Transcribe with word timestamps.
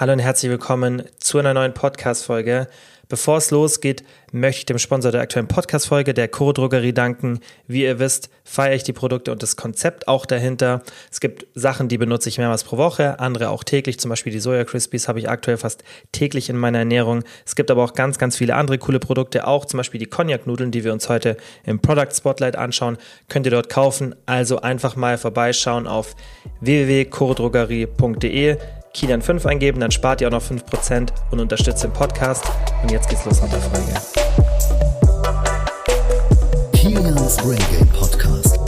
Hallo 0.00 0.12
und 0.12 0.20
herzlich 0.20 0.48
willkommen 0.48 1.02
zu 1.18 1.38
einer 1.38 1.54
neuen 1.54 1.74
Podcast-Folge. 1.74 2.68
Bevor 3.08 3.38
es 3.38 3.50
losgeht, 3.50 4.04
möchte 4.30 4.60
ich 4.60 4.66
dem 4.66 4.78
Sponsor 4.78 5.10
der 5.10 5.22
aktuellen 5.22 5.48
Podcast-Folge, 5.48 6.14
der 6.14 6.28
Coro 6.28 6.52
Drogerie, 6.52 6.92
danken. 6.92 7.40
Wie 7.66 7.82
ihr 7.82 7.98
wisst, 7.98 8.30
feiere 8.44 8.76
ich 8.76 8.84
die 8.84 8.92
Produkte 8.92 9.32
und 9.32 9.42
das 9.42 9.56
Konzept 9.56 10.06
auch 10.06 10.24
dahinter. 10.24 10.84
Es 11.10 11.18
gibt 11.18 11.48
Sachen, 11.56 11.88
die 11.88 11.98
benutze 11.98 12.28
ich 12.28 12.38
mehrmals 12.38 12.62
pro 12.62 12.76
Woche, 12.76 13.18
andere 13.18 13.48
auch 13.48 13.64
täglich. 13.64 13.98
Zum 13.98 14.10
Beispiel 14.10 14.32
die 14.32 14.38
Soja 14.38 14.62
Crispies 14.62 15.08
habe 15.08 15.18
ich 15.18 15.28
aktuell 15.28 15.56
fast 15.56 15.82
täglich 16.12 16.48
in 16.48 16.56
meiner 16.56 16.78
Ernährung. 16.78 17.24
Es 17.44 17.56
gibt 17.56 17.72
aber 17.72 17.82
auch 17.82 17.94
ganz, 17.94 18.18
ganz 18.18 18.36
viele 18.36 18.54
andere 18.54 18.78
coole 18.78 19.00
Produkte, 19.00 19.48
auch 19.48 19.64
zum 19.64 19.78
Beispiel 19.78 19.98
die 19.98 20.06
Cognac-Nudeln, 20.06 20.70
die 20.70 20.84
wir 20.84 20.92
uns 20.92 21.08
heute 21.08 21.36
im 21.64 21.80
Product 21.80 22.14
Spotlight 22.14 22.54
anschauen, 22.54 22.98
könnt 23.28 23.46
ihr 23.46 23.52
dort 23.52 23.68
kaufen. 23.68 24.14
Also 24.26 24.60
einfach 24.60 24.94
mal 24.94 25.18
vorbeischauen 25.18 25.88
auf 25.88 26.14
www.chorodrogerie.de 26.60 28.58
Kilian 28.98 29.22
5 29.22 29.46
eingeben, 29.46 29.78
dann 29.78 29.92
spart 29.92 30.20
ihr 30.20 30.26
auch 30.26 30.32
noch 30.32 30.42
5% 30.42 31.10
und 31.30 31.38
unterstützt 31.38 31.84
den 31.84 31.92
Podcast. 31.92 32.44
Und 32.82 32.90
jetzt 32.90 33.08
geht's 33.08 33.24
los 33.24 33.40
mit 33.40 33.52
der 33.52 33.60
Folge. 33.60 33.94
Kilians 36.72 37.36
Brain 37.36 37.60
Game 37.70 37.88
Podcast. 37.90 38.58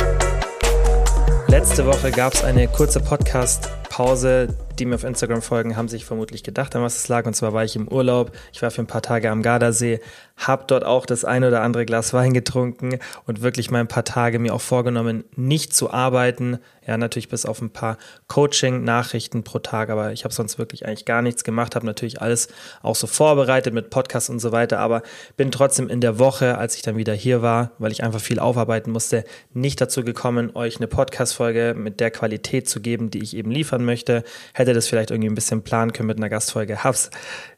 Letzte 1.49 1.85
Woche 1.85 2.13
gab 2.13 2.35
es 2.35 2.45
eine 2.45 2.69
kurze 2.69 3.01
Podcast-Pause. 3.01 4.55
Die 4.81 4.87
mir 4.87 4.95
auf 4.95 5.05
Instagram 5.05 5.43
folgen, 5.43 5.77
haben 5.77 5.89
sich 5.89 6.07
vermutlich 6.07 6.43
gedacht, 6.43 6.75
an 6.75 6.83
was 6.83 6.97
es 6.97 7.09
lag. 7.09 7.27
Und 7.27 7.35
zwar 7.35 7.53
war 7.53 7.65
ich 7.65 7.77
im 7.77 7.87
Urlaub. 7.87 8.33
Ich 8.51 8.63
war 8.63 8.71
für 8.71 8.81
ein 8.81 8.87
paar 8.87 9.03
Tage 9.03 9.31
am 9.31 9.43
Gardasee, 9.43 10.01
habe 10.39 10.65
dort 10.67 10.85
auch 10.85 11.05
das 11.05 11.27
ein 11.27 11.45
oder 11.45 11.61
andere 11.61 11.85
Glas 11.85 12.15
Wein 12.15 12.33
getrunken 12.33 12.99
und 13.27 13.43
wirklich 13.43 13.71
mal 13.71 13.81
ein 13.81 13.89
paar 13.89 14.07
Tage 14.07 14.39
mir 14.39 14.55
auch 14.55 14.61
vorgenommen, 14.63 15.25
nicht 15.37 15.75
zu 15.75 15.91
arbeiten. 15.91 16.59
Ja, 16.87 16.97
natürlich 16.97 17.29
bis 17.29 17.45
auf 17.45 17.61
ein 17.61 17.71
paar 17.71 17.99
Coaching-Nachrichten 18.27 19.45
pro 19.45 19.59
Tag, 19.59 19.91
aber 19.91 20.13
ich 20.13 20.25
habe 20.25 20.33
sonst 20.33 20.59
wirklich 20.59 20.87
eigentlich 20.87 21.05
gar 21.05 21.21
nichts 21.21 21.45
gemacht, 21.45 21.77
habe 21.77 21.85
natürlich 21.87 22.23
alles 22.23 22.49
auch 22.83 22.97
so 22.97 23.07
vorbereitet 23.07 23.75
mit 23.75 23.91
Podcasts 23.91 24.31
und 24.31 24.41
so 24.41 24.51
weiter, 24.51 24.79
aber 24.79 25.03
bin 25.37 25.53
trotzdem 25.53 25.89
in 25.89 26.01
der 26.01 26.19
Woche, 26.19 26.57
als 26.57 26.75
ich 26.75 26.83
dann 26.83 26.97
wieder 26.97 27.13
hier 27.13 27.43
war, 27.43 27.73
weil 27.79 27.93
ich 27.93 28.03
einfach 28.03 28.21
viel 28.21 28.41
aufarbeiten 28.41 28.91
musste, 28.91 29.25
nicht 29.53 29.81
dazu 29.81 30.03
gekommen, 30.03 30.57
euch 30.57 30.79
eine 30.79 30.89
Podcast-Folge 30.89 31.75
mit 31.77 32.01
der 32.01 32.11
Qualität 32.11 32.69
zu 32.69 32.81
geben, 32.81 33.11
die 33.11 33.23
ich 33.23 33.37
eben 33.37 33.51
liefern 33.51 33.85
möchte. 33.85 34.25
Hätte 34.55 34.70
das 34.75 34.89
vielleicht 34.89 35.11
irgendwie 35.11 35.29
ein 35.29 35.35
bisschen 35.35 35.63
planen 35.63 35.93
können 35.93 36.07
mit 36.07 36.19
einer 36.19 36.29
Gastfolge, 36.29 36.85
hab's 36.85 37.11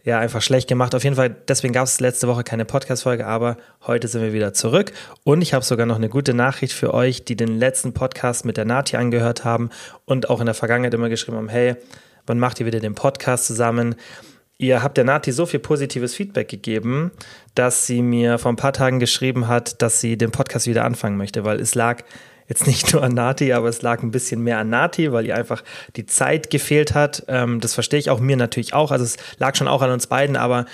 ja 0.05 0.19
einfach 0.19 0.43
schlecht 0.43 0.69
gemacht. 0.69 0.95
Auf 0.95 1.05
jeden 1.05 1.17
Fall, 1.17 1.35
deswegen 1.49 1.73
gab 1.73 1.85
es 1.85 2.01
letzte 2.01 2.29
Woche 2.29 2.45
keine 2.45 2.65
Podcast-Folge, 2.65 3.27
aber 3.27 3.57
heute 3.87 4.09
sind 4.09 4.23
wir 4.23 4.33
wieder 4.33 4.53
zurück. 4.53 4.93
Und 5.25 5.43
ich 5.43 5.55
habe 5.55 5.65
sogar 5.65 5.87
noch 5.87 5.97
eine 5.97 6.09
gute 6.09 6.35
Nachricht 6.35 6.73
für 6.73 6.95
euch, 6.95 7.25
die 7.25 7.37
den 7.37 7.59
letzten 7.59 7.93
Podcast 7.93 8.45
mit 8.45 8.57
der 8.57 8.65
Nati 8.65 8.97
angehört 8.97 9.45
haben 9.45 9.71
und 10.05 10.31
auch 10.31 10.41
in 10.41 10.47
der 10.47 10.55
Vergangenheit 10.55 10.95
immer 10.95 11.09
geschrieben 11.09 11.37
haben: 11.37 11.49
Hey, 11.49 11.77
wann 12.27 12.39
macht 12.39 12.61
ihr 12.61 12.67
wieder 12.67 12.81
den 12.81 12.95
Podcast 12.95 13.47
zusammen? 13.47 13.95
Ihr 14.59 14.83
habt 14.83 14.97
der 14.97 15.05
Nati 15.05 15.33
so 15.33 15.45
viel 15.45 15.59
positives 15.61 16.15
Feedback 16.15 16.49
gegeben, 16.49 17.11
dass 17.57 17.87
sie 17.87 18.01
mir 18.01 18.39
vor 18.39 18.53
ein 18.53 18.57
paar 18.57 18.73
Tagen 18.73 19.01
geschrieben 19.01 19.49
hat, 19.49 19.83
dass 19.83 20.01
sie 20.01 20.17
den 20.17 20.31
Podcast 20.31 20.69
wieder 20.69 20.85
anfangen 20.85 21.17
möchte, 21.17 21.45
weil 21.45 21.59
es 21.59 21.75
lag 21.75 22.05
jetzt 22.49 22.67
nicht 22.67 22.93
nur 22.93 23.03
an 23.03 23.13
Nati, 23.15 23.53
aber 23.53 23.69
es 23.69 23.83
lag 23.83 24.03
ein 24.03 24.11
bisschen 24.11 24.43
mehr 24.43 24.59
an 24.59 24.71
Nati, 24.71 25.13
weil 25.13 25.27
ihr 25.27 25.37
einfach 25.37 25.63
die 25.97 26.07
Zeit 26.07 26.51
gefehlt 26.51 26.95
hat. 26.95 27.25
Ähm, 27.29 27.61
das 27.61 27.75
verstehe 27.75 27.99
ich 27.99 28.11
auch 28.11 28.21
mir 28.21 28.37
natürlich 28.37 28.75
auch. 28.75 28.91
Also 28.91 29.05
es 29.05 29.17
lag 29.39 29.55
schon 29.55 29.69
auch 29.69 29.83
an 29.83 29.91
uns 29.91 30.07
beiden, 30.07 30.37
aber 30.37 30.67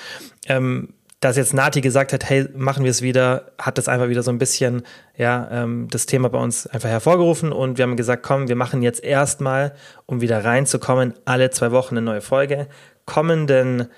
ähm, 0.47 0.95
dass 1.21 1.37
jetzt 1.37 1.53
Nati 1.53 1.81
gesagt 1.81 2.13
hat, 2.13 2.29
hey, 2.29 2.49
machen 2.55 2.85
wir 2.85 2.91
es 2.91 3.03
wieder, 3.03 3.51
hat 3.59 3.77
das 3.77 3.89
einfach 3.89 4.09
wieder 4.09 4.23
so 4.23 4.31
ein 4.31 4.39
bisschen, 4.39 4.83
ja, 5.17 5.49
ähm, 5.51 5.89
das 5.91 6.07
Thema 6.07 6.29
bei 6.29 6.39
uns 6.39 6.67
einfach 6.69 6.89
hervorgerufen 6.89 7.51
und 7.51 7.77
wir 7.77 7.83
haben 7.83 7.97
gesagt, 7.97 8.23
komm, 8.23 8.47
wir 8.47 8.55
machen 8.55 8.83
jetzt 8.83 9.03
erstmal, 9.03 9.75
um 10.07 10.21
wieder 10.21 10.45
reinzukommen, 10.45 11.15
alle 11.25 11.51
zwei 11.51 11.73
Wochen 11.73 11.97
eine 11.97 12.05
neue 12.05 12.21
Folge. 12.21 12.69
Kommenden 13.05 13.89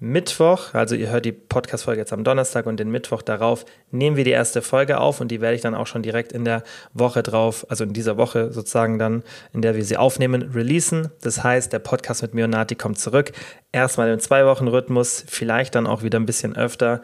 Mittwoch, 0.00 0.74
also 0.74 0.94
ihr 0.94 1.10
hört 1.10 1.24
die 1.24 1.32
Podcast-Folge 1.32 2.00
jetzt 2.00 2.12
am 2.12 2.22
Donnerstag 2.22 2.66
und 2.66 2.78
den 2.78 2.88
Mittwoch 2.88 3.20
darauf 3.20 3.64
nehmen 3.90 4.16
wir 4.16 4.22
die 4.22 4.30
erste 4.30 4.62
Folge 4.62 5.00
auf 5.00 5.20
und 5.20 5.28
die 5.28 5.40
werde 5.40 5.56
ich 5.56 5.60
dann 5.60 5.74
auch 5.74 5.88
schon 5.88 6.02
direkt 6.02 6.30
in 6.30 6.44
der 6.44 6.62
Woche 6.94 7.24
drauf, 7.24 7.66
also 7.68 7.82
in 7.82 7.92
dieser 7.92 8.16
Woche 8.16 8.52
sozusagen 8.52 9.00
dann, 9.00 9.24
in 9.52 9.60
der 9.60 9.74
wir 9.74 9.84
sie 9.84 9.96
aufnehmen, 9.96 10.52
releasen. 10.54 11.08
Das 11.20 11.42
heißt, 11.42 11.72
der 11.72 11.80
Podcast 11.80 12.22
mit 12.22 12.32
mir 12.32 12.44
und 12.44 12.50
Nati 12.50 12.76
kommt 12.76 13.00
zurück. 13.00 13.32
Erstmal 13.72 14.08
im 14.12 14.20
Zwei-Wochen-Rhythmus, 14.20 15.24
vielleicht 15.26 15.74
dann 15.74 15.88
auch 15.88 16.04
wieder 16.04 16.20
ein 16.20 16.26
bisschen 16.26 16.54
öfter. 16.54 17.02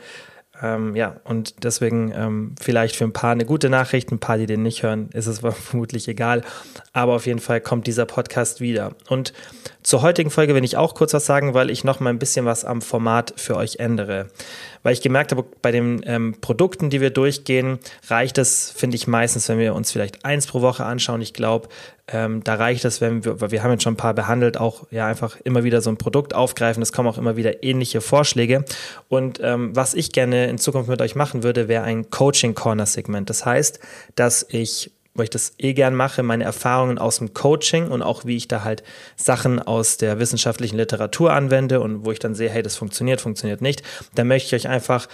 Ähm, 0.63 0.95
ja, 0.95 1.17
und 1.25 1.65
deswegen 1.65 2.13
ähm, 2.15 2.55
vielleicht 2.61 2.97
für 2.97 3.05
ein 3.05 3.13
paar 3.13 3.33
eine 3.33 3.45
gute 3.45 3.69
Nachricht, 3.69 4.13
ein 4.13 4.21
paar, 4.21 4.39
die 4.39 4.47
den 4.47 4.63
nicht 4.63 4.83
hören, 4.83 5.09
ist 5.13 5.27
es 5.27 5.41
vermutlich 5.65 6.07
egal. 6.09 6.43
Aber 6.93 7.15
auf 7.15 7.27
jeden 7.27 7.41
Fall 7.41 7.61
kommt 7.61 7.87
dieser 7.87 8.07
Podcast 8.07 8.61
wieder. 8.61 8.93
Und 9.09 9.33
zur 9.83 10.03
heutigen 10.03 10.31
Folge 10.31 10.55
will 10.55 10.65
ich 10.65 10.77
auch 10.77 10.95
kurz 10.95 11.13
was 11.13 11.27
sagen, 11.27 11.55
weil 11.55 11.71
ich 11.71 11.85
noch 11.85 12.01
mal 12.01 12.11
ein 12.11 12.19
bisschen 12.19 12.47
was 12.47 12.65
am 12.65 12.83
Format 12.83 13.35
für 13.37 13.57
euch 13.57 13.77
ändere. 13.77 14.29
Weil 14.83 14.93
ich 14.93 15.03
gemerkt 15.03 15.33
habe, 15.33 15.45
bei 15.61 15.73
den 15.73 16.03
ähm, 16.07 16.37
Produkten, 16.41 16.89
die 16.89 17.01
wir 17.01 17.11
durchgehen, 17.11 17.79
reicht 18.09 18.39
es, 18.39 18.71
finde 18.71 18.97
ich, 18.97 19.07
meistens, 19.07 19.49
wenn 19.49 19.59
wir 19.59 19.75
uns 19.75 19.91
vielleicht 19.91 20.25
eins 20.25 20.47
pro 20.47 20.61
Woche 20.61 20.85
anschauen. 20.85 21.21
Ich 21.21 21.35
glaube, 21.35 21.69
ähm, 22.09 22.45
da 22.45 22.55
reicht 22.57 22.85
es, 22.85 23.01
wenn 23.01 23.25
wir, 23.25 23.41
weil 23.41 23.51
wir 23.51 23.63
haben 23.63 23.71
jetzt 23.71 23.83
schon 23.83 23.95
ein 23.95 23.99
paar 23.99 24.13
behandelt, 24.13 24.59
auch 24.59 24.87
ja 24.91 25.07
einfach 25.07 25.39
immer 25.45 25.65
wieder 25.65 25.81
so 25.81 25.89
ein 25.91 25.97
Produkt 25.97 26.35
aufgreifen. 26.35 26.83
Es 26.83 26.93
kommen 26.93 27.09
auch 27.09 27.17
immer 27.17 27.37
wieder 27.37 27.63
ähnliche 27.63 28.03
Vorschläge. 28.03 28.65
Und 29.09 29.41
ähm, 29.43 29.75
was 29.75 29.95
ich 29.95 30.13
gerne 30.13 30.47
in 30.49 30.59
Zukunft 30.59 30.91
mit 30.91 31.01
euch 31.01 31.15
machen 31.15 31.43
würde, 31.43 31.67
wäre 31.67 31.85
ein 31.85 32.11
Coaching 32.11 32.55
Corner 32.55 32.85
Segment. 32.85 33.31
Das 33.31 33.47
heißt, 33.47 33.81
dass 34.17 34.47
ich 34.49 34.93
weil 35.17 35.25
ich 35.25 35.31
das 35.31 35.55
eh 35.59 35.75
gern 35.75 35.95
mache, 35.95 36.25
meine 36.25 36.43
Erfahrungen 36.43 36.99
aus 36.99 37.19
dem 37.19 37.35
Coaching 37.35 37.87
und 37.87 38.03
auch 38.03 38.25
wie 38.25 38.37
ich 38.37 38.49
da 38.49 38.65
halt 38.65 38.83
Sachen 39.15 39.61
aus 39.61 39.97
der 39.97 40.19
wissenschaftlichen 40.19 40.77
Literatur 40.77 41.33
anwende 41.33 41.81
und 41.81 42.05
wo 42.05 42.11
ich 42.11 42.19
dann 42.19 42.35
sehe, 42.35 42.51
hey, 42.51 42.65
das 42.65 42.75
funktioniert, 42.75 43.21
funktioniert 43.21 43.63
nicht, 43.63 43.85
da 44.17 44.25
möchte 44.25 44.49
ich 44.57 44.65
euch 44.65 44.69
einfach 44.69 45.09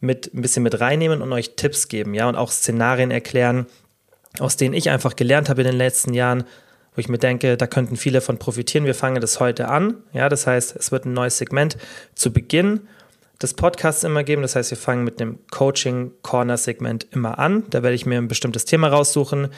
mit 0.00 0.34
ein 0.34 0.42
bisschen 0.42 0.64
mit 0.64 0.80
reinnehmen 0.80 1.22
und 1.22 1.32
euch 1.32 1.54
Tipps 1.54 1.86
geben, 1.86 2.14
ja, 2.14 2.28
und 2.28 2.34
auch 2.34 2.50
Szenarien 2.50 3.12
erklären, 3.12 3.66
aus 4.38 4.56
denen 4.56 4.74
ich 4.74 4.90
einfach 4.90 5.16
gelernt 5.16 5.48
habe 5.48 5.62
in 5.62 5.68
den 5.68 5.76
letzten 5.76 6.14
Jahren, 6.14 6.44
wo 6.94 7.00
ich 7.00 7.08
mir 7.08 7.18
denke, 7.18 7.56
da 7.56 7.66
könnten 7.66 7.96
viele 7.96 8.20
von 8.20 8.38
profitieren. 8.38 8.86
Wir 8.86 8.94
fangen 8.94 9.20
das 9.20 9.40
heute 9.40 9.68
an, 9.68 9.96
ja, 10.12 10.28
das 10.28 10.46
heißt, 10.46 10.76
es 10.76 10.92
wird 10.92 11.06
ein 11.06 11.12
neues 11.12 11.38
Segment 11.38 11.76
zu 12.14 12.32
Beginn 12.32 12.80
des 13.42 13.54
Podcasts 13.54 14.04
immer 14.04 14.24
geben. 14.24 14.42
Das 14.42 14.56
heißt, 14.56 14.70
wir 14.70 14.78
fangen 14.78 15.04
mit 15.04 15.20
dem 15.20 15.38
Coaching-Corner-Segment 15.50 17.08
immer 17.10 17.38
an. 17.38 17.64
Da 17.70 17.82
werde 17.82 17.94
ich 17.94 18.06
mir 18.06 18.18
ein 18.18 18.28
bestimmtes 18.28 18.64
Thema 18.64 18.88
raussuchen. 18.88 19.48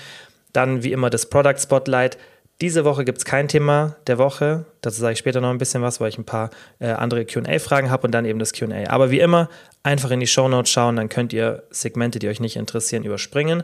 Dann 0.52 0.82
wie 0.82 0.92
immer 0.92 1.10
das 1.10 1.26
Product 1.26 1.58
Spotlight. 1.58 2.18
Diese 2.62 2.86
Woche 2.86 3.04
gibt 3.04 3.18
es 3.18 3.26
kein 3.26 3.48
Thema 3.48 3.96
der 4.06 4.16
Woche. 4.16 4.64
Dazu 4.80 4.98
sage 4.98 5.12
ich 5.12 5.18
später 5.18 5.42
noch 5.42 5.50
ein 5.50 5.58
bisschen 5.58 5.82
was, 5.82 6.00
weil 6.00 6.08
ich 6.08 6.16
ein 6.16 6.24
paar 6.24 6.48
äh, 6.78 6.88
andere 6.88 7.26
QA-Fragen 7.26 7.90
habe 7.90 8.06
und 8.06 8.12
dann 8.12 8.24
eben 8.24 8.38
das 8.38 8.54
QA. 8.54 8.88
Aber 8.88 9.10
wie 9.10 9.20
immer, 9.20 9.50
einfach 9.82 10.10
in 10.10 10.20
die 10.20 10.26
Show 10.26 10.48
Notes 10.48 10.72
schauen, 10.72 10.96
dann 10.96 11.10
könnt 11.10 11.34
ihr 11.34 11.64
Segmente, 11.70 12.18
die 12.18 12.28
euch 12.28 12.40
nicht 12.40 12.56
interessieren, 12.56 13.04
überspringen. 13.04 13.62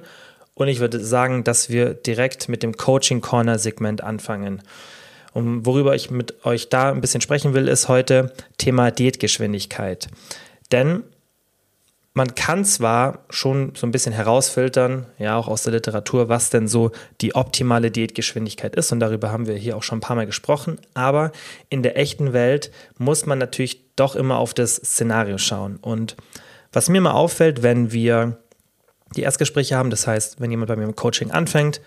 Und 0.54 0.68
ich 0.68 0.80
würde 0.80 1.00
sagen, 1.00 1.44
dass 1.44 1.70
wir 1.70 1.94
direkt 1.94 2.48
mit 2.48 2.62
dem 2.62 2.76
Coaching 2.76 3.20
Corner 3.20 3.58
Segment 3.58 4.02
anfangen. 4.02 4.62
Und 5.32 5.64
worüber 5.64 5.94
ich 5.94 6.10
mit 6.10 6.44
euch 6.44 6.68
da 6.68 6.90
ein 6.90 7.00
bisschen 7.00 7.22
sprechen 7.22 7.54
will, 7.54 7.68
ist 7.68 7.88
heute 7.88 8.32
Thema 8.58 8.90
Diätgeschwindigkeit. 8.90 10.08
Denn 10.70 11.04
man 12.14 12.34
kann 12.34 12.64
zwar 12.66 13.24
schon 13.30 13.72
so 13.74 13.86
ein 13.86 13.90
bisschen 13.90 14.12
herausfiltern, 14.12 15.06
ja, 15.18 15.36
auch 15.36 15.48
aus 15.48 15.62
der 15.62 15.72
Literatur, 15.72 16.28
was 16.28 16.50
denn 16.50 16.69
so 16.69 16.90
die 17.22 17.34
optimale 17.34 17.90
Diätgeschwindigkeit 17.90 18.76
ist. 18.76 18.92
Und 18.92 19.00
darüber 19.00 19.32
haben 19.32 19.46
wir 19.46 19.54
hier 19.54 19.76
auch 19.76 19.82
schon 19.82 19.98
ein 19.98 20.02
paar 20.02 20.16
Mal 20.16 20.26
gesprochen. 20.26 20.78
Aber 20.92 21.32
in 21.70 21.82
der 21.82 21.96
echten 21.96 22.34
Welt 22.34 22.70
muss 22.98 23.24
man 23.24 23.38
natürlich 23.38 23.80
doch 23.96 24.14
immer 24.14 24.36
auf 24.36 24.52
das 24.52 24.76
Szenario 24.76 25.38
schauen. 25.38 25.78
Und 25.80 26.16
was 26.72 26.90
mir 26.90 27.00
mal 27.00 27.12
auffällt, 27.12 27.62
wenn 27.62 27.92
wir 27.92 28.41
die 29.16 29.22
Erstgespräche 29.22 29.76
haben, 29.76 29.90
das 29.90 30.06
heißt, 30.06 30.40
wenn 30.40 30.50
jemand 30.50 30.68
bei 30.68 30.76
mir 30.76 30.84
im 30.84 30.96
Coaching 30.96 31.30
anfängt, 31.30 31.80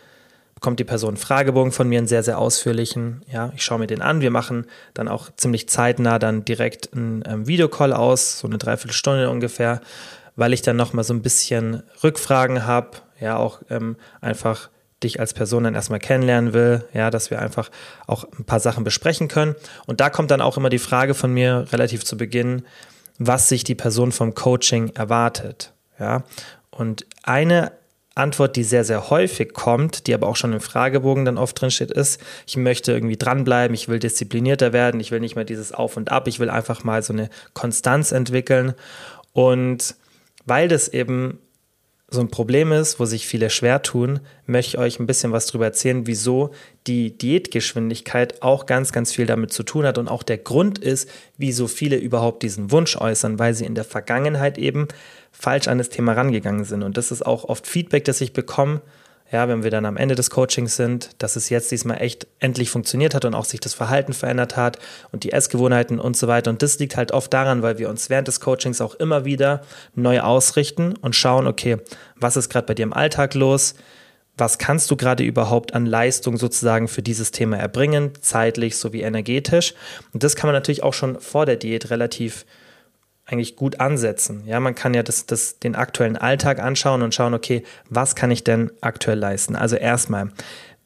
bekommt 0.55 0.79
die 0.79 0.85
Person 0.85 1.09
einen 1.09 1.17
Fragebogen 1.17 1.71
von 1.71 1.87
mir, 1.87 1.99
einen 1.99 2.07
sehr, 2.07 2.23
sehr 2.23 2.39
ausführlichen. 2.39 3.21
Ja, 3.31 3.51
ich 3.55 3.63
schaue 3.63 3.79
mir 3.79 3.87
den 3.87 4.01
an. 4.01 4.21
Wir 4.21 4.31
machen 4.31 4.65
dann 4.93 5.07
auch 5.07 5.29
ziemlich 5.35 5.69
zeitnah 5.69 6.17
dann 6.17 6.45
direkt 6.45 6.93
einen 6.93 7.23
ähm, 7.27 7.47
Videocall 7.47 7.93
aus, 7.93 8.39
so 8.39 8.47
eine 8.47 8.57
Dreiviertelstunde 8.57 9.29
ungefähr, 9.29 9.81
weil 10.35 10.53
ich 10.53 10.61
dann 10.61 10.77
nochmal 10.77 11.03
so 11.03 11.13
ein 11.13 11.21
bisschen 11.21 11.83
Rückfragen 12.03 12.65
habe, 12.65 12.91
ja, 13.19 13.37
auch 13.37 13.61
ähm, 13.69 13.97
einfach 14.21 14.69
dich 15.03 15.19
als 15.19 15.33
Person 15.33 15.65
dann 15.65 15.75
erstmal 15.75 15.99
kennenlernen 15.99 16.53
will, 16.53 16.85
ja, 16.93 17.11
dass 17.11 17.29
wir 17.29 17.39
einfach 17.41 17.69
auch 18.07 18.25
ein 18.39 18.45
paar 18.45 18.59
Sachen 18.59 18.83
besprechen 18.83 19.27
können. 19.27 19.55
Und 19.85 19.99
da 19.99 20.09
kommt 20.09 20.31
dann 20.31 20.41
auch 20.41 20.57
immer 20.57 20.69
die 20.69 20.79
Frage 20.79 21.13
von 21.13 21.33
mir 21.33 21.67
relativ 21.71 22.05
zu 22.05 22.17
Beginn, 22.17 22.63
was 23.17 23.49
sich 23.49 23.63
die 23.63 23.75
Person 23.75 24.11
vom 24.11 24.33
Coaching 24.33 24.89
erwartet, 24.95 25.73
ja. 25.99 26.23
Und 26.77 27.05
eine 27.23 27.71
Antwort, 28.15 28.55
die 28.55 28.63
sehr, 28.63 28.83
sehr 28.85 29.09
häufig 29.09 29.53
kommt, 29.53 30.07
die 30.07 30.13
aber 30.13 30.27
auch 30.27 30.35
schon 30.35 30.53
im 30.53 30.61
Fragebogen 30.61 31.25
dann 31.25 31.37
oft 31.37 31.59
drin 31.59 31.71
steht, 31.71 31.91
ist, 31.91 32.21
ich 32.47 32.55
möchte 32.55 32.93
irgendwie 32.93 33.17
dranbleiben, 33.17 33.73
ich 33.73 33.89
will 33.89 33.99
disziplinierter 33.99 34.71
werden, 34.71 34.99
ich 35.01 35.11
will 35.11 35.19
nicht 35.19 35.35
mehr 35.35 35.45
dieses 35.45 35.73
Auf 35.73 35.97
und 35.97 36.11
Ab, 36.11 36.27
ich 36.27 36.39
will 36.39 36.49
einfach 36.49 36.83
mal 36.83 37.03
so 37.03 37.11
eine 37.11 37.29
Konstanz 37.53 38.11
entwickeln. 38.11 38.73
Und 39.33 39.95
weil 40.45 40.67
das 40.67 40.87
eben 40.87 41.39
so 42.07 42.21
ein 42.21 42.29
Problem 42.29 42.71
ist, 42.71 42.99
wo 42.99 43.05
sich 43.05 43.27
viele 43.27 43.49
schwer 43.49 43.81
tun, 43.81 44.19
möchte 44.45 44.69
ich 44.69 44.77
euch 44.77 44.99
ein 44.99 45.07
bisschen 45.07 45.31
was 45.31 45.47
darüber 45.47 45.65
erzählen, 45.65 46.07
wieso 46.07 46.51
die 46.87 47.17
Diätgeschwindigkeit 47.17 48.41
auch 48.41 48.65
ganz, 48.65 48.91
ganz 48.91 49.11
viel 49.11 49.25
damit 49.25 49.51
zu 49.51 49.63
tun 49.63 49.85
hat 49.85 49.97
und 49.97 50.07
auch 50.07 50.23
der 50.23 50.37
Grund 50.37 50.77
ist, 50.77 51.09
wieso 51.37 51.67
viele 51.67 51.97
überhaupt 51.97 52.43
diesen 52.43 52.71
Wunsch 52.71 52.95
äußern, 52.95 53.39
weil 53.39 53.53
sie 53.55 53.65
in 53.65 53.75
der 53.75 53.83
Vergangenheit 53.83 54.57
eben 54.57 54.87
falsch 55.37 55.67
an 55.67 55.77
das 55.77 55.89
Thema 55.89 56.13
rangegangen 56.13 56.65
sind. 56.65 56.83
Und 56.83 56.97
das 56.97 57.11
ist 57.11 57.25
auch 57.25 57.43
oft 57.45 57.67
Feedback, 57.67 58.05
das 58.05 58.21
ich 58.21 58.33
bekomme, 58.33 58.81
ja, 59.31 59.47
wenn 59.47 59.63
wir 59.63 59.71
dann 59.71 59.85
am 59.85 59.97
Ende 59.97 60.13
des 60.13 60.29
Coachings 60.29 60.75
sind, 60.75 61.09
dass 61.17 61.35
es 61.35 61.49
jetzt 61.49 61.71
diesmal 61.71 61.99
echt 61.99 62.27
endlich 62.39 62.69
funktioniert 62.69 63.15
hat 63.15 63.25
und 63.25 63.33
auch 63.33 63.45
sich 63.45 63.59
das 63.59 63.73
Verhalten 63.73 64.13
verändert 64.13 64.55
hat 64.55 64.77
und 65.11 65.23
die 65.23 65.31
Essgewohnheiten 65.31 65.99
und 65.99 66.15
so 66.15 66.27
weiter. 66.27 66.51
Und 66.51 66.61
das 66.61 66.77
liegt 66.77 66.95
halt 66.95 67.11
oft 67.11 67.33
daran, 67.33 67.63
weil 67.63 67.79
wir 67.79 67.89
uns 67.89 68.09
während 68.09 68.27
des 68.27 68.39
Coachings 68.39 68.81
auch 68.81 68.93
immer 68.95 69.25
wieder 69.25 69.61
neu 69.95 70.21
ausrichten 70.21 70.93
und 71.01 71.15
schauen, 71.15 71.47
okay, 71.47 71.77
was 72.15 72.37
ist 72.37 72.49
gerade 72.49 72.67
bei 72.67 72.75
dir 72.75 72.83
im 72.83 72.93
Alltag 72.93 73.33
los? 73.33 73.73
Was 74.37 74.57
kannst 74.59 74.91
du 74.91 74.95
gerade 74.95 75.23
überhaupt 75.23 75.73
an 75.73 75.85
Leistung 75.85 76.37
sozusagen 76.37 76.87
für 76.87 77.01
dieses 77.01 77.31
Thema 77.31 77.57
erbringen, 77.57 78.11
zeitlich 78.21 78.77
sowie 78.77 79.01
energetisch? 79.01 79.73
Und 80.13 80.23
das 80.23 80.35
kann 80.35 80.49
man 80.49 80.53
natürlich 80.53 80.83
auch 80.83 80.93
schon 80.93 81.19
vor 81.19 81.47
der 81.47 81.55
Diät 81.55 81.89
relativ 81.89 82.45
eigentlich 83.25 83.55
gut 83.55 83.79
ansetzen. 83.79 84.43
Ja, 84.45 84.59
man 84.59 84.75
kann 84.75 84.93
ja 84.93 85.03
das, 85.03 85.25
das, 85.25 85.59
den 85.59 85.75
aktuellen 85.75 86.17
Alltag 86.17 86.59
anschauen 86.59 87.01
und 87.01 87.15
schauen, 87.15 87.33
okay, 87.33 87.63
was 87.89 88.15
kann 88.15 88.31
ich 88.31 88.43
denn 88.43 88.71
aktuell 88.81 89.17
leisten? 89.17 89.55
Also 89.55 89.75
erstmal, 89.75 90.29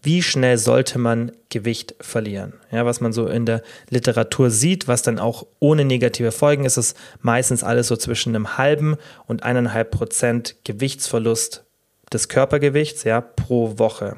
wie 0.01 0.23
schnell 0.23 0.57
sollte 0.57 0.97
man 0.97 1.33
Gewicht 1.49 1.95
verlieren? 1.99 2.53
Ja, 2.71 2.85
was 2.85 3.01
man 3.01 3.11
so 3.11 3.27
in 3.27 3.45
der 3.45 3.61
Literatur 3.89 4.49
sieht, 4.49 4.87
was 4.87 5.01
dann 5.01 5.19
auch 5.19 5.45
ohne 5.59 5.83
negative 5.83 6.31
Folgen 6.31 6.63
ist, 6.63 6.77
ist 6.77 6.95
meistens 7.21 7.63
alles 7.63 7.87
so 7.87 7.97
zwischen 7.97 8.33
einem 8.33 8.57
halben 8.57 8.95
und 9.27 9.43
eineinhalb 9.43 9.91
Prozent 9.91 10.55
Gewichtsverlust 10.63 11.65
des 12.13 12.29
Körpergewichts, 12.29 13.03
ja, 13.03 13.19
pro 13.19 13.77
Woche. 13.77 14.15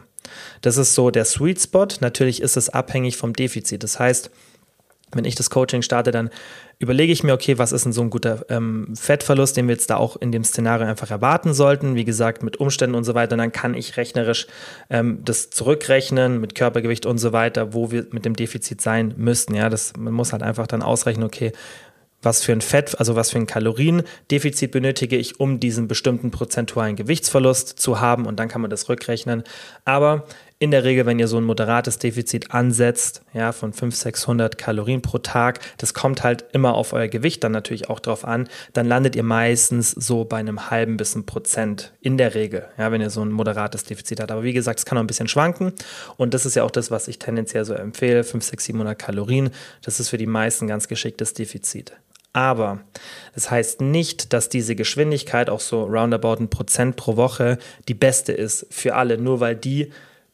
Das 0.62 0.78
ist 0.78 0.94
so 0.94 1.10
der 1.10 1.26
Sweet 1.26 1.60
Spot. 1.60 1.88
Natürlich 2.00 2.42
ist 2.42 2.56
es 2.56 2.70
abhängig 2.70 3.18
vom 3.18 3.34
Defizit. 3.34 3.84
Das 3.84 4.00
heißt, 4.00 4.30
wenn 5.14 5.26
ich 5.26 5.36
das 5.36 5.50
Coaching 5.50 5.82
starte, 5.82 6.12
dann 6.12 6.30
überlege 6.80 7.14
ich 7.14 7.24
mir, 7.24 7.34
okay, 7.34 7.58
was 7.58 7.72
ist 7.72 7.86
denn 7.86 7.94
so 7.94 8.02
ein 8.02 8.10
guter 8.10 8.46
ähm, 8.50 8.94
Fettverlust, 8.96 9.56
den 9.56 9.68
wir 9.68 9.76
jetzt 9.76 9.90
da 9.90 9.98
auch 9.98 10.16
in 10.16 10.32
dem 10.32 10.44
Szenario 10.44 10.88
einfach 10.88 11.12
erwarten 11.12 11.54
sollten. 11.54 11.96
Wie 11.96 12.06
gesagt, 12.06 12.44
mit 12.44 12.58
Umständen 12.58 12.96
und 12.96 13.04
so 13.04 13.14
weiter. 13.14 13.34
Und 13.34 13.40
dann 13.40 13.52
kann 13.52 13.76
ich 13.76 13.98
rechnerisch 13.98 14.48
ähm, 14.90 15.20
das 15.24 15.50
zurückrechnen 15.50 16.42
mit 16.42 16.56
Körpergewicht 16.56 17.06
und 17.06 17.18
so 17.18 17.34
weiter, 17.34 17.74
wo 17.74 17.92
wir 17.92 18.08
mit 18.12 18.26
dem 18.26 18.36
Defizit 18.36 18.82
sein 18.82 19.14
müssten. 19.18 19.54
Ja, 19.54 19.70
das, 19.70 19.94
man 19.98 20.14
muss 20.14 20.34
halt 20.34 20.44
einfach 20.44 20.68
dann 20.68 20.82
ausrechnen, 20.82 21.26
okay, 21.26 21.52
was 22.22 22.44
für 22.44 22.52
ein 22.52 22.62
Fett, 22.62 23.00
also 23.00 23.16
was 23.16 23.32
für 23.32 23.38
ein 23.38 23.48
Kaloriendefizit 23.48 24.72
benötige 24.72 25.18
ich, 25.18 25.40
um 25.40 25.60
diesen 25.60 25.88
bestimmten 25.88 26.32
prozentualen 26.32 26.96
Gewichtsverlust 26.96 27.80
zu 27.80 28.00
haben 28.00 28.26
und 28.26 28.40
dann 28.40 28.48
kann 28.48 28.62
man 28.62 28.70
das 28.70 28.90
rückrechnen. 28.90 29.44
Aber 29.86 30.26
in 30.62 30.70
der 30.70 30.84
Regel, 30.84 31.08
wenn 31.08 31.18
ihr 31.18 31.28
so 31.28 31.40
ein 31.40 31.44
moderates 31.44 31.98
Defizit 31.98 32.52
ansetzt, 32.52 33.24
ja, 33.34 33.52
von 33.52 33.74
500, 33.74 33.96
600 33.96 34.58
Kalorien 34.60 35.02
pro 35.02 35.18
Tag, 35.18 35.60
das 35.80 35.96
kommt 35.96 36.22
halt 36.22 36.46
immer 36.54 36.76
auf 36.76 36.94
euer 36.94 37.08
Gewicht 37.08 37.44
dann 37.44 37.52
natürlich 37.52 37.90
auch 37.90 38.00
drauf 38.00 38.24
an, 38.26 38.48
dann 38.74 38.86
landet 38.86 39.16
ihr 39.16 39.24
meistens 39.24 39.90
so 39.90 40.24
bei 40.24 40.38
einem 40.38 40.70
halben 40.70 40.98
bis 40.98 41.16
ein 41.16 41.26
Prozent 41.26 41.94
in 42.00 42.16
der 42.20 42.36
Regel, 42.36 42.68
ja, 42.78 42.92
wenn 42.92 43.02
ihr 43.02 43.10
so 43.10 43.24
ein 43.24 43.32
moderates 43.32 43.86
Defizit 43.86 44.20
habt. 44.20 44.30
Aber 44.30 44.44
wie 44.44 44.54
gesagt, 44.54 44.78
es 44.78 44.86
kann 44.86 45.00
auch 45.00 45.04
ein 45.04 45.08
bisschen 45.08 45.28
schwanken 45.28 45.74
und 46.18 46.36
das 46.36 46.46
ist 46.46 46.56
ja 46.56 46.64
auch 46.64 46.70
das, 46.70 46.92
was 46.92 47.08
ich 47.08 47.18
tendenziell 47.18 47.66
so 47.66 47.74
empfehle, 47.74 48.24
5, 48.24 48.44
6, 48.44 48.66
700 48.66 49.00
Kalorien, 49.00 49.50
das 49.82 50.00
ist 50.00 50.10
für 50.10 50.20
die 50.20 50.28
meisten 50.28 50.68
ganz 50.68 50.88
geschicktes 50.88 51.34
Defizit. 51.34 51.94
Aber 52.34 52.82
das 53.34 53.50
heißt 53.50 53.82
nicht, 53.82 54.32
dass 54.32 54.48
diese 54.48 54.76
Geschwindigkeit, 54.76 55.50
auch 55.50 55.60
so 55.60 55.86
roundabout 55.86 56.36
ein 56.36 56.52
Prozent 56.52 56.98
pro 56.98 57.18
Woche, 57.18 57.58
die 57.88 57.96
beste 57.96 58.32
ist 58.32 58.68
für 58.70 58.94
alle, 58.94 59.18
nur 59.18 59.40
weil 59.40 59.56
die 59.56 59.92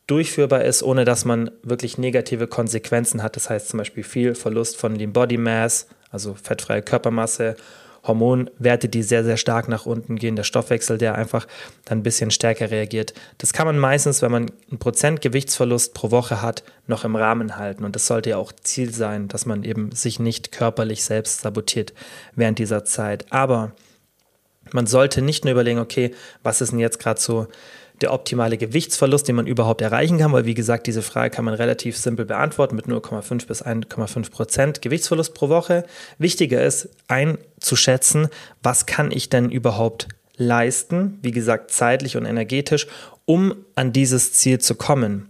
durchführbar 0.08 0.64
ist, 0.64 0.84
ohne 0.84 1.06
dass 1.06 1.26
man 1.26 1.52
wirklich 1.64 1.98
negative 1.98 2.48
Konsequenzen 2.48 3.22
hat. 3.22 3.36
Das 3.36 3.50
heißt 3.50 3.70
zum 3.70 3.78
Beispiel 3.78 4.04
viel 4.04 4.36
Verlust 4.36 4.78
von 4.78 4.96
Lean 4.96 5.14
Body 5.14 5.38
Mass, 5.38 5.88
also 6.10 6.34
fettfreie 6.34 6.82
Körpermasse 6.82 7.56
Hormonwerte, 8.08 8.90
die 8.90 9.04
sehr, 9.04 9.24
sehr 9.24 9.38
stark 9.38 9.68
nach 9.68 9.86
unten 9.86 10.16
gehen, 10.16 10.36
der 10.36 10.44
Stoffwechsel, 10.44 10.98
der 10.98 11.16
einfach 11.16 11.46
dann 11.86 12.00
ein 12.00 12.04
bisschen 12.04 12.32
stärker 12.32 12.72
reagiert. 12.72 13.14
Das 13.38 13.54
kann 13.54 13.68
man 13.68 13.78
meistens, 13.78 14.22
wenn 14.22 14.32
man 14.32 14.52
einen 14.70 14.80
Prozent 14.80 15.22
Gewichtsverlust 15.22 15.94
pro 15.94 16.12
Woche 16.12 16.42
hat, 16.42 16.64
noch 16.88 17.04
im 17.04 17.16
Rahmen 17.16 17.58
halten. 17.58 17.84
Und 17.84 17.96
das 17.96 18.08
sollte 18.08 18.32
ja 18.32 18.38
auch 18.38 18.54
Ziel 18.54 18.94
sein, 18.94 19.28
dass 19.28 19.46
man 19.46 19.64
eben 19.64 19.92
sich 19.92 20.20
nicht 20.20 20.52
körperlich 20.52 21.04
selbst 21.04 21.42
sabotiert 21.42 21.94
während 22.36 22.60
dieser 22.60 22.86
Zeit. 22.86 23.26
Aber 23.32 23.74
man 24.72 24.88
sollte 24.88 25.22
nicht 25.22 25.44
nur 25.44 25.54
überlegen, 25.54 25.80
okay, 25.80 26.14
was 26.44 26.62
ist 26.62 26.72
denn 26.72 26.80
jetzt 26.80 27.00
gerade 27.00 27.20
so 27.20 27.48
der 28.02 28.14
optimale 28.14 28.58
Gewichtsverlust, 28.58 29.28
den 29.28 29.36
man 29.36 29.48
überhaupt 29.48 29.82
erreichen 29.82 30.18
kann, 30.18 30.32
weil 30.32 30.46
wie 30.46 30.54
gesagt, 30.54 30.88
diese 30.88 31.02
Frage 31.02 31.30
kann 31.36 31.46
man 31.46 31.54
relativ 31.54 31.98
simpel 31.98 32.26
beantworten 32.26 32.76
mit 32.76 32.86
0,5 32.86 33.48
bis 33.48 33.64
1,5 33.64 34.32
Prozent 34.32 34.82
Gewichtsverlust 34.82 35.34
pro 35.34 35.50
Woche. 35.50 35.86
Wichtiger 36.18 36.64
ist 36.64 36.90
einzuschätzen, 37.08 38.28
was 38.64 38.86
kann 38.86 39.12
ich 39.12 39.30
denn 39.30 39.50
überhaupt 39.50 40.08
leisten, 40.38 41.18
wie 41.22 41.32
gesagt, 41.32 41.72
zeitlich 41.72 42.16
und 42.16 42.26
energetisch, 42.26 42.88
um 43.26 43.56
an 43.76 43.92
dieses 43.92 44.34
Ziel 44.34 44.60
zu 44.60 44.76
kommen. 44.76 45.30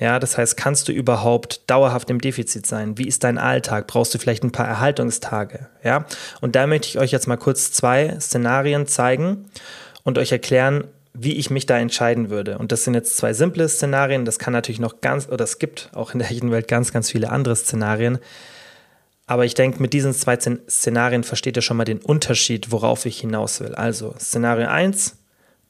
Ja, 0.00 0.20
das 0.20 0.38
heißt, 0.38 0.56
kannst 0.56 0.86
du 0.88 0.92
überhaupt 0.92 1.68
dauerhaft 1.68 2.08
im 2.10 2.20
Defizit 2.20 2.66
sein? 2.66 2.98
Wie 2.98 3.08
ist 3.08 3.24
dein 3.24 3.36
Alltag? 3.36 3.88
Brauchst 3.88 4.14
du 4.14 4.18
vielleicht 4.18 4.44
ein 4.44 4.52
paar 4.52 4.68
Erhaltungstage? 4.68 5.68
Ja, 5.82 6.06
und 6.40 6.54
da 6.54 6.68
möchte 6.68 6.88
ich 6.88 6.98
euch 6.98 7.10
jetzt 7.10 7.26
mal 7.26 7.36
kurz 7.36 7.72
zwei 7.72 8.16
Szenarien 8.20 8.86
zeigen 8.86 9.46
und 10.04 10.18
euch 10.18 10.30
erklären, 10.30 10.84
wie 11.14 11.34
ich 11.34 11.50
mich 11.50 11.66
da 11.66 11.78
entscheiden 11.78 12.30
würde. 12.30 12.58
Und 12.58 12.72
das 12.72 12.84
sind 12.84 12.94
jetzt 12.94 13.16
zwei 13.16 13.32
simple 13.32 13.68
Szenarien. 13.68 14.24
Das 14.24 14.38
kann 14.38 14.52
natürlich 14.52 14.80
noch 14.80 15.00
ganz, 15.00 15.28
oder 15.28 15.44
es 15.44 15.58
gibt 15.58 15.90
auch 15.94 16.12
in 16.12 16.20
der 16.20 16.30
echten 16.30 16.50
Welt 16.50 16.68
ganz, 16.68 16.92
ganz 16.92 17.10
viele 17.10 17.30
andere 17.30 17.56
Szenarien. 17.56 18.18
Aber 19.26 19.44
ich 19.44 19.54
denke, 19.54 19.82
mit 19.82 19.92
diesen 19.92 20.14
zwei 20.14 20.38
Szenarien 20.38 21.22
versteht 21.22 21.56
ihr 21.56 21.62
schon 21.62 21.76
mal 21.76 21.84
den 21.84 21.98
Unterschied, 21.98 22.72
worauf 22.72 23.04
ich 23.04 23.20
hinaus 23.20 23.60
will. 23.60 23.74
Also 23.74 24.14
Szenario 24.18 24.68
1, 24.68 25.16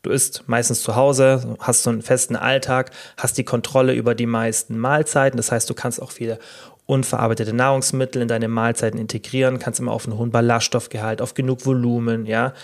du 0.02 0.10
isst 0.10 0.44
meistens 0.46 0.82
zu 0.82 0.94
Hause, 0.94 1.56
hast 1.58 1.82
so 1.82 1.90
einen 1.90 2.02
festen 2.02 2.36
Alltag, 2.36 2.92
hast 3.16 3.36
die 3.36 3.44
Kontrolle 3.44 3.94
über 3.94 4.14
die 4.14 4.26
meisten 4.26 4.78
Mahlzeiten. 4.78 5.36
Das 5.36 5.50
heißt, 5.50 5.68
du 5.68 5.74
kannst 5.74 6.00
auch 6.00 6.12
viele 6.12 6.38
unverarbeitete 6.86 7.52
Nahrungsmittel 7.52 8.22
in 8.22 8.28
deine 8.28 8.48
Mahlzeiten 8.48 8.98
integrieren, 8.98 9.58
kannst 9.58 9.80
immer 9.80 9.92
auf 9.92 10.06
einen 10.06 10.16
hohen 10.16 10.30
Ballaststoffgehalt, 10.30 11.20
auf 11.20 11.34
genug 11.34 11.66
Volumen, 11.66 12.26
ja, 12.26 12.54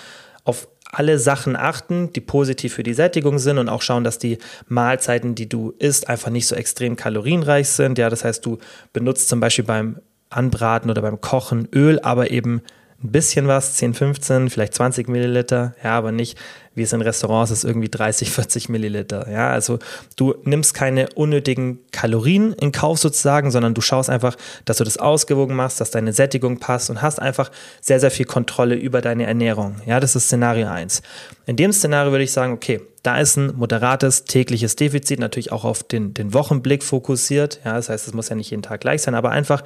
auf 0.44 0.68
alle 0.94 1.18
Sachen 1.18 1.56
achten, 1.56 2.12
die 2.12 2.20
positiv 2.20 2.74
für 2.74 2.82
die 2.82 2.94
Sättigung 2.94 3.38
sind 3.38 3.58
und 3.58 3.68
auch 3.68 3.82
schauen, 3.82 4.04
dass 4.04 4.18
die 4.18 4.38
Mahlzeiten, 4.68 5.34
die 5.34 5.48
du 5.48 5.74
isst, 5.78 6.08
einfach 6.08 6.30
nicht 6.30 6.46
so 6.46 6.54
extrem 6.56 6.96
kalorienreich 6.96 7.68
sind. 7.68 7.98
Ja, 7.98 8.10
das 8.10 8.24
heißt, 8.24 8.44
du 8.44 8.58
benutzt 8.92 9.28
zum 9.28 9.40
Beispiel 9.40 9.64
beim 9.64 10.00
Anbraten 10.30 10.90
oder 10.90 11.02
beim 11.02 11.20
Kochen 11.20 11.68
Öl, 11.72 12.00
aber 12.00 12.30
eben 12.30 12.62
ein 13.04 13.12
bisschen 13.12 13.46
was, 13.46 13.74
10, 13.74 13.92
15, 13.92 14.50
vielleicht 14.50 14.74
20 14.74 15.08
Milliliter, 15.08 15.74
ja, 15.84 15.96
aber 15.96 16.10
nicht, 16.10 16.38
wie 16.74 16.82
es 16.82 16.92
in 16.94 17.02
Restaurants 17.02 17.50
ist, 17.50 17.62
irgendwie 17.62 17.90
30, 17.90 18.30
40 18.30 18.70
Milliliter. 18.70 19.30
Ja, 19.30 19.50
also 19.50 19.78
du 20.16 20.34
nimmst 20.44 20.72
keine 20.72 21.08
unnötigen 21.10 21.80
Kalorien 21.92 22.54
in 22.54 22.72
Kauf 22.72 22.98
sozusagen, 22.98 23.50
sondern 23.50 23.74
du 23.74 23.82
schaust 23.82 24.08
einfach, 24.08 24.36
dass 24.64 24.78
du 24.78 24.84
das 24.84 24.96
ausgewogen 24.96 25.54
machst, 25.54 25.80
dass 25.80 25.90
deine 25.90 26.14
Sättigung 26.14 26.58
passt 26.58 26.88
und 26.88 27.02
hast 27.02 27.20
einfach 27.20 27.50
sehr, 27.82 28.00
sehr 28.00 28.10
viel 28.10 28.26
Kontrolle 28.26 28.74
über 28.74 29.02
deine 29.02 29.26
Ernährung. 29.26 29.76
Ja, 29.84 30.00
das 30.00 30.16
ist 30.16 30.24
Szenario 30.24 30.66
1. 30.68 31.02
In 31.46 31.56
dem 31.56 31.72
Szenario 31.72 32.10
würde 32.10 32.24
ich 32.24 32.32
sagen, 32.32 32.54
okay, 32.54 32.80
da 33.02 33.18
ist 33.18 33.36
ein 33.36 33.54
moderates 33.54 34.24
tägliches 34.24 34.76
Defizit, 34.76 35.20
natürlich 35.20 35.52
auch 35.52 35.64
auf 35.64 35.82
den, 35.82 36.14
den 36.14 36.32
Wochenblick 36.32 36.82
fokussiert. 36.82 37.60
Ja, 37.66 37.74
das 37.74 37.90
heißt, 37.90 38.08
es 38.08 38.14
muss 38.14 38.30
ja 38.30 38.36
nicht 38.36 38.50
jeden 38.50 38.62
Tag 38.62 38.80
gleich 38.80 39.02
sein, 39.02 39.14
aber 39.14 39.30
einfach 39.30 39.62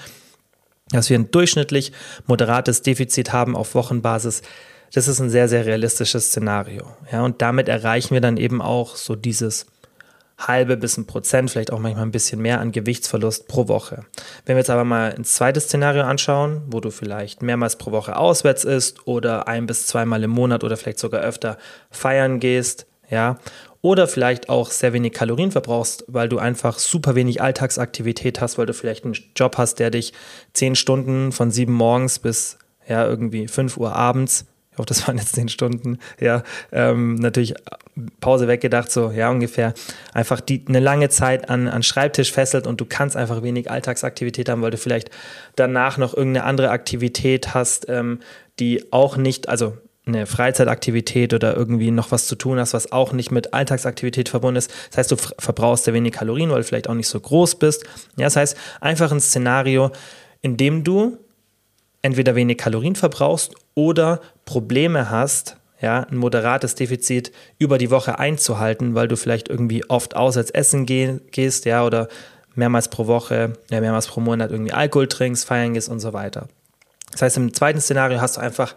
dass 0.90 1.11
wir 1.11 1.18
ein 1.18 1.30
durchschnittlich 1.30 1.92
moderates 2.26 2.83
Defizit 2.83 3.33
haben 3.33 3.57
auf 3.57 3.75
Wochenbasis, 3.75 4.42
das 4.95 5.09
ist 5.09 5.21
ein 5.21 5.30
sehr, 5.30 5.49
sehr 5.49 5.66
realistisches 5.66 6.28
Szenario. 6.28 6.87
Ja, 7.12 7.23
und 7.23 7.42
damit 7.42 7.68
erreichen 7.68 8.14
wir 8.14 8.21
dann 8.21 8.37
eben 8.37 8.62
auch 8.62 8.97
so 8.97 9.14
dieses 9.16 9.66
halbe 10.38 10.76
bis 10.76 10.97
ein 10.97 11.07
Prozent, 11.07 11.50
vielleicht 11.50 11.73
auch 11.73 11.80
manchmal 11.80 12.04
ein 12.04 12.12
bisschen 12.12 12.40
mehr 12.40 12.61
an 12.61 12.71
Gewichtsverlust 12.71 13.49
pro 13.49 13.66
Woche. 13.68 14.04
Wenn 14.47 14.54
wir 14.54 14.61
jetzt 14.61 14.71
aber 14.71 14.85
mal 14.85 15.12
ein 15.12 15.25
zweites 15.25 15.64
Szenario 15.64 16.02
anschauen, 16.02 16.62
wo 16.68 16.80
du 16.80 16.90
vielleicht 16.90 17.42
mehrmals 17.42 17.76
pro 17.76 17.90
Woche 17.90 18.16
auswärts 18.16 18.64
isst 18.64 19.07
oder 19.07 19.49
ein 19.49 19.66
bis 19.66 19.87
zweimal 19.87 20.23
im 20.23 20.30
Monat 20.30 20.62
oder 20.62 20.76
vielleicht 20.76 21.00
sogar 21.00 21.23
öfter 21.23 21.59
feiern 21.90 22.38
gehst, 22.38 22.87
ja, 23.11 23.38
oder 23.80 24.08
vielleicht 24.08 24.49
auch 24.49 24.70
sehr 24.70 24.92
wenig 24.92 25.12
Kalorien 25.12 25.52
verbrauchst, 25.52 26.04
weil 26.08 26.28
du 26.28 26.38
einfach 26.38 26.78
super 26.78 27.14
wenig 27.14 27.40
Alltagsaktivität 27.40 28.40
hast, 28.40 28.58
weil 28.58 28.66
du 28.66 28.75
vielleicht 28.75 29.04
einen 29.04 29.16
Job 29.37 29.56
hast, 29.56 29.78
der 29.78 29.90
dich 29.90 30.12
zehn 30.52 30.75
Stunden 30.75 31.32
von 31.32 31.50
sieben 31.50 31.73
morgens 31.73 32.18
bis 32.18 32.58
ja 32.88 33.06
irgendwie 33.06 33.49
fünf 33.49 33.76
Uhr 33.76 33.94
abends 33.94 34.47
ich 34.78 34.80
hoffe, 34.80 34.88
das 34.88 35.06
waren 35.08 35.18
jetzt 35.18 35.35
zehn 35.35 35.49
Stunden, 35.49 35.99
ja, 36.20 36.42
ähm, 36.70 37.16
natürlich 37.16 37.54
Pause 38.20 38.47
weggedacht, 38.47 38.90
so, 38.92 39.11
ja, 39.11 39.28
ungefähr, 39.28 39.75
einfach 40.14 40.40
die 40.40 40.64
eine 40.68 40.78
lange 40.78 41.08
Zeit 41.08 41.50
an, 41.50 41.66
an 41.66 41.82
Schreibtisch 41.82 42.32
fesselt 42.32 42.66
und 42.66 42.80
du 42.80 42.85
kannst 42.85 43.16
einfach 43.16 43.42
wenig 43.42 43.70
Alltagsaktivität 43.70 44.49
haben, 44.49 44.62
weil 44.62 44.70
du 44.70 44.76
vielleicht 44.76 45.11
danach 45.56 45.99
noch 45.99 46.14
irgendeine 46.14 46.47
andere 46.47 46.70
Aktivität 46.70 47.54
hast, 47.54 47.88
ähm, 47.88 48.20
die 48.61 48.92
auch 48.92 49.16
nicht, 49.16 49.49
also 49.49 49.76
eine 50.09 50.27
Freizeitaktivität 50.27 51.33
oder 51.35 51.57
irgendwie 51.57 51.91
noch 51.91 52.11
was 52.11 52.27
zu 52.27 52.35
tun 52.35 52.59
hast, 52.59 52.75
was 52.75 52.93
auch 52.93 53.12
nicht 53.12 53.31
mit 53.31 53.55
Alltagsaktivität 53.55 54.29
verbunden 54.29 54.57
ist. 54.57 54.73
Das 54.91 54.99
heißt, 54.99 55.11
du 55.12 55.17
verbrauchst 55.17 55.85
sehr 55.85 55.95
wenig 55.95 56.12
Kalorien, 56.12 56.50
weil 56.50 56.59
du 56.59 56.65
vielleicht 56.65 56.88
auch 56.88 56.95
nicht 56.95 57.09
so 57.09 57.21
groß 57.21 57.57
bist. 57.57 57.85
Ja, 58.17 58.27
das 58.27 58.37
heißt, 58.37 58.57
einfach 58.81 59.12
ein 59.12 59.21
Szenario, 59.21 59.91
in 60.41 60.57
dem 60.57 60.85
du 60.85 61.19
entweder 62.03 62.35
wenig 62.35 62.59
Kalorien 62.59 62.97
verbrauchst 62.97 63.55
oder 63.75 64.21
Probleme 64.45 65.11
hast, 65.11 65.57
ja, 65.81 66.00
ein 66.11 66.17
moderates 66.17 66.75
Defizit 66.75 67.33
über 67.59 67.79
die 67.79 67.91
Woche 67.91 68.19
einzuhalten, 68.19 68.95
weil 68.95 69.09
du 69.09 69.17
vielleicht 69.17 69.49
irgendwie 69.49 69.88
oft 69.88 70.17
auswärts 70.17 70.50
essen 70.50 70.87
geh 70.87 71.19
gehst, 71.31 71.67
ja, 71.67 71.85
oder 71.85 72.09
mehrmals 72.55 72.88
pro 72.88 73.07
Woche, 73.07 73.53
ja, 73.71 73.81
mehrmals 73.81 74.09
pro 74.09 74.21
Monat 74.21 74.50
irgendwie 74.50 74.73
Alkohol 74.73 75.07
trinkst, 75.07 75.45
feiern 75.45 75.75
gehst 75.75 75.88
und 75.88 76.00
so 76.00 76.12
weiter. 76.12 76.49
Das 77.12 77.23
heißt, 77.23 77.37
im 77.37 77.55
zweiten 77.55 77.81
Szenario 77.81 78.21
hast 78.21 78.37
du 78.37 78.41
einfach 78.41 78.75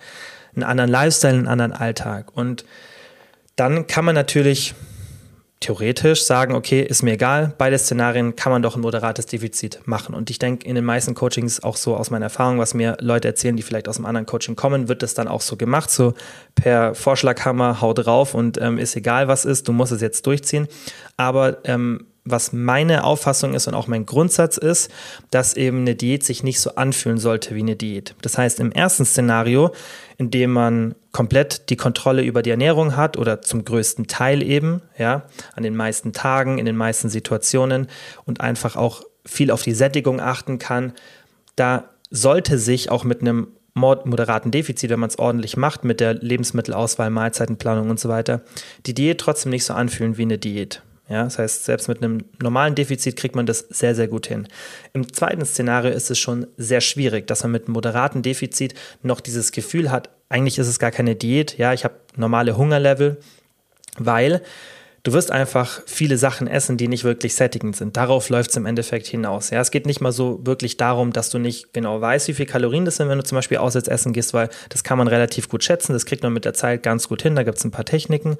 einen 0.55 0.63
anderen 0.63 0.91
Lifestyle, 0.91 1.33
einen 1.33 1.47
anderen 1.47 1.73
Alltag. 1.73 2.35
Und 2.35 2.65
dann 3.55 3.87
kann 3.87 4.05
man 4.05 4.15
natürlich 4.15 4.75
theoretisch 5.61 6.23
sagen, 6.23 6.55
okay, 6.55 6.81
ist 6.81 7.03
mir 7.03 7.13
egal, 7.13 7.53
beide 7.57 7.77
Szenarien 7.77 8.35
kann 8.35 8.51
man 8.51 8.63
doch 8.63 8.75
ein 8.75 8.81
moderates 8.81 9.27
Defizit 9.27 9.79
machen. 9.85 10.15
Und 10.15 10.31
ich 10.31 10.39
denke, 10.39 10.67
in 10.67 10.73
den 10.73 10.83
meisten 10.83 11.13
Coachings, 11.13 11.63
auch 11.63 11.77
so 11.77 11.95
aus 11.95 12.09
meiner 12.09 12.25
Erfahrung, 12.25 12.57
was 12.57 12.73
mir 12.73 12.97
Leute 12.99 13.27
erzählen, 13.27 13.55
die 13.55 13.61
vielleicht 13.61 13.87
aus 13.87 13.97
einem 13.97 14.07
anderen 14.07 14.25
Coaching 14.25 14.55
kommen, 14.55 14.87
wird 14.87 15.03
das 15.03 15.13
dann 15.13 15.27
auch 15.27 15.41
so 15.41 15.57
gemacht, 15.57 15.91
so 15.91 16.15
per 16.55 16.95
Vorschlaghammer, 16.95 17.79
hau 17.79 17.93
drauf 17.93 18.33
und 18.33 18.59
ähm, 18.59 18.79
ist 18.79 18.95
egal, 18.95 19.27
was 19.27 19.45
ist, 19.45 19.67
du 19.67 19.71
musst 19.71 19.91
es 19.91 20.01
jetzt 20.01 20.25
durchziehen. 20.25 20.67
Aber 21.15 21.59
ähm, 21.65 22.07
was 22.23 22.53
meine 22.53 23.03
Auffassung 23.03 23.53
ist 23.53 23.67
und 23.67 23.73
auch 23.73 23.87
mein 23.87 24.05
Grundsatz 24.05 24.57
ist, 24.57 24.91
dass 25.31 25.55
eben 25.55 25.79
eine 25.79 25.95
Diät 25.95 26.23
sich 26.23 26.43
nicht 26.43 26.59
so 26.59 26.75
anfühlen 26.75 27.17
sollte 27.17 27.55
wie 27.55 27.61
eine 27.61 27.75
Diät. 27.75 28.15
Das 28.21 28.37
heißt, 28.37 28.59
im 28.59 28.71
ersten 28.71 29.05
Szenario, 29.05 29.71
in 30.21 30.29
dem 30.29 30.51
man 30.51 30.93
komplett 31.11 31.71
die 31.71 31.75
Kontrolle 31.75 32.21
über 32.21 32.43
die 32.43 32.51
Ernährung 32.51 32.95
hat 32.95 33.17
oder 33.17 33.41
zum 33.41 33.65
größten 33.65 34.05
Teil 34.05 34.43
eben, 34.43 34.83
ja, 34.99 35.23
an 35.55 35.63
den 35.63 35.75
meisten 35.75 36.13
Tagen, 36.13 36.59
in 36.59 36.65
den 36.67 36.77
meisten 36.77 37.09
Situationen 37.09 37.87
und 38.25 38.39
einfach 38.39 38.75
auch 38.75 39.01
viel 39.25 39.49
auf 39.49 39.63
die 39.63 39.73
Sättigung 39.73 40.19
achten 40.21 40.59
kann, 40.59 40.93
da 41.55 41.85
sollte 42.11 42.59
sich 42.59 42.91
auch 42.91 43.03
mit 43.03 43.21
einem 43.21 43.47
moderaten 43.73 44.51
Defizit, 44.51 44.91
wenn 44.91 44.99
man 44.99 45.09
es 45.09 45.17
ordentlich 45.17 45.57
macht, 45.57 45.85
mit 45.85 45.99
der 45.99 46.13
Lebensmittelauswahl, 46.13 47.09
Mahlzeitenplanung 47.09 47.89
und 47.89 47.99
so 47.99 48.07
weiter, 48.07 48.43
die 48.85 48.93
Diät 48.93 49.17
trotzdem 49.19 49.49
nicht 49.49 49.65
so 49.65 49.73
anfühlen 49.73 50.19
wie 50.19 50.23
eine 50.23 50.37
Diät. 50.37 50.83
Ja, 51.11 51.25
das 51.25 51.37
heißt, 51.37 51.65
selbst 51.65 51.89
mit 51.89 52.01
einem 52.01 52.23
normalen 52.41 52.73
Defizit 52.73 53.17
kriegt 53.17 53.35
man 53.35 53.45
das 53.45 53.59
sehr, 53.69 53.95
sehr 53.95 54.07
gut 54.07 54.27
hin. 54.27 54.47
Im 54.93 55.11
zweiten 55.11 55.43
Szenario 55.43 55.91
ist 55.91 56.09
es 56.09 56.17
schon 56.17 56.47
sehr 56.55 56.79
schwierig, 56.79 57.27
dass 57.27 57.43
man 57.43 57.51
mit 57.51 57.65
einem 57.65 57.73
moderaten 57.73 58.21
Defizit 58.21 58.75
noch 59.03 59.19
dieses 59.19 59.51
Gefühl 59.51 59.91
hat, 59.91 60.09
eigentlich 60.29 60.57
ist 60.57 60.67
es 60.67 60.79
gar 60.79 60.91
keine 60.91 61.17
Diät, 61.17 61.57
ja, 61.57 61.73
ich 61.73 61.83
habe 61.83 61.95
normale 62.15 62.55
Hungerlevel, 62.55 63.17
weil 63.97 64.41
du 65.03 65.11
wirst 65.11 65.31
einfach 65.31 65.81
viele 65.85 66.17
Sachen 66.17 66.47
essen, 66.47 66.77
die 66.77 66.87
nicht 66.87 67.03
wirklich 67.03 67.35
sättigend 67.35 67.75
sind. 67.75 67.97
Darauf 67.97 68.29
läuft 68.29 68.51
es 68.51 68.55
im 68.55 68.65
Endeffekt 68.65 69.07
hinaus. 69.07 69.49
Ja, 69.49 69.59
es 69.59 69.71
geht 69.71 69.85
nicht 69.85 69.99
mal 69.99 70.13
so 70.13 70.39
wirklich 70.45 70.77
darum, 70.77 71.11
dass 71.11 71.29
du 71.29 71.39
nicht 71.39 71.73
genau 71.73 71.99
weißt, 71.99 72.29
wie 72.29 72.33
viel 72.35 72.45
Kalorien 72.45 72.85
das 72.85 72.95
sind, 72.95 73.09
wenn 73.09 73.17
du 73.17 73.23
zum 73.25 73.35
Beispiel 73.35 73.57
auswärts 73.57 73.89
essen 73.89 74.13
gehst, 74.13 74.33
weil 74.33 74.49
das 74.69 74.85
kann 74.85 74.97
man 74.97 75.09
relativ 75.09 75.49
gut 75.49 75.65
schätzen. 75.65 75.91
Das 75.91 76.05
kriegt 76.05 76.23
man 76.23 76.31
mit 76.31 76.45
der 76.45 76.53
Zeit 76.53 76.83
ganz 76.83 77.09
gut 77.09 77.21
hin. 77.21 77.35
Da 77.35 77.43
gibt 77.43 77.57
es 77.57 77.65
ein 77.65 77.71
paar 77.71 77.85
Techniken. 77.85 78.37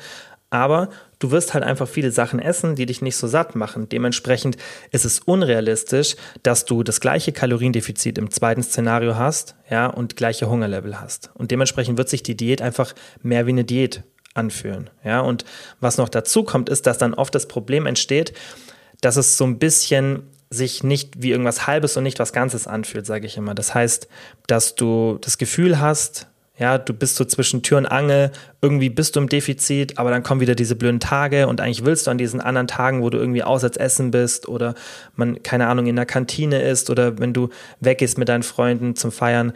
Aber 0.52 0.90
du 1.20 1.32
wirst 1.32 1.54
halt 1.54 1.64
einfach 1.64 1.88
viele 1.88 2.12
Sachen 2.12 2.40
essen, 2.40 2.76
die 2.76 2.86
dich 2.86 3.02
nicht 3.02 3.16
so 3.16 3.26
satt 3.26 3.56
machen. 3.56 3.88
Dementsprechend 3.88 4.58
ist 4.92 5.06
es 5.06 5.20
unrealistisch, 5.20 6.18
dass 6.44 6.66
du 6.66 6.84
das 6.84 7.00
gleiche 7.00 7.32
Kaloriendefizit 7.32 8.18
im 8.18 8.30
zweiten 8.30 8.62
Szenario 8.62 9.16
hast, 9.16 9.56
ja, 9.70 9.88
und 9.88 10.18
gleiche 10.18 10.50
Hungerlevel 10.50 11.00
hast. 11.00 11.32
Und 11.34 11.52
dementsprechend 11.52 11.98
wird 11.98 12.10
sich 12.10 12.22
die 12.22 12.36
Diät 12.36 12.62
einfach 12.62 12.94
mehr 13.24 13.48
wie 13.48 13.52
eine 13.52 13.64
Diät 13.64 14.04
anfühlen. 14.34 14.90
Ja, 15.06 15.22
und 15.22 15.46
was 15.80 15.98
noch 15.98 16.10
dazu 16.10 16.44
kommt, 16.44 16.68
ist, 16.70 16.86
dass 16.86 16.98
dann 16.98 17.14
oft 17.14 17.34
das 17.34 17.48
Problem 17.48 17.86
entsteht, 17.86 18.34
dass 19.00 19.16
es 19.16 19.38
so 19.38 19.46
ein 19.46 19.58
bisschen 19.58 20.24
sich 20.50 20.84
nicht 20.84 21.24
wie 21.24 21.32
irgendwas 21.32 21.66
Halbes 21.66 21.96
und 21.96 22.04
nicht 22.04 22.20
was 22.20 22.34
Ganzes 22.34 22.68
anfühlt, 22.68 23.06
sage 23.06 23.26
ich 23.26 23.38
immer. 23.38 23.56
Das 23.56 23.74
heißt, 23.74 24.10
dass 24.48 24.76
du 24.76 25.18
das 25.22 25.38
Gefühl 25.38 25.80
hast, 25.80 26.28
ja, 26.62 26.78
du 26.78 26.94
bist 26.94 27.16
so 27.16 27.26
zwischen 27.26 27.64
Tür 27.64 27.80
und 27.80 27.88
Angel, 27.88 28.32
irgendwie 28.62 28.92
bist 28.92 29.16
du 29.16 29.20
im 29.20 29.28
Defizit, 29.28 29.98
aber 29.98 30.12
dann 30.12 30.22
kommen 30.22 30.42
wieder 30.42 30.54
diese 30.54 30.76
blöden 30.76 31.00
Tage 31.00 31.48
und 31.48 31.60
eigentlich 31.60 31.86
willst 31.86 32.06
du 32.06 32.12
an 32.12 32.20
diesen 32.20 32.40
anderen 32.40 32.68
Tagen, 32.68 33.02
wo 33.02 33.10
du 33.10 33.18
irgendwie 33.18 33.42
auswärts 33.42 33.78
essen 33.78 34.12
bist 34.12 34.48
oder 34.48 34.76
man, 35.16 35.42
keine 35.42 35.68
Ahnung, 35.68 35.88
in 35.88 35.96
der 35.96 36.06
Kantine 36.06 36.62
ist 36.62 36.92
oder 36.92 37.18
wenn 37.18 37.34
du 37.34 37.50
weggehst 37.80 38.20
mit 38.20 38.30
deinen 38.30 38.44
Freunden 38.44 38.96
zum 38.96 39.12
Feiern, 39.12 39.54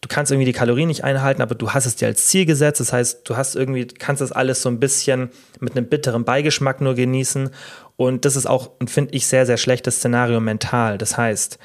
du 0.00 0.08
kannst 0.08 0.30
irgendwie 0.30 0.46
die 0.46 0.52
Kalorien 0.52 0.86
nicht 0.86 1.02
einhalten, 1.02 1.42
aber 1.42 1.56
du 1.56 1.72
hast 1.72 1.86
es 1.86 1.96
dir 1.96 2.06
als 2.06 2.26
Ziel 2.26 2.46
gesetzt. 2.46 2.78
Das 2.78 2.92
heißt, 2.92 3.28
du 3.28 3.36
hast 3.36 3.56
irgendwie, 3.56 3.86
kannst 3.86 4.22
das 4.22 4.30
alles 4.30 4.62
so 4.62 4.68
ein 4.68 4.78
bisschen 4.78 5.30
mit 5.58 5.76
einem 5.76 5.88
bitteren 5.88 6.24
Beigeschmack 6.24 6.80
nur 6.80 6.94
genießen. 6.94 7.50
Und 7.96 8.24
das 8.24 8.36
ist 8.36 8.46
auch, 8.46 8.72
finde 8.86 9.12
ich, 9.14 9.26
sehr, 9.26 9.46
sehr 9.46 9.56
schlechtes 9.56 9.96
Szenario 9.96 10.38
mental. 10.40 10.98
Das 10.98 11.16
heißt, 11.16 11.58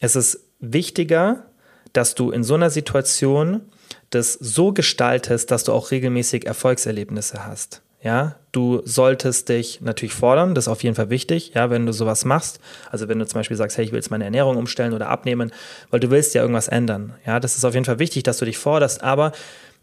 es 0.00 0.16
ist 0.16 0.40
wichtiger, 0.58 1.46
dass 1.94 2.14
du 2.14 2.32
in 2.32 2.42
so 2.42 2.54
einer 2.54 2.70
Situation 2.70 3.62
das 4.10 4.34
so 4.34 4.72
gestaltest, 4.72 5.50
dass 5.50 5.64
du 5.64 5.72
auch 5.72 5.90
regelmäßig 5.90 6.46
Erfolgserlebnisse 6.46 7.46
hast. 7.46 7.82
Ja, 8.02 8.36
du 8.52 8.82
solltest 8.84 9.48
dich 9.48 9.80
natürlich 9.80 10.14
fordern, 10.14 10.54
das 10.54 10.66
ist 10.66 10.68
auf 10.68 10.84
jeden 10.84 10.94
Fall 10.94 11.10
wichtig, 11.10 11.52
ja, 11.54 11.70
wenn 11.70 11.86
du 11.86 11.92
sowas 11.92 12.24
machst. 12.24 12.60
Also 12.90 13.08
wenn 13.08 13.18
du 13.18 13.26
zum 13.26 13.40
Beispiel 13.40 13.56
sagst, 13.56 13.76
hey, 13.78 13.84
ich 13.84 13.90
will 13.90 13.98
jetzt 13.98 14.10
meine 14.10 14.24
Ernährung 14.24 14.56
umstellen 14.56 14.92
oder 14.92 15.08
abnehmen, 15.08 15.50
weil 15.90 15.98
du 15.98 16.10
willst 16.10 16.34
ja 16.34 16.42
irgendwas 16.42 16.68
ändern. 16.68 17.14
Ja, 17.26 17.40
das 17.40 17.56
ist 17.56 17.64
auf 17.64 17.74
jeden 17.74 17.84
Fall 17.84 17.98
wichtig, 17.98 18.22
dass 18.22 18.38
du 18.38 18.44
dich 18.44 18.58
forderst, 18.58 19.02
aber 19.02 19.32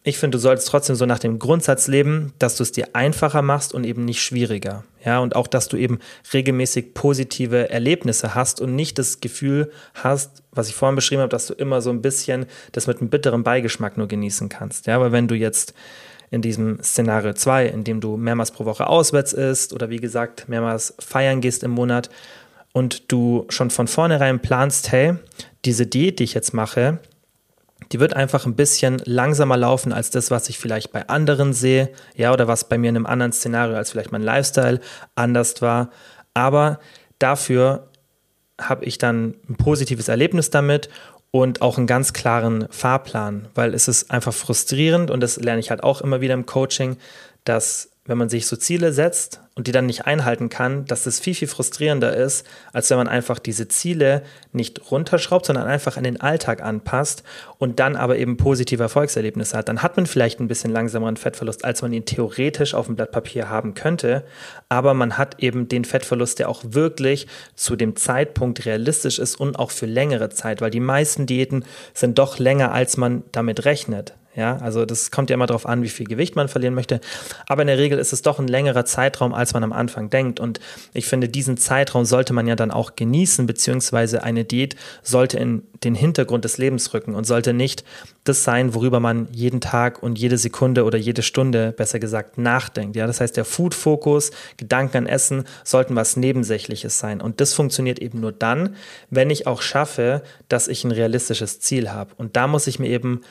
ich 0.05 0.17
finde, 0.17 0.37
du 0.37 0.41
solltest 0.41 0.67
trotzdem 0.67 0.97
so 0.97 1.05
nach 1.05 1.19
dem 1.19 1.39
Grundsatz 1.39 1.87
leben, 1.87 2.33
dass 2.37 2.57
du 2.57 2.63
es 2.63 2.73
dir 2.73 2.89
einfacher 2.93 3.41
machst 3.41 3.73
und 3.73 3.85
eben 3.85 4.03
nicht 4.03 4.21
schwieriger. 4.21 4.83
Ja, 5.05 5.19
und 5.19 5.35
auch, 5.35 5.47
dass 5.47 5.69
du 5.69 5.77
eben 5.77 5.99
regelmäßig 6.33 6.93
positive 6.93 7.69
Erlebnisse 7.69 8.35
hast 8.35 8.59
und 8.59 8.75
nicht 8.75 8.99
das 8.99 9.21
Gefühl 9.21 9.71
hast, 9.93 10.43
was 10.51 10.67
ich 10.67 10.75
vorhin 10.75 10.95
beschrieben 10.95 11.21
habe, 11.21 11.29
dass 11.29 11.47
du 11.47 11.53
immer 11.53 11.81
so 11.81 11.89
ein 11.89 12.01
bisschen 12.01 12.47
das 12.73 12.87
mit 12.87 12.99
einem 12.99 13.09
bitteren 13.09 13.43
Beigeschmack 13.43 13.97
nur 13.97 14.07
genießen 14.09 14.49
kannst. 14.49 14.87
Ja, 14.87 14.99
weil 14.99 15.13
wenn 15.13 15.29
du 15.29 15.35
jetzt 15.35 15.73
in 16.31 16.41
diesem 16.41 16.81
Szenario 16.83 17.33
2, 17.33 17.67
in 17.67 17.85
dem 17.85 18.01
du 18.01 18.17
mehrmals 18.17 18.51
pro 18.51 18.65
Woche 18.65 18.87
auswärts 18.87 19.31
isst 19.31 19.71
oder 19.71 19.89
wie 19.89 19.97
gesagt 19.97 20.49
mehrmals 20.49 20.95
feiern 20.99 21.39
gehst 21.39 21.63
im 21.63 21.71
Monat 21.71 22.09
und 22.73 23.11
du 23.11 23.45
schon 23.49 23.69
von 23.69 23.87
vornherein 23.87 24.41
planst, 24.41 24.91
hey, 24.91 25.15
diese 25.63 25.87
Diät, 25.87 26.19
die 26.19 26.25
ich 26.25 26.33
jetzt 26.33 26.53
mache, 26.53 26.99
die 27.91 27.99
wird 27.99 28.15
einfach 28.15 28.45
ein 28.45 28.55
bisschen 28.55 29.01
langsamer 29.05 29.57
laufen 29.57 29.93
als 29.93 30.09
das, 30.09 30.31
was 30.31 30.49
ich 30.49 30.57
vielleicht 30.57 30.91
bei 30.91 31.07
anderen 31.07 31.53
sehe, 31.53 31.89
ja, 32.15 32.31
oder 32.31 32.47
was 32.47 32.69
bei 32.69 32.77
mir 32.77 32.89
in 32.89 32.95
einem 32.95 33.05
anderen 33.05 33.31
Szenario 33.31 33.75
als 33.75 33.91
vielleicht 33.91 34.11
mein 34.11 34.23
Lifestyle 34.23 34.79
anders 35.15 35.61
war. 35.61 35.89
Aber 36.33 36.79
dafür 37.19 37.89
habe 38.59 38.85
ich 38.85 38.97
dann 38.97 39.35
ein 39.49 39.55
positives 39.55 40.07
Erlebnis 40.07 40.49
damit 40.49 40.89
und 41.31 41.61
auch 41.61 41.77
einen 41.77 41.87
ganz 41.87 42.13
klaren 42.13 42.67
Fahrplan, 42.69 43.47
weil 43.55 43.73
es 43.73 43.87
ist 43.87 44.11
einfach 44.11 44.33
frustrierend 44.33 45.09
und 45.09 45.19
das 45.19 45.37
lerne 45.37 45.59
ich 45.59 45.71
halt 45.71 45.83
auch 45.83 46.01
immer 46.01 46.21
wieder 46.21 46.35
im 46.35 46.45
Coaching, 46.45 46.97
dass 47.43 47.92
wenn 48.05 48.17
man 48.17 48.27
sich 48.27 48.47
so 48.47 48.57
Ziele 48.57 48.91
setzt 48.91 49.39
und 49.55 49.67
die 49.67 49.71
dann 49.71 49.85
nicht 49.85 50.05
einhalten 50.05 50.49
kann, 50.49 50.83
dass 50.85 51.03
das 51.03 51.21
viel, 51.21 51.35
viel 51.35 51.47
frustrierender 51.47 52.13
ist, 52.13 52.45
als 52.73 52.89
wenn 52.89 52.97
man 52.97 53.07
einfach 53.07 53.39
diese 53.39 53.69
Ziele 53.69 54.23
nicht 54.51 54.91
runterschraubt, 54.91 55.45
sondern 55.45 55.67
einfach 55.67 55.95
an 55.95 56.03
den 56.03 56.19
Alltag 56.19 56.61
anpasst 56.61 57.23
und 57.59 57.79
dann 57.79 57.95
aber 57.95 58.17
eben 58.17 58.35
positive 58.35 58.83
Erfolgserlebnisse 58.83 59.57
hat. 59.57 59.69
Dann 59.69 59.81
hat 59.83 59.95
man 59.95 60.05
vielleicht 60.05 60.41
ein 60.41 60.49
bisschen 60.49 60.71
langsameren 60.71 61.15
Fettverlust, 61.15 61.63
als 61.63 61.81
man 61.81 61.93
ihn 61.93 62.03
theoretisch 62.03 62.73
auf 62.73 62.87
dem 62.87 62.97
Blatt 62.97 63.11
Papier 63.11 63.47
haben 63.47 63.73
könnte, 63.73 64.25
aber 64.67 64.93
man 64.93 65.17
hat 65.17 65.41
eben 65.41 65.69
den 65.69 65.85
Fettverlust, 65.85 66.39
der 66.39 66.49
auch 66.49 66.61
wirklich 66.65 67.27
zu 67.55 67.77
dem 67.77 67.95
Zeitpunkt 67.95 68.65
realistisch 68.65 69.17
ist 69.17 69.39
und 69.39 69.57
auch 69.57 69.71
für 69.71 69.85
längere 69.85 70.29
Zeit, 70.29 70.59
weil 70.59 70.71
die 70.71 70.81
meisten 70.81 71.25
Diäten 71.25 71.63
sind 71.93 72.19
doch 72.19 72.37
länger, 72.37 72.73
als 72.73 72.97
man 72.97 73.23
damit 73.31 73.63
rechnet. 73.63 74.13
Ja, 74.35 74.57
also 74.57 74.85
das 74.85 75.11
kommt 75.11 75.29
ja 75.29 75.35
immer 75.35 75.45
darauf 75.45 75.67
an, 75.67 75.83
wie 75.83 75.89
viel 75.89 76.07
Gewicht 76.07 76.35
man 76.35 76.47
verlieren 76.47 76.73
möchte. 76.73 76.99
Aber 77.47 77.61
in 77.61 77.67
der 77.67 77.77
Regel 77.77 77.99
ist 77.99 78.13
es 78.13 78.23
doch 78.23 78.39
ein 78.39 78.47
längerer 78.47 78.83
Zeitraum, 78.83 79.31
als 79.31 79.53
man 79.53 79.63
am 79.63 79.71
Anfang 79.71 80.09
denkt. 80.09 80.39
Und 80.39 80.59
ich 80.93 81.05
finde, 81.05 81.29
diesen 81.29 81.57
Zeitraum 81.57 82.03
sollte 82.05 82.33
man 82.33 82.47
ja 82.47 82.55
dann 82.55 82.71
auch 82.71 82.95
genießen, 82.95 83.45
beziehungsweise 83.45 84.23
eine 84.23 84.43
Diät 84.43 84.75
sollte 85.03 85.37
in 85.37 85.63
den 85.83 85.93
Hintergrund 85.93 86.45
des 86.45 86.57
Lebens 86.57 86.93
rücken 86.95 87.13
und 87.13 87.25
sollte 87.25 87.53
nicht 87.53 87.83
das 88.23 88.43
sein, 88.43 88.73
worüber 88.73 88.99
man 88.99 89.27
jeden 89.31 89.61
Tag 89.61 90.01
und 90.01 90.17
jede 90.17 90.37
Sekunde 90.37 90.85
oder 90.85 90.97
jede 90.97 91.21
Stunde, 91.21 91.71
besser 91.71 91.99
gesagt, 91.99 92.37
nachdenkt. 92.37 92.95
Ja, 92.95 93.05
das 93.05 93.21
heißt, 93.21 93.37
der 93.37 93.45
Food-Fokus, 93.45 94.31
Gedanken 94.57 94.97
an 94.97 95.05
Essen 95.05 95.43
sollten 95.63 95.95
was 95.95 96.17
Nebensächliches 96.17 96.97
sein. 96.97 97.21
Und 97.21 97.39
das 97.39 97.53
funktioniert 97.53 97.99
eben 97.99 98.19
nur 98.19 98.31
dann, 98.31 98.75
wenn 99.11 99.29
ich 99.29 99.45
auch 99.45 99.61
schaffe, 99.61 100.23
dass 100.47 100.67
ich 100.67 100.83
ein 100.85 100.91
realistisches 100.91 101.59
Ziel 101.59 101.91
habe. 101.91 102.13
Und 102.17 102.35
da 102.35 102.47
muss 102.47 102.65
ich 102.65 102.79
mir 102.79 102.87
eben 102.87 103.21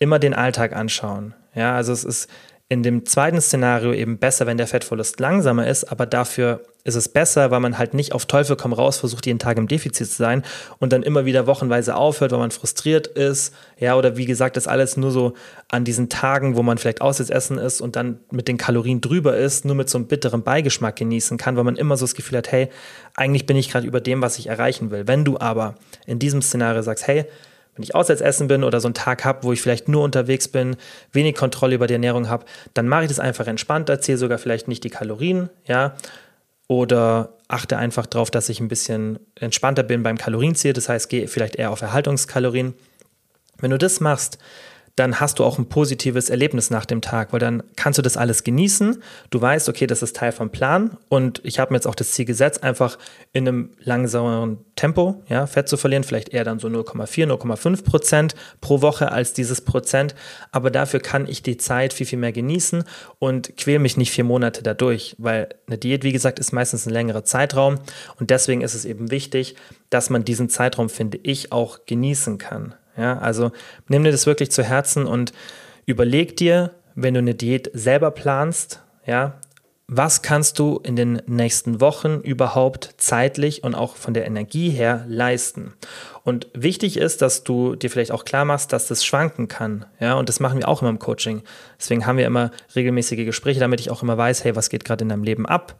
immer 0.00 0.18
den 0.18 0.34
Alltag 0.34 0.74
anschauen. 0.74 1.34
Ja, 1.54 1.76
also 1.76 1.92
es 1.92 2.02
ist 2.02 2.28
in 2.68 2.84
dem 2.84 3.04
zweiten 3.04 3.40
Szenario 3.40 3.92
eben 3.92 4.18
besser, 4.18 4.46
wenn 4.46 4.56
der 4.56 4.68
Fettverlust 4.68 5.18
langsamer 5.18 5.66
ist, 5.66 5.84
aber 5.90 6.06
dafür 6.06 6.60
ist 6.84 6.94
es 6.94 7.08
besser, 7.08 7.50
weil 7.50 7.58
man 7.58 7.78
halt 7.78 7.94
nicht 7.94 8.12
auf 8.12 8.26
Teufel 8.26 8.54
komm 8.54 8.72
raus 8.72 8.98
versucht, 8.98 9.26
jeden 9.26 9.40
Tag 9.40 9.58
im 9.58 9.66
Defizit 9.66 10.06
zu 10.06 10.16
sein 10.16 10.44
und 10.78 10.92
dann 10.92 11.02
immer 11.02 11.24
wieder 11.24 11.48
wochenweise 11.48 11.96
aufhört, 11.96 12.30
weil 12.30 12.38
man 12.38 12.52
frustriert 12.52 13.08
ist. 13.08 13.52
Ja, 13.76 13.96
oder 13.96 14.16
wie 14.16 14.24
gesagt, 14.24 14.56
das 14.56 14.68
alles 14.68 14.96
nur 14.96 15.10
so 15.10 15.34
an 15.68 15.84
diesen 15.84 16.08
Tagen, 16.08 16.56
wo 16.56 16.62
man 16.62 16.78
vielleicht 16.78 17.00
Aussetzessen 17.00 17.58
ist 17.58 17.80
und 17.80 17.96
dann 17.96 18.20
mit 18.30 18.46
den 18.46 18.56
Kalorien 18.56 19.00
drüber 19.00 19.36
ist, 19.36 19.64
nur 19.64 19.74
mit 19.74 19.90
so 19.90 19.98
einem 19.98 20.06
bitteren 20.06 20.44
Beigeschmack 20.44 20.94
genießen 20.94 21.38
kann, 21.38 21.56
weil 21.56 21.64
man 21.64 21.76
immer 21.76 21.96
so 21.96 22.04
das 22.04 22.14
Gefühl 22.14 22.38
hat, 22.38 22.52
hey, 22.52 22.68
eigentlich 23.16 23.46
bin 23.46 23.56
ich 23.56 23.68
gerade 23.68 23.86
über 23.86 24.00
dem, 24.00 24.22
was 24.22 24.38
ich 24.38 24.46
erreichen 24.46 24.92
will. 24.92 25.08
Wenn 25.08 25.24
du 25.24 25.40
aber 25.40 25.74
in 26.06 26.20
diesem 26.20 26.40
Szenario 26.40 26.82
sagst, 26.82 27.08
hey, 27.08 27.26
wenn 27.74 27.82
ich 27.82 27.94
auswärts 27.94 28.20
essen 28.20 28.48
bin 28.48 28.64
oder 28.64 28.80
so 28.80 28.88
einen 28.88 28.94
Tag 28.94 29.24
habe, 29.24 29.44
wo 29.44 29.52
ich 29.52 29.62
vielleicht 29.62 29.88
nur 29.88 30.02
unterwegs 30.02 30.48
bin, 30.48 30.76
wenig 31.12 31.34
Kontrolle 31.34 31.74
über 31.74 31.86
die 31.86 31.94
Ernährung 31.94 32.28
habe, 32.28 32.44
dann 32.74 32.88
mache 32.88 33.02
ich 33.02 33.08
das 33.08 33.20
einfach 33.20 33.46
entspannter, 33.46 34.00
zähle 34.00 34.18
sogar 34.18 34.38
vielleicht 34.38 34.68
nicht 34.68 34.84
die 34.84 34.90
Kalorien, 34.90 35.50
ja, 35.66 35.94
oder 36.66 37.36
achte 37.48 37.76
einfach 37.76 38.06
darauf, 38.06 38.30
dass 38.30 38.48
ich 38.48 38.60
ein 38.60 38.68
bisschen 38.68 39.18
entspannter 39.34 39.82
bin 39.82 40.02
beim 40.02 40.18
Kalorienziel, 40.18 40.72
das 40.72 40.88
heißt, 40.88 41.08
gehe 41.08 41.26
vielleicht 41.26 41.56
eher 41.56 41.72
auf 41.72 41.82
Erhaltungskalorien. 41.82 42.74
Wenn 43.58 43.70
du 43.70 43.78
das 43.78 44.00
machst, 44.00 44.38
dann 44.96 45.20
hast 45.20 45.38
du 45.38 45.44
auch 45.44 45.58
ein 45.58 45.68
positives 45.68 46.30
Erlebnis 46.30 46.70
nach 46.70 46.84
dem 46.84 47.00
Tag, 47.00 47.32
weil 47.32 47.40
dann 47.40 47.62
kannst 47.76 47.98
du 47.98 48.02
das 48.02 48.16
alles 48.16 48.44
genießen. 48.44 49.02
Du 49.30 49.40
weißt, 49.40 49.68
okay, 49.68 49.86
das 49.86 50.02
ist 50.02 50.16
Teil 50.16 50.32
vom 50.32 50.50
Plan 50.50 50.96
und 51.08 51.40
ich 51.44 51.58
habe 51.58 51.72
mir 51.72 51.76
jetzt 51.76 51.86
auch 51.86 51.94
das 51.94 52.12
Ziel 52.12 52.24
gesetzt, 52.24 52.62
einfach 52.62 52.98
in 53.32 53.48
einem 53.48 53.70
langsameren 53.80 54.58
Tempo 54.76 55.22
ja, 55.28 55.46
Fett 55.46 55.68
zu 55.68 55.76
verlieren, 55.76 56.04
vielleicht 56.04 56.30
eher 56.30 56.44
dann 56.44 56.58
so 56.58 56.68
0,4, 56.68 57.26
0,5 57.26 57.84
Prozent 57.84 58.34
pro 58.60 58.82
Woche 58.82 59.12
als 59.12 59.32
dieses 59.32 59.60
Prozent. 59.60 60.14
Aber 60.52 60.70
dafür 60.70 61.00
kann 61.00 61.26
ich 61.26 61.42
die 61.42 61.56
Zeit 61.56 61.92
viel, 61.92 62.06
viel 62.06 62.18
mehr 62.18 62.32
genießen 62.32 62.84
und 63.18 63.56
quäle 63.56 63.78
mich 63.78 63.96
nicht 63.96 64.10
vier 64.10 64.24
Monate 64.24 64.62
dadurch, 64.62 65.14
weil 65.18 65.48
eine 65.66 65.78
Diät, 65.78 66.04
wie 66.04 66.12
gesagt, 66.12 66.38
ist 66.38 66.52
meistens 66.52 66.86
ein 66.86 66.92
längerer 66.92 67.24
Zeitraum 67.24 67.78
und 68.18 68.30
deswegen 68.30 68.60
ist 68.60 68.74
es 68.74 68.84
eben 68.84 69.10
wichtig, 69.10 69.56
dass 69.88 70.10
man 70.10 70.24
diesen 70.24 70.48
Zeitraum, 70.48 70.88
finde 70.88 71.18
ich, 71.22 71.52
auch 71.52 71.80
genießen 71.86 72.38
kann. 72.38 72.74
Ja, 73.00 73.18
also 73.18 73.50
nimm 73.88 74.04
dir 74.04 74.12
das 74.12 74.26
wirklich 74.26 74.50
zu 74.50 74.62
Herzen 74.62 75.06
und 75.06 75.32
überleg 75.86 76.36
dir, 76.36 76.72
wenn 76.94 77.14
du 77.14 77.18
eine 77.18 77.34
Diät 77.34 77.70
selber 77.72 78.10
planst, 78.10 78.82
ja, 79.06 79.40
was 79.92 80.22
kannst 80.22 80.60
du 80.60 80.78
in 80.84 80.94
den 80.94 81.20
nächsten 81.26 81.80
Wochen 81.80 82.20
überhaupt 82.20 82.94
zeitlich 82.98 83.64
und 83.64 83.74
auch 83.74 83.96
von 83.96 84.14
der 84.14 84.24
Energie 84.24 84.70
her 84.70 85.04
leisten? 85.08 85.72
Und 86.22 86.46
wichtig 86.54 86.96
ist, 86.96 87.22
dass 87.22 87.42
du 87.42 87.74
dir 87.74 87.90
vielleicht 87.90 88.12
auch 88.12 88.24
klar 88.24 88.44
machst, 88.44 88.72
dass 88.72 88.86
das 88.86 89.04
schwanken 89.04 89.48
kann. 89.48 89.86
Ja, 89.98 90.14
und 90.14 90.28
das 90.28 90.38
machen 90.38 90.60
wir 90.60 90.68
auch 90.68 90.80
immer 90.80 90.90
im 90.90 91.00
Coaching. 91.00 91.42
Deswegen 91.76 92.06
haben 92.06 92.18
wir 92.18 92.26
immer 92.26 92.52
regelmäßige 92.76 93.24
Gespräche, 93.24 93.58
damit 93.58 93.80
ich 93.80 93.90
auch 93.90 94.04
immer 94.04 94.16
weiß, 94.16 94.44
hey, 94.44 94.54
was 94.54 94.70
geht 94.70 94.84
gerade 94.84 95.02
in 95.02 95.08
deinem 95.08 95.24
Leben 95.24 95.44
ab? 95.44 95.74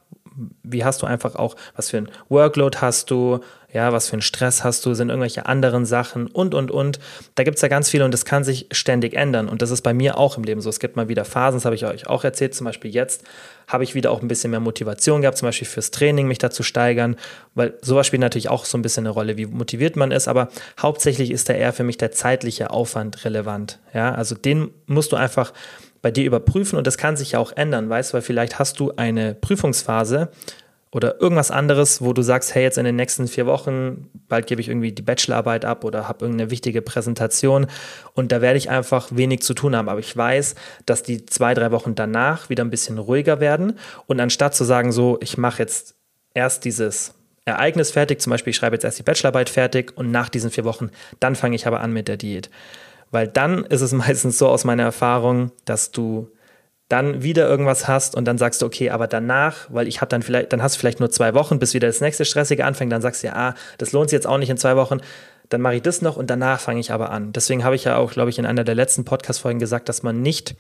Wie 0.63 0.85
hast 0.85 1.03
du 1.03 1.07
einfach 1.07 1.35
auch, 1.37 1.57
was 1.77 1.91
für 1.91 1.99
ein 1.99 2.09
Workload 2.29 2.79
hast 2.81 3.11
du? 3.11 3.41
ja, 3.73 3.93
was 3.93 4.09
für 4.09 4.15
einen 4.15 4.23
Stress 4.23 4.65
hast 4.65 4.85
du, 4.85 4.95
sind 4.95 5.11
irgendwelche 5.11 5.47
anderen 5.47 5.87
Sachen 5.87 6.27
und, 6.27 6.55
und, 6.55 6.71
und. 6.71 6.99
Da 7.37 7.45
gibt 7.45 7.57
es 7.57 7.63
ja 7.63 7.69
ganz 7.69 7.89
viele 7.89 8.05
und 8.05 8.13
das 8.13 8.25
kann 8.25 8.43
sich 8.43 8.67
ständig 8.73 9.15
ändern. 9.15 9.49
Und 9.49 9.63
das 9.63 9.71
ist 9.71 9.83
bei 9.83 9.95
mir 9.95 10.19
auch 10.19 10.37
im 10.37 10.43
Leben 10.43 10.61
so. 10.61 10.69
Es 10.69 10.81
gibt 10.81 10.97
mal 10.97 11.09
wieder 11.09 11.25
Phasen, 11.25 11.59
das 11.59 11.65
habe 11.65 11.77
ich 11.77 11.87
euch 11.87 12.09
auch 12.09 12.25
erzählt, 12.25 12.55
zum 12.55 12.65
Beispiel 12.65 12.91
jetzt 12.91 13.25
habe 13.69 13.85
ich 13.85 13.95
wieder 13.95 14.11
auch 14.11 14.23
ein 14.23 14.29
bisschen 14.29 14.51
mehr 14.51 14.61
Motivation 14.61 15.21
gehabt, 15.21 15.39
zum 15.39 15.47
Beispiel 15.47 15.69
fürs 15.69 15.93
Training, 15.93 16.27
mich 16.27 16.39
da 16.39 16.51
zu 16.51 16.65
steigern, 16.65 17.15
weil 17.55 17.75
sowas 17.83 18.09
spielt 18.09 18.21
natürlich 18.21 18.51
auch 18.51 18.65
so 18.65 18.77
ein 18.77 18.83
bisschen 18.83 19.07
eine 19.07 19.11
Rolle, 19.11 19.37
wie 19.37 19.47
motiviert 19.47 19.95
man 19.95 20.11
ist, 20.11 20.27
aber 20.27 20.49
hauptsächlich 20.81 21.31
ist 21.31 21.49
da 21.49 21.53
eher 21.53 21.73
für 21.73 21.85
mich 21.85 21.97
der 21.97 22.11
zeitliche 22.11 22.71
Aufwand 22.71 23.25
relevant. 23.25 23.79
Ja, 23.95 24.13
also 24.13 24.35
den 24.35 24.71
musst 24.87 25.13
du 25.13 25.17
einfach 25.17 25.53
bei 26.03 26.11
dir 26.11 26.25
überprüfen 26.25 26.77
und 26.79 26.87
das 26.87 26.99
kann 26.99 27.17
sich 27.17 27.33
ja 27.33 27.39
auch 27.39 27.53
ändern, 27.53 27.89
weißt, 27.89 28.13
du, 28.13 28.15
weil 28.15 28.23
vielleicht 28.23 28.59
hast 28.59 28.81
du 28.81 28.93
eine 28.97 29.35
Prüfungsphase, 29.35 30.31
oder 30.93 31.21
irgendwas 31.21 31.53
anderes, 31.53 32.03
wo 32.03 32.13
du 32.13 32.23
sagst, 32.23 32.55
hey, 32.55 32.65
jetzt 32.65 32.77
in 32.77 32.85
den 32.85 32.97
nächsten 32.97 33.29
vier 33.29 33.47
Wochen, 33.47 34.11
bald 34.29 34.49
gebe 34.49 34.61
ich 34.61 34.69
irgendwie 34.69 34.91
die 34.91 35.03
Bachelorarbeit 35.03 35.65
ab 35.65 35.85
oder 35.85 36.09
habe 36.09 36.25
irgendeine 36.25 36.51
wichtige 36.51 36.83
Präsentation 36.83 37.69
und 38.15 38.33
da 38.33 38.41
werde 38.41 38.59
ich 38.59 38.71
einfach 38.71 39.09
wenig 39.13 39.43
zu 39.43 39.55
tun 39.55 39.77
haben. 39.77 39.89
Aber 39.89 40.01
ich 40.01 40.17
weiß, 40.17 40.57
dass 40.87 41.05
die 41.05 41.25
zwei, 41.27 41.55
drei 41.55 41.71
Wochen 41.71 41.95
danach 41.95 42.51
wieder 42.51 42.65
ein 42.65 42.71
bisschen 42.71 42.99
ruhiger 42.99 43.39
werden 43.39 43.79
und 44.07 44.19
anstatt 44.19 44.55
zu 44.57 44.65
sagen, 44.65 44.91
so, 44.91 45.19
ich 45.23 45.39
mache 45.39 45.63
jetzt 45.63 45.95
erst 46.35 46.65
dieses 46.65 47.15
Ereignis 47.45 47.93
fertig, 47.93 48.21
zum 48.21 48.31
Beispiel 48.31 48.51
ich 48.51 48.57
schreibe 48.57 48.75
jetzt 48.75 48.85
erst 48.85 48.99
die 48.99 49.05
Bachelorarbeit 49.05 49.49
fertig 49.49 49.93
und 49.97 50.11
nach 50.11 50.29
diesen 50.29 50.51
vier 50.51 50.65
Wochen, 50.65 50.91
dann 51.21 51.37
fange 51.37 51.55
ich 51.55 51.69
aber 51.69 51.81
an 51.81 51.93
mit 51.93 52.09
der 52.09 52.17
Diät. 52.17 52.51
Weil 53.11 53.29
dann 53.29 53.65
ist 53.65 53.81
es 53.81 53.93
meistens 53.93 54.39
so 54.39 54.49
aus 54.49 54.65
meiner 54.65 54.85
Erfahrung, 54.85 55.53
dass 55.65 55.91
du 55.91 56.31
dann 56.89 57.23
wieder 57.23 57.49
irgendwas 57.49 57.87
hast 57.87 58.17
und 58.17 58.25
dann 58.25 58.37
sagst 58.37 58.63
du, 58.63 58.67
okay, 58.67 58.91
aber 58.91 59.07
danach, 59.07 59.69
weil 59.69 59.87
ich 59.87 60.01
habe 60.01 60.09
dann 60.09 60.23
vielleicht, 60.23 60.53
dann 60.53 60.61
hast 60.61 60.75
du 60.75 60.81
vielleicht 60.81 60.99
nur 60.99 61.11
zwei 61.11 61.35
Wochen, 61.35 61.61
bis 61.61 61.73
wieder 61.73 61.87
das 61.87 62.01
nächste 62.01 62.25
Stressige 62.25 62.65
anfängt, 62.65 62.91
dann 62.93 63.01
sagst 63.01 63.23
du 63.23 63.29
ja, 63.29 63.35
ah, 63.37 63.55
das 63.79 63.93
lohnt 63.93 64.11
sich 64.11 64.17
jetzt 64.17 64.27
auch 64.27 64.39
nicht 64.39 64.51
in 64.51 64.57
zwei 64.57 64.75
Wochen, 64.75 64.99
dann 65.51 65.61
mache 65.61 65.77
ich 65.77 65.83
das 65.83 66.03
noch 66.03 66.17
und 66.17 66.31
danach 66.31 66.59
fange 66.59 66.81
ich 66.81 66.91
aber 66.91 67.11
an. 67.11 67.33
Deswegen 67.33 67.63
habe 67.63 67.77
ich 67.77 67.85
ja 67.85 67.97
auch, 67.97 68.11
glaube 68.11 68.31
ich, 68.31 68.41
in 68.41 68.47
einer 68.47 68.65
der 68.65 68.75
letzten 68.75 69.05
Podcast-Folgen 69.05 69.61
gesagt, 69.61 69.89
dass 69.89 70.03
man 70.03 70.21
nicht 70.21 70.57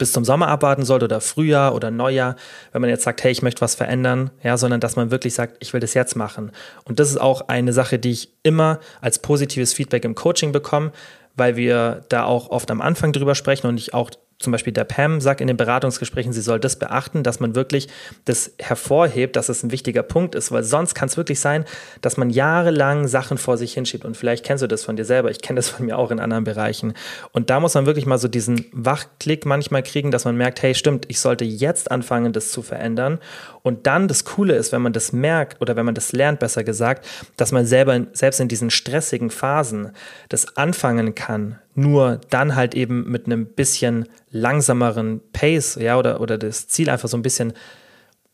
bis 0.00 0.12
zum 0.12 0.24
Sommer 0.24 0.48
abwarten 0.48 0.84
sollte 0.84 1.04
oder 1.04 1.20
Frühjahr 1.20 1.74
oder 1.74 1.90
Neujahr, 1.90 2.36
wenn 2.72 2.80
man 2.80 2.88
jetzt 2.88 3.04
sagt, 3.04 3.22
hey, 3.22 3.30
ich 3.30 3.42
möchte 3.42 3.60
was 3.60 3.74
verändern, 3.74 4.30
ja, 4.42 4.56
sondern 4.56 4.80
dass 4.80 4.96
man 4.96 5.10
wirklich 5.10 5.34
sagt, 5.34 5.58
ich 5.60 5.74
will 5.74 5.80
das 5.80 5.92
jetzt 5.92 6.16
machen. 6.16 6.52
Und 6.84 6.98
das 6.98 7.10
ist 7.10 7.20
auch 7.20 7.48
eine 7.48 7.74
Sache, 7.74 7.98
die 7.98 8.12
ich 8.12 8.32
immer 8.42 8.80
als 9.02 9.18
positives 9.18 9.74
Feedback 9.74 10.06
im 10.06 10.14
Coaching 10.14 10.52
bekomme, 10.52 10.92
weil 11.40 11.56
wir 11.56 12.04
da 12.10 12.24
auch 12.24 12.50
oft 12.50 12.70
am 12.70 12.82
Anfang 12.82 13.14
drüber 13.14 13.34
sprechen 13.34 13.66
und 13.66 13.78
ich 13.78 13.94
auch 13.94 14.10
zum 14.40 14.52
Beispiel 14.52 14.72
der 14.72 14.84
Pam 14.84 15.20
sagt 15.20 15.42
in 15.42 15.46
den 15.46 15.58
Beratungsgesprächen, 15.58 16.32
sie 16.32 16.40
soll 16.40 16.58
das 16.58 16.76
beachten, 16.76 17.22
dass 17.22 17.40
man 17.40 17.54
wirklich 17.54 17.88
das 18.24 18.54
hervorhebt, 18.58 19.36
dass 19.36 19.50
es 19.50 19.62
ein 19.62 19.70
wichtiger 19.70 20.02
Punkt 20.02 20.34
ist, 20.34 20.50
weil 20.50 20.62
sonst 20.62 20.94
kann 20.94 21.08
es 21.08 21.18
wirklich 21.18 21.40
sein, 21.40 21.66
dass 22.00 22.16
man 22.16 22.30
jahrelang 22.30 23.06
Sachen 23.06 23.36
vor 23.36 23.58
sich 23.58 23.74
hinschiebt. 23.74 24.06
Und 24.06 24.16
vielleicht 24.16 24.44
kennst 24.44 24.62
du 24.62 24.66
das 24.66 24.82
von 24.82 24.96
dir 24.96 25.04
selber, 25.04 25.30
ich 25.30 25.42
kenne 25.42 25.58
das 25.58 25.68
von 25.68 25.84
mir 25.84 25.98
auch 25.98 26.10
in 26.10 26.18
anderen 26.18 26.44
Bereichen. 26.44 26.94
Und 27.32 27.50
da 27.50 27.60
muss 27.60 27.74
man 27.74 27.84
wirklich 27.84 28.06
mal 28.06 28.16
so 28.16 28.28
diesen 28.28 28.64
Wachklick 28.72 29.44
manchmal 29.44 29.82
kriegen, 29.82 30.10
dass 30.10 30.24
man 30.24 30.36
merkt, 30.36 30.62
hey 30.62 30.74
stimmt, 30.74 31.04
ich 31.08 31.20
sollte 31.20 31.44
jetzt 31.44 31.90
anfangen, 31.90 32.32
das 32.32 32.50
zu 32.50 32.62
verändern. 32.62 33.18
Und 33.62 33.86
dann 33.86 34.08
das 34.08 34.24
Coole 34.24 34.56
ist, 34.56 34.72
wenn 34.72 34.80
man 34.80 34.94
das 34.94 35.12
merkt 35.12 35.60
oder 35.60 35.76
wenn 35.76 35.84
man 35.84 35.94
das 35.94 36.12
lernt, 36.12 36.40
besser 36.40 36.64
gesagt, 36.64 37.06
dass 37.36 37.52
man 37.52 37.66
selber 37.66 38.06
selbst 38.14 38.40
in 38.40 38.48
diesen 38.48 38.70
stressigen 38.70 39.28
Phasen 39.28 39.90
das 40.30 40.56
anfangen 40.56 41.14
kann, 41.14 41.58
nur 41.80 42.20
dann 42.30 42.54
halt 42.54 42.74
eben 42.74 43.10
mit 43.10 43.26
einem 43.26 43.46
bisschen 43.46 44.08
langsameren 44.30 45.20
Pace, 45.32 45.76
ja, 45.76 45.98
oder, 45.98 46.20
oder 46.20 46.38
das 46.38 46.68
Ziel 46.68 46.90
einfach 46.90 47.08
so 47.08 47.16
ein 47.16 47.22
bisschen 47.22 47.52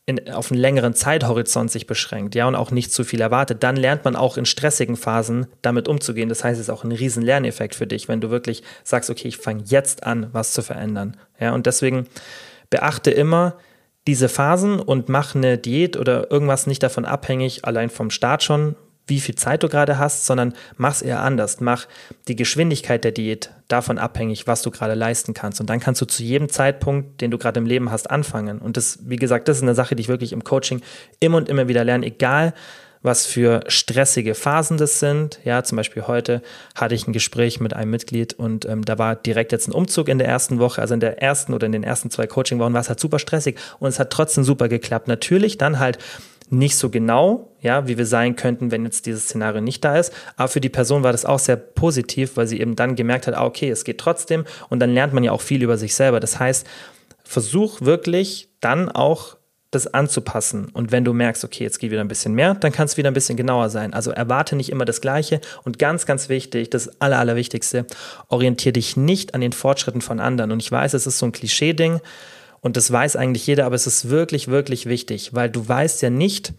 in, 0.05 0.31
auf 0.31 0.53
einen 0.53 0.61
längeren 0.61 0.95
Zeithorizont 0.95 1.71
sich 1.71 1.87
beschränkt, 1.87 2.35
ja, 2.35 2.47
und 2.47 2.55
auch 2.55 2.71
nicht 2.71 2.93
zu 2.93 3.03
viel 3.05 3.21
erwartet, 3.21 3.63
dann 3.63 3.77
lernt 3.77 4.05
man 4.05 4.15
auch 4.15 4.37
in 4.37 4.47
stressigen 4.47 4.97
Phasen 4.97 5.47
damit 5.63 5.89
umzugehen. 5.89 6.29
Das 6.29 6.45
heißt, 6.45 6.61
es 6.61 6.69
ist 6.69 6.71
auch 6.73 6.85
ein 6.85 6.93
riesen 6.93 7.23
Lerneffekt 7.23 7.75
für 7.75 7.87
dich, 7.87 8.09
wenn 8.09 8.21
du 8.21 8.31
wirklich 8.31 8.63
sagst, 8.85 9.11
okay, 9.11 9.29
ich 9.29 9.37
fange 9.37 9.65
jetzt 9.67 10.05
an, 10.05 10.29
was 10.33 10.53
zu 10.53 10.63
verändern. 10.63 11.17
Ja, 11.41 11.55
und 11.55 11.67
deswegen 11.67 12.07
beachte 12.71 13.11
immer 13.11 13.57
diese 14.07 14.29
Phasen 14.29 14.79
und 14.79 15.09
mach 15.09 15.35
eine 15.35 15.59
Diät 15.59 15.97
oder 15.97 16.31
irgendwas 16.31 16.69
nicht 16.69 16.83
davon 16.83 17.05
abhängig, 17.05 17.65
allein 17.65 17.91
vom 17.91 18.11
Start 18.11 18.45
schon, 18.45 18.77
wie 19.07 19.21
viel 19.21 19.35
Zeit 19.37 19.63
du 19.63 19.69
gerade 19.69 19.99
hast, 19.99 20.27
sondern 20.27 20.55
mach 20.77 20.93
es 20.93 21.03
eher 21.03 21.23
anders. 21.23 21.61
Mach 21.61 21.87
die 22.29 22.37
Geschwindigkeit 22.37 23.05
der 23.05 23.13
Diät 23.13 23.51
davon 23.69 23.99
abhängig, 23.99 24.47
was 24.47 24.63
du 24.63 24.71
gerade 24.71 24.95
leisten 24.95 25.35
kannst. 25.35 25.61
Und 25.61 25.71
dann 25.71 25.81
kannst 25.81 26.01
du 26.01 26.07
zu 26.07 26.23
jedem 26.23 26.49
Zeitpunkt, 26.49 27.21
den 27.21 27.31
du 27.31 27.39
gerade 27.39 27.61
im 27.61 27.67
Leben 27.67 27.91
hast, 27.91 28.11
anfangen. 28.11 28.59
Und 28.59 28.77
das, 28.77 28.99
wie 29.03 29.17
gesagt, 29.17 29.49
das 29.49 29.59
ist 29.59 29.63
eine 29.63 29.75
Sache, 29.75 29.95
die 29.95 30.01
ich 30.01 30.09
wirklich 30.09 30.33
im 30.33 30.45
Coaching 30.45 30.83
immer 31.21 31.37
und 31.37 31.49
immer 31.49 31.69
wieder 31.69 31.85
lerne, 31.85 32.07
egal 32.07 32.53
was 33.03 33.25
für 33.25 33.63
stressige 33.69 34.35
Phasen 34.35 34.79
das 34.79 35.01
sind. 35.01 35.39
Ja, 35.45 35.63
zum 35.63 35.77
Beispiel 35.77 36.07
heute 36.07 36.43
hatte 36.75 36.95
ich 36.95 37.07
ein 37.07 37.13
Gespräch 37.13 37.61
mit 37.61 37.73
einem 37.73 37.91
Mitglied 37.91 38.35
und 38.35 38.67
ähm, 38.67 38.85
da 38.85 38.99
war 38.99 39.15
direkt 39.15 39.53
jetzt 39.53 39.69
ein 39.69 39.73
Umzug 39.73 40.09
in 40.09 40.19
der 40.19 40.27
ersten 40.27 40.59
Woche, 40.59 40.81
also 40.81 40.95
in 40.95 41.01
der 41.01 41.23
ersten 41.23 41.55
oder 41.55 41.67
in 41.67 41.73
den 41.73 41.85
ersten 41.85 42.11
zwei 42.11 42.27
Coaching-Wochen 42.27 42.73
war 42.73 42.81
es 42.81 42.89
halt 42.89 43.01
super 43.01 43.19
stressig 43.19 43.57
und 43.79 43.89
es 43.89 43.99
hat 43.99 44.11
trotzdem 44.11 44.45
super 44.45 44.69
geklappt. 44.69 45.09
Natürlich 45.09 45.57
dann 45.57 45.79
halt 45.79 45.99
nicht 46.49 46.77
so 46.77 46.91
genau, 46.91 47.51
ja, 47.61 47.89
wie 47.89 47.99
wir 47.99 48.07
sein 48.07 48.37
könnten, 48.37 48.71
wenn 48.71 48.85
jetzt 48.85 49.07
dieses 49.07 49.25
Szenario 49.25 49.61
nicht 49.61 49.85
da 49.85 49.97
ist. 49.97 50.13
Aber 50.37 50.49
für 50.49 50.61
die 50.61 50.69
Person 50.69 51.03
war 51.03 51.13
das 51.13 51.25
auch 51.25 51.39
sehr 51.39 51.57
positiv, 51.57 52.37
weil 52.37 52.47
sie 52.47 52.61
eben 52.61 52.77
dann 52.77 52.95
gemerkt 52.95 53.27
hat, 53.27 53.35
ah, 53.35 53.45
okay, 53.45 53.71
es 53.71 53.85
geht 53.85 53.99
trotzdem. 53.99 54.45
Und 54.69 54.81
dann 54.81 54.95
lernt 54.95 55.13
man 55.13 55.25
ja 55.25 55.33
auch 55.33 55.41
viel 55.41 55.63
über 55.63 55.77
sich 55.77 55.95
selber. 55.95 56.21
Das 56.21 56.39
heißt, 56.39 56.67
versuch 57.25 57.81
wirklich 57.81 58.49
dann 58.61 58.89
auch 58.89 59.37
das 59.73 59.87
anzupassen. 59.93 60.69
Und 60.73 60.93
wenn 60.93 61.05
du 61.05 61.13
merkst, 61.13 61.45
okay, 61.45 61.65
jetzt 61.65 61.79
geht 61.79 61.91
wieder 61.91 62.01
ein 62.01 62.09
bisschen 62.09 62.35
mehr, 62.35 62.55
dann 62.55 62.73
kann 62.73 62.87
es 62.87 62.97
wieder 62.97 63.11
ein 63.11 63.15
bisschen 63.15 63.37
genauer 63.37 63.69
sein. 63.69 63.93
Also 63.95 64.11
erwarte 64.13 64.55
nicht 64.57 64.71
immer 64.71 64.85
das 64.85 65.01
Gleiche. 65.01 65.41
Und 65.65 65.79
ganz, 65.79 66.07
ganz 66.07 66.29
wichtig, 66.29 66.71
das 66.71 67.01
Aller, 67.01 67.19
Allerwichtigste, 67.19 67.87
orientiere 68.29 68.75
dich 68.75 68.97
nicht 68.97 69.35
an 69.35 69.41
den 69.41 69.53
Fortschritten 69.53 70.01
von 70.01 70.21
anderen. 70.21 70.53
Und 70.53 70.63
ich 70.63 70.71
weiß, 70.71 70.95
es 70.95 71.07
ist 71.07 71.19
so 71.19 71.27
ein 71.27 71.33
Klischee-Ding, 71.33 72.01
und 72.67 72.77
das 72.77 72.91
weiß 72.91 73.15
eigentlich 73.15 73.47
jeder, 73.47 73.65
aber 73.65 73.77
es 73.77 73.87
ist 73.87 74.11
wirklich, 74.11 74.49
wirklich 74.49 74.87
wichtig, 74.87 75.35
weil 75.35 75.49
du 75.49 75.69
weißt 75.69 76.03
ja 76.03 76.11
nicht, 76.11 76.53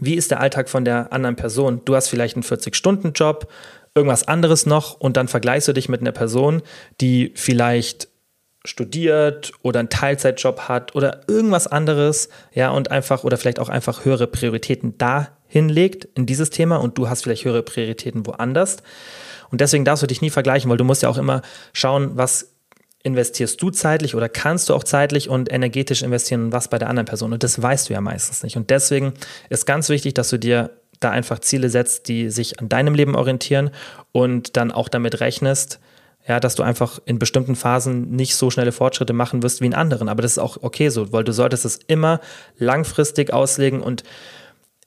wie 0.00 0.16
ist 0.16 0.32
der 0.32 0.40
Alltag 0.40 0.68
von 0.68 0.84
der 0.84 1.12
anderen 1.12 1.36
Person. 1.36 1.80
Du 1.84 1.94
hast 1.94 2.08
vielleicht 2.08 2.34
einen 2.34 2.42
40-Stunden-Job, 2.42 3.48
irgendwas 3.94 4.26
anderes 4.26 4.66
noch 4.66 5.00
und 5.00 5.16
dann 5.16 5.28
vergleichst 5.28 5.68
du 5.68 5.74
dich 5.74 5.88
mit 5.88 6.00
einer 6.00 6.10
Person, 6.10 6.60
die 7.00 7.30
vielleicht 7.36 8.08
studiert 8.64 9.52
oder 9.62 9.78
einen 9.78 9.90
Teilzeitjob 9.90 10.62
hat 10.62 10.96
oder 10.96 11.20
irgendwas 11.28 11.68
anderes, 11.68 12.28
ja, 12.52 12.70
und 12.70 12.90
einfach 12.90 13.22
oder 13.22 13.36
vielleicht 13.36 13.60
auch 13.60 13.68
einfach 13.68 14.04
höhere 14.04 14.26
Prioritäten 14.26 14.98
dahin 14.98 15.68
legt 15.68 16.04
in 16.16 16.26
dieses 16.26 16.50
Thema 16.50 16.78
und 16.78 16.98
du 16.98 17.08
hast 17.08 17.22
vielleicht 17.22 17.44
höhere 17.44 17.62
Prioritäten 17.62 18.26
woanders. 18.26 18.78
Und 19.52 19.60
deswegen 19.60 19.84
darfst 19.84 20.02
du 20.02 20.08
dich 20.08 20.20
nie 20.20 20.30
vergleichen, 20.30 20.68
weil 20.68 20.78
du 20.78 20.84
musst 20.84 21.02
ja 21.04 21.08
auch 21.08 21.18
immer 21.18 21.42
schauen, 21.72 22.16
was 22.16 22.51
investierst 23.02 23.60
du 23.60 23.70
zeitlich 23.70 24.14
oder 24.14 24.28
kannst 24.28 24.68
du 24.68 24.74
auch 24.74 24.84
zeitlich 24.84 25.28
und 25.28 25.52
energetisch 25.52 26.02
investieren 26.02 26.44
und 26.44 26.52
was 26.52 26.68
bei 26.68 26.78
der 26.78 26.88
anderen 26.88 27.06
Person. 27.06 27.32
Und 27.32 27.42
das 27.42 27.60
weißt 27.60 27.88
du 27.88 27.94
ja 27.94 28.00
meistens 28.00 28.42
nicht. 28.42 28.56
Und 28.56 28.70
deswegen 28.70 29.14
ist 29.50 29.66
ganz 29.66 29.88
wichtig, 29.88 30.14
dass 30.14 30.30
du 30.30 30.38
dir 30.38 30.70
da 31.00 31.10
einfach 31.10 31.40
Ziele 31.40 31.68
setzt, 31.68 32.08
die 32.08 32.30
sich 32.30 32.60
an 32.60 32.68
deinem 32.68 32.94
Leben 32.94 33.16
orientieren 33.16 33.70
und 34.12 34.56
dann 34.56 34.70
auch 34.70 34.88
damit 34.88 35.20
rechnest, 35.20 35.80
ja, 36.26 36.38
dass 36.38 36.54
du 36.54 36.62
einfach 36.62 37.00
in 37.04 37.18
bestimmten 37.18 37.56
Phasen 37.56 38.12
nicht 38.12 38.36
so 38.36 38.50
schnelle 38.50 38.70
Fortschritte 38.70 39.12
machen 39.12 39.42
wirst 39.42 39.60
wie 39.60 39.66
in 39.66 39.74
anderen. 39.74 40.08
Aber 40.08 40.22
das 40.22 40.32
ist 40.32 40.38
auch 40.38 40.58
okay 40.62 40.88
so, 40.88 41.12
weil 41.12 41.24
du 41.24 41.32
solltest 41.32 41.64
es 41.64 41.80
immer 41.88 42.20
langfristig 42.56 43.32
auslegen 43.32 43.80
und 43.80 44.04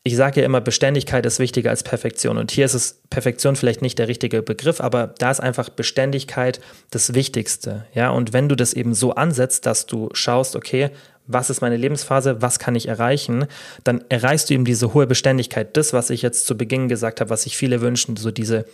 ich 0.08 0.16
sage 0.16 0.42
ja 0.42 0.46
immer, 0.46 0.62
Beständigkeit 0.62 1.26
ist 1.26 1.40
wichtiger 1.40 1.72
als 1.72 1.82
Perfektion. 1.82 2.38
Und 2.38 2.52
hier 2.52 2.66
ist 2.66 2.76
es 2.76 3.02
Perfektion 3.10 3.56
vielleicht 3.56 3.82
nicht 3.82 3.98
der 3.98 4.08
richtige 4.08 4.44
Begriff, 4.44 4.80
aber 4.80 5.16
da 5.18 5.32
ist 5.32 5.40
einfach 5.40 5.70
Beständigkeit 5.70 6.62
das 6.92 7.16
Wichtigste. 7.16 7.88
Ja, 7.96 8.12
und 8.12 8.32
wenn 8.32 8.48
du 8.48 8.56
das 8.56 8.74
eben 8.74 8.94
so 8.94 9.16
ansetzt, 9.16 9.66
dass 9.66 9.88
du 9.88 10.10
schaust, 10.14 10.56
okay, 10.56 10.92
was 11.26 11.50
ist 11.50 11.62
meine 11.62 11.76
Lebensphase, 11.76 12.40
was 12.40 12.60
kann 12.60 12.76
ich 12.76 12.88
erreichen, 12.88 13.48
dann 13.84 14.04
erreichst 14.10 14.52
du 14.52 14.54
eben 14.54 14.64
diese 14.64 14.94
hohe 14.94 15.08
Beständigkeit. 15.08 15.76
Das, 15.76 15.92
was 15.92 16.12
ich 16.12 16.22
jetzt 16.22 16.46
zu 16.46 16.56
Beginn 16.56 16.88
gesagt 16.88 17.20
habe, 17.20 17.32
was 17.32 17.42
sich 17.42 17.58
viele 17.58 17.82
wünschen, 17.82 18.16
so 18.16 18.30
diese 18.30 18.66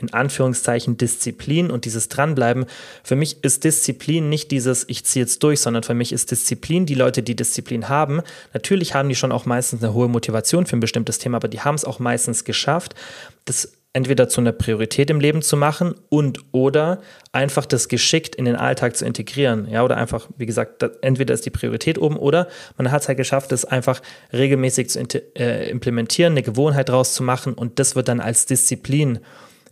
in 0.00 0.12
Anführungszeichen 0.12 0.96
Disziplin 0.96 1.70
und 1.70 1.84
dieses 1.84 2.08
Dranbleiben. 2.08 2.66
Für 3.02 3.16
mich 3.16 3.44
ist 3.44 3.64
Disziplin 3.64 4.28
nicht 4.28 4.50
dieses, 4.50 4.84
ich 4.88 5.04
ziehe 5.04 5.24
jetzt 5.24 5.42
durch, 5.42 5.60
sondern 5.60 5.82
für 5.82 5.94
mich 5.94 6.12
ist 6.12 6.30
Disziplin 6.30 6.86
die 6.86 6.94
Leute, 6.94 7.22
die 7.22 7.36
Disziplin 7.36 7.88
haben. 7.88 8.22
Natürlich 8.52 8.94
haben 8.94 9.08
die 9.08 9.14
schon 9.14 9.32
auch 9.32 9.46
meistens 9.46 9.82
eine 9.82 9.94
hohe 9.94 10.08
Motivation 10.08 10.66
für 10.66 10.76
ein 10.76 10.80
bestimmtes 10.80 11.18
Thema, 11.18 11.36
aber 11.36 11.48
die 11.48 11.60
haben 11.60 11.74
es 11.74 11.84
auch 11.84 11.98
meistens 11.98 12.44
geschafft, 12.44 12.94
das 13.44 13.72
entweder 13.92 14.28
zu 14.28 14.40
einer 14.40 14.52
Priorität 14.52 15.10
im 15.10 15.18
Leben 15.18 15.42
zu 15.42 15.56
machen 15.56 15.94
und 16.08 16.38
oder 16.52 17.00
einfach 17.32 17.66
das 17.66 17.88
geschickt 17.88 18.36
in 18.36 18.44
den 18.44 18.54
Alltag 18.54 18.96
zu 18.96 19.04
integrieren. 19.04 19.68
Ja, 19.68 19.82
oder 19.82 19.96
einfach, 19.96 20.28
wie 20.36 20.46
gesagt, 20.46 20.84
entweder 21.02 21.34
ist 21.34 21.44
die 21.44 21.50
Priorität 21.50 21.98
oben 21.98 22.16
oder 22.16 22.46
man 22.76 22.92
hat 22.92 23.02
es 23.02 23.08
halt 23.08 23.18
geschafft, 23.18 23.50
das 23.50 23.64
einfach 23.64 24.00
regelmäßig 24.32 24.90
zu 24.90 25.00
äh, 25.36 25.68
implementieren, 25.68 26.34
eine 26.34 26.42
Gewohnheit 26.42 26.88
draus 26.88 27.14
zu 27.14 27.24
machen 27.24 27.54
und 27.54 27.78
das 27.80 27.96
wird 27.96 28.06
dann 28.06 28.20
als 28.20 28.46
Disziplin 28.46 29.18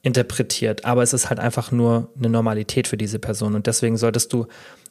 interpretiert. 0.02 0.84
Aber 0.84 1.02
es 1.02 1.12
ist 1.12 1.28
halt 1.28 1.40
einfach 1.40 1.72
nur 1.72 2.08
eine 2.18 2.28
Normalität 2.28 2.88
für 2.88 2.96
diese 2.96 3.18
Person 3.18 3.54
und 3.54 3.66
deswegen 3.66 3.96
solltest 3.96 4.32
du 4.32 4.46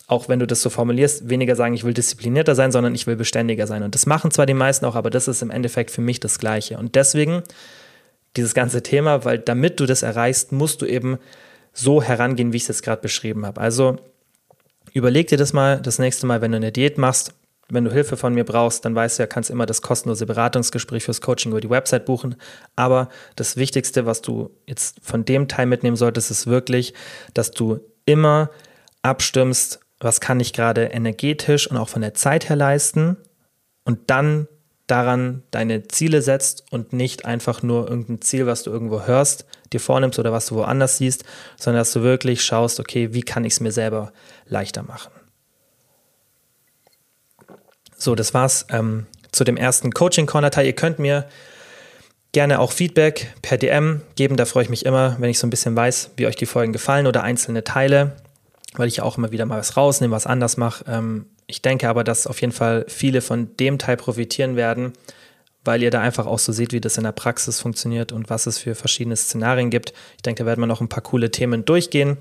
auch 0.07 0.29
wenn 0.29 0.39
du 0.39 0.47
das 0.47 0.61
so 0.61 0.69
formulierst, 0.69 1.29
weniger 1.29 1.57
sagen, 1.57 1.73
ich 1.73 1.83
will 1.83 1.93
disziplinierter 1.93 2.55
sein, 2.55 2.71
sondern 2.71 2.95
ich 2.95 3.07
will 3.07 3.17
beständiger 3.17 3.67
sein. 3.67 3.83
Und 3.83 3.93
das 3.93 4.05
machen 4.05 4.31
zwar 4.31 4.45
die 4.45 4.53
meisten 4.53 4.85
auch, 4.85 4.95
aber 4.95 5.09
das 5.09 5.27
ist 5.27 5.41
im 5.41 5.51
Endeffekt 5.51 5.91
für 5.91 6.01
mich 6.01 6.21
das 6.21 6.39
Gleiche. 6.39 6.77
Und 6.77 6.95
deswegen 6.95 7.43
dieses 8.37 8.53
ganze 8.53 8.81
Thema, 8.81 9.25
weil 9.25 9.37
damit 9.37 9.79
du 9.81 9.85
das 9.85 10.03
erreichst, 10.03 10.53
musst 10.53 10.81
du 10.81 10.85
eben 10.85 11.17
so 11.73 12.01
herangehen, 12.01 12.53
wie 12.53 12.57
ich 12.57 12.63
es 12.63 12.69
jetzt 12.69 12.83
gerade 12.83 13.01
beschrieben 13.01 13.45
habe. 13.45 13.59
Also 13.59 13.97
überleg 14.93 15.27
dir 15.27 15.37
das 15.37 15.51
mal 15.51 15.81
das 15.81 15.99
nächste 15.99 16.25
Mal, 16.25 16.39
wenn 16.41 16.51
du 16.51 16.57
eine 16.57 16.71
Diät 16.71 16.97
machst, 16.97 17.33
wenn 17.69 17.83
du 17.83 17.91
Hilfe 17.91 18.15
von 18.15 18.33
mir 18.33 18.45
brauchst, 18.45 18.85
dann 18.85 18.95
weißt 18.95 19.19
du 19.19 19.23
ja, 19.23 19.27
kannst 19.27 19.49
immer 19.49 19.65
das 19.65 19.81
kostenlose 19.81 20.25
Beratungsgespräch 20.25 21.03
fürs 21.03 21.21
Coaching 21.21 21.51
über 21.51 21.61
die 21.61 21.69
Website 21.69 22.05
buchen. 22.05 22.35
Aber 22.75 23.09
das 23.35 23.57
Wichtigste, 23.57 24.05
was 24.05 24.21
du 24.21 24.51
jetzt 24.65 24.99
von 25.01 25.25
dem 25.25 25.47
Teil 25.47 25.65
mitnehmen 25.65 25.97
solltest, 25.97 26.31
ist 26.31 26.47
wirklich, 26.47 26.93
dass 27.33 27.51
du 27.51 27.79
immer 28.05 28.49
abstimmst, 29.01 29.79
was 29.99 30.21
kann 30.21 30.39
ich 30.39 30.53
gerade 30.53 30.85
energetisch 30.85 31.69
und 31.69 31.77
auch 31.77 31.89
von 31.89 32.01
der 32.01 32.13
Zeit 32.13 32.49
her 32.49 32.55
leisten 32.55 33.17
und 33.83 34.09
dann 34.09 34.47
daran 34.85 35.43
deine 35.51 35.87
Ziele 35.87 36.21
setzt 36.21 36.71
und 36.71 36.93
nicht 36.93 37.25
einfach 37.25 37.61
nur 37.61 37.89
irgendein 37.89 38.21
Ziel, 38.21 38.45
was 38.45 38.63
du 38.63 38.71
irgendwo 38.71 39.05
hörst, 39.05 39.45
dir 39.73 39.81
vornimmst 39.81 40.17
oder 40.17 40.31
was 40.31 40.47
du 40.47 40.55
woanders 40.55 40.97
siehst, 40.97 41.25
sondern 41.57 41.81
dass 41.81 41.91
du 41.91 42.01
wirklich 42.01 42.41
schaust, 42.41 42.79
okay, 42.79 43.13
wie 43.13 43.23
kann 43.23 43.43
ich 43.43 43.53
es 43.53 43.59
mir 43.59 43.73
selber 43.73 44.13
leichter 44.45 44.83
machen. 44.83 45.11
So, 47.97 48.13
das 48.15 48.33
war's 48.33 48.67
ähm, 48.69 49.07
zu 49.31 49.43
dem 49.43 49.57
ersten 49.57 49.91
Coaching-Corner-Teil. 49.91 50.65
Ihr 50.65 50.73
könnt 50.73 50.99
mir 50.99 51.27
gerne 52.31 52.59
auch 52.59 52.71
Feedback 52.71 53.33
per 53.41 53.57
DM 53.57 54.01
geben. 54.15 54.37
Da 54.37 54.45
freue 54.45 54.63
ich 54.63 54.69
mich 54.69 54.85
immer, 54.85 55.17
wenn 55.19 55.29
ich 55.29 55.39
so 55.39 55.47
ein 55.47 55.49
bisschen 55.49 55.75
weiß, 55.75 56.11
wie 56.17 56.27
euch 56.27 56.35
die 56.35 56.45
Folgen 56.45 56.73
gefallen 56.73 57.07
oder 57.07 57.23
einzelne 57.23 57.63
Teile, 57.63 58.15
weil 58.75 58.87
ich 58.87 58.97
ja 58.97 59.03
auch 59.03 59.17
immer 59.17 59.31
wieder 59.31 59.45
mal 59.45 59.59
was 59.59 59.75
rausnehme, 59.75 60.13
was 60.13 60.27
anders 60.27 60.57
mache. 60.57 60.85
Ähm, 60.87 61.25
ich 61.47 61.61
denke 61.61 61.89
aber, 61.89 62.03
dass 62.03 62.27
auf 62.27 62.39
jeden 62.41 62.53
Fall 62.53 62.85
viele 62.87 63.21
von 63.21 63.55
dem 63.57 63.79
Teil 63.79 63.97
profitieren 63.97 64.55
werden, 64.55 64.93
weil 65.63 65.81
ihr 65.81 65.89
da 65.89 66.01
einfach 66.01 66.27
auch 66.27 66.39
so 66.39 66.51
seht, 66.51 66.73
wie 66.73 66.81
das 66.81 66.97
in 66.97 67.03
der 67.03 67.13
Praxis 67.13 67.59
funktioniert 67.59 68.11
und 68.11 68.29
was 68.29 68.45
es 68.45 68.59
für 68.59 68.75
verschiedene 68.75 69.15
Szenarien 69.15 69.69
gibt. 69.69 69.93
Ich 70.17 70.21
denke, 70.21 70.43
da 70.43 70.45
werden 70.45 70.59
wir 70.59 70.67
noch 70.67 70.81
ein 70.81 70.89
paar 70.89 71.03
coole 71.03 71.31
Themen 71.31 71.65
durchgehen. 71.65 72.17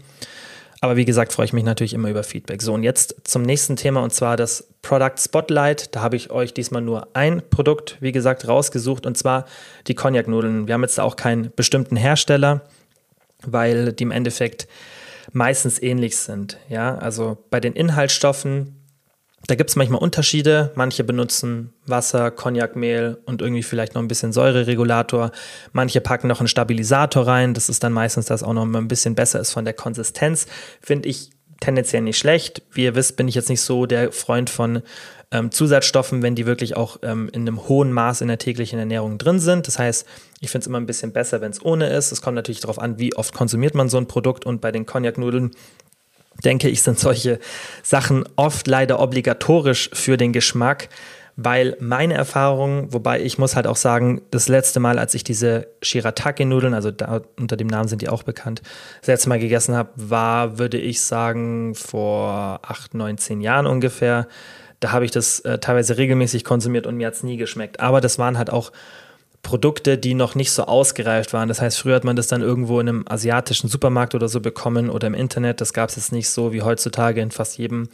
Aber 0.81 0.97
wie 0.97 1.05
gesagt, 1.05 1.33
freue 1.33 1.47
ich 1.47 1.53
mich 1.53 1.65
natürlich 1.65 1.95
immer 1.95 2.11
über 2.11 2.23
Feedback. 2.23 2.61
So, 2.63 2.75
und 2.75 2.83
jetzt 2.83 3.17
zum 3.25 3.43
nächsten 3.43 3.77
Thema 3.77 4.03
und 4.03 4.13
zwar 4.13 4.37
das 4.37 4.69
Product 4.83 5.15
Spotlight. 5.19 5.95
Da 5.95 6.03
habe 6.03 6.17
ich 6.17 6.31
euch 6.31 6.53
diesmal 6.53 6.83
nur 6.83 7.09
ein 7.15 7.43
Produkt, 7.49 7.97
wie 8.01 8.13
gesagt, 8.13 8.47
rausgesucht 8.47 9.07
und 9.07 9.17
zwar 9.17 9.47
die 9.87 9.95
Cognac-Nudeln. 9.95 10.67
Wir 10.67 10.75
haben 10.75 10.83
jetzt 10.83 11.01
auch 11.01 11.17
keinen 11.17 11.51
bestimmten 11.57 11.97
Hersteller, 11.97 12.63
weil 13.43 13.93
die 13.93 14.05
im 14.05 14.11
Endeffekt 14.11 14.69
meistens 15.33 15.81
ähnlich 15.83 16.17
sind. 16.19 16.59
Ja, 16.69 16.97
also 16.97 17.39
bei 17.51 17.59
den 17.59 17.73
Inhaltsstoffen 17.73 18.76
da 19.47 19.55
gibt 19.55 19.71
es 19.71 19.77
manchmal 19.77 20.01
Unterschiede. 20.01 20.73
Manche 20.75 21.05
benutzen 21.05 21.73
Wasser, 21.87 22.31
Cognacmehl 22.31 23.19
und 23.25 23.43
irgendwie 23.43 23.63
vielleicht 23.63 23.95
noch 23.95 24.03
ein 24.03 24.09
bisschen 24.09 24.33
Säureregulator. 24.33 25.31
Manche 25.73 26.01
packen 26.01 26.29
noch 26.29 26.41
einen 26.41 26.49
Stabilisator 26.49 27.27
rein. 27.27 27.55
Das 27.55 27.69
ist 27.69 27.83
dann 27.83 27.93
meistens, 27.93 28.27
dass 28.27 28.43
auch 28.43 28.53
noch 28.53 28.65
ein 28.65 28.89
bisschen 28.89 29.15
besser 29.15 29.41
ist 29.41 29.53
von 29.53 29.65
der 29.65 29.75
Konsistenz. 29.75 30.47
Finde 30.81 31.09
ich 31.09 31.31
tendenziell 31.61 32.03
nicht 32.03 32.19
schlecht. 32.19 32.63
Wie 32.73 32.85
ihr 32.85 32.95
wisst, 32.95 33.17
bin 33.17 33.29
ich 33.29 33.35
jetzt 33.35 33.49
nicht 33.49 33.61
so 33.61 33.87
der 33.87 34.13
Freund 34.13 34.51
von 34.51 34.83
ähm, 35.33 35.51
Zusatzstoffen, 35.51 36.23
wenn 36.23 36.35
die 36.35 36.47
wirklich 36.47 36.77
auch 36.77 36.99
ähm, 37.03 37.29
in 37.33 37.43
einem 37.43 37.69
hohen 37.69 37.93
Maß 37.93 38.21
in 38.21 38.29
der 38.29 38.39
täglichen 38.39 38.79
Ernährung 38.79 39.19
drin 39.19 39.41
sind. 39.41 39.67
Das 39.67 39.79
heißt, 39.79 40.07
ich 40.41 40.51
finde 40.51 40.65
es 40.65 40.67
immer 40.67 40.79
ein 40.79 40.87
bisschen 40.87 41.13
besser, 41.13 41.41
wenn 41.41 41.51
es 41.51 41.65
ohne 41.65 41.89
ist. 41.89 42.13
Es 42.13 42.23
kommt 42.23 42.37
natürlich 42.37 42.61
darauf 42.61 42.79
an, 42.79 42.99
wie 42.99 43.15
oft 43.17 43.35
konsumiert 43.35 43.75
man 43.75 43.89
so 43.89 43.97
ein 43.97 44.07
Produkt 44.07 44.47
und 44.47 44.61
bei 44.61 44.71
den 44.71 44.87
Cognac-Nudeln 44.87 45.53
denke 46.45 46.69
ich, 46.69 46.83
sind 46.83 46.99
solche 46.99 47.39
Sachen 47.83 48.25
oft 48.37 48.67
leider 48.67 49.01
obligatorisch 49.01 49.91
für 49.93 50.17
den 50.17 50.33
Geschmack, 50.33 50.89
weil 51.37 51.77
meine 51.81 52.15
Erfahrung, 52.15 52.93
wobei 52.93 53.21
ich 53.21 53.37
muss 53.37 53.57
halt 53.57 53.67
auch 53.67 53.77
sagen, 53.77 54.23
das 54.31 54.49
letzte 54.49 54.81
Mal, 54.81 54.99
als 54.99 55.13
ich 55.15 55.23
diese 55.23 55.69
Shirataki-Nudeln, 55.83 56.73
also 56.73 56.91
da, 56.91 57.21
unter 57.39 57.59
dem 57.59 57.67
Namen 57.67 57.89
sind 57.89 58.01
die 58.01 58.09
auch 58.09 58.23
bekannt, 58.23 58.63
das 59.01 59.09
letzte 59.09 59.29
Mal 59.29 59.39
gegessen 59.39 59.77
habe, 59.77 59.91
war, 59.97 60.59
würde 60.59 60.79
ich 60.79 61.03
sagen, 61.03 61.75
vor 61.75 62.61
acht, 62.63 62.95
neun, 62.95 63.19
zehn 63.19 63.43
Jahren 63.43 63.67
ungefähr. 63.67 64.29
Da 64.81 64.93
habe 64.93 65.05
ich 65.05 65.11
das 65.11 65.41
äh, 65.41 65.59
teilweise 65.59 65.99
regelmäßig 65.99 66.45
konsumiert 66.45 66.87
und 66.87 66.97
mir 66.97 67.07
hat 67.07 67.15
es 67.15 67.23
nie 67.23 67.37
geschmeckt. 67.37 67.81
Aber 67.81 68.01
das 68.01 68.19
waren 68.19 68.39
halt 68.39 68.51
auch 68.51 68.73
Produkte, 69.47 69.97
die 69.97 70.15
noch 70.15 70.35
nicht 70.35 70.51
so 70.51 70.65
ausgereift 70.65 71.33
waren. 71.33 71.49
Das 71.49 71.61
heißt, 71.61 71.79
früher 71.79 71.95
hat 71.95 72.03
man 72.03 72.17
das 72.17 72.27
dann 72.27 72.43
irgendwo 72.43 72.81
in 72.81 72.89
einem 72.89 73.05
asiatischen 73.09 73.69
Supermarkt 73.69 74.17
oder 74.17 74.29
so 74.29 74.41
bekommen 74.41 74.91
oder 74.91 75.07
im 75.07 75.15
Internet. 75.15 75.61
Das 75.61 75.73
gab 75.73 75.89
es 75.89 75.95
jetzt 75.95 76.11
nicht 76.11 76.29
so 76.29 76.53
wie 76.53 76.63
heutzutage 76.63 77.21
in 77.21 77.31
fast 77.31 77.57
jedem 77.57 77.89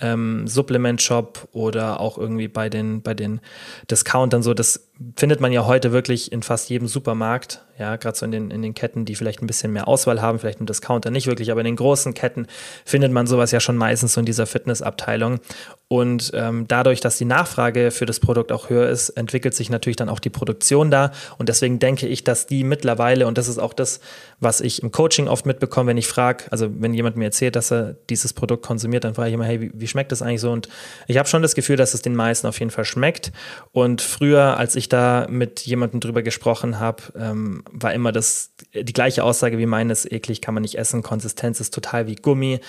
ähm, 0.00 0.46
Supplement-Shop 0.46 1.48
oder 1.52 2.00
auch 2.00 2.18
irgendwie 2.18 2.48
bei 2.48 2.68
den, 2.68 3.02
bei 3.02 3.14
den 3.14 3.40
Discountern 3.90 4.42
so. 4.42 4.52
Das 4.52 4.88
findet 5.16 5.40
man 5.40 5.52
ja 5.52 5.66
heute 5.66 5.92
wirklich 5.92 6.32
in 6.32 6.42
fast 6.42 6.70
jedem 6.70 6.88
Supermarkt. 6.88 7.62
Ja, 7.78 7.96
gerade 7.96 8.16
so 8.16 8.24
in 8.24 8.30
den, 8.30 8.50
in 8.50 8.62
den 8.62 8.72
Ketten, 8.72 9.04
die 9.04 9.14
vielleicht 9.14 9.42
ein 9.42 9.46
bisschen 9.46 9.70
mehr 9.72 9.86
Auswahl 9.86 10.22
haben, 10.22 10.38
vielleicht 10.38 10.60
im 10.60 10.66
Discounter 10.66 11.10
nicht 11.10 11.26
wirklich, 11.26 11.50
aber 11.50 11.60
in 11.60 11.66
den 11.66 11.76
großen 11.76 12.14
Ketten 12.14 12.46
findet 12.86 13.12
man 13.12 13.26
sowas 13.26 13.50
ja 13.50 13.60
schon 13.60 13.76
meistens 13.76 14.14
so 14.14 14.20
in 14.20 14.26
dieser 14.26 14.46
Fitnessabteilung. 14.46 15.40
Und 15.88 16.32
ähm, 16.34 16.64
dadurch, 16.66 17.00
dass 17.00 17.18
die 17.18 17.26
Nachfrage 17.26 17.90
für 17.90 18.06
das 18.06 18.18
Produkt 18.18 18.50
auch 18.50 18.70
höher 18.70 18.88
ist, 18.88 19.10
entwickelt 19.10 19.54
sich 19.54 19.68
natürlich 19.68 19.96
dann 19.96 20.08
auch 20.08 20.18
die 20.18 20.30
Produktion 20.30 20.90
da. 20.90 21.12
Und 21.36 21.50
deswegen 21.50 21.78
denke 21.78 22.08
ich, 22.08 22.24
dass 22.24 22.46
die 22.46 22.64
mittlerweile, 22.64 23.26
und 23.26 23.36
das 23.36 23.46
ist 23.46 23.58
auch 23.58 23.74
das, 23.74 24.00
was 24.40 24.62
ich 24.62 24.82
im 24.82 24.90
Coaching 24.90 25.28
oft 25.28 25.44
mitbekomme, 25.44 25.90
wenn 25.90 25.98
ich 25.98 26.08
frage, 26.08 26.44
also 26.50 26.68
wenn 26.80 26.94
jemand 26.94 27.16
mir 27.16 27.26
erzählt, 27.26 27.54
dass 27.54 27.70
er 27.70 27.94
dieses 28.08 28.32
Produkt 28.32 28.64
konsumiert, 28.64 29.04
dann 29.04 29.14
frage 29.14 29.28
ich 29.28 29.34
immer, 29.34 29.44
hey, 29.44 29.60
wie, 29.60 29.70
wie 29.74 29.85
schmeckt 29.90 30.12
das 30.12 30.22
eigentlich 30.22 30.40
so? 30.40 30.50
Und 30.50 30.68
ich 31.06 31.18
habe 31.18 31.28
schon 31.28 31.42
das 31.42 31.54
Gefühl, 31.54 31.76
dass 31.76 31.94
es 31.94 32.02
den 32.02 32.14
meisten 32.14 32.46
auf 32.46 32.58
jeden 32.58 32.70
Fall 32.70 32.84
schmeckt. 32.84 33.32
Und 33.72 34.02
früher, 34.02 34.56
als 34.56 34.76
ich 34.76 34.88
da 34.88 35.26
mit 35.28 35.60
jemandem 35.60 36.00
drüber 36.00 36.22
gesprochen 36.22 36.78
habe, 36.78 37.02
ähm, 37.18 37.64
war 37.70 37.92
immer 37.94 38.12
das 38.12 38.50
die 38.74 38.92
gleiche 38.92 39.24
Aussage 39.24 39.58
wie 39.58 39.66
meines, 39.66 40.04
eklig 40.10 40.40
kann 40.40 40.54
man 40.54 40.62
nicht 40.62 40.78
essen, 40.78 41.02
Konsistenz 41.02 41.60
ist 41.60 41.74
total 41.74 42.06
wie 42.06 42.16
Gummi. 42.16 42.60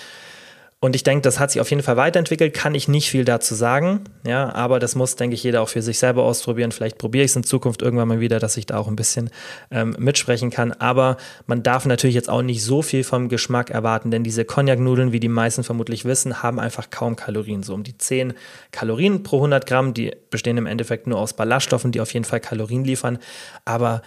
Und 0.80 0.94
ich 0.94 1.02
denke, 1.02 1.22
das 1.22 1.40
hat 1.40 1.50
sich 1.50 1.60
auf 1.60 1.70
jeden 1.70 1.82
Fall 1.82 1.96
weiterentwickelt, 1.96 2.54
kann 2.54 2.72
ich 2.76 2.86
nicht 2.86 3.10
viel 3.10 3.24
dazu 3.24 3.56
sagen. 3.56 4.04
Ja, 4.24 4.54
aber 4.54 4.78
das 4.78 4.94
muss, 4.94 5.16
denke 5.16 5.34
ich, 5.34 5.42
jeder 5.42 5.60
auch 5.60 5.68
für 5.68 5.82
sich 5.82 5.98
selber 5.98 6.22
ausprobieren. 6.22 6.70
Vielleicht 6.70 6.98
probiere 6.98 7.24
ich 7.24 7.32
es 7.32 7.36
in 7.36 7.42
Zukunft 7.42 7.82
irgendwann 7.82 8.06
mal 8.06 8.20
wieder, 8.20 8.38
dass 8.38 8.56
ich 8.56 8.66
da 8.66 8.78
auch 8.78 8.86
ein 8.86 8.94
bisschen 8.94 9.30
ähm, 9.72 9.96
mitsprechen 9.98 10.50
kann. 10.50 10.70
Aber 10.70 11.16
man 11.48 11.64
darf 11.64 11.84
natürlich 11.84 12.14
jetzt 12.14 12.30
auch 12.30 12.42
nicht 12.42 12.62
so 12.62 12.82
viel 12.82 13.02
vom 13.02 13.28
Geschmack 13.28 13.70
erwarten, 13.70 14.12
denn 14.12 14.22
diese 14.22 14.44
Cognac-Nudeln, 14.44 15.10
wie 15.10 15.18
die 15.18 15.28
meisten 15.28 15.64
vermutlich 15.64 16.04
wissen, 16.04 16.44
haben 16.44 16.60
einfach 16.60 16.90
kaum 16.90 17.16
Kalorien. 17.16 17.64
So 17.64 17.74
um 17.74 17.82
die 17.82 17.98
10 17.98 18.34
Kalorien 18.70 19.24
pro 19.24 19.38
100 19.38 19.66
Gramm. 19.66 19.94
Die 19.94 20.12
bestehen 20.30 20.58
im 20.58 20.66
Endeffekt 20.66 21.08
nur 21.08 21.18
aus 21.18 21.32
Ballaststoffen, 21.32 21.90
die 21.90 22.00
auf 22.00 22.14
jeden 22.14 22.24
Fall 22.24 22.38
Kalorien 22.38 22.84
liefern. 22.84 23.18
Aber 23.64 24.02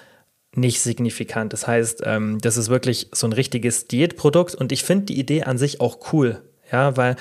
nicht 0.55 0.79
signifikant. 0.79 1.51
Das 1.51 1.67
heißt, 1.67 2.03
ähm, 2.05 2.37
das 2.39 2.55
ist 2.55 2.69
wirklich 2.69 3.09
so 3.11 3.27
ein 3.27 3.33
richtiges 3.33 3.87
Diätprodukt 3.87 4.55
und 4.55 4.71
ich 4.71 4.83
finde 4.83 5.05
die 5.07 5.19
Idee 5.19 5.43
an 5.43 5.57
sich 5.57 5.81
auch 5.81 6.13
cool. 6.13 6.41
Ja, 6.71 6.95
weil 6.97 7.15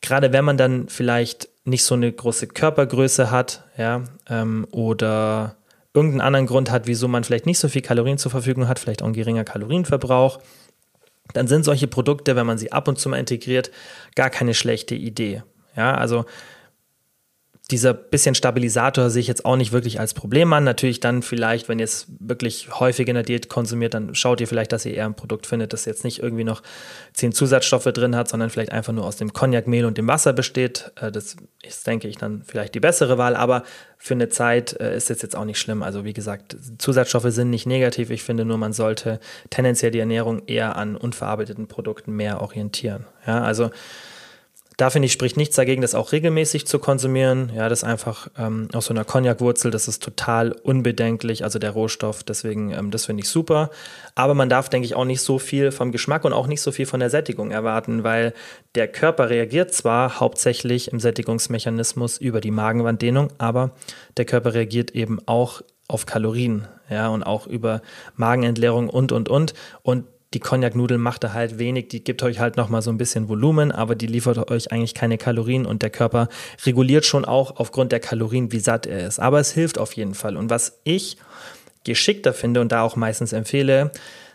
gerade 0.00 0.32
wenn 0.32 0.44
man 0.44 0.56
dann 0.56 0.88
vielleicht 0.88 1.48
nicht 1.64 1.84
so 1.84 1.94
eine 1.94 2.10
große 2.10 2.48
Körpergröße 2.48 3.30
hat, 3.30 3.64
ja, 3.76 4.04
ähm, 4.28 4.66
oder 4.70 5.56
irgendeinen 5.92 6.20
anderen 6.20 6.46
Grund 6.46 6.70
hat, 6.70 6.86
wieso 6.86 7.08
man 7.08 7.24
vielleicht 7.24 7.46
nicht 7.46 7.58
so 7.58 7.68
viel 7.68 7.82
Kalorien 7.82 8.18
zur 8.18 8.30
Verfügung 8.30 8.68
hat, 8.68 8.78
vielleicht 8.78 9.02
auch 9.02 9.06
ein 9.06 9.12
geringer 9.12 9.44
Kalorienverbrauch, 9.44 10.40
dann 11.32 11.46
sind 11.46 11.64
solche 11.64 11.86
Produkte, 11.86 12.36
wenn 12.36 12.46
man 12.46 12.58
sie 12.58 12.72
ab 12.72 12.88
und 12.88 12.98
zu 12.98 13.08
mal 13.08 13.18
integriert, 13.18 13.70
gar 14.14 14.30
keine 14.30 14.54
schlechte 14.54 14.94
Idee. 14.94 15.42
Ja, 15.76 15.94
also 15.94 16.24
dieser 17.70 17.94
bisschen 17.94 18.34
Stabilisator 18.34 19.10
sehe 19.10 19.20
ich 19.20 19.28
jetzt 19.28 19.44
auch 19.44 19.56
nicht 19.56 19.72
wirklich 19.72 20.00
als 20.00 20.14
Problem 20.14 20.52
an. 20.52 20.64
Natürlich 20.64 21.00
dann 21.00 21.22
vielleicht, 21.22 21.68
wenn 21.68 21.78
ihr 21.78 21.84
es 21.84 22.06
wirklich 22.18 22.68
häufig 22.80 23.08
in 23.08 23.14
der 23.14 23.22
Diät 23.22 23.48
konsumiert, 23.48 23.94
dann 23.94 24.14
schaut 24.14 24.40
ihr 24.40 24.48
vielleicht, 24.48 24.72
dass 24.72 24.84
ihr 24.84 24.94
eher 24.94 25.06
ein 25.06 25.14
Produkt 25.14 25.46
findet, 25.46 25.72
das 25.72 25.84
jetzt 25.84 26.04
nicht 26.04 26.22
irgendwie 26.22 26.44
noch 26.44 26.62
zehn 27.12 27.32
Zusatzstoffe 27.32 27.84
drin 27.84 28.16
hat, 28.16 28.28
sondern 28.28 28.50
vielleicht 28.50 28.72
einfach 28.72 28.92
nur 28.92 29.04
aus 29.04 29.16
dem 29.16 29.32
Cognacmehl 29.32 29.84
und 29.84 29.98
dem 29.98 30.08
Wasser 30.08 30.32
besteht. 30.32 30.92
Äh, 31.00 31.12
das 31.12 31.36
ist, 31.62 31.86
denke 31.86 32.08
ich, 32.08 32.16
dann 32.16 32.42
vielleicht 32.44 32.74
die 32.74 32.80
bessere 32.80 33.18
Wahl, 33.18 33.36
aber 33.36 33.62
für 33.98 34.14
eine 34.14 34.28
Zeit 34.28 34.78
äh, 34.80 34.96
ist 34.96 35.10
es 35.10 35.22
jetzt 35.22 35.36
auch 35.36 35.44
nicht 35.44 35.58
schlimm. 35.58 35.82
Also 35.82 36.04
wie 36.04 36.12
gesagt, 36.12 36.56
Zusatzstoffe 36.78 37.30
sind 37.30 37.50
nicht 37.50 37.66
negativ. 37.66 38.10
Ich 38.10 38.22
finde 38.22 38.44
nur, 38.44 38.58
man 38.58 38.72
sollte 38.72 39.20
tendenziell 39.50 39.90
die 39.90 39.98
Ernährung 39.98 40.42
eher 40.46 40.76
an 40.76 40.96
unverarbeiteten 40.96 41.68
Produkten 41.68 42.12
mehr 42.12 42.40
orientieren. 42.40 43.06
Ja, 43.26 43.42
also 43.42 43.70
da 44.80 44.88
finde 44.88 45.06
ich, 45.06 45.12
spricht 45.12 45.36
nichts 45.36 45.56
dagegen, 45.56 45.82
das 45.82 45.94
auch 45.94 46.10
regelmäßig 46.10 46.66
zu 46.66 46.78
konsumieren. 46.78 47.52
Ja, 47.54 47.68
das 47.68 47.80
ist 47.80 47.84
einfach 47.84 48.28
ähm, 48.38 48.68
aus 48.72 48.86
so 48.86 48.94
einer 48.94 49.04
Cognac-Wurzel, 49.04 49.70
das 49.70 49.88
ist 49.88 50.02
total 50.02 50.52
unbedenklich, 50.52 51.44
also 51.44 51.58
der 51.58 51.72
Rohstoff. 51.72 52.22
Deswegen, 52.22 52.70
ähm, 52.70 52.90
das 52.90 53.04
finde 53.04 53.22
ich 53.22 53.28
super. 53.28 53.70
Aber 54.14 54.32
man 54.32 54.48
darf, 54.48 54.70
denke 54.70 54.86
ich, 54.86 54.94
auch 54.94 55.04
nicht 55.04 55.20
so 55.20 55.38
viel 55.38 55.70
vom 55.70 55.92
Geschmack 55.92 56.24
und 56.24 56.32
auch 56.32 56.46
nicht 56.46 56.62
so 56.62 56.72
viel 56.72 56.86
von 56.86 56.98
der 56.98 57.10
Sättigung 57.10 57.50
erwarten, 57.50 58.04
weil 58.04 58.32
der 58.74 58.88
Körper 58.88 59.28
reagiert 59.28 59.74
zwar 59.74 60.18
hauptsächlich 60.18 60.90
im 60.90 60.98
Sättigungsmechanismus 60.98 62.16
über 62.16 62.40
die 62.40 62.50
Magenwanddehnung, 62.50 63.28
aber 63.36 63.72
der 64.16 64.24
Körper 64.24 64.54
reagiert 64.54 64.92
eben 64.92 65.18
auch 65.26 65.60
auf 65.88 66.06
Kalorien, 66.06 66.68
ja, 66.88 67.08
und 67.08 67.22
auch 67.22 67.46
über 67.46 67.82
Magenentleerung 68.16 68.88
und, 68.88 69.12
und, 69.12 69.28
und. 69.28 69.52
Und 69.82 70.06
die 70.32 70.40
Cognac-Nudel 70.40 70.98
macht 70.98 71.24
da 71.24 71.32
halt 71.32 71.58
wenig, 71.58 71.88
die 71.88 72.04
gibt 72.04 72.22
euch 72.22 72.38
halt 72.38 72.56
nochmal 72.56 72.82
so 72.82 72.90
ein 72.90 72.98
bisschen 72.98 73.28
Volumen, 73.28 73.72
aber 73.72 73.96
die 73.96 74.06
liefert 74.06 74.50
euch 74.50 74.70
eigentlich 74.70 74.94
keine 74.94 75.18
Kalorien 75.18 75.66
und 75.66 75.82
der 75.82 75.90
Körper 75.90 76.28
reguliert 76.64 77.04
schon 77.04 77.24
auch 77.24 77.56
aufgrund 77.56 77.90
der 77.90 78.00
Kalorien, 78.00 78.52
wie 78.52 78.60
satt 78.60 78.86
er 78.86 79.06
ist. 79.06 79.18
Aber 79.18 79.40
es 79.40 79.52
hilft 79.52 79.78
auf 79.78 79.92
jeden 79.94 80.14
Fall. 80.14 80.36
Und 80.36 80.48
was 80.48 80.80
ich 80.84 81.16
geschickter 81.84 82.32
finde 82.32 82.60
und 82.60 82.70
da 82.70 82.82
auch 82.82 82.94
meistens 82.94 83.32
empfehle, 83.32 83.90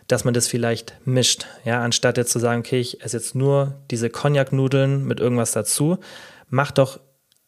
dass 0.06 0.24
man 0.24 0.34
das 0.34 0.48
vielleicht 0.48 0.94
mischt, 1.04 1.46
ja, 1.64 1.82
anstatt 1.82 2.18
jetzt 2.18 2.30
zu 2.30 2.38
sagen, 2.38 2.60
okay, 2.60 2.78
ich 2.78 3.02
esse 3.02 3.16
jetzt 3.16 3.34
nur 3.34 3.80
diese 3.90 4.10
Cognac-Nudeln 4.10 5.04
mit 5.04 5.18
irgendwas 5.18 5.52
dazu, 5.52 5.98
mach 6.48 6.70
doch 6.70 7.00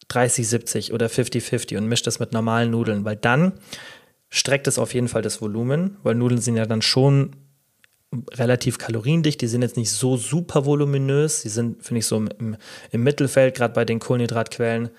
30-70 0.09 0.91
oder 0.91 1.07
50-50 1.07 1.77
und 1.77 1.87
mischt 1.87 2.07
das 2.07 2.19
mit 2.19 2.33
normalen 2.33 2.71
Nudeln, 2.71 3.05
weil 3.05 3.15
dann 3.15 3.53
streckt 4.29 4.67
es 4.67 4.79
auf 4.79 4.93
jeden 4.93 5.07
Fall 5.07 5.21
das 5.21 5.41
Volumen, 5.41 5.97
weil 6.03 6.15
Nudeln 6.15 6.41
sind 6.41 6.57
ja 6.57 6.65
dann 6.65 6.81
schon 6.81 7.35
relativ 8.33 8.77
kaloriendicht. 8.77 9.41
Die 9.41 9.47
sind 9.47 9.61
jetzt 9.61 9.77
nicht 9.77 9.91
so 9.91 10.17
super 10.17 10.65
voluminös. 10.65 11.41
Die 11.41 11.49
sind, 11.49 11.83
finde 11.83 11.99
ich, 11.99 12.05
so 12.05 12.17
im, 12.17 12.57
im 12.91 13.03
Mittelfeld, 13.03 13.55
gerade 13.55 13.73
bei 13.73 13.85
den 13.85 13.99
Kohlenhydratquellen. 13.99 14.89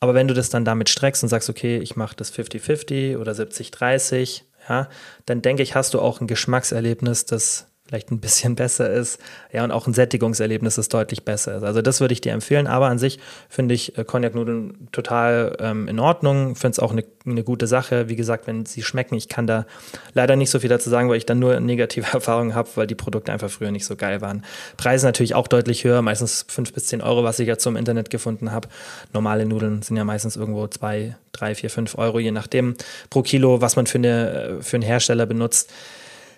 Aber 0.00 0.14
wenn 0.14 0.28
du 0.28 0.34
das 0.34 0.50
dann 0.50 0.64
damit 0.64 0.88
streckst 0.88 1.22
und 1.22 1.28
sagst, 1.28 1.50
okay, 1.50 1.78
ich 1.78 1.96
mache 1.96 2.16
das 2.16 2.32
50-50 2.32 3.18
oder 3.18 3.32
70-30, 3.32 4.42
ja, 4.68 4.88
dann 5.26 5.42
denke 5.42 5.62
ich, 5.62 5.74
hast 5.74 5.94
du 5.94 6.00
auch 6.00 6.20
ein 6.20 6.26
Geschmackserlebnis, 6.26 7.24
das 7.24 7.66
vielleicht 7.88 8.10
ein 8.10 8.20
bisschen 8.20 8.54
besser 8.56 8.90
ist. 8.90 9.18
Ja, 9.52 9.64
und 9.64 9.70
auch 9.70 9.86
ein 9.86 9.94
Sättigungserlebnis 9.94 10.78
ist 10.78 10.92
deutlich 10.92 11.24
besser 11.24 11.56
ist. 11.56 11.62
Also 11.62 11.82
das 11.82 12.00
würde 12.00 12.12
ich 12.12 12.20
dir 12.20 12.32
empfehlen. 12.32 12.66
Aber 12.66 12.86
an 12.86 12.98
sich 12.98 13.18
finde 13.48 13.74
ich 13.74 13.96
äh, 13.98 14.04
Cognac-Nudeln 14.04 14.88
total 14.92 15.56
ähm, 15.58 15.88
in 15.88 15.98
Ordnung. 15.98 16.54
Finde 16.54 16.72
es 16.72 16.78
auch 16.78 16.92
eine, 16.92 17.04
eine 17.26 17.42
gute 17.42 17.66
Sache. 17.66 18.08
Wie 18.08 18.16
gesagt, 18.16 18.46
wenn 18.46 18.66
sie 18.66 18.82
schmecken, 18.82 19.14
ich 19.14 19.28
kann 19.28 19.46
da 19.46 19.66
leider 20.12 20.36
nicht 20.36 20.50
so 20.50 20.60
viel 20.60 20.68
dazu 20.68 20.90
sagen, 20.90 21.08
weil 21.08 21.16
ich 21.16 21.26
dann 21.26 21.38
nur 21.38 21.58
negative 21.60 22.06
Erfahrungen 22.12 22.54
habe, 22.54 22.68
weil 22.74 22.86
die 22.86 22.94
Produkte 22.94 23.32
einfach 23.32 23.50
früher 23.50 23.70
nicht 23.70 23.86
so 23.86 23.96
geil 23.96 24.20
waren. 24.20 24.44
Preise 24.76 25.06
natürlich 25.06 25.34
auch 25.34 25.48
deutlich 25.48 25.84
höher, 25.84 26.02
meistens 26.02 26.44
fünf 26.48 26.72
bis 26.72 26.86
zehn 26.86 27.00
Euro, 27.00 27.24
was 27.24 27.38
ich 27.38 27.46
jetzt 27.46 27.64
so 27.64 27.70
im 27.70 27.76
Internet 27.76 28.10
gefunden 28.10 28.52
habe. 28.52 28.68
Normale 29.12 29.46
Nudeln 29.46 29.82
sind 29.82 29.96
ja 29.96 30.04
meistens 30.04 30.36
irgendwo 30.36 30.66
zwei, 30.66 31.16
drei, 31.32 31.54
vier, 31.54 31.70
fünf 31.70 31.96
Euro, 31.96 32.18
je 32.18 32.32
nachdem 32.32 32.74
pro 33.08 33.22
Kilo, 33.22 33.60
was 33.60 33.76
man 33.76 33.86
für, 33.86 33.98
eine, 33.98 34.58
äh, 34.58 34.62
für 34.62 34.76
einen 34.76 34.84
Hersteller 34.84 35.24
benutzt. 35.24 35.72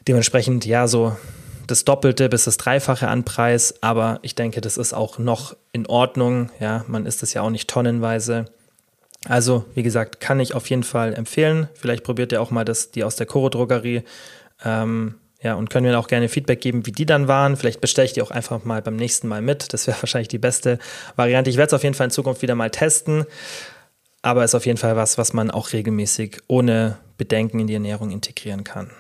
Dementsprechend, 0.07 0.65
ja, 0.65 0.87
so 0.87 1.17
das 1.71 1.85
Doppelte 1.85 2.29
bis 2.29 2.45
das 2.45 2.57
Dreifache 2.57 3.09
an 3.09 3.25
Preis, 3.25 3.75
aber 3.81 4.19
ich 4.23 4.35
denke, 4.35 4.61
das 4.61 4.77
ist 4.77 4.93
auch 4.93 5.19
noch 5.19 5.57
in 5.73 5.87
Ordnung. 5.87 6.51
Ja, 6.61 6.85
man 6.89 7.07
isst 7.07 7.23
es 7.23 7.35
ja 7.35 7.43
auch 7.43 7.51
nicht 7.51 7.69
tonnenweise. 7.69 8.47
Also, 9.29 9.65
wie 9.75 9.83
gesagt, 9.83 10.21
kann 10.21 10.41
ich 10.41 10.55
auf 10.55 10.69
jeden 10.71 10.83
Fall 10.83 11.15
empfehlen. 11.15 11.69
Vielleicht 11.75 12.05
probiert 12.05 12.33
ihr 12.33 12.41
auch 12.41 12.51
mal 12.51 12.65
das, 12.65 12.91
die 12.91 13.05
aus 13.05 13.17
der 13.17 13.27
Koro-Drogerie. 13.27 14.03
Ähm, 14.65 15.15
ja, 15.43 15.55
und 15.55 15.71
können 15.71 15.87
mir 15.87 15.99
auch 15.99 16.09
gerne 16.09 16.29
Feedback 16.29 16.61
geben, 16.61 16.87
wie 16.87 16.93
die 16.93 17.07
dann 17.07 17.29
waren. 17.29 17.57
Vielleicht 17.57 17.81
bestelle 17.81 18.07
ich 18.07 18.13
die 18.13 18.23
auch 18.23 18.31
einfach 18.31 18.65
mal 18.65 18.83
beim 18.83 18.97
nächsten 18.97 19.29
Mal 19.29 19.43
mit. 19.43 19.73
Das 19.73 19.87
wäre 19.87 19.97
wahrscheinlich 20.03 20.29
die 20.29 20.39
beste 20.39 20.79
Variante. 21.17 21.51
Ich 21.51 21.57
werde 21.57 21.69
es 21.69 21.75
auf 21.75 21.83
jeden 21.83 21.95
Fall 21.95 22.07
in 22.07 22.11
Zukunft 22.11 22.43
wieder 22.43 22.55
mal 22.55 22.71
testen. 22.71 23.25
Aber 24.23 24.45
ist 24.45 24.55
auf 24.55 24.67
jeden 24.67 24.79
Fall 24.79 24.97
was, 24.97 25.17
was 25.17 25.33
man 25.33 25.51
auch 25.51 25.73
regelmäßig 25.73 26.39
ohne 26.47 26.99
Bedenken 27.17 27.59
in 27.59 27.67
die 27.67 27.75
Ernährung 27.75 28.11
integrieren 28.11 28.65
kann. 28.65 28.91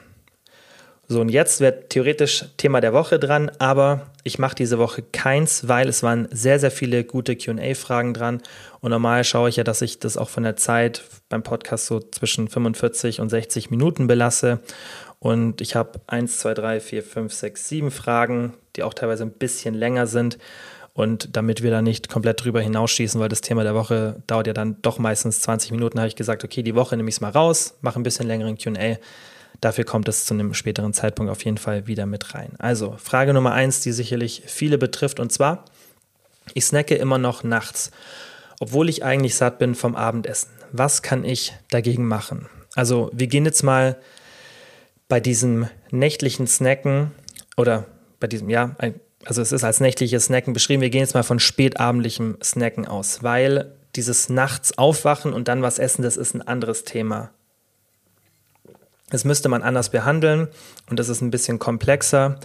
So, 1.13 1.21
und 1.21 1.29
jetzt 1.29 1.61
wäre 1.61 1.89
theoretisch 1.89 2.45
Thema 2.57 2.81
der 2.81 2.93
Woche 2.93 3.19
dran, 3.19 3.51
aber 3.59 4.13
ich 4.23 4.39
mache 4.39 4.55
diese 4.55 4.79
Woche 4.79 5.03
keins, 5.03 5.67
weil 5.67 5.89
es 5.89 6.05
waren 6.05 6.29
sehr, 6.31 6.61
sehr 6.61 6.71
viele 6.71 7.03
gute 7.03 7.35
QA-Fragen 7.35 8.15
dran. 8.15 8.41
Und 8.79 8.93
normal 8.93 9.25
schaue 9.25 9.49
ich 9.49 9.57
ja, 9.57 9.65
dass 9.65 9.83
ich 9.83 9.99
das 9.99 10.17
auch 10.17 10.29
von 10.29 10.45
der 10.45 10.55
Zeit 10.55 11.03
beim 11.29 11.43
Podcast 11.43 11.87
so 11.87 11.99
zwischen 11.99 12.47
45 12.47 13.21
und 13.21 13.29
60 13.29 13.73
Minuten 13.73 14.07
belasse. 14.07 14.61
Und 15.19 15.61
ich 15.61 15.75
habe 15.75 16.01
1, 16.07 16.39
2, 16.39 16.55
3, 16.55 16.79
4, 16.79 17.03
5, 17.03 17.33
6, 17.33 17.69
7 17.69 17.91
Fragen, 17.91 18.55
die 18.77 18.85
auch 18.85 18.95
teilweise 18.95 19.25
ein 19.25 19.33
bisschen 19.33 19.75
länger 19.75 20.07
sind. 20.07 20.39
Und 20.95 21.37
damit 21.37 21.61
wir 21.61 21.73
da 21.73 21.83
nicht 21.83 22.09
komplett 22.09 22.45
drüber 22.45 22.61
hinausschießen, 22.61 23.21
weil 23.21 23.29
das 23.29 23.41
Thema 23.41 23.65
der 23.65 23.75
Woche 23.75 24.23
dauert 24.29 24.47
ja 24.47 24.53
dann 24.53 24.77
doch 24.83 25.01
meistens 25.01 25.41
20 25.41 25.73
Minuten, 25.73 25.99
habe 25.99 26.07
ich 26.07 26.15
gesagt, 26.15 26.45
okay, 26.45 26.63
die 26.63 26.77
Woche 26.77 26.97
nehme 26.97 27.09
ich 27.09 27.17
es 27.17 27.21
mal 27.21 27.31
raus, 27.31 27.75
mache 27.81 27.99
ein 27.99 28.05
bisschen 28.05 28.29
längeren 28.29 28.57
QA 28.57 28.99
Dafür 29.61 29.85
kommt 29.85 30.09
es 30.09 30.25
zu 30.25 30.35
einem 30.35 30.55
späteren 30.55 30.93
Zeitpunkt 30.93 31.31
auf 31.31 31.45
jeden 31.45 31.59
Fall 31.59 31.87
wieder 31.87 32.07
mit 32.07 32.35
rein. 32.35 32.53
Also 32.59 32.95
Frage 32.97 33.35
Nummer 33.35 33.53
eins, 33.53 33.81
die 33.81 33.93
sicherlich 33.93 34.43
viele 34.47 34.79
betrifft, 34.79 35.21
und 35.21 35.33
zwar, 35.33 35.65
ich 36.55 36.65
snacke 36.65 36.95
immer 36.95 37.19
noch 37.19 37.45
nachts, 37.45 37.91
obwohl 38.59 38.89
ich 38.89 39.05
eigentlich 39.05 39.35
satt 39.35 39.59
bin 39.59 39.75
vom 39.75 39.97
Abendessen. 39.97 40.51
Was 40.73 41.03
kann 41.03 41.25
ich 41.25 41.53
dagegen 41.71 42.07
machen? 42.07 42.49
Also 42.75 43.11
wir 43.13 43.27
gehen 43.27 43.45
jetzt 43.45 43.63
mal 43.63 43.99
bei 45.09 45.21
diesem 45.21 45.69
nächtlichen 45.91 46.47
Snacken 46.47 47.11
oder 47.57 47.87
bei 48.21 48.29
diesem, 48.29 48.49
ja, 48.49 48.77
also 49.25 49.43
es 49.43 49.53
ist 49.53 49.65
als 49.65 49.81
nächtliches 49.81 50.27
Snacken 50.27 50.53
beschrieben, 50.53 50.81
wir 50.81 50.91
gehen 50.91 51.01
jetzt 51.01 51.15
mal 51.15 51.23
von 51.23 51.41
spätabendlichem 51.41 52.39
Snacken 52.43 52.87
aus, 52.87 53.23
weil 53.23 53.73
dieses 53.97 54.29
nachts 54.29 54.79
aufwachen 54.79 55.33
und 55.33 55.49
dann 55.49 55.63
was 55.63 55.79
essen, 55.79 56.03
das 56.03 56.17
ist 56.17 56.35
ein 56.35 56.43
anderes 56.43 56.85
Thema. 56.85 57.31
Das 59.11 59.25
müsste 59.25 59.49
man 59.49 59.63
anders 59.63 59.91
behandeln 59.91 60.49
und 60.89 60.99
das 60.99 61.09
ist 61.09 61.21
ein 61.21 61.31
bisschen 61.31 61.59
komplexer. 61.59 62.39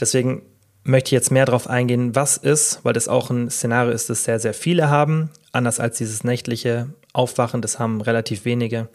Deswegen 0.00 0.42
möchte 0.84 1.08
ich 1.08 1.12
jetzt 1.12 1.30
mehr 1.30 1.46
darauf 1.46 1.68
eingehen, 1.68 2.14
was 2.14 2.36
ist, 2.36 2.80
weil 2.82 2.92
das 2.92 3.08
auch 3.08 3.30
ein 3.30 3.50
Szenario 3.50 3.92
ist, 3.92 4.10
das 4.10 4.24
sehr, 4.24 4.38
sehr 4.38 4.54
viele 4.54 4.88
haben. 4.88 5.30
Anders 5.52 5.80
als 5.80 5.98
dieses 5.98 6.24
nächtliche 6.24 6.88
Aufwachen, 7.12 7.62
das 7.62 7.78
haben 7.78 8.00
relativ 8.00 8.44
wenige. 8.44 8.88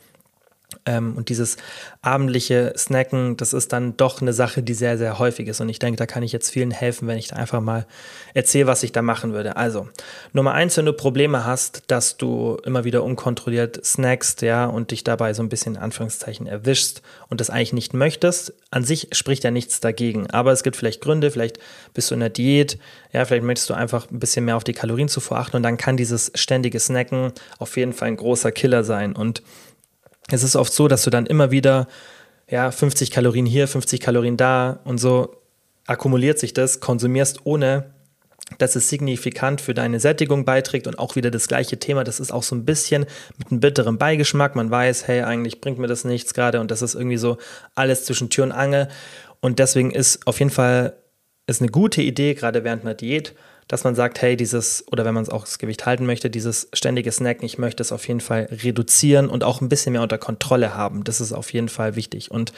Ähm, 0.86 1.16
und 1.16 1.30
dieses 1.30 1.58
abendliche 2.02 2.74
Snacken, 2.78 3.38
das 3.38 3.54
ist 3.54 3.74
dann 3.74 3.98
doch 3.98 4.22
eine 4.22 4.34
Sache, 4.34 4.64
die 4.64 4.74
sehr, 4.74 4.98
sehr 4.98 5.20
häufig 5.20 5.48
ist. 5.48 5.62
Und 5.62 5.70
ich 5.70 5.80
denke, 5.80 5.98
da 5.98 6.06
kann 6.06 6.24
ich 6.24 6.32
jetzt 6.32 6.50
vielen 6.50 6.72
helfen, 6.72 7.08
wenn 7.08 7.18
ich 7.18 7.28
da 7.28 7.36
einfach 7.36 7.62
mal 7.62 7.86
erzähle, 8.34 8.68
was 8.68 8.84
ich 8.84 8.92
da 8.92 9.02
machen 9.02 9.34
würde. 9.34 9.58
Also, 9.58 9.88
Nummer 10.34 10.54
eins, 10.54 10.78
wenn 10.78 10.86
du 10.86 10.94
Probleme 10.94 11.46
hast, 11.46 11.84
dass 11.88 12.18
du 12.18 12.58
immer 12.64 12.84
wieder 12.84 13.04
unkontrolliert 13.04 13.84
snackst, 13.84 14.42
ja, 14.42 14.66
und 14.66 14.92
dich 14.92 15.04
dabei 15.04 15.34
so 15.34 15.44
ein 15.44 15.50
bisschen 15.50 15.76
in 15.76 15.82
Anführungszeichen 15.82 16.48
erwischst 16.48 17.02
und 17.30 17.42
das 17.42 17.50
eigentlich 17.50 17.74
nicht 17.74 17.94
möchtest, 17.94 18.54
an 18.72 18.84
sich 18.84 19.10
spricht 19.12 19.44
ja 19.44 19.52
nichts 19.52 19.80
dagegen. 19.80 20.30
Aber 20.30 20.52
es 20.52 20.64
gibt 20.64 20.76
vielleicht 20.76 21.02
Gründe, 21.02 21.32
vielleicht 21.32 21.60
bist 21.94 22.12
du 22.12 22.16
in 22.16 22.20
der 22.22 22.30
Diät, 22.30 22.78
ja, 23.12 23.26
vielleicht 23.26 23.44
möchtest 23.44 23.70
du 23.70 23.74
einfach 23.74 24.10
ein 24.10 24.20
bisschen 24.20 24.46
mehr 24.46 24.58
auf 24.58 24.64
die 24.64 24.74
Kalorienzufuhr 24.74 25.38
achten 25.38 25.58
und 25.58 25.64
dann 25.64 25.78
kann 25.78 25.98
dieses 25.98 26.32
ständige 26.36 26.80
Snacken 26.80 27.34
auf 27.58 27.78
jeden 27.78 27.94
Fall 27.94 28.10
ein 28.10 28.18
großer 28.18 28.52
Killer 28.52 28.84
sein. 28.84 29.16
Und 29.16 29.42
es 30.32 30.44
ist 30.44 30.56
oft 30.56 30.74
so, 30.74 30.88
dass 30.88 31.04
du 31.04 31.10
dann 31.10 31.26
immer 31.26 31.52
wieder, 31.52 31.88
ja, 32.50 32.72
50 32.72 33.12
Kalorien 33.12 33.46
hier, 33.46 33.68
50 33.68 34.00
Kalorien 34.00 34.38
da 34.38 34.80
und 34.84 34.98
so 34.98 35.36
akkumuliert 35.86 36.40
sich 36.40 36.54
das, 36.54 36.80
konsumierst 36.80 37.46
ohne 37.46 37.94
dass 38.58 38.76
es 38.76 38.90
signifikant 38.90 39.62
für 39.62 39.74
deine 39.74 40.00
Sättigung 40.00 40.44
beiträgt 40.44 40.88
und 40.88 40.98
auch 40.98 41.16
wieder 41.16 41.30
das 41.30 41.48
gleiche 41.48 41.78
Thema. 41.78 42.04
Das 42.04 42.20
ist 42.20 42.32
auch 42.32 42.44
so 42.44 42.56
ein 42.56 42.66
bisschen 42.66 43.06
mit 43.38 43.52
einem 43.52 43.60
bitteren 43.60 43.98
Beigeschmack. 43.98 44.56
Man 44.56 44.72
weiß, 44.72 45.08
hey, 45.08 45.22
eigentlich 45.22 45.62
bringt 45.62 45.78
mir 45.78 45.88
das 45.88 46.04
nichts 46.04 46.34
gerade 46.34 46.60
und 46.60 46.72
das 46.72 46.82
ist 46.82 46.96
irgendwie 46.96 47.18
so 47.18 47.38
alles 47.76 48.06
zwischen 48.06 48.30
Tür 48.30 48.46
und 48.46 48.52
Angel. 48.52 48.88
Und 49.40 49.60
deswegen 49.60 49.92
ist 49.92 50.26
auf 50.26 50.40
jeden 50.40 50.52
Fall 50.52 50.96
ist 51.48 51.62
eine 51.62 51.72
gute 51.72 52.02
Idee, 52.02 52.34
gerade 52.34 52.64
während 52.64 52.84
einer 52.84 52.94
Diät, 52.94 53.36
dass 53.70 53.84
man 53.84 53.94
sagt, 53.96 54.22
hey, 54.22 54.36
dieses, 54.36 54.84
oder 54.92 55.06
wenn 55.06 55.14
man 55.14 55.24
es 55.24 55.30
auch 55.30 55.46
das 55.46 55.60
Gewicht 55.60 55.86
halten 55.86 56.06
möchte, 56.06 56.30
dieses 56.30 56.68
ständige 56.74 57.12
Snacken, 57.12 57.46
ich 57.46 57.60
möchte 57.60 57.82
es 57.82 57.92
auf 57.92 58.06
jeden 58.08 58.20
Fall 58.20 58.50
reduzieren 58.52 59.30
und 59.30 59.44
auch 59.44 59.62
ein 59.62 59.70
bisschen 59.70 59.94
mehr 59.94 60.02
unter 60.02 60.18
Kontrolle 60.18 60.76
haben. 60.76 61.04
Das 61.04 61.22
ist 61.22 61.32
auf 61.32 61.54
jeden 61.54 61.70
Fall 61.70 61.96
wichtig. 61.96 62.32
Und 62.32 62.52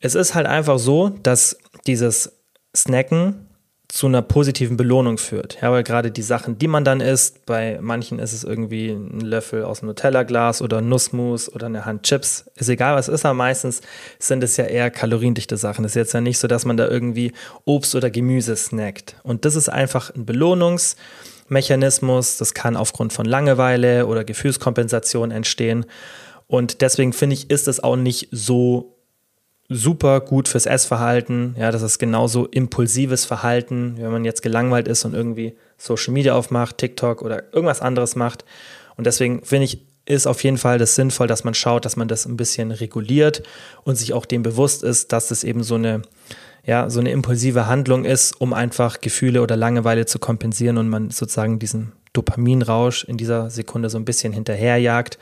es 0.00 0.14
ist 0.14 0.34
halt 0.34 0.46
einfach 0.46 0.78
so, 0.78 1.08
dass 1.08 1.58
dieses 1.86 2.32
Snacken 2.76 3.45
zu 3.88 4.06
einer 4.06 4.22
positiven 4.22 4.76
Belohnung 4.76 5.16
führt. 5.16 5.58
Ja, 5.62 5.70
weil 5.70 5.84
gerade 5.84 6.10
die 6.10 6.22
Sachen, 6.22 6.58
die 6.58 6.68
man 6.68 6.84
dann 6.84 7.00
isst, 7.00 7.46
bei 7.46 7.78
manchen 7.80 8.18
ist 8.18 8.32
es 8.32 8.44
irgendwie 8.44 8.90
ein 8.90 9.20
Löffel 9.20 9.64
aus 9.64 9.80
einem 9.80 9.88
Nutella-Glas 9.88 10.60
oder 10.60 10.80
Nussmus 10.80 11.52
oder 11.52 11.66
eine 11.66 11.84
Hand 11.84 12.02
Chips, 12.02 12.50
ist 12.56 12.68
egal, 12.68 12.96
was 12.96 13.08
ist, 13.08 13.24
aber 13.24 13.34
meistens 13.34 13.82
sind 14.18 14.42
es 14.42 14.56
ja 14.56 14.64
eher 14.64 14.90
kaloriendichte 14.90 15.56
Sachen. 15.56 15.84
Es 15.84 15.92
ist 15.92 15.96
jetzt 15.96 16.14
ja 16.14 16.20
nicht 16.20 16.38
so, 16.38 16.48
dass 16.48 16.64
man 16.64 16.76
da 16.76 16.88
irgendwie 16.88 17.32
Obst 17.64 17.94
oder 17.94 18.10
Gemüse 18.10 18.56
snackt. 18.56 19.16
Und 19.22 19.44
das 19.44 19.54
ist 19.54 19.68
einfach 19.68 20.12
ein 20.14 20.26
Belohnungsmechanismus. 20.26 22.38
Das 22.38 22.54
kann 22.54 22.76
aufgrund 22.76 23.12
von 23.12 23.24
Langeweile 23.24 24.06
oder 24.06 24.24
Gefühlskompensation 24.24 25.30
entstehen. 25.30 25.86
Und 26.48 26.80
deswegen 26.80 27.12
finde 27.12 27.34
ich, 27.34 27.50
ist 27.50 27.68
es 27.68 27.82
auch 27.82 27.96
nicht 27.96 28.28
so 28.32 28.95
super 29.68 30.20
gut 30.20 30.48
fürs 30.48 30.66
Essverhalten. 30.66 31.56
Ja, 31.58 31.70
das 31.70 31.82
ist 31.82 31.98
genauso 31.98 32.46
impulsives 32.46 33.24
Verhalten, 33.24 33.96
wenn 33.98 34.12
man 34.12 34.24
jetzt 34.24 34.42
gelangweilt 34.42 34.88
ist 34.88 35.04
und 35.04 35.14
irgendwie 35.14 35.54
Social 35.78 36.12
Media 36.12 36.34
aufmacht, 36.34 36.78
TikTok 36.78 37.22
oder 37.22 37.42
irgendwas 37.52 37.80
anderes 37.80 38.16
macht. 38.16 38.44
Und 38.96 39.06
deswegen 39.06 39.42
finde 39.44 39.64
ich, 39.64 39.82
ist 40.06 40.26
auf 40.26 40.44
jeden 40.44 40.58
Fall 40.58 40.78
das 40.78 40.94
sinnvoll, 40.94 41.26
dass 41.26 41.42
man 41.42 41.54
schaut, 41.54 41.84
dass 41.84 41.96
man 41.96 42.06
das 42.06 42.26
ein 42.26 42.36
bisschen 42.36 42.70
reguliert 42.70 43.42
und 43.82 43.96
sich 43.96 44.12
auch 44.12 44.24
dem 44.24 44.42
bewusst 44.42 44.84
ist, 44.84 45.12
dass 45.12 45.28
das 45.28 45.42
eben 45.42 45.64
so 45.64 45.74
eine, 45.74 46.02
ja, 46.64 46.88
so 46.88 47.00
eine 47.00 47.10
impulsive 47.10 47.66
Handlung 47.66 48.04
ist, 48.04 48.40
um 48.40 48.52
einfach 48.52 49.00
Gefühle 49.00 49.42
oder 49.42 49.56
Langeweile 49.56 50.06
zu 50.06 50.20
kompensieren 50.20 50.78
und 50.78 50.88
man 50.88 51.10
sozusagen 51.10 51.58
diesen 51.58 51.92
Dopaminrausch 52.12 53.04
in 53.04 53.16
dieser 53.16 53.50
Sekunde 53.50 53.90
so 53.90 53.98
ein 53.98 54.04
bisschen 54.04 54.32
hinterherjagt 54.32 55.18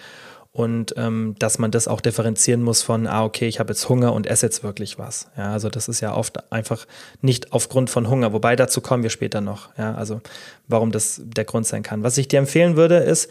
und 0.54 0.94
ähm, 0.96 1.34
dass 1.40 1.58
man 1.58 1.72
das 1.72 1.88
auch 1.88 2.00
differenzieren 2.00 2.62
muss 2.62 2.80
von, 2.80 3.08
ah, 3.08 3.24
okay, 3.24 3.48
ich 3.48 3.58
habe 3.58 3.72
jetzt 3.72 3.88
Hunger 3.88 4.12
und 4.12 4.28
esse 4.28 4.46
jetzt 4.46 4.62
wirklich 4.62 5.00
was. 5.00 5.26
Ja, 5.36 5.52
also 5.52 5.68
das 5.68 5.88
ist 5.88 6.00
ja 6.00 6.14
oft 6.14 6.52
einfach 6.52 6.86
nicht 7.20 7.52
aufgrund 7.52 7.90
von 7.90 8.08
Hunger, 8.08 8.32
wobei 8.32 8.54
dazu 8.54 8.80
kommen 8.80 9.02
wir 9.02 9.10
später 9.10 9.40
noch. 9.40 9.76
Ja, 9.76 9.96
also 9.96 10.20
warum 10.68 10.92
das 10.92 11.20
der 11.24 11.44
Grund 11.44 11.66
sein 11.66 11.82
kann. 11.82 12.04
Was 12.04 12.16
ich 12.18 12.28
dir 12.28 12.38
empfehlen 12.38 12.76
würde, 12.76 12.98
ist, 12.98 13.28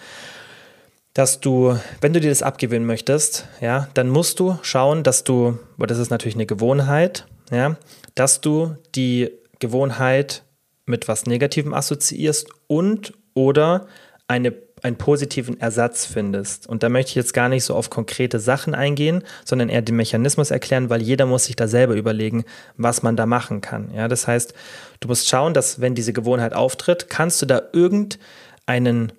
dass 1.14 1.40
du, 1.40 1.80
wenn 2.02 2.12
du 2.12 2.20
dir 2.20 2.30
das 2.30 2.44
abgewöhnen 2.44 2.86
möchtest, 2.86 3.48
ja, 3.62 3.88
dann 3.94 4.10
musst 4.10 4.42
du 4.42 4.60
schauen, 4.62 5.04
dass 5.04 5.24
du, 5.24 5.58
weil 5.78 5.88
das 5.88 6.00
ist 6.00 6.10
natürlich 6.10 6.36
eine 6.36 6.46
Gewohnheit, 6.46 7.26
ja, 7.52 7.78
dass 8.16 8.42
du 8.42 8.76
die 8.96 9.32
Gewohnheit 9.60 10.44
mit 10.86 11.08
was 11.08 11.26
Negativem 11.26 11.74
assoziierst 11.74 12.50
und 12.68 13.14
oder 13.34 13.88
eine 14.28 14.54
einen 14.84 14.98
positiven 14.98 15.60
Ersatz 15.60 16.06
findest. 16.06 16.68
Und 16.68 16.84
da 16.84 16.90
möchte 16.90 17.10
ich 17.10 17.16
jetzt 17.16 17.34
gar 17.34 17.48
nicht 17.48 17.64
so 17.64 17.74
auf 17.74 17.90
konkrete 17.90 18.40
Sachen 18.40 18.76
eingehen, 18.76 19.24
sondern 19.46 19.70
eher 19.70 19.82
den 19.82 19.96
Mechanismus 19.96 20.52
erklären, 20.52 20.90
weil 20.90 21.02
jeder 21.02 21.26
muss 21.26 21.46
sich 21.46 21.56
da 21.56 21.68
selber 21.68 21.96
überlegen, 21.96 22.44
was 22.76 23.02
man 23.02 23.16
da 23.16 23.26
machen 23.26 23.62
kann. 23.62 23.92
Ja, 23.96 24.10
das 24.10 24.28
heißt, 24.28 24.54
du 25.00 25.08
musst 25.08 25.30
schauen, 25.30 25.54
dass 25.54 25.80
wenn 25.80 25.96
diese 25.96 26.12
Gewohnheit 26.12 26.54
auftritt, 26.54 27.10
kannst 27.10 27.42
du 27.42 27.46
da 27.46 27.62
irgendeinen 27.72 29.14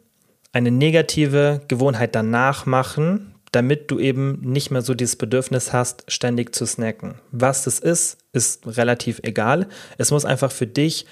eine 0.53 0.71
negative 0.71 1.63
Gewohnheit 1.67 2.15
danach 2.15 2.65
machen, 2.67 3.35
damit 3.51 3.91
du 3.91 3.99
eben 3.99 4.41
nicht 4.43 4.71
mehr 4.71 4.83
so 4.83 4.95
dieses 4.95 5.17
Bedürfnis 5.17 5.73
hast, 5.73 6.05
ständig 6.09 6.55
zu 6.55 6.67
snacken. 6.67 7.15
Was 7.33 7.65
das 7.65 7.79
ist, 7.79 8.19
ist 8.33 8.67
relativ 8.67 9.21
egal. 9.23 9.67
Es 9.97 10.11
muss 10.11 10.25
einfach 10.25 10.53
für 10.53 10.67
dich 10.67 11.07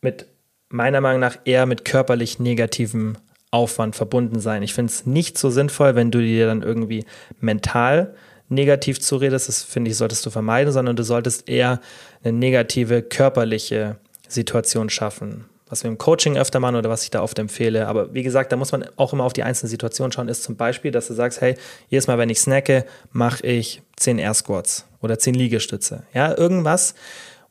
mit 0.00 0.26
meiner 0.68 1.00
Meinung 1.00 1.20
nach 1.20 1.38
eher 1.44 1.66
mit 1.66 1.84
körperlich 1.84 2.38
negativen 2.38 3.18
Aufwand 3.50 3.96
verbunden 3.96 4.40
sein. 4.40 4.62
Ich 4.62 4.74
finde 4.74 4.90
es 4.90 5.06
nicht 5.06 5.38
so 5.38 5.50
sinnvoll, 5.50 5.94
wenn 5.94 6.10
du 6.10 6.20
dir 6.20 6.46
dann 6.46 6.62
irgendwie 6.62 7.04
mental 7.40 8.14
negativ 8.48 9.00
zuredest. 9.00 9.48
Das 9.48 9.62
finde 9.62 9.90
ich, 9.90 9.96
solltest 9.96 10.24
du 10.26 10.30
vermeiden, 10.30 10.72
sondern 10.72 10.96
du 10.96 11.02
solltest 11.02 11.48
eher 11.48 11.80
eine 12.22 12.32
negative 12.32 13.02
körperliche 13.02 13.96
Situation 14.28 14.90
schaffen. 14.90 15.46
Was 15.68 15.84
wir 15.84 15.90
im 15.90 15.98
Coaching 15.98 16.36
öfter 16.36 16.58
machen 16.58 16.74
oder 16.74 16.90
was 16.90 17.04
ich 17.04 17.10
da 17.10 17.22
oft 17.22 17.38
empfehle. 17.38 17.86
Aber 17.86 18.12
wie 18.12 18.24
gesagt, 18.24 18.50
da 18.50 18.56
muss 18.56 18.72
man 18.72 18.84
auch 18.96 19.12
immer 19.12 19.22
auf 19.22 19.32
die 19.32 19.44
einzelne 19.44 19.70
Situation 19.70 20.10
schauen. 20.10 20.28
Ist 20.28 20.42
zum 20.42 20.56
Beispiel, 20.56 20.90
dass 20.90 21.06
du 21.06 21.14
sagst, 21.14 21.40
hey, 21.40 21.54
jedes 21.88 22.08
Mal, 22.08 22.18
wenn 22.18 22.28
ich 22.28 22.40
snacke, 22.40 22.84
mache 23.12 23.46
ich 23.46 23.80
10 23.96 24.18
Air 24.18 24.34
Squats 24.34 24.86
oder 25.00 25.18
10 25.18 25.34
Liegestütze. 25.34 26.02
Ja, 26.12 26.36
irgendwas, 26.36 26.94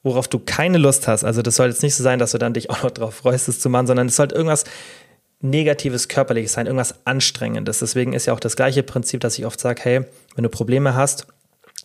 worauf 0.03 0.27
du 0.27 0.39
keine 0.39 0.77
Lust 0.77 1.07
hast. 1.07 1.23
Also 1.23 1.41
das 1.41 1.55
soll 1.55 1.69
jetzt 1.69 1.81
nicht 1.81 1.95
so 1.95 2.03
sein, 2.03 2.19
dass 2.19 2.31
du 2.31 2.37
dann 2.37 2.53
dich 2.53 2.69
auch 2.69 2.83
noch 2.83 2.91
drauf 2.91 3.15
freust, 3.15 3.47
es 3.47 3.61
zu 3.61 3.69
machen, 3.69 3.87
sondern 3.87 4.07
es 4.07 4.17
sollte 4.17 4.35
irgendwas 4.35 4.65
negatives 5.41 6.07
körperliches 6.07 6.53
sein, 6.53 6.65
irgendwas 6.65 6.95
Anstrengendes. 7.05 7.79
Deswegen 7.79 8.13
ist 8.13 8.25
ja 8.25 8.33
auch 8.33 8.39
das 8.39 8.55
gleiche 8.55 8.83
Prinzip, 8.83 9.21
dass 9.21 9.37
ich 9.37 9.45
oft 9.45 9.59
sage, 9.59 9.81
hey, 9.83 10.01
wenn 10.35 10.43
du 10.43 10.49
Probleme 10.49 10.95
hast, 10.95 11.27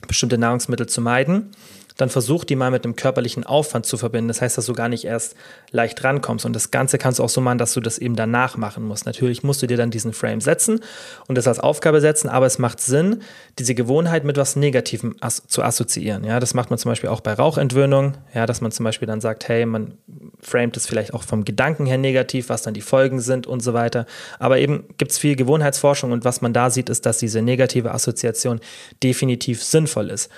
bestimmte 0.06 0.38
Nahrungsmittel 0.38 0.88
zu 0.88 1.00
meiden, 1.00 1.50
dann 1.96 2.10
versuch 2.10 2.44
die 2.44 2.56
mal 2.56 2.70
mit 2.70 2.84
einem 2.84 2.96
körperlichen 2.96 3.44
Aufwand 3.44 3.86
zu 3.86 3.96
verbinden. 3.96 4.28
Das 4.28 4.40
heißt, 4.40 4.58
dass 4.58 4.66
du 4.66 4.72
gar 4.72 4.88
nicht 4.88 5.04
erst 5.04 5.36
leicht 5.70 6.02
rankommst. 6.02 6.44
Und 6.44 6.52
das 6.52 6.70
Ganze 6.70 6.98
kannst 6.98 7.20
du 7.20 7.24
auch 7.24 7.28
so 7.28 7.40
machen, 7.40 7.58
dass 7.58 7.72
du 7.74 7.80
das 7.80 7.98
eben 7.98 8.16
danach 8.16 8.56
machen 8.56 8.84
musst. 8.84 9.06
Natürlich 9.06 9.42
musst 9.44 9.62
du 9.62 9.66
dir 9.66 9.76
dann 9.76 9.90
diesen 9.90 10.12
Frame 10.12 10.40
setzen 10.40 10.80
und 11.28 11.38
das 11.38 11.46
als 11.46 11.60
Aufgabe 11.60 12.00
setzen, 12.00 12.28
aber 12.28 12.46
es 12.46 12.58
macht 12.58 12.80
Sinn, 12.80 13.22
diese 13.58 13.74
Gewohnheit 13.74 14.24
mit 14.24 14.36
was 14.36 14.56
Negativem 14.56 15.16
as 15.20 15.46
zu 15.46 15.62
assoziieren. 15.62 16.24
Ja, 16.24 16.40
das 16.40 16.54
macht 16.54 16.70
man 16.70 16.78
zum 16.78 16.90
Beispiel 16.90 17.10
auch 17.10 17.20
bei 17.20 17.32
Rauchentwöhnung. 17.32 18.14
Ja, 18.34 18.46
dass 18.46 18.60
man 18.60 18.72
zum 18.72 18.84
Beispiel 18.84 19.06
dann 19.06 19.20
sagt, 19.20 19.48
hey, 19.48 19.64
man 19.64 19.96
framet 20.40 20.76
es 20.76 20.86
vielleicht 20.86 21.14
auch 21.14 21.22
vom 21.22 21.44
Gedanken 21.44 21.86
her 21.86 21.98
negativ, 21.98 22.48
was 22.48 22.62
dann 22.62 22.74
die 22.74 22.80
Folgen 22.80 23.20
sind 23.20 23.46
und 23.46 23.60
so 23.60 23.72
weiter. 23.72 24.06
Aber 24.40 24.58
eben 24.58 24.84
gibt 24.98 25.12
es 25.12 25.18
viel 25.18 25.36
Gewohnheitsforschung 25.36 26.10
und 26.10 26.24
was 26.24 26.40
man 26.40 26.52
da 26.52 26.70
sieht, 26.70 26.88
ist, 26.88 27.06
dass 27.06 27.18
diese 27.18 27.40
negative 27.40 27.92
Assoziation 27.92 28.60
definitiv 29.02 29.62
sinnvoll 29.62 30.10
ist. 30.10 30.28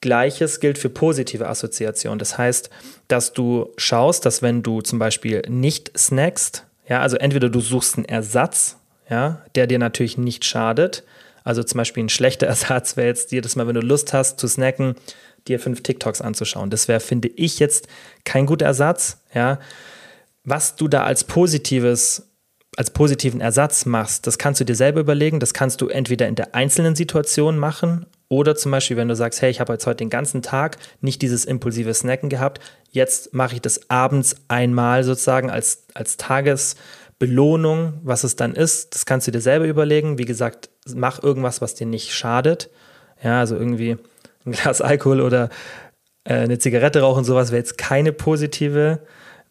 Gleiches 0.00 0.60
gilt 0.60 0.78
für 0.78 0.90
positive 0.90 1.48
Assoziationen. 1.48 2.18
Das 2.18 2.36
heißt, 2.36 2.70
dass 3.08 3.32
du 3.32 3.72
schaust, 3.76 4.26
dass 4.26 4.42
wenn 4.42 4.62
du 4.62 4.80
zum 4.80 4.98
Beispiel 4.98 5.42
nicht 5.48 5.96
snackst, 5.96 6.64
ja, 6.88 7.00
also 7.00 7.16
entweder 7.16 7.48
du 7.48 7.60
suchst 7.60 7.96
einen 7.96 8.04
Ersatz, 8.04 8.76
ja, 9.08 9.42
der 9.54 9.66
dir 9.66 9.78
natürlich 9.78 10.18
nicht 10.18 10.44
schadet. 10.44 11.04
Also 11.44 11.62
zum 11.62 11.78
Beispiel 11.78 12.04
ein 12.04 12.08
schlechter 12.08 12.46
Ersatz 12.48 12.96
wäre 12.96 13.08
jetzt 13.08 13.32
jedes 13.32 13.56
Mal, 13.56 13.66
wenn 13.66 13.74
du 13.74 13.80
Lust 13.80 14.12
hast 14.12 14.38
zu 14.38 14.48
snacken, 14.48 14.94
dir 15.48 15.60
fünf 15.60 15.82
TikToks 15.82 16.20
anzuschauen. 16.20 16.70
Das 16.70 16.88
wäre, 16.88 17.00
finde 17.00 17.28
ich, 17.28 17.58
jetzt 17.58 17.88
kein 18.24 18.46
guter 18.46 18.66
Ersatz, 18.66 19.18
ja. 19.34 19.58
Was 20.44 20.76
du 20.76 20.86
da 20.86 21.04
als 21.04 21.24
positives 21.24 22.30
als 22.76 22.90
positiven 22.90 23.40
Ersatz 23.40 23.86
machst, 23.86 24.26
das 24.26 24.36
kannst 24.36 24.60
du 24.60 24.64
dir 24.64 24.74
selber 24.74 25.00
überlegen. 25.00 25.40
Das 25.40 25.54
kannst 25.54 25.80
du 25.80 25.88
entweder 25.88 26.28
in 26.28 26.34
der 26.34 26.54
einzelnen 26.54 26.94
Situation 26.94 27.56
machen 27.56 28.04
oder 28.28 28.56
zum 28.56 28.72
Beispiel, 28.72 28.96
wenn 28.96 29.08
du 29.08 29.14
sagst, 29.14 29.40
hey, 29.40 29.50
ich 29.50 29.60
habe 29.60 29.72
jetzt 29.72 29.86
heute 29.86 29.98
den 29.98 30.10
ganzen 30.10 30.42
Tag 30.42 30.78
nicht 31.00 31.22
dieses 31.22 31.44
impulsive 31.44 31.94
Snacken 31.94 32.28
gehabt, 32.28 32.60
jetzt 32.90 33.34
mache 33.34 33.54
ich 33.54 33.60
das 33.60 33.88
abends 33.88 34.36
einmal 34.48 35.04
sozusagen 35.04 35.50
als, 35.50 35.84
als 35.94 36.16
Tagesbelohnung, 36.16 38.00
was 38.02 38.24
es 38.24 38.34
dann 38.34 38.54
ist. 38.54 38.94
Das 38.94 39.06
kannst 39.06 39.28
du 39.28 39.30
dir 39.30 39.40
selber 39.40 39.66
überlegen. 39.66 40.18
Wie 40.18 40.24
gesagt, 40.24 40.70
mach 40.92 41.22
irgendwas, 41.22 41.60
was 41.60 41.74
dir 41.74 41.86
nicht 41.86 42.12
schadet. 42.12 42.68
Ja, 43.22 43.40
also 43.40 43.56
irgendwie 43.56 43.96
ein 44.44 44.52
Glas 44.52 44.80
Alkohol 44.80 45.20
oder 45.20 45.50
äh, 46.24 46.34
eine 46.34 46.58
Zigarette 46.58 47.00
rauchen, 47.00 47.24
sowas 47.24 47.50
wäre 47.50 47.58
jetzt 47.58 47.78
keine 47.78 48.12
positive 48.12 49.00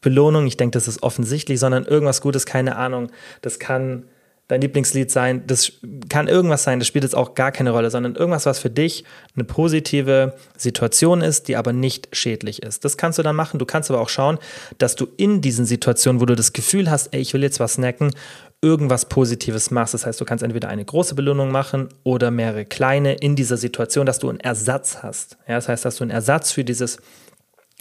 Belohnung. 0.01 0.45
Ich 0.47 0.57
denke, 0.57 0.73
das 0.73 0.87
ist 0.87 1.01
offensichtlich, 1.01 1.59
sondern 1.59 1.85
irgendwas 1.85 2.21
Gutes, 2.21 2.45
keine 2.45 2.75
Ahnung. 2.75 3.11
Das 3.41 3.59
kann 3.59 4.03
dein 4.47 4.61
Lieblingslied 4.61 5.09
sein, 5.09 5.43
das 5.47 5.73
kann 6.07 6.27
irgendwas 6.27 6.63
sein, 6.63 6.79
das 6.79 6.87
spielt 6.87 7.03
jetzt 7.03 7.15
auch 7.15 7.33
gar 7.33 7.51
keine 7.51 7.71
Rolle, 7.71 7.89
sondern 7.89 8.15
irgendwas, 8.15 8.45
was 8.45 8.59
für 8.59 8.69
dich 8.69 9.03
eine 9.35 9.43
positive 9.43 10.35
Situation 10.55 11.21
ist, 11.21 11.47
die 11.47 11.55
aber 11.55 11.73
nicht 11.73 12.15
schädlich 12.15 12.61
ist. 12.61 12.85
Das 12.85 12.97
kannst 12.97 13.17
du 13.17 13.23
dann 13.23 13.35
machen. 13.35 13.57
Du 13.57 13.65
kannst 13.65 13.89
aber 13.89 13.99
auch 13.99 14.09
schauen, 14.09 14.37
dass 14.77 14.95
du 14.95 15.07
in 15.17 15.41
diesen 15.41 15.65
Situationen, 15.65 16.21
wo 16.21 16.25
du 16.25 16.35
das 16.35 16.53
Gefühl 16.53 16.91
hast, 16.91 17.13
ey, 17.13 17.21
ich 17.21 17.33
will 17.33 17.41
jetzt 17.41 17.59
was 17.59 17.73
snacken, 17.73 18.13
irgendwas 18.61 19.09
Positives 19.09 19.71
machst. 19.71 19.95
Das 19.95 20.05
heißt, 20.05 20.21
du 20.21 20.25
kannst 20.25 20.43
entweder 20.43 20.69
eine 20.69 20.85
große 20.85 21.15
Belohnung 21.15 21.51
machen 21.51 21.89
oder 22.03 22.29
mehrere 22.29 22.65
kleine 22.65 23.13
in 23.15 23.35
dieser 23.35 23.57
Situation, 23.57 24.05
dass 24.05 24.19
du 24.19 24.29
einen 24.29 24.39
Ersatz 24.39 24.99
hast. 25.01 25.37
Ja, 25.47 25.55
das 25.55 25.69
heißt, 25.69 25.85
dass 25.85 25.97
du 25.97 26.03
einen 26.03 26.11
Ersatz 26.11 26.51
für 26.51 26.63
dieses 26.63 26.99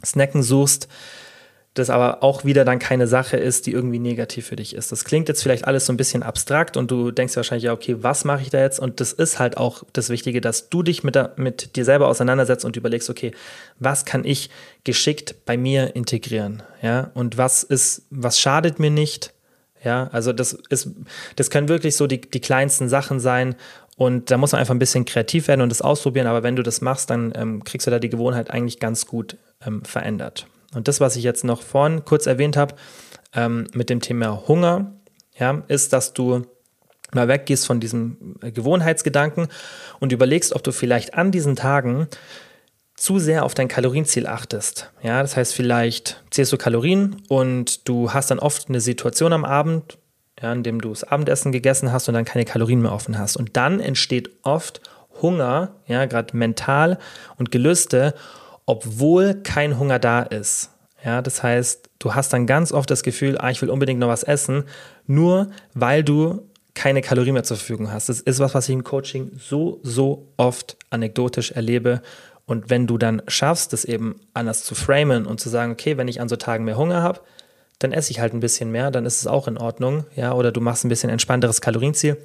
Snacken 0.04 0.42
suchst, 0.42 0.88
das 1.74 1.90
aber 1.90 2.22
auch 2.22 2.44
wieder 2.44 2.64
dann 2.64 2.78
keine 2.78 3.08
Sache 3.08 3.36
ist, 3.36 3.66
die 3.66 3.72
irgendwie 3.72 3.98
negativ 3.98 4.46
für 4.46 4.56
dich 4.56 4.76
ist. 4.76 4.92
Das 4.92 5.04
klingt 5.04 5.28
jetzt 5.28 5.42
vielleicht 5.42 5.66
alles 5.66 5.86
so 5.86 5.92
ein 5.92 5.96
bisschen 5.96 6.22
abstrakt 6.22 6.76
und 6.76 6.88
du 6.88 7.10
denkst 7.10 7.34
wahrscheinlich, 7.34 7.64
ja, 7.64 7.72
okay, 7.72 7.96
was 7.98 8.24
mache 8.24 8.42
ich 8.42 8.50
da 8.50 8.60
jetzt? 8.60 8.78
Und 8.78 9.00
das 9.00 9.12
ist 9.12 9.40
halt 9.40 9.56
auch 9.56 9.82
das 9.92 10.08
Wichtige, 10.08 10.40
dass 10.40 10.68
du 10.68 10.84
dich 10.84 11.02
mit, 11.02 11.16
der, 11.16 11.32
mit 11.36 11.74
dir 11.74 11.84
selber 11.84 12.06
auseinandersetzt 12.06 12.64
und 12.64 12.76
überlegst, 12.76 13.10
okay, 13.10 13.32
was 13.80 14.04
kann 14.04 14.24
ich 14.24 14.50
geschickt 14.84 15.34
bei 15.46 15.56
mir 15.56 15.96
integrieren? 15.96 16.62
Ja, 16.80 17.10
und 17.14 17.38
was 17.38 17.64
ist, 17.64 18.02
was 18.08 18.38
schadet 18.38 18.78
mir 18.78 18.90
nicht? 18.90 19.32
Ja, 19.82 20.08
also 20.12 20.32
das 20.32 20.52
ist, 20.70 20.90
das 21.34 21.50
können 21.50 21.68
wirklich 21.68 21.96
so 21.96 22.06
die, 22.06 22.20
die 22.20 22.40
kleinsten 22.40 22.88
Sachen 22.88 23.18
sein. 23.18 23.56
Und 23.96 24.30
da 24.30 24.38
muss 24.38 24.52
man 24.52 24.60
einfach 24.60 24.74
ein 24.74 24.78
bisschen 24.78 25.04
kreativ 25.04 25.48
werden 25.48 25.60
und 25.60 25.68
das 25.70 25.82
ausprobieren. 25.82 26.26
Aber 26.28 26.42
wenn 26.44 26.56
du 26.56 26.62
das 26.62 26.80
machst, 26.80 27.10
dann 27.10 27.32
ähm, 27.36 27.64
kriegst 27.64 27.86
du 27.86 27.90
da 27.90 27.98
die 27.98 28.08
Gewohnheit 28.08 28.50
eigentlich 28.50 28.80
ganz 28.80 29.06
gut 29.06 29.36
ähm, 29.64 29.84
verändert. 29.84 30.46
Und 30.74 30.88
das, 30.88 31.00
was 31.00 31.16
ich 31.16 31.24
jetzt 31.24 31.44
noch 31.44 31.62
vorhin 31.62 32.04
kurz 32.04 32.26
erwähnt 32.26 32.56
habe, 32.56 32.74
ähm, 33.34 33.66
mit 33.74 33.90
dem 33.90 34.00
Thema 34.00 34.46
Hunger, 34.46 34.92
ja, 35.38 35.62
ist, 35.68 35.92
dass 35.92 36.12
du 36.12 36.46
mal 37.12 37.28
weggehst 37.28 37.66
von 37.66 37.80
diesem 37.80 38.36
äh, 38.42 38.50
Gewohnheitsgedanken 38.50 39.48
und 40.00 40.12
überlegst, 40.12 40.54
ob 40.54 40.62
du 40.62 40.72
vielleicht 40.72 41.14
an 41.14 41.30
diesen 41.30 41.56
Tagen 41.56 42.08
zu 42.96 43.18
sehr 43.18 43.44
auf 43.44 43.54
dein 43.54 43.68
Kalorienziel 43.68 44.26
achtest. 44.26 44.92
Ja, 45.02 45.20
das 45.22 45.36
heißt, 45.36 45.54
vielleicht 45.54 46.22
zählst 46.30 46.52
du 46.52 46.56
Kalorien 46.56 47.22
und 47.28 47.88
du 47.88 48.12
hast 48.12 48.30
dann 48.30 48.38
oft 48.38 48.68
eine 48.68 48.80
Situation 48.80 49.32
am 49.32 49.44
Abend, 49.44 49.98
ja, 50.40 50.52
in 50.52 50.62
dem 50.62 50.80
du 50.80 50.90
das 50.90 51.04
Abendessen 51.04 51.52
gegessen 51.52 51.92
hast 51.92 52.08
und 52.08 52.14
dann 52.14 52.24
keine 52.24 52.44
Kalorien 52.44 52.82
mehr 52.82 52.92
offen 52.92 53.18
hast. 53.18 53.36
Und 53.36 53.56
dann 53.56 53.80
entsteht 53.80 54.30
oft 54.42 54.80
Hunger, 55.22 55.76
ja, 55.86 56.06
gerade 56.06 56.36
mental 56.36 56.98
und 57.36 57.50
Gelüste, 57.50 58.14
obwohl 58.66 59.34
kein 59.42 59.78
Hunger 59.78 59.98
da 59.98 60.22
ist. 60.22 60.70
Ja, 61.04 61.20
das 61.20 61.42
heißt, 61.42 61.90
du 61.98 62.14
hast 62.14 62.32
dann 62.32 62.46
ganz 62.46 62.72
oft 62.72 62.90
das 62.90 63.02
Gefühl, 63.02 63.36
ah, 63.38 63.50
ich 63.50 63.60
will 63.60 63.68
unbedingt 63.68 64.00
noch 64.00 64.08
was 64.08 64.22
essen, 64.22 64.64
nur 65.06 65.50
weil 65.74 66.02
du 66.02 66.48
keine 66.74 67.02
Kalorien 67.02 67.34
mehr 67.34 67.44
zur 67.44 67.56
Verfügung 67.56 67.92
hast. 67.92 68.08
Das 68.08 68.20
ist 68.20 68.40
was, 68.40 68.54
was 68.54 68.68
ich 68.68 68.74
im 68.74 68.84
Coaching 68.84 69.32
so, 69.38 69.80
so 69.82 70.28
oft 70.36 70.76
anekdotisch 70.90 71.52
erlebe. 71.52 72.02
Und 72.46 72.68
wenn 72.68 72.86
du 72.86 72.98
dann 72.98 73.22
schaffst, 73.28 73.72
das 73.72 73.84
eben 73.84 74.20
anders 74.34 74.64
zu 74.64 74.74
framen 74.74 75.26
und 75.26 75.40
zu 75.40 75.48
sagen, 75.48 75.72
okay, 75.72 75.96
wenn 75.96 76.08
ich 76.08 76.20
an 76.20 76.28
so 76.28 76.36
Tagen 76.36 76.64
mehr 76.64 76.76
Hunger 76.76 77.02
habe, 77.02 77.20
dann 77.78 77.92
esse 77.92 78.10
ich 78.10 78.20
halt 78.20 78.32
ein 78.34 78.40
bisschen 78.40 78.70
mehr, 78.70 78.90
dann 78.90 79.06
ist 79.06 79.20
es 79.20 79.26
auch 79.26 79.48
in 79.48 79.58
Ordnung, 79.58 80.04
ja, 80.16 80.32
oder 80.32 80.52
du 80.52 80.60
machst 80.60 80.84
ein 80.84 80.88
bisschen 80.88 81.10
entspannteres 81.10 81.60
Kalorienziel, 81.60 82.16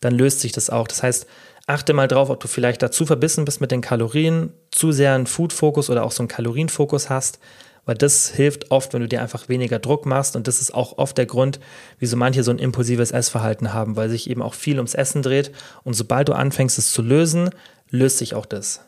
dann 0.00 0.14
löst 0.14 0.40
sich 0.40 0.52
das 0.52 0.70
auch. 0.70 0.86
Das 0.86 1.02
heißt, 1.02 1.26
achte 1.68 1.92
mal 1.92 2.08
drauf, 2.08 2.30
ob 2.30 2.40
du 2.40 2.48
vielleicht 2.48 2.82
dazu 2.82 3.06
verbissen 3.06 3.44
bist 3.44 3.60
mit 3.60 3.70
den 3.70 3.82
Kalorien, 3.82 4.52
zu 4.70 4.90
sehr 4.90 5.14
einen 5.14 5.26
Food-Fokus 5.26 5.90
oder 5.90 6.04
auch 6.04 6.12
so 6.12 6.22
einen 6.22 6.28
Kalorienfokus 6.28 7.10
hast, 7.10 7.38
weil 7.84 7.94
das 7.94 8.30
hilft 8.30 8.70
oft, 8.70 8.92
wenn 8.92 9.02
du 9.02 9.08
dir 9.08 9.22
einfach 9.22 9.48
weniger 9.48 9.78
Druck 9.78 10.06
machst 10.06 10.34
und 10.34 10.48
das 10.48 10.60
ist 10.60 10.72
auch 10.72 10.98
oft 10.98 11.18
der 11.18 11.26
Grund, 11.26 11.60
wieso 11.98 12.16
manche 12.16 12.42
so 12.42 12.50
ein 12.50 12.58
impulsives 12.58 13.10
Essverhalten 13.10 13.74
haben, 13.74 13.96
weil 13.96 14.08
sich 14.08 14.30
eben 14.30 14.42
auch 14.42 14.54
viel 14.54 14.76
ums 14.76 14.94
Essen 14.94 15.22
dreht 15.22 15.52
und 15.84 15.94
sobald 15.94 16.28
du 16.28 16.32
anfängst 16.32 16.78
es 16.78 16.92
zu 16.92 17.02
lösen, 17.02 17.50
löst 17.90 18.18
sich 18.18 18.34
auch 18.34 18.46
das. 18.46 18.80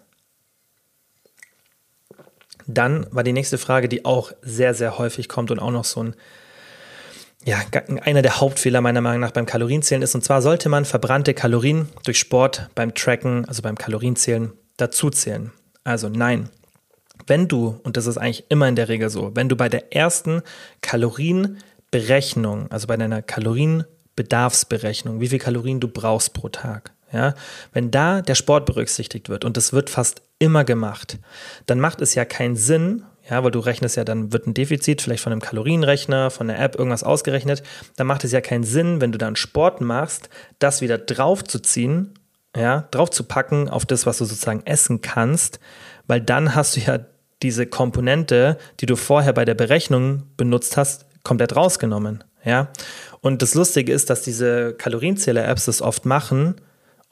Dann 2.66 3.06
war 3.10 3.24
die 3.24 3.32
nächste 3.32 3.58
Frage, 3.58 3.88
die 3.88 4.04
auch 4.04 4.32
sehr, 4.42 4.74
sehr 4.74 4.96
häufig 4.96 5.28
kommt 5.28 5.50
und 5.50 5.58
auch 5.58 5.70
noch 5.70 5.84
so 5.84 6.02
ein 6.02 6.14
ja, 7.44 7.58
einer 8.02 8.22
der 8.22 8.40
Hauptfehler 8.40 8.80
meiner 8.80 9.00
Meinung 9.00 9.20
nach 9.20 9.30
beim 9.30 9.46
Kalorienzählen 9.46 10.02
ist. 10.02 10.14
Und 10.14 10.22
zwar 10.22 10.42
sollte 10.42 10.68
man 10.68 10.84
verbrannte 10.84 11.32
Kalorien 11.34 11.88
durch 12.04 12.18
Sport 12.18 12.68
beim 12.74 12.94
Tracken, 12.94 13.46
also 13.46 13.62
beim 13.62 13.78
Kalorienzählen, 13.78 14.52
dazuzählen. 14.76 15.52
Also 15.84 16.08
nein. 16.08 16.50
Wenn 17.26 17.48
du, 17.48 17.80
und 17.82 17.96
das 17.96 18.06
ist 18.06 18.18
eigentlich 18.18 18.44
immer 18.48 18.68
in 18.68 18.76
der 18.76 18.88
Regel 18.88 19.10
so, 19.10 19.32
wenn 19.34 19.48
du 19.48 19.56
bei 19.56 19.68
der 19.68 19.94
ersten 19.94 20.42
Kalorienberechnung, 20.80 22.70
also 22.70 22.86
bei 22.86 22.96
deiner 22.96 23.22
Kalorienbedarfsberechnung, 23.22 25.20
wie 25.20 25.28
viel 25.28 25.38
Kalorien 25.38 25.80
du 25.80 25.88
brauchst 25.88 26.34
pro 26.34 26.48
Tag, 26.48 26.92
ja, 27.12 27.34
wenn 27.72 27.90
da 27.90 28.22
der 28.22 28.34
Sport 28.34 28.66
berücksichtigt 28.66 29.28
wird, 29.28 29.44
und 29.44 29.56
das 29.56 29.72
wird 29.72 29.90
fast 29.90 30.22
immer 30.38 30.64
gemacht, 30.64 31.18
dann 31.66 31.80
macht 31.80 32.00
es 32.00 32.14
ja 32.14 32.24
keinen 32.24 32.56
Sinn, 32.56 33.04
ja, 33.30 33.44
weil 33.44 33.52
du 33.52 33.60
rechnest 33.60 33.96
ja, 33.96 34.04
dann 34.04 34.32
wird 34.32 34.46
ein 34.46 34.54
Defizit 34.54 35.00
vielleicht 35.00 35.22
von 35.22 35.32
einem 35.32 35.40
Kalorienrechner, 35.40 36.30
von 36.30 36.48
der 36.48 36.58
App 36.58 36.76
irgendwas 36.76 37.04
ausgerechnet. 37.04 37.62
Dann 37.96 38.06
macht 38.06 38.24
es 38.24 38.32
ja 38.32 38.40
keinen 38.40 38.64
Sinn, 38.64 39.00
wenn 39.00 39.12
du 39.12 39.18
dann 39.18 39.36
Sport 39.36 39.80
machst, 39.80 40.28
das 40.58 40.80
wieder 40.80 40.98
draufzuziehen, 40.98 42.14
ja, 42.56 42.88
draufzupacken 42.90 43.68
auf 43.68 43.86
das, 43.86 44.04
was 44.06 44.18
du 44.18 44.24
sozusagen 44.24 44.66
essen 44.66 45.00
kannst, 45.00 45.60
weil 46.06 46.20
dann 46.20 46.54
hast 46.54 46.76
du 46.76 46.80
ja 46.80 46.98
diese 47.42 47.66
Komponente, 47.66 48.58
die 48.80 48.86
du 48.86 48.96
vorher 48.96 49.32
bei 49.32 49.44
der 49.44 49.54
Berechnung 49.54 50.24
benutzt 50.36 50.76
hast, 50.76 51.06
komplett 51.22 51.54
rausgenommen, 51.54 52.24
ja. 52.44 52.68
Und 53.20 53.42
das 53.42 53.54
Lustige 53.54 53.92
ist, 53.92 54.10
dass 54.10 54.22
diese 54.22 54.74
Kalorienzähler-Apps 54.74 55.66
das 55.66 55.82
oft 55.82 56.06
machen, 56.06 56.56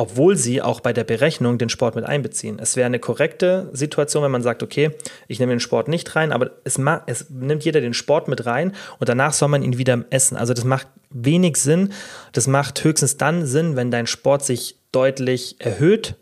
obwohl 0.00 0.36
sie 0.36 0.62
auch 0.62 0.78
bei 0.78 0.92
der 0.92 1.02
Berechnung 1.02 1.58
den 1.58 1.68
Sport 1.68 1.96
mit 1.96 2.04
einbeziehen. 2.04 2.60
Es 2.60 2.76
wäre 2.76 2.86
eine 2.86 3.00
korrekte 3.00 3.68
Situation, 3.72 4.22
wenn 4.22 4.30
man 4.30 4.44
sagt, 4.44 4.62
okay, 4.62 4.92
ich 5.26 5.40
nehme 5.40 5.52
den 5.52 5.60
Sport 5.60 5.88
nicht 5.88 6.14
rein, 6.14 6.30
aber 6.30 6.52
es, 6.62 6.78
es, 7.06 7.30
nimmt 7.30 7.64
jeder 7.64 7.80
den 7.80 7.94
Sport 7.94 8.28
mit 8.28 8.46
rein 8.46 8.74
und 9.00 9.08
danach 9.08 9.32
soll 9.32 9.48
man 9.48 9.64
ihn 9.64 9.76
wieder 9.76 10.04
essen. 10.10 10.36
Also 10.36 10.54
das 10.54 10.64
macht 10.64 10.86
wenig 11.10 11.56
Sinn. 11.56 11.92
Das 12.32 12.46
macht 12.46 12.82
höchstens 12.84 13.16
dann 13.16 13.44
Sinn, 13.44 13.74
wenn 13.74 13.90
dein 13.90 14.06
Sport 14.06 14.44
sich 14.44 14.76
deutlich 14.92 15.56
erhöht, 15.58 16.14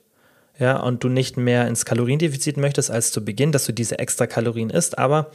ja, 0.58 0.78
und 0.78 1.04
du 1.04 1.10
nicht 1.10 1.36
mehr 1.36 1.68
ins 1.68 1.84
Kaloriendefizit 1.84 2.56
möchtest 2.56 2.90
als 2.90 3.12
zu 3.12 3.22
Beginn, 3.22 3.52
dass 3.52 3.66
du 3.66 3.72
diese 3.72 3.98
extra 3.98 4.26
Kalorien 4.26 4.70
isst, 4.70 4.96
aber 4.96 5.30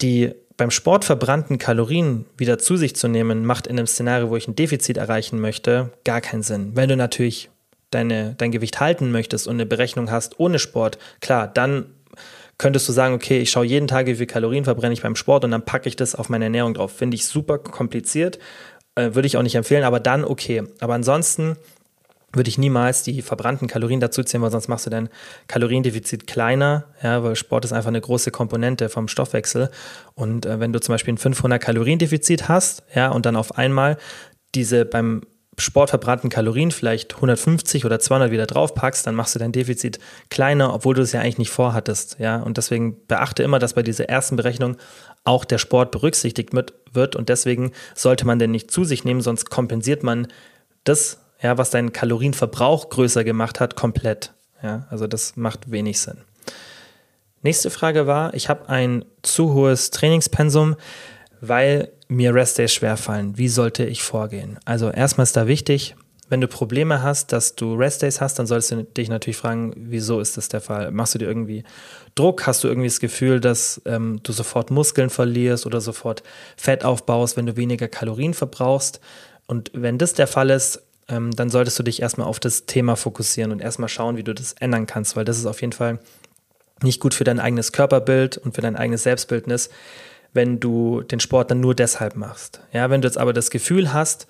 die 0.00 0.32
beim 0.56 0.70
Sport 0.70 1.04
verbrannten 1.04 1.58
Kalorien 1.58 2.24
wieder 2.38 2.58
zu 2.58 2.78
sich 2.78 2.96
zu 2.96 3.08
nehmen, 3.08 3.44
macht 3.44 3.66
in 3.66 3.78
einem 3.78 3.86
Szenario, 3.86 4.30
wo 4.30 4.36
ich 4.36 4.48
ein 4.48 4.56
Defizit 4.56 4.96
erreichen 4.96 5.38
möchte, 5.38 5.90
gar 6.04 6.22
keinen 6.22 6.42
Sinn. 6.42 6.72
Wenn 6.74 6.88
du 6.88 6.96
natürlich 6.96 7.50
deine, 7.90 8.34
dein 8.36 8.52
Gewicht 8.52 8.80
halten 8.80 9.10
möchtest 9.10 9.46
und 9.46 9.54
eine 9.54 9.66
Berechnung 9.66 10.10
hast 10.10 10.38
ohne 10.38 10.58
Sport, 10.58 10.98
klar, 11.20 11.48
dann 11.48 11.86
könntest 12.58 12.88
du 12.88 12.92
sagen, 12.92 13.14
okay, 13.14 13.38
ich 13.38 13.50
schaue 13.50 13.64
jeden 13.64 13.86
Tag, 13.86 14.06
wie 14.06 14.16
viel 14.16 14.26
Kalorien 14.26 14.64
verbrenne 14.64 14.92
ich 14.92 15.02
beim 15.02 15.16
Sport 15.16 15.44
und 15.44 15.52
dann 15.52 15.64
packe 15.64 15.88
ich 15.88 15.96
das 15.96 16.14
auf 16.14 16.28
meine 16.28 16.44
Ernährung 16.44 16.74
drauf. 16.74 16.92
Finde 16.92 17.14
ich 17.14 17.26
super 17.26 17.58
kompliziert, 17.58 18.38
äh, 18.96 19.14
würde 19.14 19.26
ich 19.26 19.36
auch 19.36 19.42
nicht 19.42 19.54
empfehlen, 19.54 19.84
aber 19.84 20.00
dann 20.00 20.24
okay. 20.24 20.64
Aber 20.80 20.94
ansonsten 20.94 21.56
würde 22.32 22.50
ich 22.50 22.58
niemals 22.58 23.02
die 23.02 23.22
verbrannten 23.22 23.68
Kalorien 23.68 24.00
dazuziehen, 24.00 24.42
weil 24.42 24.50
sonst 24.50 24.68
machst 24.68 24.84
du 24.86 24.90
dein 24.90 25.08
Kaloriendefizit 25.46 26.26
kleiner, 26.26 26.84
ja, 27.02 27.22
weil 27.22 27.36
Sport 27.36 27.64
ist 27.64 27.72
einfach 27.72 27.88
eine 27.88 28.00
große 28.00 28.30
Komponente 28.30 28.88
vom 28.88 29.08
Stoffwechsel. 29.08 29.70
Und 30.14 30.44
äh, 30.44 30.60
wenn 30.60 30.72
du 30.72 30.80
zum 30.80 30.92
Beispiel 30.92 31.14
ein 31.14 31.18
500 31.18 31.62
Kaloriendefizit 31.62 32.48
hast, 32.48 32.82
ja, 32.94 33.08
und 33.08 33.24
dann 33.24 33.36
auf 33.36 33.56
einmal 33.56 33.96
diese 34.54 34.84
beim 34.84 35.22
sportverbrannten 35.58 36.30
Kalorien 36.30 36.70
vielleicht 36.70 37.16
150 37.16 37.84
oder 37.84 38.00
200 38.00 38.30
wieder 38.30 38.46
draufpackst, 38.46 39.06
dann 39.06 39.14
machst 39.14 39.34
du 39.34 39.38
dein 39.38 39.52
Defizit 39.52 39.98
kleiner, 40.30 40.72
obwohl 40.72 40.94
du 40.94 41.02
es 41.02 41.12
ja 41.12 41.20
eigentlich 41.20 41.38
nicht 41.38 41.50
vorhattest. 41.50 42.16
Ja, 42.18 42.36
und 42.36 42.56
deswegen 42.56 43.06
beachte 43.06 43.42
immer, 43.42 43.58
dass 43.58 43.74
bei 43.74 43.82
dieser 43.82 44.08
ersten 44.08 44.36
Berechnung 44.36 44.76
auch 45.24 45.44
der 45.44 45.58
Sport 45.58 45.90
berücksichtigt 45.90 46.50
wird 46.92 47.16
und 47.16 47.28
deswegen 47.28 47.72
sollte 47.94 48.26
man 48.26 48.38
den 48.38 48.50
nicht 48.50 48.70
zu 48.70 48.84
sich 48.84 49.04
nehmen, 49.04 49.20
sonst 49.20 49.50
kompensiert 49.50 50.02
man 50.02 50.28
das, 50.84 51.18
ja, 51.42 51.58
was 51.58 51.70
deinen 51.70 51.92
Kalorienverbrauch 51.92 52.88
größer 52.88 53.24
gemacht 53.24 53.60
hat, 53.60 53.76
komplett. 53.76 54.32
Ja, 54.62 54.86
also 54.90 55.06
das 55.06 55.36
macht 55.36 55.70
wenig 55.70 56.00
Sinn. 56.00 56.18
Nächste 57.42 57.70
Frage 57.70 58.06
war, 58.06 58.34
ich 58.34 58.48
habe 58.48 58.68
ein 58.68 59.04
zu 59.22 59.54
hohes 59.54 59.90
Trainingspensum, 59.90 60.76
weil 61.40 61.90
mir 62.08 62.34
Restdays 62.34 62.72
schwerfallen. 62.72 63.36
Wie 63.36 63.48
sollte 63.48 63.84
ich 63.84 64.02
vorgehen? 64.02 64.58
Also 64.64 64.90
erstmal 64.90 65.24
ist 65.24 65.36
da 65.36 65.46
wichtig, 65.46 65.94
wenn 66.30 66.40
du 66.40 66.48
Probleme 66.48 67.02
hast, 67.02 67.32
dass 67.32 67.54
du 67.54 67.74
Restdays 67.74 68.20
hast, 68.20 68.38
dann 68.38 68.46
solltest 68.46 68.70
du 68.70 68.84
dich 68.84 69.08
natürlich 69.08 69.38
fragen, 69.38 69.72
wieso 69.76 70.20
ist 70.20 70.36
das 70.36 70.48
der 70.48 70.60
Fall? 70.60 70.90
Machst 70.90 71.14
du 71.14 71.18
dir 71.18 71.26
irgendwie 71.26 71.64
Druck? 72.14 72.46
Hast 72.46 72.62
du 72.62 72.68
irgendwie 72.68 72.88
das 72.88 73.00
Gefühl, 73.00 73.40
dass 73.40 73.80
ähm, 73.86 74.20
du 74.22 74.32
sofort 74.32 74.70
Muskeln 74.70 75.08
verlierst 75.08 75.64
oder 75.64 75.80
sofort 75.80 76.22
Fett 76.56 76.84
aufbaust, 76.84 77.36
wenn 77.36 77.46
du 77.46 77.56
weniger 77.56 77.88
Kalorien 77.88 78.34
verbrauchst? 78.34 79.00
Und 79.46 79.70
wenn 79.72 79.96
das 79.96 80.12
der 80.12 80.26
Fall 80.26 80.50
ist, 80.50 80.82
ähm, 81.08 81.30
dann 81.30 81.48
solltest 81.48 81.78
du 81.78 81.82
dich 81.82 82.02
erstmal 82.02 82.26
auf 82.26 82.40
das 82.40 82.66
Thema 82.66 82.96
fokussieren 82.96 83.50
und 83.50 83.62
erstmal 83.62 83.88
schauen, 83.88 84.18
wie 84.18 84.22
du 84.22 84.34
das 84.34 84.52
ändern 84.54 84.86
kannst, 84.86 85.16
weil 85.16 85.24
das 85.24 85.38
ist 85.38 85.46
auf 85.46 85.62
jeden 85.62 85.72
Fall 85.72 85.98
nicht 86.82 87.00
gut 87.00 87.14
für 87.14 87.24
dein 87.24 87.40
eigenes 87.40 87.72
Körperbild 87.72 88.36
und 88.36 88.54
für 88.54 88.60
dein 88.60 88.76
eigenes 88.76 89.02
Selbstbildnis, 89.02 89.70
wenn 90.32 90.60
du 90.60 91.02
den 91.02 91.20
Sport 91.20 91.50
dann 91.50 91.60
nur 91.60 91.74
deshalb 91.74 92.16
machst. 92.16 92.60
Ja, 92.72 92.90
wenn 92.90 93.00
du 93.00 93.08
jetzt 93.08 93.18
aber 93.18 93.32
das 93.32 93.50
Gefühl 93.50 93.92
hast, 93.92 94.26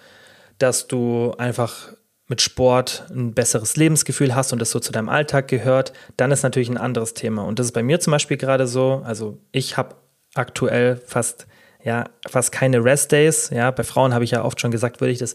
dass 0.59 0.89
du 0.89 1.35
einfach 1.39 1.93
mit 2.29 2.43
Sport 2.43 3.07
ein 3.11 3.33
besseres 3.33 3.77
Lebensgefühl 3.77 4.35
hast 4.35 4.53
und 4.53 4.59
das 4.59 4.71
so 4.71 4.81
zu 4.81 4.93
deinem 4.93 5.09
Alltag 5.09 5.49
gehört, 5.49 5.93
dann 6.17 6.31
ist 6.31 6.43
natürlich 6.43 6.69
ein 6.69 6.77
anderes 6.77 7.15
Thema. 7.15 7.43
Und 7.45 7.59
das 7.59 7.67
ist 7.67 7.73
bei 7.73 7.83
mir 7.83 8.01
zum 8.01 8.11
Beispiel 8.11 8.37
gerade 8.37 8.67
so. 8.67 9.03
Also 9.05 9.39
ich 9.51 9.77
habe 9.77 9.97
aktuell 10.35 10.97
fast 10.97 11.47
ja 11.83 12.05
fast 12.29 12.53
keine 12.53 12.85
Rest 12.85 13.13
Days. 13.13 13.51
Ja, 13.51 13.71
bei 13.71 13.83
Frauen 13.83 14.13
habe 14.13 14.25
ich 14.25 14.33
ja 14.33 14.45
oft 14.45 14.61
schon 14.61 14.71
gesagt, 14.71 15.01
würde 15.01 15.13
ich 15.13 15.19
das 15.19 15.35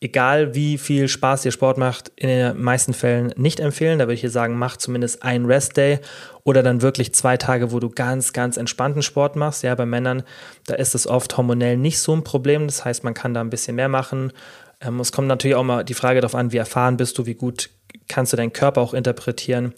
egal 0.00 0.54
wie 0.54 0.76
viel 0.78 1.08
Spaß 1.08 1.42
dir 1.42 1.52
Sport 1.52 1.78
macht, 1.78 2.12
in 2.16 2.28
den 2.28 2.60
meisten 2.60 2.92
Fällen 2.92 3.32
nicht 3.36 3.60
empfehlen. 3.60 3.98
Da 3.98 4.04
würde 4.04 4.14
ich 4.14 4.20
hier 4.20 4.30
sagen, 4.30 4.58
mach 4.58 4.76
zumindest 4.76 5.22
einen 5.22 5.46
Rest 5.46 5.76
Day 5.76 6.00
oder 6.44 6.62
dann 6.62 6.82
wirklich 6.82 7.14
zwei 7.14 7.36
Tage, 7.36 7.72
wo 7.72 7.80
du 7.80 7.88
ganz, 7.88 8.32
ganz 8.32 8.56
entspannten 8.56 9.02
Sport 9.02 9.36
machst. 9.36 9.62
Ja, 9.62 9.74
bei 9.74 9.86
Männern, 9.86 10.22
da 10.66 10.74
ist 10.74 10.94
es 10.94 11.06
oft 11.06 11.36
hormonell 11.36 11.76
nicht 11.76 11.98
so 11.98 12.14
ein 12.14 12.24
Problem. 12.24 12.66
Das 12.66 12.84
heißt, 12.84 13.04
man 13.04 13.14
kann 13.14 13.32
da 13.32 13.40
ein 13.40 13.50
bisschen 13.50 13.76
mehr 13.76 13.88
machen. 13.88 14.32
Ähm, 14.80 15.00
es 15.00 15.12
kommt 15.12 15.28
natürlich 15.28 15.56
auch 15.56 15.64
mal 15.64 15.82
die 15.82 15.94
Frage 15.94 16.20
darauf 16.20 16.34
an, 16.34 16.52
wie 16.52 16.58
erfahren 16.58 16.98
bist 16.98 17.16
du, 17.16 17.24
wie 17.26 17.34
gut 17.34 17.70
kannst 18.08 18.32
du 18.32 18.36
deinen 18.36 18.52
Körper 18.52 18.82
auch 18.82 18.92
interpretieren. 18.92 19.72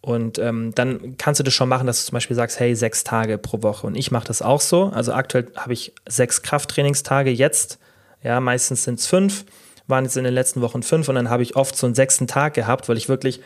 Und 0.00 0.38
ähm, 0.38 0.72
dann 0.76 1.16
kannst 1.18 1.40
du 1.40 1.44
das 1.44 1.52
schon 1.52 1.68
machen, 1.68 1.88
dass 1.88 2.00
du 2.00 2.10
zum 2.10 2.16
Beispiel 2.16 2.36
sagst, 2.36 2.60
hey, 2.60 2.76
sechs 2.76 3.02
Tage 3.02 3.36
pro 3.36 3.62
Woche. 3.64 3.88
Und 3.88 3.96
ich 3.96 4.12
mache 4.12 4.28
das 4.28 4.40
auch 4.40 4.60
so. 4.60 4.84
Also 4.94 5.12
aktuell 5.12 5.48
habe 5.56 5.72
ich 5.72 5.92
sechs 6.08 6.42
Krafttrainingstage 6.42 7.30
jetzt 7.30 7.80
ja, 8.28 8.40
meistens 8.40 8.84
sind 8.84 8.98
es 8.98 9.06
fünf, 9.06 9.46
waren 9.86 10.04
jetzt 10.04 10.18
in 10.18 10.24
den 10.24 10.34
letzten 10.34 10.60
Wochen 10.60 10.82
fünf 10.82 11.08
und 11.08 11.14
dann 11.14 11.30
habe 11.30 11.42
ich 11.42 11.56
oft 11.56 11.74
so 11.74 11.86
einen 11.86 11.94
sechsten 11.94 12.26
Tag 12.26 12.52
gehabt, 12.52 12.86
weil 12.86 12.98
ich 12.98 13.08
wirklich 13.08 13.40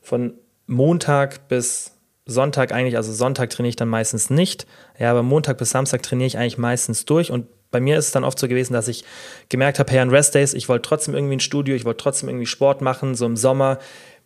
von 0.00 0.34
Montag 0.68 1.48
bis 1.48 1.90
Sonntag 2.24 2.70
eigentlich, 2.70 2.96
also 2.96 3.12
Sonntag 3.12 3.50
trainiere 3.50 3.70
ich 3.70 3.76
dann 3.76 3.88
meistens 3.88 4.30
nicht. 4.30 4.68
Ja, 4.96 5.10
aber 5.10 5.24
Montag 5.24 5.58
bis 5.58 5.70
Samstag 5.70 6.04
trainiere 6.04 6.28
ich 6.28 6.38
eigentlich 6.38 6.56
meistens 6.56 7.04
durch 7.04 7.32
und 7.32 7.48
bei 7.72 7.80
mir 7.80 7.98
ist 7.98 8.06
es 8.06 8.12
dann 8.12 8.22
oft 8.22 8.38
so 8.38 8.46
gewesen, 8.46 8.74
dass 8.74 8.86
ich 8.86 9.04
gemerkt 9.48 9.80
habe, 9.80 9.90
hey, 9.90 9.98
an 9.98 10.10
Restdays, 10.10 10.54
ich 10.54 10.68
wollte 10.68 10.88
trotzdem 10.88 11.14
irgendwie 11.14 11.36
ein 11.36 11.40
Studio, 11.40 11.74
ich 11.74 11.84
wollte 11.84 12.00
trotzdem 12.00 12.28
irgendwie 12.28 12.46
Sport 12.46 12.80
machen, 12.80 13.16
so 13.16 13.26
im 13.26 13.36
Sommer 13.36 13.78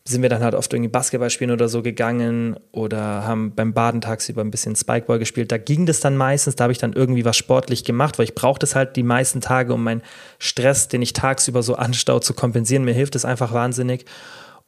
sind 0.05 0.23
wir 0.23 0.29
dann 0.29 0.43
halt 0.43 0.55
oft 0.55 0.73
irgendwie 0.73 0.91
Basketball 0.91 1.31
spielen 1.31 1.53
oder 1.53 1.69
so 1.69 1.83
gegangen 1.83 2.57
oder 2.73 3.25
haben 3.25 3.55
beim 3.55 3.73
Baden 3.73 4.01
tagsüber 4.01 4.41
ein 4.41 4.51
bisschen 4.51 4.75
Spikeball 4.75 5.21
gespielt. 5.21 5.53
Da 5.53 5.59
ging 5.59 5.87
das 5.87 6.01
dann 6.01 6.17
meistens, 6.17 6.57
da 6.57 6.65
habe 6.65 6.73
ich 6.73 6.79
dann 6.79 6.93
irgendwie 6.93 7.25
was 7.25 7.37
sportlich 7.37 7.85
gemacht, 7.85 8.19
weil 8.19 8.25
ich 8.25 8.35
brauche 8.35 8.59
das 8.59 8.75
halt 8.75 8.97
die 8.97 9.05
meisten 9.05 9.41
Tage, 9.41 9.73
um 9.73 9.85
meinen 9.85 10.03
Stress, 10.39 10.89
den 10.89 11.03
ich 11.03 11.13
tagsüber 11.13 11.63
so 11.63 11.77
anstau, 11.77 12.19
zu 12.19 12.35
kompensieren. 12.35 12.85
Mir 12.85 12.95
hilft 12.95 13.15
es 13.15 13.25
einfach 13.25 13.53
wahnsinnig. 13.53 14.05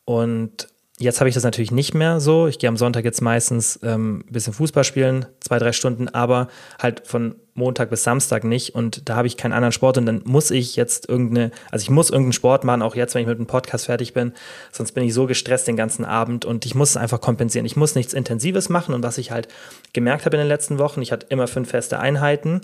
Und 0.05 0.69
Jetzt 1.01 1.19
habe 1.19 1.29
ich 1.29 1.35
das 1.35 1.43
natürlich 1.43 1.73
nicht 1.73 1.93
mehr 1.93 2.21
so. 2.21 2.47
Ich 2.47 2.61
gehe 2.61 2.69
am 2.69 2.77
Sonntag 2.77 3.05
jetzt 3.05 3.21
meistens 3.21 3.81
ähm, 3.83 4.19
ein 4.29 4.33
bisschen 4.33 4.53
Fußball 4.53 4.85
spielen, 4.85 5.27
zwei, 5.41 5.59
drei 5.59 5.73
Stunden, 5.73 6.09
aber 6.09 6.47
halt 6.81 7.03
von 7.05 7.35
Montag 7.55 7.91
bis 7.91 8.05
Samstag 8.05 8.45
nicht. 8.45 8.77
Und 8.77 9.09
da 9.09 9.17
habe 9.17 9.27
ich 9.27 9.37
keinen 9.37 9.55
anderen 9.55 9.73
Sport 9.73 9.99
und 9.99 10.07
dann 10.07 10.23
muss 10.25 10.53
ich 10.53 10.77
jetzt 10.77 11.09
irgendeine, 11.09 11.51
also 11.73 11.83
ich 11.83 11.91
muss 11.91 12.11
irgendeinen 12.11 12.33
Sport 12.33 12.63
machen, 12.63 12.81
auch 12.81 12.95
jetzt, 12.95 13.17
wenn 13.17 13.23
ich 13.23 13.27
mit 13.27 13.39
dem 13.39 13.49
Podcast 13.49 13.87
fertig 13.87 14.15
bin. 14.15 14.35
Sonst 14.71 14.93
bin 14.93 15.03
ich 15.03 15.15
so 15.15 15.27
gestresst 15.27 15.67
den 15.67 15.77
ganzen 15.77 16.05
Abend 16.05 16.45
und 16.45 16.65
ich 16.65 16.77
muss 16.77 16.91
es 16.91 16.97
einfach 16.97 17.21
kompensieren. 17.21 17.67
Ich 17.67 17.75
muss 17.75 17.97
nichts 17.97 18.15
Intensives 18.15 18.69
machen 18.69 18.95
und 18.95 19.03
was 19.03 19.19
ich 19.19 19.33
halt 19.33 19.49
gemerkt 19.95 20.27
habe 20.27 20.37
in 20.37 20.43
den 20.43 20.49
letzten 20.49 20.79
Wochen, 20.79 21.03
ich 21.03 21.11
hatte 21.11 21.27
immer 21.29 21.49
fünf 21.49 21.71
feste 21.71 21.99
Einheiten 21.99 22.61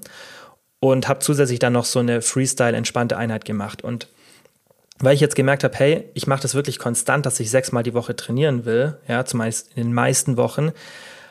und 0.79 1.09
habe 1.09 1.19
zusätzlich 1.19 1.59
dann 1.59 1.73
noch 1.73 1.85
so 1.85 1.99
eine 1.99 2.23
Freestyle 2.23 2.77
entspannte 2.77 3.17
Einheit 3.17 3.45
gemacht 3.45 3.83
und 3.83 4.07
weil 5.01 5.15
ich 5.15 5.21
jetzt 5.21 5.37
gemerkt 5.37 5.65
habe, 5.65 5.77
hey, 5.77 6.09
ich 6.15 6.27
mache 6.27 6.43
das 6.43 6.55
wirklich 6.55 6.79
konstant, 6.79 7.27
dass 7.27 7.41
ich 7.41 7.51
sechsmal 7.51 7.83
die 7.83 7.95
Woche 7.95 8.15
trainieren 8.15 8.65
will, 8.65 8.99
ja, 9.09 9.25
zumeist 9.25 9.69
in 9.75 9.85
den 9.85 9.95
meisten 9.95 10.37
Wochen, 10.37 10.73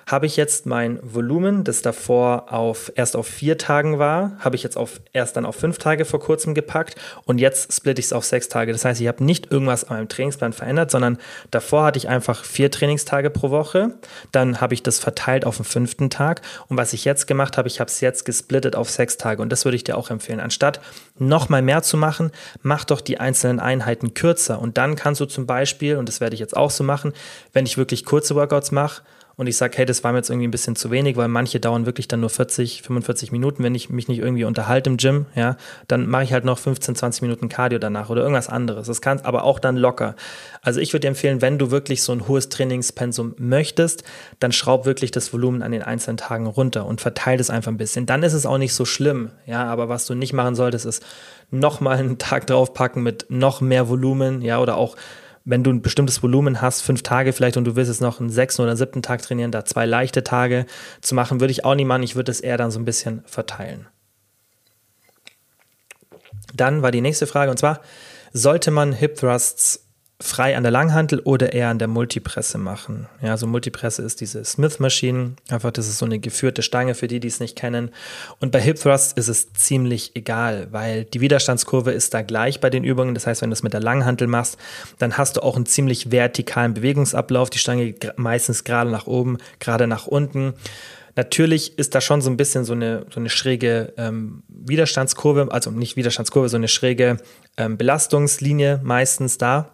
habe 0.09 0.25
ich 0.25 0.37
jetzt 0.37 0.65
mein 0.65 0.99
Volumen, 1.03 1.63
das 1.63 1.83
davor 1.83 2.51
auf 2.51 2.91
erst 2.95 3.15
auf 3.15 3.27
vier 3.27 3.59
Tagen 3.59 3.99
war, 3.99 4.31
habe 4.39 4.55
ich 4.55 4.63
jetzt 4.63 4.75
auf 4.75 5.01
erst 5.13 5.37
dann 5.37 5.45
auf 5.45 5.55
fünf 5.55 5.77
Tage 5.77 6.03
vor 6.03 6.19
kurzem 6.19 6.55
gepackt 6.55 6.95
und 7.25 7.37
jetzt 7.37 7.71
splitte 7.71 7.99
ich 7.99 8.07
es 8.07 8.13
auf 8.13 8.25
sechs 8.25 8.49
Tage. 8.49 8.71
Das 8.71 8.83
heißt, 8.83 8.99
ich 8.99 9.07
habe 9.07 9.23
nicht 9.23 9.51
irgendwas 9.51 9.83
an 9.83 9.97
meinem 9.97 10.09
Trainingsplan 10.09 10.53
verändert, 10.53 10.89
sondern 10.89 11.19
davor 11.51 11.83
hatte 11.83 11.99
ich 11.99 12.09
einfach 12.09 12.43
vier 12.43 12.71
Trainingstage 12.71 13.29
pro 13.29 13.51
Woche. 13.51 13.99
Dann 14.31 14.59
habe 14.59 14.73
ich 14.73 14.81
das 14.81 14.97
verteilt 14.97 15.45
auf 15.45 15.57
den 15.57 15.65
fünften 15.65 16.09
Tag 16.09 16.41
und 16.69 16.77
was 16.77 16.93
ich 16.93 17.05
jetzt 17.05 17.27
gemacht 17.27 17.59
habe, 17.59 17.67
ich 17.67 17.79
habe 17.79 17.91
es 17.91 18.01
jetzt 18.01 18.25
gesplittet 18.25 18.75
auf 18.75 18.89
sechs 18.89 19.17
Tage 19.17 19.43
und 19.43 19.51
das 19.51 19.63
würde 19.63 19.75
ich 19.75 19.83
dir 19.83 19.95
auch 19.95 20.09
empfehlen. 20.09 20.39
Anstatt 20.39 20.81
nochmal 21.19 21.61
mehr 21.61 21.83
zu 21.83 21.97
machen, 21.97 22.31
mach 22.63 22.83
doch 22.83 23.01
die 23.01 23.19
einzelnen 23.19 23.59
Einheiten 23.59 24.15
kürzer 24.15 24.59
und 24.59 24.79
dann 24.79 24.95
kannst 24.95 25.21
du 25.21 25.25
zum 25.25 25.45
Beispiel, 25.45 25.97
und 25.97 26.09
das 26.09 26.19
werde 26.19 26.33
ich 26.33 26.39
jetzt 26.39 26.57
auch 26.57 26.71
so 26.71 26.83
machen, 26.83 27.13
wenn 27.53 27.67
ich 27.67 27.77
wirklich 27.77 28.05
kurze 28.05 28.33
Workouts 28.33 28.71
mache, 28.71 29.03
und 29.39 29.47
ich 29.47 29.55
sage, 29.55 29.77
hey, 29.77 29.85
das 29.85 30.03
war 30.03 30.11
mir 30.11 30.17
jetzt 30.17 30.29
irgendwie 30.29 30.49
ein 30.49 30.51
bisschen 30.51 30.75
zu 30.75 30.91
wenig, 30.91 31.15
weil 31.15 31.29
manche 31.29 31.61
dauern 31.61 31.85
wirklich 31.85 32.09
dann 32.09 32.19
nur 32.19 32.29
40, 32.29 32.81
45 32.81 33.31
Minuten, 33.31 33.63
wenn 33.63 33.73
ich 33.73 33.89
mich 33.89 34.09
nicht 34.09 34.19
irgendwie 34.19 34.43
unterhalte 34.43 34.89
im 34.89 34.97
Gym, 34.97 35.27
ja, 35.33 35.55
dann 35.87 36.09
mache 36.09 36.25
ich 36.25 36.33
halt 36.33 36.43
noch 36.43 36.57
15, 36.57 36.95
20 36.95 37.21
Minuten 37.21 37.47
Cardio 37.47 37.79
danach 37.79 38.09
oder 38.09 38.21
irgendwas 38.21 38.49
anderes. 38.49 38.87
Das 38.87 38.99
kann 38.99 39.21
aber 39.21 39.45
auch 39.45 39.59
dann 39.59 39.77
locker. 39.77 40.17
Also 40.61 40.81
ich 40.81 40.91
würde 40.91 41.03
dir 41.03 41.07
empfehlen, 41.07 41.41
wenn 41.41 41.57
du 41.57 41.71
wirklich 41.71 42.03
so 42.03 42.11
ein 42.11 42.27
hohes 42.27 42.49
Trainingspensum 42.49 43.35
möchtest, 43.37 44.03
dann 44.41 44.51
schraub 44.51 44.85
wirklich 44.85 45.11
das 45.11 45.31
Volumen 45.31 45.63
an 45.63 45.71
den 45.71 45.83
einzelnen 45.83 46.17
Tagen 46.17 46.45
runter 46.45 46.85
und 46.85 46.99
verteile 46.99 47.37
das 47.37 47.49
einfach 47.49 47.71
ein 47.71 47.77
bisschen. 47.77 48.05
Dann 48.05 48.23
ist 48.23 48.33
es 48.33 48.45
auch 48.45 48.57
nicht 48.57 48.73
so 48.73 48.83
schlimm, 48.83 49.31
ja, 49.45 49.63
aber 49.63 49.87
was 49.87 50.05
du 50.05 50.15
nicht 50.15 50.33
machen 50.33 50.55
solltest, 50.55 50.85
ist 50.85 51.05
nochmal 51.49 51.97
einen 51.97 52.17
Tag 52.17 52.45
draufpacken 52.45 53.01
mit 53.03 53.27
noch 53.29 53.61
mehr 53.61 53.87
Volumen, 53.87 54.41
ja, 54.41 54.59
oder 54.59 54.75
auch 54.75 54.97
wenn 55.49 55.63
du 55.63 55.71
ein 55.71 55.81
bestimmtes 55.81 56.21
Volumen 56.21 56.61
hast, 56.61 56.81
fünf 56.81 57.01
Tage 57.01 57.33
vielleicht 57.33 57.57
und 57.57 57.65
du 57.65 57.75
willst 57.75 57.89
jetzt 57.89 58.01
noch 58.01 58.19
einen 58.19 58.29
sechsten 58.29 58.61
oder 58.61 58.77
siebten 58.77 59.01
Tag 59.01 59.23
trainieren, 59.23 59.51
da 59.51 59.65
zwei 59.65 59.87
leichte 59.87 60.23
Tage 60.23 60.67
zu 61.01 61.15
machen, 61.15 61.39
würde 61.39 61.51
ich 61.51 61.65
auch 61.65 61.73
nicht 61.73 61.87
machen. 61.87 62.03
Ich 62.03 62.15
würde 62.15 62.31
es 62.31 62.39
eher 62.39 62.57
dann 62.57 62.69
so 62.69 62.79
ein 62.79 62.85
bisschen 62.85 63.23
verteilen. 63.25 63.87
Dann 66.53 66.83
war 66.83 66.91
die 66.91 67.01
nächste 67.01 67.25
Frage 67.25 67.49
und 67.49 67.57
zwar, 67.57 67.81
sollte 68.31 68.69
man 68.69 68.93
Hip 68.93 69.15
Thrusts 69.15 69.88
frei 70.21 70.57
an 70.57 70.63
der 70.63 70.71
Langhantel 70.71 71.19
oder 71.19 71.53
eher 71.53 71.69
an 71.69 71.79
der 71.79 71.87
Multipresse 71.87 72.57
machen. 72.57 73.07
Ja, 73.21 73.37
so 73.37 73.47
Multipresse 73.47 74.01
ist 74.01 74.19
diese 74.19 74.43
Smith-Maschine. 74.43 75.35
Einfach, 75.49 75.71
das 75.71 75.87
ist 75.87 75.97
so 75.97 76.05
eine 76.05 76.19
geführte 76.19 76.61
Stange 76.61 76.93
für 76.93 77.07
die, 77.07 77.21
die 77.21 77.29
es 77.29 77.39
nicht 77.39 77.55
kennen. 77.55 77.91
Und 78.39 78.51
bei 78.51 78.59
Hip 78.59 78.77
Thrust 78.77 79.17
ist 79.17 79.29
es 79.29 79.53
ziemlich 79.53 80.11
egal, 80.15 80.67
weil 80.71 81.05
die 81.05 81.21
Widerstandskurve 81.21 81.91
ist 81.91 82.13
da 82.13 82.21
gleich 82.21 82.59
bei 82.59 82.69
den 82.69 82.83
Übungen. 82.83 83.13
Das 83.13 83.27
heißt, 83.27 83.41
wenn 83.41 83.49
du 83.49 83.53
es 83.53 83.63
mit 83.63 83.71
der 83.71 83.79
Langhantel 83.79 84.27
machst, 84.27 84.57
dann 84.97 85.17
hast 85.17 85.37
du 85.37 85.41
auch 85.41 85.55
einen 85.55 85.65
ziemlich 85.65 86.11
vertikalen 86.11 86.73
Bewegungsablauf. 86.73 87.49
Die 87.49 87.59
Stange 87.59 87.95
meistens 88.17 88.65
gerade 88.65 88.91
nach 88.91 89.07
oben, 89.07 89.37
gerade 89.59 89.87
nach 89.87 90.05
unten. 90.05 90.53
Natürlich 91.15 91.79
ist 91.79 91.95
da 91.95 92.01
schon 92.01 92.21
so 92.21 92.29
ein 92.29 92.37
bisschen 92.37 92.65
so 92.65 92.73
eine, 92.73 93.05
so 93.09 93.21
eine 93.21 93.29
schräge 93.29 93.93
ähm, 93.95 94.43
Widerstandskurve, 94.49 95.47
also 95.51 95.71
nicht 95.71 95.95
Widerstandskurve, 95.95 96.49
so 96.49 96.57
eine 96.57 96.67
schräge 96.67 97.17
ähm, 97.55 97.77
Belastungslinie 97.77 98.81
meistens 98.83 99.37
da 99.37 99.71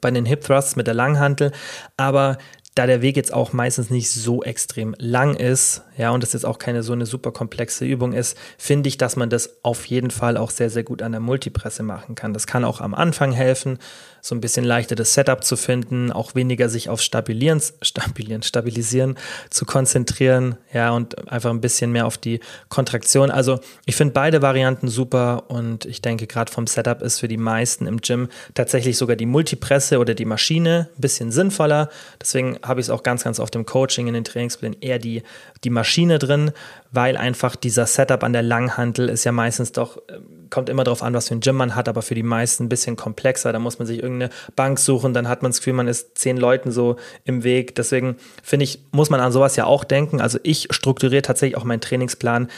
bei 0.00 0.10
den 0.10 0.26
Hip 0.26 0.42
Thrusts 0.42 0.76
mit 0.76 0.86
der 0.86 0.94
Langhantel, 0.94 1.52
aber 1.96 2.38
da 2.74 2.86
der 2.86 3.02
Weg 3.02 3.16
jetzt 3.16 3.32
auch 3.32 3.52
meistens 3.52 3.90
nicht 3.90 4.10
so 4.10 4.42
extrem 4.42 4.94
lang 4.98 5.34
ist, 5.34 5.82
ja, 6.00 6.12
und 6.12 6.22
das 6.22 6.32
jetzt 6.32 6.46
auch 6.46 6.58
keine 6.58 6.82
so 6.82 6.94
eine 6.94 7.04
super 7.04 7.30
komplexe 7.30 7.84
Übung 7.84 8.14
ist, 8.14 8.34
finde 8.56 8.88
ich, 8.88 8.96
dass 8.96 9.16
man 9.16 9.28
das 9.28 9.58
auf 9.62 9.84
jeden 9.84 10.10
Fall 10.10 10.38
auch 10.38 10.48
sehr, 10.48 10.70
sehr 10.70 10.82
gut 10.82 11.02
an 11.02 11.12
der 11.12 11.20
Multipresse 11.20 11.82
machen 11.82 12.14
kann. 12.14 12.32
Das 12.32 12.46
kann 12.46 12.64
auch 12.64 12.80
am 12.80 12.94
Anfang 12.94 13.32
helfen, 13.32 13.78
so 14.22 14.34
ein 14.34 14.40
bisschen 14.40 14.64
leichter 14.64 14.94
das 14.94 15.12
Setup 15.12 15.44
zu 15.44 15.56
finden, 15.56 16.10
auch 16.10 16.34
weniger 16.34 16.70
sich 16.70 16.88
auf 16.88 17.02
Stabilieren, 17.02 17.60
Stabilieren, 17.82 18.42
Stabilisieren 18.42 19.18
zu 19.50 19.66
konzentrieren, 19.66 20.56
ja, 20.72 20.90
und 20.90 21.30
einfach 21.30 21.50
ein 21.50 21.60
bisschen 21.60 21.92
mehr 21.92 22.06
auf 22.06 22.16
die 22.16 22.40
Kontraktion. 22.70 23.30
Also 23.30 23.60
ich 23.84 23.94
finde 23.94 24.14
beide 24.14 24.40
Varianten 24.40 24.88
super 24.88 25.44
und 25.48 25.84
ich 25.84 26.00
denke, 26.00 26.26
gerade 26.26 26.50
vom 26.50 26.66
Setup 26.66 27.02
ist 27.02 27.20
für 27.20 27.28
die 27.28 27.36
meisten 27.36 27.86
im 27.86 28.00
Gym 28.00 28.28
tatsächlich 28.54 28.96
sogar 28.96 29.16
die 29.16 29.26
Multipresse 29.26 29.98
oder 29.98 30.14
die 30.14 30.24
Maschine 30.24 30.88
ein 30.96 31.00
bisschen 31.00 31.30
sinnvoller. 31.30 31.90
Deswegen 32.18 32.58
habe 32.62 32.80
ich 32.80 32.86
es 32.86 32.90
auch 32.90 33.02
ganz, 33.02 33.22
ganz 33.24 33.38
oft 33.38 33.54
im 33.54 33.66
Coaching, 33.66 34.06
in 34.06 34.14
den 34.14 34.24
Trainingsplänen 34.24 34.80
eher 34.80 34.98
die, 34.98 35.22
die 35.62 35.70
Maschine 35.70 35.89
drin, 36.18 36.52
weil 36.92 37.16
einfach 37.16 37.56
dieser 37.56 37.86
Setup 37.86 38.22
an 38.22 38.32
der 38.32 38.42
Langhantel 38.42 39.08
ist 39.08 39.24
ja 39.24 39.32
meistens 39.32 39.72
doch, 39.72 39.98
ähm, 40.08 40.46
kommt 40.50 40.68
immer 40.68 40.84
darauf 40.84 41.02
an, 41.02 41.14
was 41.14 41.28
für 41.28 41.34
ein 41.34 41.40
Gym 41.40 41.56
man 41.56 41.74
hat, 41.74 41.88
aber 41.88 42.02
für 42.02 42.14
die 42.14 42.22
meisten 42.22 42.64
ein 42.64 42.68
bisschen 42.68 42.96
komplexer. 42.96 43.52
Da 43.52 43.58
muss 43.58 43.78
man 43.78 43.86
sich 43.86 44.02
irgendeine 44.02 44.32
Bank 44.56 44.78
suchen, 44.78 45.14
dann 45.14 45.28
hat 45.28 45.42
man 45.42 45.50
das 45.52 45.58
Gefühl, 45.58 45.74
man 45.74 45.88
ist 45.88 46.18
zehn 46.18 46.36
Leuten 46.36 46.70
so 46.72 46.96
im 47.24 47.44
Weg. 47.44 47.74
Deswegen 47.74 48.16
finde 48.42 48.64
ich, 48.64 48.80
muss 48.92 49.10
man 49.10 49.20
an 49.20 49.32
sowas 49.32 49.56
ja 49.56 49.66
auch 49.66 49.84
denken. 49.84 50.20
Also 50.20 50.38
ich 50.42 50.68
strukturiere 50.70 51.22
tatsächlich 51.22 51.56
auch 51.56 51.64
meinen 51.64 51.80
Trainingsplan 51.80 52.48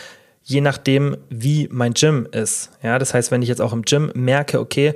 je 0.45 0.61
nachdem, 0.61 1.16
wie 1.28 1.68
mein 1.70 1.95
Gym 1.95 2.26
ist. 2.33 2.70
Ja, 2.83 2.99
das 2.99 3.14
heißt, 3.14 3.30
wenn 3.30 3.43
ich 3.43 3.49
jetzt 3.49 3.61
auch 3.61 3.72
im 3.72 3.83
Gym 3.83 4.11
merke, 4.14 4.59
okay, 4.59 4.95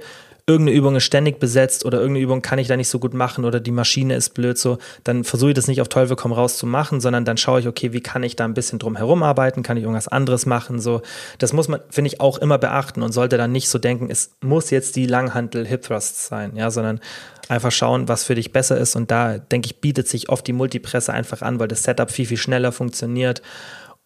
irgendeine 0.48 0.78
Übung 0.78 0.94
ist 0.94 1.04
ständig 1.04 1.40
besetzt 1.40 1.84
oder 1.84 1.98
irgendeine 1.98 2.24
Übung 2.24 2.40
kann 2.40 2.60
ich 2.60 2.68
da 2.68 2.76
nicht 2.76 2.88
so 2.88 3.00
gut 3.00 3.14
machen 3.14 3.44
oder 3.44 3.58
die 3.58 3.72
Maschine 3.72 4.14
ist 4.14 4.30
blöd 4.30 4.56
so, 4.56 4.78
dann 5.02 5.24
versuche 5.24 5.50
ich 5.50 5.56
das 5.56 5.66
nicht 5.66 5.80
auf 5.80 5.88
Teufel 5.88 6.14
komm 6.14 6.32
raus 6.32 6.56
zu 6.56 6.66
machen, 6.66 7.00
sondern 7.00 7.24
dann 7.24 7.36
schaue 7.36 7.58
ich, 7.58 7.66
okay, 7.66 7.92
wie 7.92 8.00
kann 8.00 8.22
ich 8.22 8.36
da 8.36 8.44
ein 8.44 8.54
bisschen 8.54 8.78
drum 8.78 8.94
herum 8.94 9.24
arbeiten, 9.24 9.64
kann 9.64 9.76
ich 9.76 9.82
irgendwas 9.82 10.06
anderes 10.06 10.46
machen, 10.46 10.78
so. 10.78 11.02
Das 11.38 11.52
muss 11.52 11.66
man, 11.66 11.80
finde 11.90 12.08
ich, 12.08 12.20
auch 12.20 12.38
immer 12.38 12.58
beachten 12.58 13.02
und 13.02 13.12
sollte 13.12 13.36
dann 13.36 13.50
nicht 13.50 13.68
so 13.68 13.78
denken, 13.78 14.08
es 14.08 14.36
muss 14.40 14.70
jetzt 14.70 14.94
die 14.94 15.06
Langhantel 15.06 15.66
Hip 15.66 15.82
Thrusts 15.82 16.28
sein, 16.28 16.54
ja, 16.54 16.70
sondern 16.70 17.00
einfach 17.48 17.72
schauen, 17.72 18.06
was 18.06 18.22
für 18.22 18.36
dich 18.36 18.52
besser 18.52 18.78
ist 18.78 18.94
und 18.94 19.10
da, 19.10 19.38
denke 19.38 19.66
ich, 19.66 19.80
bietet 19.80 20.06
sich 20.06 20.28
oft 20.28 20.46
die 20.46 20.52
Multipresse 20.52 21.12
einfach 21.12 21.42
an, 21.42 21.58
weil 21.58 21.68
das 21.68 21.82
Setup 21.82 22.10
viel, 22.10 22.26
viel 22.26 22.36
schneller 22.36 22.70
funktioniert 22.70 23.42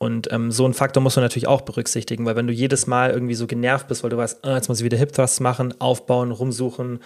Und 0.02 0.32
ähm, 0.32 0.50
so 0.50 0.66
ein 0.66 0.72
Faktor 0.72 1.02
musst 1.02 1.18
du 1.18 1.20
natürlich 1.20 1.46
auch 1.46 1.60
berücksichtigen, 1.60 2.24
weil 2.24 2.34
wenn 2.34 2.46
du 2.46 2.54
jedes 2.54 2.86
Mal 2.86 3.10
irgendwie 3.10 3.34
so 3.34 3.46
genervt 3.46 3.86
bist, 3.86 4.02
weil 4.02 4.08
du 4.08 4.16
weißt, 4.16 4.42
ah, 4.46 4.54
jetzt 4.54 4.68
muss 4.70 4.78
ich 4.78 4.84
wieder 4.84 4.96
Hip 4.96 5.12
Thrusts 5.12 5.40
machen, 5.40 5.78
aufbauen, 5.78 6.30
rumsuchen, 6.30 7.00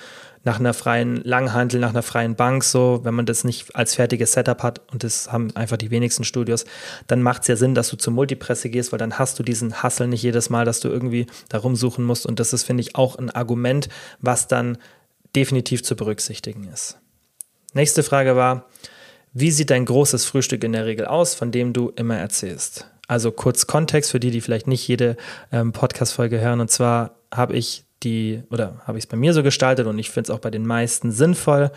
nach 0.44 0.60
einer 0.60 0.74
freien 0.74 1.16
Langhantel, 1.24 1.80
nach 1.80 1.90
einer 1.90 2.04
freien 2.04 2.36
Bank, 2.36 2.62
so, 2.62 3.00
wenn 3.02 3.14
man 3.14 3.26
das 3.26 3.42
nicht 3.42 3.74
als 3.74 3.96
fertiges 3.96 4.34
Setup 4.34 4.62
hat, 4.62 4.80
und 4.92 5.02
das 5.02 5.32
haben 5.32 5.50
einfach 5.56 5.76
die 5.76 5.90
wenigsten 5.90 6.22
Studios, 6.22 6.66
dann 7.08 7.20
macht 7.20 7.42
es 7.42 7.48
ja 7.48 7.56
Sinn, 7.56 7.74
dass 7.74 7.88
du 7.88 7.96
zur 7.96 8.12
Multipresse 8.12 8.70
gehst, 8.70 8.92
weil 8.92 9.00
dann 9.00 9.18
hast 9.18 9.40
du 9.40 9.42
diesen 9.42 9.82
Hassel 9.82 10.06
nicht 10.06 10.22
jedes 10.22 10.48
Mal, 10.48 10.64
dass 10.64 10.78
du 10.78 10.88
irgendwie 10.88 11.26
da 11.48 11.58
rumsuchen 11.58 12.04
musst. 12.04 12.26
Und 12.26 12.38
das 12.38 12.52
ist, 12.52 12.62
finde 12.62 12.82
ich, 12.82 12.94
auch 12.94 13.16
ein 13.16 13.28
Argument, 13.28 13.88
was 14.20 14.46
dann 14.46 14.78
definitiv 15.34 15.82
zu 15.82 15.96
berücksichtigen 15.96 16.68
ist. 16.72 16.98
Nächste 17.72 18.04
Frage 18.04 18.36
war, 18.36 18.66
wie 19.34 19.50
sieht 19.50 19.70
dein 19.70 19.84
großes 19.84 20.24
Frühstück 20.24 20.62
in 20.62 20.72
der 20.72 20.86
Regel 20.86 21.06
aus, 21.06 21.34
von 21.34 21.50
dem 21.50 21.72
du 21.72 21.90
immer 21.90 22.16
erzählst? 22.16 22.88
Also 23.08 23.32
kurz 23.32 23.66
Kontext 23.66 24.12
für 24.12 24.20
die, 24.20 24.30
die 24.30 24.40
vielleicht 24.40 24.68
nicht 24.68 24.86
jede 24.86 25.16
ähm, 25.52 25.72
Podcast-Folge 25.72 26.40
hören. 26.40 26.60
Und 26.60 26.70
zwar 26.70 27.16
habe 27.32 27.54
ich 27.54 27.84
die, 28.04 28.42
oder 28.50 28.80
habe 28.86 28.98
ich 28.98 29.04
es 29.04 29.08
bei 29.08 29.16
mir 29.16 29.32
so 29.32 29.42
gestaltet 29.42 29.86
und 29.86 29.98
ich 29.98 30.10
finde 30.10 30.30
es 30.30 30.36
auch 30.36 30.40
bei 30.40 30.50
den 30.50 30.66
meisten 30.66 31.10
sinnvoll, 31.10 31.70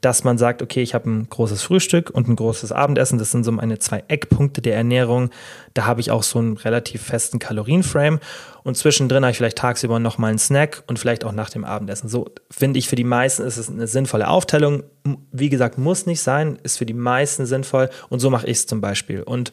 dass 0.00 0.24
man 0.24 0.38
sagt, 0.38 0.62
okay, 0.62 0.82
ich 0.82 0.94
habe 0.94 1.10
ein 1.10 1.28
großes 1.28 1.62
Frühstück 1.62 2.10
und 2.10 2.28
ein 2.28 2.36
großes 2.36 2.72
Abendessen. 2.72 3.18
Das 3.18 3.30
sind 3.30 3.44
so 3.44 3.52
meine 3.52 3.78
zwei 3.78 4.04
Eckpunkte 4.08 4.62
der 4.62 4.76
Ernährung. 4.76 5.30
Da 5.74 5.86
habe 5.86 6.00
ich 6.00 6.10
auch 6.10 6.22
so 6.22 6.38
einen 6.38 6.56
relativ 6.56 7.02
festen 7.02 7.38
Kalorienframe. 7.38 8.20
Und 8.62 8.76
zwischendrin 8.76 9.24
habe 9.24 9.32
ich 9.32 9.36
vielleicht 9.36 9.58
tagsüber 9.58 9.98
nochmal 9.98 10.30
einen 10.30 10.38
Snack 10.38 10.84
und 10.86 10.98
vielleicht 10.98 11.24
auch 11.24 11.32
nach 11.32 11.50
dem 11.50 11.64
Abendessen. 11.64 12.08
So 12.08 12.30
finde 12.50 12.78
ich 12.78 12.88
für 12.88 12.96
die 12.96 13.04
meisten 13.04 13.42
ist 13.42 13.56
es 13.56 13.68
eine 13.68 13.86
sinnvolle 13.86 14.28
Aufteilung. 14.28 14.84
Wie 15.32 15.48
gesagt, 15.48 15.78
muss 15.78 16.06
nicht 16.06 16.20
sein, 16.20 16.58
ist 16.62 16.78
für 16.78 16.86
die 16.86 16.94
meisten 16.94 17.44
sinnvoll. 17.44 17.90
Und 18.08 18.20
so 18.20 18.30
mache 18.30 18.46
ich 18.46 18.58
es 18.58 18.66
zum 18.66 18.80
Beispiel. 18.80 19.22
Und 19.22 19.52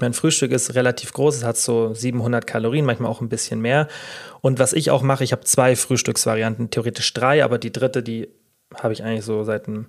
mein 0.00 0.12
Frühstück 0.12 0.52
ist 0.52 0.74
relativ 0.74 1.12
groß, 1.12 1.36
es 1.36 1.44
hat 1.44 1.56
so 1.56 1.94
700 1.94 2.46
Kalorien, 2.46 2.84
manchmal 2.84 3.10
auch 3.10 3.20
ein 3.20 3.28
bisschen 3.28 3.60
mehr. 3.60 3.88
Und 4.40 4.58
was 4.58 4.72
ich 4.72 4.90
auch 4.90 5.02
mache, 5.02 5.24
ich 5.24 5.32
habe 5.32 5.44
zwei 5.44 5.76
Frühstücksvarianten, 5.76 6.70
theoretisch 6.70 7.12
drei, 7.14 7.44
aber 7.44 7.58
die 7.58 7.72
dritte, 7.72 8.02
die 8.02 8.28
habe 8.74 8.92
ich 8.92 9.04
eigentlich 9.04 9.24
so 9.24 9.44
seit 9.44 9.68
einem 9.68 9.86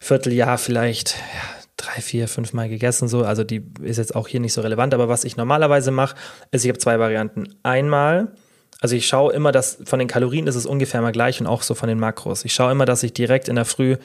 Vierteljahr 0.00 0.58
vielleicht 0.58 1.16
ja, 1.16 1.60
drei, 1.76 2.00
vier, 2.00 2.28
fünf 2.28 2.52
Mal 2.52 2.68
gegessen. 2.68 3.08
So. 3.08 3.24
Also 3.24 3.44
die 3.44 3.64
ist 3.82 3.98
jetzt 3.98 4.14
auch 4.14 4.28
hier 4.28 4.40
nicht 4.40 4.52
so 4.52 4.60
relevant. 4.60 4.94
Aber 4.94 5.08
was 5.08 5.24
ich 5.24 5.36
normalerweise 5.36 5.90
mache, 5.90 6.16
ist, 6.50 6.64
ich 6.64 6.68
habe 6.68 6.78
zwei 6.78 6.98
Varianten. 6.98 7.54
Einmal, 7.62 8.32
also 8.80 8.96
ich 8.96 9.06
schaue 9.06 9.32
immer, 9.32 9.52
dass 9.52 9.78
von 9.84 9.98
den 9.98 10.08
Kalorien 10.08 10.46
ist 10.46 10.56
es 10.56 10.66
ungefähr 10.66 11.02
mal 11.02 11.12
gleich 11.12 11.40
und 11.40 11.46
auch 11.46 11.62
so 11.62 11.74
von 11.74 11.88
den 11.88 11.98
Makros. 11.98 12.44
Ich 12.44 12.52
schaue 12.52 12.72
immer, 12.72 12.86
dass 12.86 13.02
ich 13.02 13.12
direkt 13.12 13.48
in 13.48 13.56
der 13.56 13.64
Früh 13.64 13.96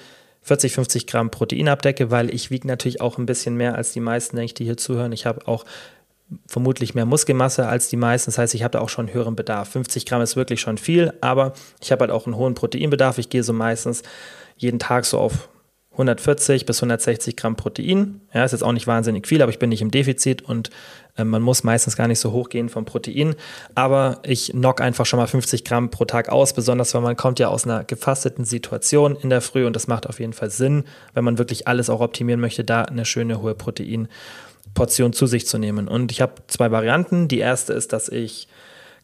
40, 0.46 0.74
50 0.74 1.08
Gramm 1.08 1.32
Protein 1.32 1.68
abdecke, 1.68 2.12
weil 2.12 2.34
ich 2.34 2.52
wiege 2.52 2.68
natürlich 2.68 3.02
auch 3.02 3.18
ein 3.18 3.26
bisschen 3.26 3.58
mehr 3.58 3.74
als 3.74 3.94
die 3.94 4.00
meisten, 4.00 4.36
denke 4.36 4.46
ich, 4.46 4.54
die 4.54 4.64
hier 4.64 4.78
zuhören. 4.78 5.12
Ich 5.12 5.26
habe 5.26 5.48
auch 5.48 5.66
vermutlich 6.48 6.94
mehr 6.94 7.08
Muskelmasse 7.08 7.68
als 7.68 7.90
die 7.90 7.98
meisten. 7.98 8.30
Das 8.30 8.38
heißt, 8.38 8.54
ich 8.54 8.62
habe 8.62 8.74
da 8.74 8.80
auch 8.80 8.90
schon 8.90 9.12
höheren 9.12 9.36
Bedarf. 9.36 9.70
50 9.70 10.06
Gramm 10.06 10.22
ist 10.22 10.36
wirklich 10.36 10.62
schon 10.62 10.78
viel, 10.78 11.14
aber 11.20 11.54
ich 11.82 11.92
habe 11.92 12.02
halt 12.02 12.12
auch 12.12 12.28
einen 12.28 12.36
hohen 12.36 12.54
Proteinbedarf. 12.54 13.18
Ich 13.18 13.30
gehe 13.30 13.42
so 13.42 13.54
meistens 13.54 14.04
jeden 14.56 14.78
Tag 14.78 15.06
so 15.06 15.18
auf 15.18 15.50
140 15.96 16.66
bis 16.66 16.78
160 16.80 17.36
Gramm 17.36 17.56
Protein. 17.56 18.22
Ja, 18.34 18.44
ist 18.44 18.52
jetzt 18.52 18.64
auch 18.64 18.74
nicht 18.74 18.88
wahnsinnig 18.88 19.28
viel, 19.28 19.42
aber 19.42 19.50
ich 19.50 19.60
bin 19.60 19.70
nicht 19.70 19.82
im 19.82 19.92
Defizit 19.92 20.42
und 20.42 20.70
äh, 21.18 21.24
man 21.24 21.42
muss 21.42 21.64
meistens 21.64 21.96
gar 21.96 22.08
nicht 22.08 22.20
so 22.20 22.32
hoch 22.32 22.50
gehen 22.50 22.70
vom 22.70 22.86
Protein. 22.86 23.36
Aber 23.76 24.20
ich 24.24 24.52
knock 24.52 24.82
einfach 24.82 25.06
schon 25.06 25.20
mal 25.20 25.28
50 25.28 25.64
Gramm 25.64 25.90
pro 25.90 26.06
Tag 26.06 26.30
aus, 26.30 26.54
besonders 26.54 26.94
weil 26.94 27.02
man 27.02 27.16
kommt 27.16 27.40
ja 27.40 27.48
aus 27.48 27.66
einer 27.66 27.84
gefasteten 27.84 28.46
Situation 28.46 29.16
in 29.16 29.30
der 29.30 29.42
Früh 29.42 29.66
und 29.66 29.76
das 29.76 29.88
macht 29.88 30.08
auf 30.08 30.20
jeden 30.20 30.34
Fall 30.34 30.50
Sinn, 30.50 30.84
wenn 31.14 31.24
man 31.24 31.38
wirklich 31.38 31.68
alles 31.68 31.90
auch 31.90 32.02
optimieren 32.02 32.42
möchte, 32.42 32.64
da 32.64 32.84
eine 32.84 33.06
schöne 33.06 33.42
hohe 33.42 33.56
Proteinportion 33.56 35.14
zu 35.14 35.28
sich 35.28 35.48
zu 35.48 35.58
nehmen. 35.58 35.88
Und 35.88 36.12
ich 36.12 36.22
habe 36.22 36.34
zwei 36.48 36.72
Varianten. 36.72 37.30
Die 37.30 37.40
erste 37.40 37.74
ist, 37.74 37.94
dass 37.94 38.10
ich 38.10 38.50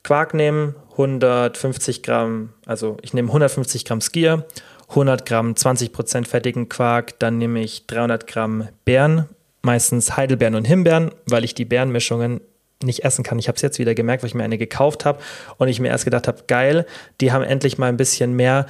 Quark 0.03 0.33
nehme, 0.33 0.75
150 0.91 2.03
Gramm, 2.03 2.49
also 2.65 2.97
ich 3.01 3.13
nehme 3.13 3.29
150 3.29 3.85
Gramm 3.85 4.01
Skier 4.01 4.45
100 4.91 5.25
Gramm 5.25 5.53
20% 5.53 6.25
fettigen 6.25 6.69
Quark, 6.69 7.19
dann 7.19 7.37
nehme 7.37 7.61
ich 7.61 7.87
300 7.87 8.27
Gramm 8.27 8.67
Beeren, 8.85 9.25
meistens 9.61 10.15
Heidelbeeren 10.15 10.55
und 10.55 10.65
Himbeeren, 10.65 11.11
weil 11.25 11.43
ich 11.43 11.55
die 11.55 11.65
Beerenmischungen 11.65 12.41
nicht 12.83 13.03
essen 13.03 13.23
kann. 13.23 13.39
Ich 13.39 13.47
habe 13.47 13.55
es 13.55 13.61
jetzt 13.61 13.79
wieder 13.79 13.95
gemerkt, 13.95 14.23
weil 14.23 14.29
ich 14.29 14.35
mir 14.35 14.43
eine 14.43 14.57
gekauft 14.57 15.05
habe 15.05 15.19
und 15.57 15.67
ich 15.67 15.79
mir 15.79 15.89
erst 15.89 16.05
gedacht 16.05 16.27
habe, 16.27 16.43
geil, 16.47 16.85
die 17.19 17.31
haben 17.31 17.43
endlich 17.43 17.77
mal 17.77 17.87
ein 17.87 17.97
bisschen 17.97 18.35
mehr 18.35 18.65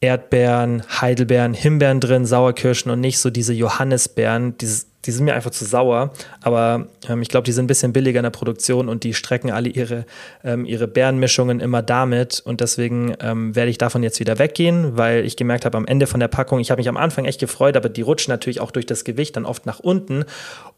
Erdbeeren, 0.00 0.82
Heidelbeeren, 1.00 1.54
Himbeeren 1.54 2.00
drin, 2.00 2.26
Sauerkirschen 2.26 2.90
und 2.90 3.00
nicht 3.00 3.18
so 3.18 3.30
diese 3.30 3.52
Johannisbeeren, 3.52 4.58
dieses 4.58 4.88
die 5.04 5.10
sind 5.10 5.24
mir 5.24 5.34
einfach 5.34 5.50
zu 5.50 5.64
sauer. 5.64 6.12
Aber 6.40 6.86
ähm, 7.08 7.22
ich 7.22 7.28
glaube, 7.28 7.44
die 7.44 7.52
sind 7.52 7.64
ein 7.64 7.68
bisschen 7.68 7.92
billiger 7.92 8.20
in 8.20 8.24
der 8.24 8.30
Produktion 8.30 8.88
und 8.88 9.04
die 9.04 9.14
strecken 9.14 9.50
alle 9.50 9.68
ihre, 9.68 10.06
ähm, 10.44 10.64
ihre 10.64 10.86
Beerenmischungen 10.86 11.60
immer 11.60 11.82
damit. 11.82 12.40
Und 12.44 12.60
deswegen 12.60 13.14
ähm, 13.20 13.54
werde 13.56 13.70
ich 13.70 13.78
davon 13.78 14.02
jetzt 14.02 14.20
wieder 14.20 14.38
weggehen, 14.38 14.96
weil 14.96 15.24
ich 15.24 15.36
gemerkt 15.36 15.64
habe, 15.64 15.76
am 15.76 15.86
Ende 15.86 16.06
von 16.06 16.20
der 16.20 16.28
Packung, 16.28 16.60
ich 16.60 16.70
habe 16.70 16.80
mich 16.80 16.88
am 16.88 16.96
Anfang 16.96 17.24
echt 17.24 17.40
gefreut, 17.40 17.76
aber 17.76 17.88
die 17.88 18.02
rutschen 18.02 18.30
natürlich 18.30 18.60
auch 18.60 18.70
durch 18.70 18.86
das 18.86 19.04
Gewicht 19.04 19.36
dann 19.36 19.44
oft 19.44 19.66
nach 19.66 19.80
unten. 19.80 20.24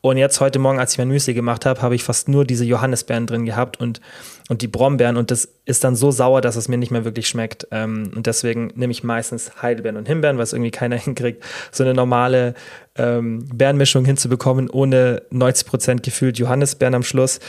Und 0.00 0.16
jetzt 0.16 0.40
heute 0.40 0.58
Morgen, 0.58 0.78
als 0.78 0.92
ich 0.92 0.98
mein 0.98 1.08
Müsli 1.08 1.34
gemacht 1.34 1.66
habe, 1.66 1.82
habe 1.82 1.94
ich 1.94 2.04
fast 2.04 2.28
nur 2.28 2.44
diese 2.44 2.64
Johannisbeeren 2.64 3.26
drin 3.26 3.44
gehabt 3.44 3.78
und, 3.80 4.00
und 4.48 4.62
die 4.62 4.68
Brombeeren. 4.68 5.16
Und 5.16 5.30
das 5.30 5.48
ist 5.66 5.84
dann 5.84 5.96
so 5.96 6.10
sauer, 6.10 6.40
dass 6.40 6.56
es 6.56 6.68
mir 6.68 6.76
nicht 6.76 6.90
mehr 6.90 7.04
wirklich 7.04 7.28
schmeckt. 7.28 7.66
Ähm, 7.70 8.12
und 8.14 8.26
deswegen 8.26 8.70
nehme 8.74 8.90
ich 8.90 9.02
meistens 9.02 9.62
Heidelbeeren 9.62 9.96
und 9.96 10.06
Himbeeren, 10.06 10.38
was 10.38 10.52
irgendwie 10.52 10.70
keiner 10.70 10.96
hinkriegt. 10.98 11.42
So 11.72 11.84
eine 11.84 11.94
normale 11.94 12.54
ähm, 12.96 13.46
Beerenmischung 13.52 14.04
hinzubekommen, 14.04 14.70
ohne 14.70 15.22
90% 15.32 16.02
gefühlt 16.02 16.38
Johannisbeeren 16.38 16.94
am 16.94 17.02
Schluss. 17.02 17.40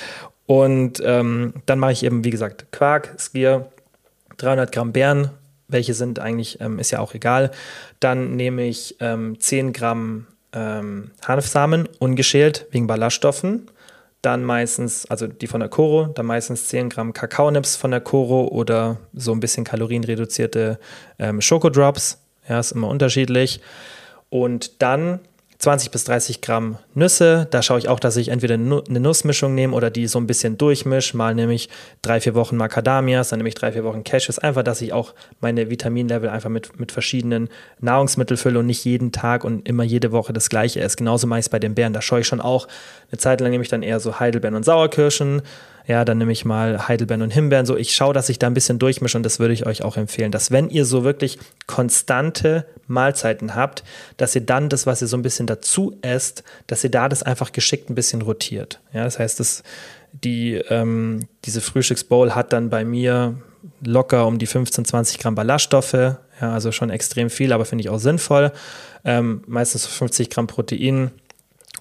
Und 0.45 1.01
ähm, 1.03 1.53
dann 1.65 1.79
mache 1.79 1.91
ich 1.91 2.03
eben, 2.03 2.23
wie 2.23 2.29
gesagt, 2.29 2.71
Quark, 2.71 3.15
Skier, 3.17 3.69
300 4.37 4.71
Gramm 4.71 4.91
Beeren. 4.91 5.29
Welche 5.67 5.93
sind 5.93 6.19
eigentlich, 6.19 6.61
ähm, 6.61 6.77
ist 6.77 6.91
ja 6.91 6.99
auch 6.99 7.13
egal. 7.13 7.51
Dann 7.99 8.35
nehme 8.35 8.63
ich 8.65 8.97
ähm, 8.99 9.39
10 9.39 9.73
Gramm 9.73 10.27
ähm, 10.53 11.11
Hanfsamen 11.25 11.89
ungeschält 11.99 12.67
wegen 12.71 12.85
Ballaststoffen. 12.87 13.67
Dann 14.21 14.43
meistens, 14.43 15.05
also 15.07 15.27
die 15.27 15.47
von 15.47 15.59
der 15.59 15.69
Koro, 15.69 16.07
dann 16.07 16.25
meistens 16.25 16.67
10 16.67 16.89
Gramm 16.89 17.13
Kakaonips 17.13 17.75
von 17.75 17.91
der 17.91 18.01
Koro 18.01 18.47
oder 18.47 18.97
so 19.13 19.31
ein 19.31 19.39
bisschen 19.39 19.63
kalorienreduzierte 19.63 20.79
ähm, 21.19 21.41
Schokodrops. 21.41 22.19
Ja, 22.47 22.59
ist 22.59 22.71
immer 22.71 22.87
unterschiedlich. 22.87 23.61
Und 24.29 24.81
dann 24.81 25.19
20 25.59 25.91
bis 25.91 26.03
30 26.03 26.41
Gramm 26.41 26.77
Nüsse. 26.93 27.47
Da 27.49 27.61
schaue 27.61 27.79
ich 27.79 27.87
auch, 27.87 27.99
dass 27.99 28.17
ich 28.17 28.29
entweder 28.29 28.55
eine 28.55 28.99
Nussmischung 28.99 29.55
nehme 29.55 29.75
oder 29.75 29.89
die 29.89 30.07
so 30.07 30.19
ein 30.19 30.27
bisschen 30.27 30.57
durchmische. 30.57 31.15
Mal 31.15 31.33
nehme 31.33 31.53
ich 31.53 31.69
drei, 32.01 32.19
vier 32.19 32.35
Wochen 32.35 32.57
Macadamias, 32.57 33.29
dann 33.29 33.39
nehme 33.39 33.49
ich 33.49 33.55
drei, 33.55 33.71
vier 33.71 33.83
Wochen 33.83 34.03
Cashews. 34.03 34.39
Einfach, 34.39 34.63
dass 34.63 34.81
ich 34.81 34.93
auch 34.93 35.13
meine 35.39 35.69
Vitaminlevel 35.69 36.29
einfach 36.29 36.49
mit, 36.49 36.79
mit 36.79 36.91
verschiedenen 36.91 37.49
Nahrungsmitteln 37.79 38.37
fülle 38.37 38.59
und 38.59 38.65
nicht 38.65 38.83
jeden 38.83 39.11
Tag 39.11 39.43
und 39.43 39.67
immer 39.67 39.83
jede 39.83 40.11
Woche 40.11 40.33
das 40.33 40.49
gleiche 40.49 40.81
esse. 40.81 40.97
Genauso 40.97 41.27
mache 41.27 41.39
ich 41.39 41.45
es 41.45 41.49
bei 41.49 41.59
den 41.59 41.75
Beeren. 41.75 41.93
Da 41.93 42.01
schaue 42.01 42.19
ich 42.21 42.27
schon 42.27 42.41
auch. 42.41 42.67
Eine 43.11 43.19
Zeit 43.19 43.39
lang 43.41 43.51
nehme 43.51 43.63
ich 43.63 43.69
dann 43.69 43.83
eher 43.83 43.99
so 43.99 44.19
Heidelbeeren 44.19 44.55
und 44.55 44.63
Sauerkirschen 44.63 45.41
ja, 45.87 46.03
dann 46.03 46.17
nehme 46.17 46.31
ich 46.31 46.45
mal 46.45 46.87
Heidelbeeren 46.87 47.21
und 47.21 47.31
Himbeeren. 47.31 47.65
So, 47.65 47.77
ich 47.77 47.93
schaue, 47.93 48.13
dass 48.13 48.29
ich 48.29 48.39
da 48.39 48.47
ein 48.47 48.53
bisschen 48.53 48.79
durchmische 48.79 49.17
und 49.17 49.23
das 49.23 49.39
würde 49.39 49.53
ich 49.53 49.65
euch 49.65 49.83
auch 49.83 49.97
empfehlen, 49.97 50.31
dass 50.31 50.51
wenn 50.51 50.69
ihr 50.69 50.85
so 50.85 51.03
wirklich 51.03 51.37
konstante 51.67 52.65
Mahlzeiten 52.87 53.55
habt, 53.55 53.83
dass 54.17 54.35
ihr 54.35 54.41
dann 54.41 54.69
das, 54.69 54.85
was 54.85 55.01
ihr 55.01 55.07
so 55.07 55.17
ein 55.17 55.21
bisschen 55.21 55.47
dazu 55.47 55.97
esst, 56.01 56.43
dass 56.67 56.83
ihr 56.83 56.91
da 56.91 57.09
das 57.09 57.23
einfach 57.23 57.51
geschickt 57.51 57.89
ein 57.89 57.95
bisschen 57.95 58.21
rotiert. 58.21 58.79
Ja, 58.93 59.03
das 59.03 59.19
heißt, 59.19 59.39
dass 59.39 59.63
die, 60.11 60.55
ähm, 60.69 61.27
diese 61.45 61.61
Frühstücksbowl 61.61 62.35
hat 62.35 62.53
dann 62.53 62.69
bei 62.69 62.85
mir 62.85 63.35
locker 63.83 64.27
um 64.27 64.39
die 64.39 64.47
15, 64.47 64.85
20 64.85 65.19
Gramm 65.19 65.35
Ballaststoffe, 65.35 65.93
ja, 65.93 66.17
also 66.39 66.71
schon 66.71 66.89
extrem 66.89 67.29
viel, 67.29 67.53
aber 67.53 67.65
finde 67.65 67.83
ich 67.83 67.89
auch 67.89 67.99
sinnvoll. 67.99 68.51
Ähm, 69.03 69.43
meistens 69.47 69.85
50 69.85 70.29
Gramm 70.29 70.47
Protein, 70.47 71.11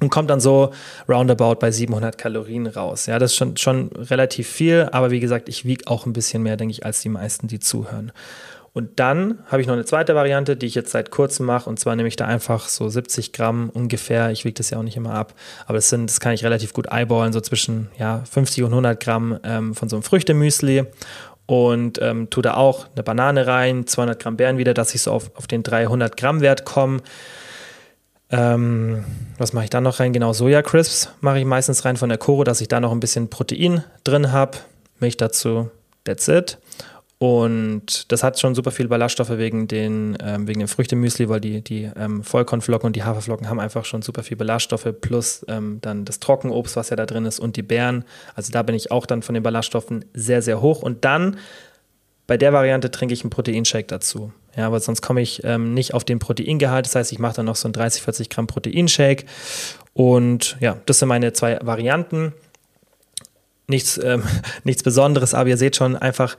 und 0.04 0.10
kommt 0.10 0.30
dann 0.30 0.40
so 0.40 0.70
roundabout 1.08 1.56
bei 1.56 1.70
700 1.70 2.16
Kalorien 2.16 2.66
raus. 2.66 3.06
Ja, 3.06 3.18
das 3.18 3.32
ist 3.32 3.36
schon, 3.36 3.56
schon 3.56 3.88
relativ 3.88 4.48
viel, 4.48 4.88
aber 4.92 5.10
wie 5.10 5.20
gesagt, 5.20 5.48
ich 5.48 5.64
wiege 5.64 5.86
auch 5.88 6.06
ein 6.06 6.12
bisschen 6.12 6.42
mehr, 6.42 6.56
denke 6.56 6.72
ich, 6.72 6.84
als 6.84 7.00
die 7.00 7.08
meisten, 7.08 7.48
die 7.48 7.58
zuhören. 7.58 8.12
Und 8.74 8.98
dann 8.98 9.38
habe 9.46 9.62
ich 9.62 9.68
noch 9.68 9.74
eine 9.74 9.84
zweite 9.84 10.16
Variante, 10.16 10.56
die 10.56 10.66
ich 10.66 10.74
jetzt 10.74 10.90
seit 10.90 11.12
kurzem 11.12 11.46
mache. 11.46 11.70
Und 11.70 11.78
zwar 11.78 11.94
nehme 11.94 12.08
ich 12.08 12.16
da 12.16 12.26
einfach 12.26 12.68
so 12.68 12.88
70 12.88 13.32
Gramm 13.32 13.70
ungefähr. 13.70 14.32
Ich 14.32 14.44
wiege 14.44 14.54
das 14.54 14.70
ja 14.70 14.78
auch 14.78 14.82
nicht 14.82 14.96
immer 14.96 15.14
ab. 15.14 15.32
Aber 15.66 15.78
das, 15.78 15.90
sind, 15.90 16.10
das 16.10 16.18
kann 16.18 16.32
ich 16.32 16.44
relativ 16.44 16.72
gut 16.72 16.88
eyeballen, 16.90 17.32
so 17.32 17.40
zwischen 17.40 17.88
ja, 17.98 18.24
50 18.28 18.64
und 18.64 18.70
100 18.70 18.98
Gramm 18.98 19.38
ähm, 19.44 19.76
von 19.76 19.88
so 19.88 19.94
einem 19.94 20.02
Früchtemüsli. 20.02 20.86
Und 21.46 22.00
ähm, 22.02 22.30
tue 22.30 22.42
da 22.42 22.54
auch 22.54 22.86
eine 22.94 23.04
Banane 23.04 23.46
rein, 23.46 23.86
200 23.86 24.20
Gramm 24.20 24.36
Beeren 24.36 24.58
wieder, 24.58 24.74
dass 24.74 24.92
ich 24.94 25.02
so 25.02 25.12
auf, 25.12 25.30
auf 25.36 25.46
den 25.46 25.62
300 25.62 26.16
Gramm 26.16 26.40
Wert 26.40 26.64
komme. 26.64 27.00
Ähm, 28.36 29.04
was 29.38 29.52
mache 29.52 29.64
ich 29.64 29.70
da 29.70 29.80
noch 29.80 30.00
rein? 30.00 30.12
Genau, 30.12 30.32
Soja-Crisps 30.32 31.10
mache 31.20 31.38
ich 31.38 31.44
meistens 31.44 31.84
rein 31.84 31.96
von 31.96 32.08
der 32.08 32.18
Koro, 32.18 32.42
dass 32.42 32.60
ich 32.60 32.68
da 32.68 32.80
noch 32.80 32.90
ein 32.90 33.00
bisschen 33.00 33.30
Protein 33.30 33.84
drin 34.02 34.32
habe. 34.32 34.58
Milch 34.98 35.16
dazu, 35.16 35.70
that's 36.02 36.26
it. 36.26 36.58
Und 37.18 38.10
das 38.10 38.24
hat 38.24 38.40
schon 38.40 38.56
super 38.56 38.72
viel 38.72 38.88
Ballaststoffe 38.88 39.38
wegen 39.38 39.68
den, 39.68 40.18
ähm, 40.20 40.48
wegen 40.48 40.58
dem 40.58 40.68
Früchtemüsli, 40.68 41.28
weil 41.28 41.40
die, 41.40 41.62
die 41.62 41.90
ähm, 41.96 42.24
Vollkornflocken 42.24 42.88
und 42.88 42.96
die 42.96 43.04
Haferflocken 43.04 43.48
haben 43.48 43.60
einfach 43.60 43.84
schon 43.84 44.02
super 44.02 44.24
viel 44.24 44.36
Ballaststoffe, 44.36 44.92
plus 45.00 45.46
ähm, 45.48 45.78
dann 45.80 46.04
das 46.04 46.18
Trockenobst, 46.18 46.74
was 46.74 46.90
ja 46.90 46.96
da 46.96 47.06
drin 47.06 47.24
ist, 47.24 47.38
und 47.38 47.56
die 47.56 47.62
Beeren. 47.62 48.04
Also 48.34 48.52
da 48.52 48.62
bin 48.62 48.74
ich 48.74 48.90
auch 48.90 49.06
dann 49.06 49.22
von 49.22 49.34
den 49.34 49.44
Ballaststoffen 49.44 50.04
sehr, 50.12 50.42
sehr 50.42 50.60
hoch. 50.60 50.82
Und 50.82 51.04
dann 51.04 51.36
bei 52.26 52.36
der 52.36 52.52
Variante 52.52 52.90
trinke 52.90 53.14
ich 53.14 53.22
einen 53.22 53.30
Proteinshake 53.30 53.86
dazu. 53.86 54.32
Ja, 54.56 54.66
aber 54.66 54.80
sonst 54.80 55.02
komme 55.02 55.20
ich 55.20 55.42
ähm, 55.44 55.74
nicht 55.74 55.94
auf 55.94 56.04
den 56.04 56.18
Proteingehalt. 56.18 56.86
Das 56.86 56.94
heißt, 56.94 57.12
ich 57.12 57.18
mache 57.18 57.34
dann 57.34 57.46
noch 57.46 57.56
so 57.56 57.66
einen 57.66 57.72
30, 57.72 58.02
40 58.02 58.30
Gramm 58.30 58.46
Proteinshake. 58.46 59.24
Und 59.92 60.56
ja, 60.60 60.78
das 60.86 61.00
sind 61.00 61.08
meine 61.08 61.32
zwei 61.32 61.58
Varianten. 61.62 62.32
Nichts, 63.66 63.98
ähm, 64.02 64.22
nichts 64.64 64.82
Besonderes, 64.82 65.34
aber 65.34 65.48
ihr 65.48 65.56
seht 65.56 65.76
schon 65.76 65.96
einfach 65.96 66.36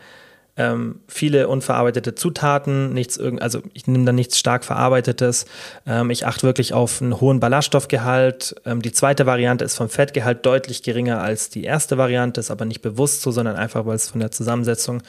ähm, 0.57 1.01
viele 1.07 1.49
unverarbeitete 1.49 2.15
Zutaten, 2.15 2.93
nichts 2.93 3.19
also 3.19 3.61
ich 3.73 3.87
nehme 3.87 4.05
da 4.05 4.13
nichts 4.13 4.39
stark 4.39 4.63
verarbeitetes. 4.63 5.45
Ähm, 5.85 6.09
ich 6.11 6.25
achte 6.25 6.43
wirklich 6.43 6.73
auf 6.73 7.01
einen 7.01 7.19
hohen 7.19 7.41
Ballaststoffgehalt. 7.41 8.55
Ähm, 8.65 8.81
die 8.81 8.93
zweite 8.93 9.25
Variante 9.25 9.65
ist 9.65 9.75
vom 9.75 9.89
Fettgehalt 9.89 10.45
deutlich 10.45 10.81
geringer 10.81 11.21
als 11.21 11.49
die 11.49 11.65
erste 11.65 11.97
Variante, 11.97 12.39
ist 12.39 12.51
aber 12.51 12.63
nicht 12.63 12.81
bewusst 12.81 13.21
so, 13.21 13.31
sondern 13.31 13.57
einfach, 13.57 13.85
weil 13.85 13.95
es 13.95 14.09
von 14.09 14.21
der 14.21 14.31
Zusammensetzung 14.31 15.01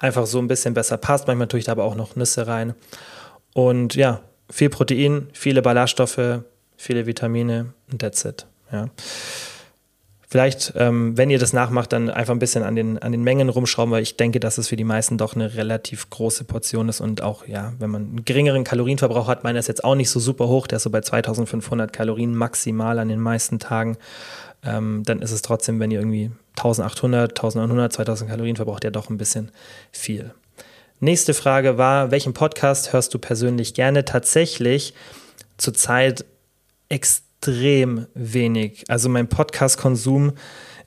einfach 0.00 0.26
so 0.26 0.38
ein 0.38 0.48
bisschen 0.48 0.74
besser 0.74 0.96
passt. 0.96 1.28
Manchmal 1.28 1.48
tue 1.48 1.60
ich 1.60 1.66
da 1.66 1.72
aber 1.72 1.84
auch 1.84 1.94
noch 1.94 2.16
Nüsse 2.16 2.46
rein. 2.46 2.74
Und 3.52 3.94
ja, 3.94 4.20
viel 4.50 4.70
Protein, 4.70 5.28
viele 5.32 5.62
Ballaststoffe, 5.62 6.40
viele 6.76 7.06
Vitamine 7.06 7.72
und 7.92 8.00
that's 8.00 8.24
it. 8.24 8.46
Ja. 8.72 8.88
Vielleicht, 10.32 10.74
ähm, 10.76 11.18
wenn 11.18 11.28
ihr 11.28 11.40
das 11.40 11.52
nachmacht, 11.52 11.92
dann 11.92 12.08
einfach 12.08 12.32
ein 12.32 12.38
bisschen 12.38 12.62
an 12.62 12.76
den, 12.76 12.98
an 12.98 13.10
den 13.10 13.24
Mengen 13.24 13.48
rumschrauben, 13.48 13.90
weil 13.90 14.02
ich 14.04 14.16
denke, 14.16 14.38
dass 14.38 14.58
es 14.58 14.68
für 14.68 14.76
die 14.76 14.84
meisten 14.84 15.18
doch 15.18 15.34
eine 15.34 15.56
relativ 15.56 16.08
große 16.08 16.44
Portion 16.44 16.88
ist 16.88 17.00
und 17.00 17.20
auch, 17.20 17.48
ja, 17.48 17.72
wenn 17.80 17.90
man 17.90 18.02
einen 18.02 18.24
geringeren 18.24 18.62
Kalorienverbrauch 18.62 19.26
hat, 19.26 19.42
meiner 19.42 19.58
ist 19.58 19.66
jetzt 19.66 19.82
auch 19.82 19.96
nicht 19.96 20.08
so 20.08 20.20
super 20.20 20.46
hoch, 20.46 20.68
der 20.68 20.76
ist 20.76 20.84
so 20.84 20.90
bei 20.90 21.00
2500 21.00 21.92
Kalorien 21.92 22.32
maximal 22.36 23.00
an 23.00 23.08
den 23.08 23.18
meisten 23.18 23.58
Tagen, 23.58 23.96
ähm, 24.64 25.02
dann 25.04 25.22
ist 25.22 25.32
es 25.32 25.42
trotzdem, 25.42 25.80
wenn 25.80 25.90
ihr 25.90 26.00
irgendwie 26.00 26.30
1800, 26.56 27.30
1900, 27.30 27.92
2000 27.92 28.30
Kalorien 28.30 28.56
verbraucht, 28.56 28.84
ja 28.84 28.90
doch 28.90 29.08
ein 29.10 29.16
bisschen 29.16 29.50
viel. 29.92 30.34
Nächste 31.00 31.32
Frage 31.32 31.78
war, 31.78 32.10
welchen 32.10 32.34
Podcast 32.34 32.92
hörst 32.92 33.14
du 33.14 33.18
persönlich 33.18 33.72
gerne? 33.72 34.04
Tatsächlich 34.04 34.92
zurzeit 35.56 36.26
extrem 36.90 38.06
wenig. 38.14 38.84
Also 38.88 39.08
mein 39.08 39.28
Podcast-Konsum 39.28 40.32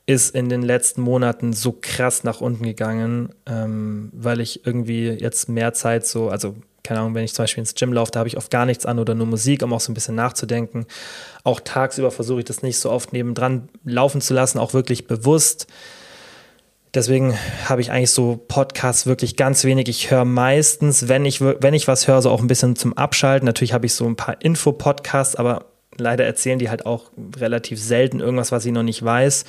ist 0.05 0.35
in 0.35 0.49
den 0.49 0.61
letzten 0.61 1.01
Monaten 1.01 1.53
so 1.53 1.77
krass 1.79 2.23
nach 2.23 2.41
unten 2.41 2.63
gegangen, 2.63 3.33
ähm, 3.47 4.11
weil 4.13 4.41
ich 4.41 4.65
irgendwie 4.67 5.07
jetzt 5.09 5.49
mehr 5.49 5.73
Zeit 5.73 6.05
so, 6.05 6.29
also 6.29 6.55
keine 6.83 6.99
Ahnung, 6.99 7.15
wenn 7.15 7.23
ich 7.23 7.33
zum 7.33 7.43
Beispiel 7.43 7.61
ins 7.61 7.75
Gym 7.75 7.93
laufe, 7.93 8.11
da 8.11 8.19
habe 8.19 8.27
ich 8.27 8.37
oft 8.37 8.51
gar 8.51 8.65
nichts 8.65 8.85
an 8.85 8.99
oder 8.99 9.15
nur 9.15 9.25
Musik, 9.25 9.63
um 9.63 9.71
auch 9.71 9.79
so 9.79 9.91
ein 9.91 9.95
bisschen 9.95 10.15
nachzudenken. 10.15 10.85
Auch 11.43 11.61
tagsüber 11.61 12.11
versuche 12.11 12.39
ich 12.39 12.45
das 12.45 12.61
nicht 12.61 12.77
so 12.77 12.91
oft 12.91 13.13
nebendran 13.13 13.69
laufen 13.85 14.19
zu 14.19 14.33
lassen, 14.33 14.59
auch 14.59 14.73
wirklich 14.73 15.07
bewusst. 15.07 15.67
Deswegen 16.93 17.35
habe 17.65 17.81
ich 17.81 17.89
eigentlich 17.89 18.11
so 18.11 18.39
Podcasts 18.47 19.07
wirklich 19.07 19.35
ganz 19.35 19.63
wenig. 19.63 19.87
Ich 19.87 20.11
höre 20.11 20.25
meistens, 20.25 21.07
wenn 21.07 21.25
ich, 21.25 21.41
wenn 21.41 21.73
ich 21.73 21.87
was 21.87 22.07
höre, 22.07 22.21
so 22.21 22.29
auch 22.29 22.41
ein 22.41 22.47
bisschen 22.47 22.75
zum 22.75 22.95
Abschalten. 22.95 23.45
Natürlich 23.45 23.73
habe 23.73 23.85
ich 23.85 23.95
so 23.95 24.05
ein 24.05 24.15
paar 24.15 24.41
Info-Podcasts, 24.41 25.35
aber 25.35 25.65
leider 25.97 26.25
erzählen 26.25 26.59
die 26.59 26.69
halt 26.69 26.85
auch 26.85 27.11
relativ 27.37 27.81
selten 27.81 28.19
irgendwas, 28.19 28.51
was 28.51 28.65
ich 28.65 28.71
noch 28.71 28.83
nicht 28.83 29.01
weiß. 29.03 29.45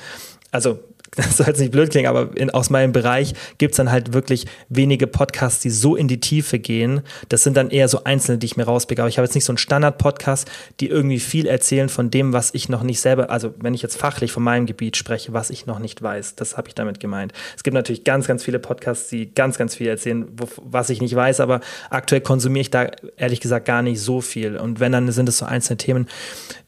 Also 0.51 0.79
das 1.27 1.37
soll 1.37 1.47
jetzt 1.47 1.59
nicht 1.59 1.71
blöd 1.71 1.89
klingen, 1.91 2.07
aber 2.07 2.35
in, 2.35 2.49
aus 2.49 2.69
meinem 2.69 2.91
Bereich 2.91 3.33
gibt 3.57 3.73
es 3.73 3.77
dann 3.77 3.91
halt 3.91 4.13
wirklich 4.13 4.45
wenige 4.69 5.07
Podcasts, 5.07 5.61
die 5.61 5.69
so 5.69 5.95
in 5.95 6.07
die 6.07 6.19
Tiefe 6.19 6.59
gehen. 6.59 7.01
Das 7.29 7.43
sind 7.43 7.55
dann 7.55 7.69
eher 7.69 7.87
so 7.87 8.03
einzelne, 8.03 8.37
die 8.37 8.45
ich 8.45 8.57
mir 8.57 8.63
rauspicke. 8.63 9.01
Aber 9.01 9.09
ich 9.09 9.17
habe 9.17 9.25
jetzt 9.25 9.35
nicht 9.35 9.45
so 9.45 9.51
einen 9.51 9.57
Standard-Podcast, 9.57 10.49
die 10.79 10.87
irgendwie 10.87 11.19
viel 11.19 11.47
erzählen 11.47 11.89
von 11.89 12.11
dem, 12.11 12.33
was 12.33 12.53
ich 12.53 12.69
noch 12.69 12.83
nicht 12.83 12.99
selber, 12.99 13.29
also 13.29 13.53
wenn 13.59 13.73
ich 13.73 13.81
jetzt 13.81 13.97
fachlich 13.97 14.31
von 14.31 14.43
meinem 14.43 14.65
Gebiet 14.65 14.97
spreche, 14.97 15.33
was 15.33 15.49
ich 15.49 15.65
noch 15.65 15.79
nicht 15.79 16.01
weiß. 16.01 16.35
Das 16.35 16.57
habe 16.57 16.67
ich 16.67 16.75
damit 16.75 16.99
gemeint. 16.99 17.33
Es 17.55 17.63
gibt 17.63 17.75
natürlich 17.75 18.03
ganz, 18.03 18.27
ganz 18.27 18.43
viele 18.43 18.59
Podcasts, 18.59 19.09
die 19.09 19.33
ganz, 19.33 19.57
ganz 19.57 19.75
viel 19.75 19.87
erzählen, 19.87 20.27
wo, 20.37 20.47
was 20.63 20.89
ich 20.89 21.01
nicht 21.01 21.15
weiß, 21.15 21.39
aber 21.39 21.61
aktuell 21.89 22.21
konsumiere 22.21 22.61
ich 22.61 22.71
da 22.71 22.87
ehrlich 23.17 23.39
gesagt 23.39 23.65
gar 23.65 23.81
nicht 23.81 24.01
so 24.01 24.21
viel. 24.21 24.57
Und 24.57 24.79
wenn, 24.79 24.91
dann 24.91 25.11
sind 25.11 25.29
es 25.29 25.37
so 25.37 25.45
einzelne 25.45 25.77
Themen, 25.77 26.07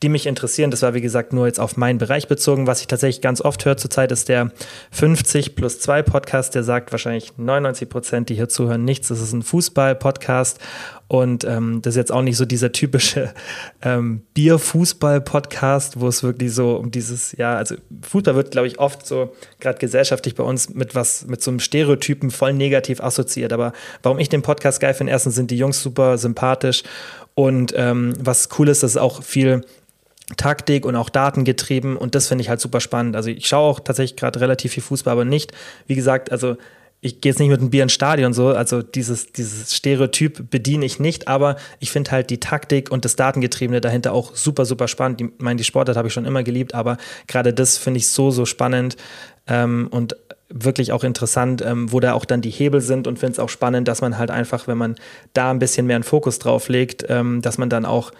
die 0.01 0.09
mich 0.09 0.25
interessieren. 0.25 0.71
Das 0.71 0.81
war, 0.81 0.93
wie 0.93 1.01
gesagt, 1.01 1.33
nur 1.33 1.47
jetzt 1.47 1.59
auf 1.59 1.77
meinen 1.77 1.97
Bereich 1.97 2.27
bezogen. 2.27 2.67
Was 2.67 2.81
ich 2.81 2.87
tatsächlich 2.87 3.21
ganz 3.21 3.41
oft 3.41 3.65
höre 3.65 3.77
zurzeit, 3.77 4.11
ist 4.11 4.29
der 4.29 4.36
der 4.37 4.51
50 4.91 5.55
plus 5.55 5.79
2 5.79 6.03
Podcast, 6.03 6.55
der 6.55 6.63
sagt 6.63 6.91
wahrscheinlich 6.91 7.37
99 7.37 7.89
Prozent, 7.89 8.29
die 8.29 8.35
hier 8.35 8.49
zuhören, 8.49 8.85
nichts. 8.85 9.07
Das 9.07 9.21
ist 9.21 9.33
ein 9.33 9.41
Fußball-Podcast 9.41 10.59
und 11.07 11.43
ähm, 11.45 11.81
das 11.81 11.93
ist 11.93 11.97
jetzt 11.97 12.11
auch 12.11 12.21
nicht 12.21 12.37
so 12.37 12.45
dieser 12.45 12.71
typische 12.71 13.33
ähm, 13.81 14.21
Bier-Fußball-Podcast, 14.33 15.99
wo 15.99 16.07
es 16.07 16.23
wirklich 16.23 16.53
so 16.53 16.75
um 16.75 16.91
dieses, 16.91 17.31
ja, 17.37 17.55
also 17.55 17.75
Fußball 18.01 18.35
wird, 18.35 18.51
glaube 18.51 18.67
ich, 18.67 18.79
oft 18.79 19.05
so, 19.05 19.33
gerade 19.59 19.79
gesellschaftlich 19.79 20.35
bei 20.35 20.43
uns, 20.43 20.69
mit 20.73 20.95
was, 20.95 21.25
mit 21.25 21.41
so 21.41 21.51
einem 21.51 21.59
Stereotypen 21.59 22.29
voll 22.29 22.53
negativ 22.53 23.01
assoziiert. 23.01 23.53
Aber 23.53 23.73
warum 24.03 24.19
ich 24.19 24.29
den 24.29 24.41
Podcast 24.41 24.79
geil 24.79 24.93
finde, 24.93 25.11
erstens 25.11 25.35
sind 25.35 25.51
die 25.51 25.57
Jungs 25.57 25.81
super 25.81 26.17
sympathisch 26.17 26.83
und 27.35 27.73
ähm, 27.75 28.13
was 28.19 28.49
cool 28.57 28.67
ist, 28.67 28.83
dass 28.83 28.91
es 28.91 28.97
auch 28.97 29.23
viel 29.23 29.61
Taktik 30.35 30.85
und 30.85 30.95
auch 30.95 31.09
Daten 31.09 31.45
getrieben 31.45 31.95
und 31.95 32.13
das 32.13 32.27
finde 32.27 32.41
ich 32.41 32.49
halt 32.49 32.59
super 32.59 32.81
spannend. 32.81 33.15
Also 33.15 33.29
ich 33.29 33.47
schaue 33.47 33.69
auch 33.69 33.79
tatsächlich 33.79 34.17
gerade 34.17 34.41
relativ 34.41 34.73
viel 34.73 34.83
Fußball, 34.83 35.13
aber 35.13 35.25
nicht, 35.25 35.53
wie 35.87 35.95
gesagt, 35.95 36.31
also 36.31 36.57
ich 36.99 37.21
gehe 37.21 37.31
jetzt 37.31 37.39
nicht 37.39 37.49
mit 37.49 37.59
einem 37.59 37.69
Bier 37.69 37.83
ins 37.83 37.93
Stadion 37.93 38.33
so, 38.33 38.49
also 38.49 38.81
dieses, 38.81 39.31
dieses 39.31 39.75
Stereotyp 39.75 40.49
bediene 40.49 40.85
ich 40.85 40.99
nicht, 40.99 41.27
aber 41.27 41.55
ich 41.79 41.91
finde 41.91 42.11
halt 42.11 42.29
die 42.29 42.39
Taktik 42.39 42.91
und 42.91 43.05
das 43.05 43.15
Datengetriebene 43.15 43.81
dahinter 43.81 44.13
auch 44.13 44.35
super, 44.35 44.65
super 44.65 44.87
spannend. 44.87 45.21
Ich 45.21 45.29
meine, 45.37 45.57
die 45.57 45.63
Sportart 45.63 45.95
habe 45.95 46.07
ich 46.07 46.13
schon 46.13 46.25
immer 46.25 46.43
geliebt, 46.43 46.73
aber 46.73 46.97
gerade 47.27 47.53
das 47.53 47.77
finde 47.77 47.99
ich 47.99 48.07
so, 48.07 48.31
so 48.31 48.45
spannend 48.45 48.97
ähm, 49.47 49.87
und 49.91 50.17
wirklich 50.49 50.91
auch 50.91 51.03
interessant, 51.03 51.61
ähm, 51.61 51.91
wo 51.91 51.99
da 51.99 52.13
auch 52.13 52.25
dann 52.25 52.41
die 52.41 52.49
Hebel 52.49 52.81
sind 52.81 53.05
und 53.07 53.19
finde 53.19 53.33
es 53.33 53.39
auch 53.39 53.49
spannend, 53.49 53.87
dass 53.87 54.01
man 54.01 54.17
halt 54.17 54.31
einfach, 54.31 54.67
wenn 54.67 54.77
man 54.77 54.95
da 55.33 55.51
ein 55.51 55.59
bisschen 55.59 55.85
mehr 55.85 55.97
einen 55.97 56.03
Fokus 56.03 56.39
drauf 56.39 56.67
legt, 56.67 57.05
ähm, 57.09 57.41
dass 57.41 57.57
man 57.57 57.69
dann 57.69 57.85
auch 57.85 58.11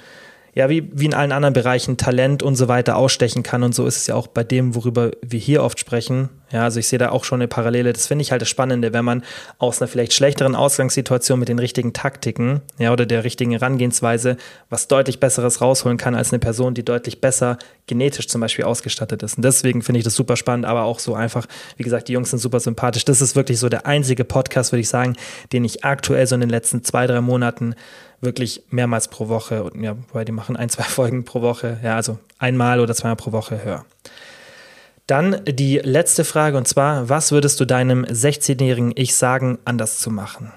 ja, 0.58 0.70
wie, 0.70 0.90
wie 0.92 1.06
in 1.06 1.14
allen 1.14 1.32
anderen 1.32 1.54
Bereichen 1.54 1.98
Talent 1.98 2.42
und 2.42 2.56
so 2.56 2.68
weiter 2.68 2.96
ausstechen 2.96 3.44
kann. 3.44 3.62
Und 3.62 3.76
so 3.76 3.86
ist 3.86 3.96
es 3.96 4.08
ja 4.08 4.16
auch 4.16 4.26
bei 4.26 4.44
dem, 4.44 4.74
worüber 4.74 5.12
wir 5.22 5.40
hier 5.40 5.62
oft 5.62 5.78
sprechen. 5.78 6.30
Ja, 6.52 6.64
also 6.64 6.80
ich 6.80 6.88
sehe 6.88 6.98
da 6.98 7.10
auch 7.10 7.26
schon 7.26 7.42
eine 7.42 7.48
Parallele. 7.48 7.94
Das 7.94 8.08
finde 8.08 8.24
ich 8.24 8.32
halt 8.32 8.42
das 8.42 8.50
Spannende, 8.50 8.92
wenn 8.92 9.06
man 9.06 9.24
aus 9.60 9.80
einer 9.80 9.88
vielleicht 9.88 10.14
schlechteren 10.14 10.56
Ausgangssituation 10.56 11.38
mit 11.38 11.48
den 11.48 11.60
richtigen 11.60 11.94
Taktiken, 11.94 12.62
ja, 12.80 12.92
oder 12.92 13.06
der 13.06 13.24
richtigen 13.24 13.52
Herangehensweise 13.52 14.38
was 14.68 14.88
deutlich 14.88 15.20
Besseres 15.20 15.62
rausholen 15.62 15.98
kann 16.00 16.16
als 16.16 16.32
eine 16.32 16.40
Person, 16.40 16.74
die 16.74 16.84
deutlich 16.84 17.22
besser 17.22 17.60
genetisch 17.86 18.28
zum 18.28 18.42
Beispiel 18.42 18.66
ausgestattet 18.66 19.22
ist. 19.22 19.38
Und 19.38 19.46
deswegen 19.46 19.84
finde 19.84 20.00
ich 20.00 20.06
das 20.06 20.16
super 20.16 20.38
spannend, 20.38 20.66
aber 20.66 20.86
auch 20.86 20.98
so 20.98 21.14
einfach, 21.14 21.46
wie 21.76 21.84
gesagt, 21.84 22.08
die 22.08 22.14
Jungs 22.14 22.32
sind 22.32 22.40
super 22.40 22.60
sympathisch. 22.60 23.06
Das 23.06 23.22
ist 23.22 23.36
wirklich 23.36 23.60
so 23.60 23.70
der 23.70 23.86
einzige 23.86 24.24
Podcast, 24.24 24.72
würde 24.72 24.82
ich 24.82 24.90
sagen, 24.90 25.16
den 25.54 25.64
ich 25.64 25.86
aktuell 25.86 26.26
so 26.26 26.34
in 26.34 26.42
den 26.42 26.50
letzten 26.50 26.84
zwei, 26.84 27.06
drei 27.06 27.22
Monaten 27.22 27.76
wirklich 28.22 28.64
mehrmals 28.70 29.08
pro 29.08 29.28
Woche 29.28 29.64
und 29.64 29.82
ja, 29.82 29.96
weil 30.14 30.26
die 30.26 30.32
machen 30.32 30.56
ein, 30.56 30.70
zwei 30.70 30.84
Folgen 30.84 31.26
pro 31.26 31.42
Woche, 31.42 31.80
ja, 31.84 31.96
also 31.96 32.18
einmal 32.38 32.80
oder 32.80 32.96
zweimal 32.96 33.16
pro 33.16 33.32
Woche 33.32 33.64
höre. 33.64 33.86
Dann 35.08 35.42
die 35.46 35.78
letzte 35.78 36.26
Frage 36.26 36.58
und 36.58 36.68
zwar, 36.68 37.08
was 37.08 37.32
würdest 37.32 37.60
du 37.60 37.66
deinem 37.66 38.04
16-jährigen 38.04 38.92
Ich 38.96 39.16
sagen, 39.16 39.58
anders 39.64 40.00
zu 40.00 40.12
machen? 40.12 40.52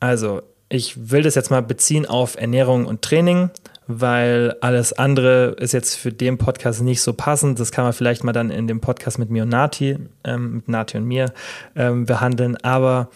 Also, 0.00 0.40
ich 0.70 1.10
will 1.10 1.22
das 1.22 1.34
jetzt 1.34 1.50
mal 1.50 1.62
beziehen 1.62 2.06
auf 2.06 2.36
Ernährung 2.36 2.86
und 2.86 3.02
Training, 3.02 3.50
weil 3.88 4.56
alles 4.60 4.92
andere 4.92 5.56
ist 5.58 5.72
jetzt 5.72 5.96
für 5.96 6.12
den 6.12 6.38
Podcast 6.38 6.80
nicht 6.80 7.02
so 7.02 7.12
passend. 7.12 7.60
Das 7.60 7.72
kann 7.72 7.84
man 7.84 7.92
vielleicht 7.92 8.24
mal 8.24 8.32
dann 8.32 8.50
in 8.50 8.68
dem 8.68 8.80
Podcast 8.80 9.18
mit 9.18 9.30
mir 9.30 9.42
und 9.42 9.48
Nati, 9.50 9.98
ähm, 10.24 10.54
mit 10.54 10.68
Nati 10.68 10.96
und 10.96 11.04
mir 11.04 11.32
ähm, 11.74 12.06
behandeln. 12.06 12.56
Aber 12.58 13.10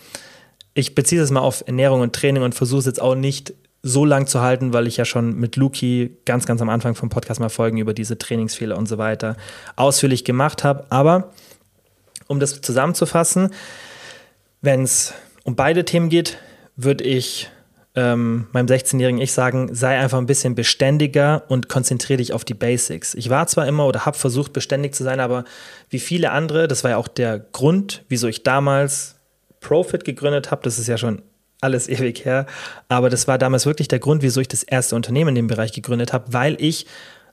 ich 0.75 0.95
beziehe 0.95 1.23
es 1.23 1.31
mal 1.31 1.41
auf 1.41 1.63
Ernährung 1.67 2.01
und 2.01 2.15
Training 2.15 2.43
und 2.43 2.55
versuche 2.55 2.81
es 2.81 2.87
jetzt 2.87 3.01
auch 3.01 3.15
nicht 3.15 3.55
so 3.87 4.07
lang 4.07 4.27
zu 4.27 4.41
halten, 4.41 4.73
weil 4.73 4.87
ich 4.87 4.97
ja 4.97 5.05
schon 5.05 5.37
mit 5.37 5.57
Luki 5.57 6.17
ganz, 6.25 6.47
ganz 6.47 6.63
am 6.63 6.71
Anfang 6.71 6.95
vom 6.95 7.11
Podcast 7.11 7.39
mal 7.39 7.51
Folgen 7.51 7.77
über 7.77 7.93
diese 7.93 8.17
Trainingsfehler 8.17 8.79
und 8.79 8.89
so 8.89 8.97
weiter 8.97 9.37
ausführlich 9.77 10.25
gemacht 10.25 10.65
habe. 10.65 10.87
Aber 10.89 11.33
um 12.27 12.41
das 12.41 12.63
zusammenzufassen, 12.63 13.51
wenn 14.63 14.83
es 14.83 15.13
um 15.45 15.55
beide 15.55 15.85
Themen 15.85 16.09
geht, 16.09 16.39
würde 16.77 17.05
ich 17.05 17.51
ähm, 17.95 18.47
meinem 18.53 18.67
16-jährigen 18.67 19.21
Ich 19.21 19.33
sagen, 19.33 19.75
sei 19.75 19.99
einfach 19.99 20.17
ein 20.17 20.27
bisschen 20.27 20.55
beständiger 20.55 21.45
und 21.49 21.69
konzentriere 21.69 22.17
dich 22.17 22.33
auf 22.33 22.47
die 22.47 22.55
Basics. 22.55 23.15
Ich 23.15 23.29
war 23.29 23.47
zwar 23.49 23.69
immer 23.69 23.87
oder 23.87 24.07
habe 24.07 24.17
versucht, 24.17 24.55
beständig 24.55 24.95
zu 24.95 25.05
sein, 25.05 25.21
aber 25.21 25.45
wie 25.91 26.01
viele 26.01 26.31
andere, 26.31 26.69
das 26.69 26.85
war 26.85 26.93
ja 26.93 26.97
auch 26.97 27.07
der 27.07 27.39
Grund, 27.39 28.03
wieso 28.09 28.29
ich 28.29 28.43
damals 28.43 29.17
Profit 29.61 30.07
gegründet 30.07 30.51
habe, 30.51 30.63
das 30.63 30.79
ist 30.79 30.89
ja 30.89 30.97
schon 30.97 31.21
alles 31.65 31.89
ewig 31.89 32.25
her. 32.25 32.47
Aber 32.89 33.11
das 33.11 33.27
war 33.27 33.39
damals 33.39 33.67
wirklich 33.67 33.89
der 33.89 33.99
Grund, 33.99 34.23
wieso 34.23 34.41
ich 34.41 34.49
das 34.49 34.63
erste 34.63 34.95
Unternehmen 34.95 35.31
in 35.31 35.35
dem 35.35 35.47
Bereich 35.49 35.73
gegründet 35.73 36.13
habe, 36.13 36.33
weil 36.33 36.57
ich 36.61 36.87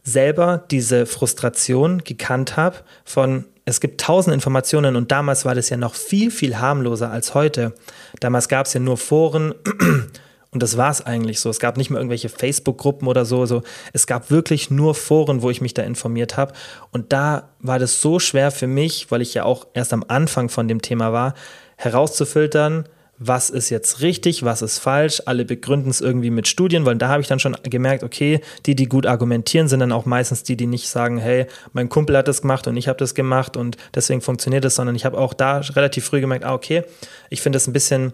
selber 0.03 0.63
diese 0.71 1.05
Frustration 1.05 2.03
gekannt 2.03 2.57
habe 2.57 2.77
von, 3.05 3.45
es 3.65 3.79
gibt 3.79 4.01
tausend 4.01 4.33
Informationen 4.33 4.95
und 4.95 5.11
damals 5.11 5.45
war 5.45 5.53
das 5.53 5.69
ja 5.69 5.77
noch 5.77 5.93
viel, 5.93 6.31
viel 6.31 6.57
harmloser 6.57 7.11
als 7.11 7.35
heute. 7.35 7.73
Damals 8.19 8.49
gab 8.49 8.65
es 8.65 8.73
ja 8.73 8.79
nur 8.79 8.97
Foren 8.97 9.53
und 10.51 10.63
das 10.63 10.77
war 10.77 10.89
es 10.89 11.05
eigentlich 11.05 11.39
so. 11.39 11.49
Es 11.49 11.59
gab 11.59 11.77
nicht 11.77 11.91
mehr 11.91 11.99
irgendwelche 11.99 12.29
Facebook-Gruppen 12.29 13.07
oder 13.07 13.23
so, 13.23 13.45
so. 13.45 13.61
Es 13.93 14.07
gab 14.07 14.31
wirklich 14.31 14.71
nur 14.71 14.95
Foren, 14.95 15.43
wo 15.43 15.51
ich 15.51 15.61
mich 15.61 15.75
da 15.75 15.83
informiert 15.83 16.37
habe. 16.37 16.53
Und 16.91 17.13
da 17.13 17.49
war 17.59 17.77
das 17.77 18.01
so 18.01 18.17
schwer 18.17 18.49
für 18.49 18.67
mich, 18.67 19.11
weil 19.11 19.21
ich 19.21 19.35
ja 19.35 19.43
auch 19.43 19.67
erst 19.73 19.93
am 19.93 20.03
Anfang 20.07 20.49
von 20.49 20.67
dem 20.67 20.81
Thema 20.81 21.13
war, 21.13 21.35
herauszufiltern, 21.77 22.85
was 23.23 23.51
ist 23.51 23.69
jetzt 23.69 24.01
richtig, 24.01 24.43
was 24.43 24.63
ist 24.63 24.79
falsch. 24.79 25.21
Alle 25.27 25.45
begründen 25.45 25.91
es 25.91 26.01
irgendwie 26.01 26.31
mit 26.31 26.47
Studien, 26.47 26.85
weil 26.85 26.95
da 26.95 27.07
habe 27.09 27.21
ich 27.21 27.27
dann 27.27 27.37
schon 27.37 27.55
gemerkt, 27.61 28.03
okay, 28.03 28.41
die, 28.65 28.73
die 28.73 28.87
gut 28.87 29.05
argumentieren, 29.05 29.67
sind 29.67 29.79
dann 29.79 29.91
auch 29.91 30.05
meistens 30.05 30.41
die, 30.41 30.57
die 30.57 30.65
nicht 30.65 30.89
sagen, 30.89 31.19
hey, 31.19 31.45
mein 31.71 31.87
Kumpel 31.87 32.17
hat 32.17 32.27
das 32.27 32.41
gemacht 32.41 32.65
und 32.65 32.77
ich 32.77 32.87
habe 32.87 32.97
das 32.97 33.13
gemacht 33.13 33.57
und 33.57 33.77
deswegen 33.93 34.21
funktioniert 34.21 34.65
es, 34.65 34.73
sondern 34.73 34.95
ich 34.95 35.05
habe 35.05 35.19
auch 35.19 35.35
da 35.35 35.59
relativ 35.59 36.05
früh 36.05 36.19
gemerkt, 36.19 36.45
ah, 36.45 36.55
okay, 36.55 36.83
ich 37.29 37.41
finde 37.41 37.57
es 37.57 37.67
ein 37.67 37.73
bisschen 37.73 38.13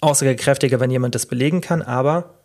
aussagekräftiger, 0.00 0.78
wenn 0.78 0.92
jemand 0.92 1.16
das 1.16 1.26
belegen 1.26 1.60
kann, 1.60 1.82
aber 1.82 2.36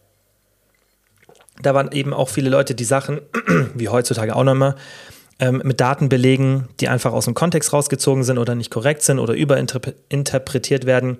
da 1.61 1.75
waren 1.75 1.91
eben 1.91 2.11
auch 2.11 2.29
viele 2.29 2.49
Leute, 2.49 2.73
die 2.73 2.85
Sachen, 2.85 3.21
wie 3.75 3.89
heutzutage 3.89 4.35
auch 4.35 4.43
nochmal, 4.43 4.75
ähm, 5.41 5.61
mit 5.65 5.81
Daten 5.81 6.07
belegen, 6.07 6.69
die 6.79 6.87
einfach 6.87 7.13
aus 7.13 7.25
dem 7.25 7.33
Kontext 7.33 7.73
rausgezogen 7.73 8.23
sind 8.23 8.37
oder 8.37 8.53
nicht 8.53 8.69
korrekt 8.69 9.01
sind 9.01 9.17
oder 9.17 9.33
überinterpretiert 9.33 10.85
werden 10.85 11.17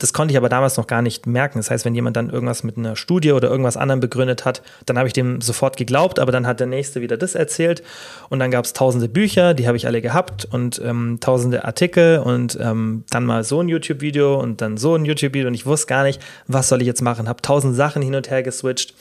das 0.00 0.14
konnte 0.14 0.32
ich 0.32 0.38
aber 0.38 0.48
damals 0.48 0.76
noch 0.78 0.86
gar 0.86 1.02
nicht 1.02 1.26
merken. 1.26 1.58
Das 1.58 1.70
heißt, 1.70 1.84
wenn 1.84 1.94
jemand 1.94 2.16
dann 2.16 2.30
irgendwas 2.30 2.64
mit 2.64 2.76
einer 2.76 2.96
Studie 2.96 3.32
oder 3.32 3.48
irgendwas 3.48 3.76
anderem 3.76 4.00
begründet 4.00 4.44
hat, 4.44 4.62
dann 4.86 4.96
habe 4.98 5.06
ich 5.06 5.12
dem 5.12 5.40
sofort 5.42 5.76
geglaubt, 5.76 6.18
aber 6.18 6.32
dann 6.32 6.46
hat 6.46 6.58
der 6.58 6.66
Nächste 6.66 7.02
wieder 7.02 7.18
das 7.18 7.34
erzählt. 7.34 7.82
Und 8.30 8.38
dann 8.38 8.50
gab 8.50 8.64
es 8.64 8.72
tausende 8.72 9.08
Bücher, 9.08 9.52
die 9.52 9.68
habe 9.68 9.76
ich 9.76 9.86
alle 9.86 10.00
gehabt 10.00 10.48
und 10.50 10.80
ähm, 10.82 11.18
tausende 11.20 11.64
Artikel 11.64 12.18
und 12.18 12.58
ähm, 12.60 13.04
dann 13.10 13.26
mal 13.26 13.44
so 13.44 13.60
ein 13.60 13.68
YouTube-Video 13.68 14.40
und 14.40 14.62
dann 14.62 14.78
so 14.78 14.94
ein 14.94 15.04
YouTube-Video 15.04 15.48
und 15.48 15.54
ich 15.54 15.66
wusste 15.66 15.86
gar 15.86 16.02
nicht, 16.02 16.20
was 16.46 16.68
soll 16.68 16.80
ich 16.80 16.86
jetzt 16.86 17.02
machen. 17.02 17.28
Habe 17.28 17.42
tausend 17.42 17.76
Sachen 17.76 18.00
hin 18.00 18.14
und 18.14 18.30
her 18.30 18.42
geswitcht 18.42 18.94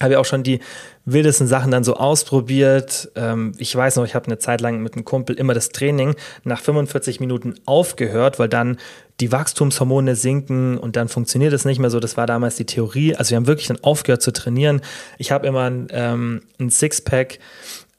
habe 0.00 0.14
ja 0.14 0.18
auch 0.18 0.24
schon 0.24 0.42
die 0.42 0.60
wildesten 1.04 1.46
Sachen 1.46 1.70
dann 1.70 1.84
so 1.84 1.94
ausprobiert. 1.96 3.10
Ähm, 3.16 3.52
ich 3.58 3.74
weiß 3.74 3.96
noch, 3.96 4.04
ich 4.04 4.14
habe 4.14 4.26
eine 4.26 4.38
Zeit 4.38 4.60
lang 4.60 4.82
mit 4.82 4.94
einem 4.94 5.04
Kumpel 5.04 5.36
immer 5.36 5.54
das 5.54 5.70
Training 5.70 6.14
nach 6.44 6.60
45 6.60 7.20
Minuten 7.20 7.54
aufgehört, 7.66 8.38
weil 8.38 8.48
dann 8.48 8.78
die 9.20 9.30
Wachstumshormone 9.32 10.16
sinken 10.16 10.78
und 10.78 10.96
dann 10.96 11.08
funktioniert 11.08 11.52
es 11.52 11.64
nicht 11.64 11.78
mehr 11.78 11.90
so. 11.90 12.00
Das 12.00 12.16
war 12.16 12.26
damals 12.26 12.56
die 12.56 12.64
Theorie. 12.64 13.14
Also 13.14 13.30
wir 13.30 13.36
haben 13.36 13.46
wirklich 13.46 13.68
dann 13.68 13.82
aufgehört 13.82 14.22
zu 14.22 14.32
trainieren. 14.32 14.80
Ich 15.18 15.30
habe 15.32 15.46
immer 15.46 15.70
ähm, 15.90 16.42
ein 16.58 16.70
Sixpack 16.70 17.38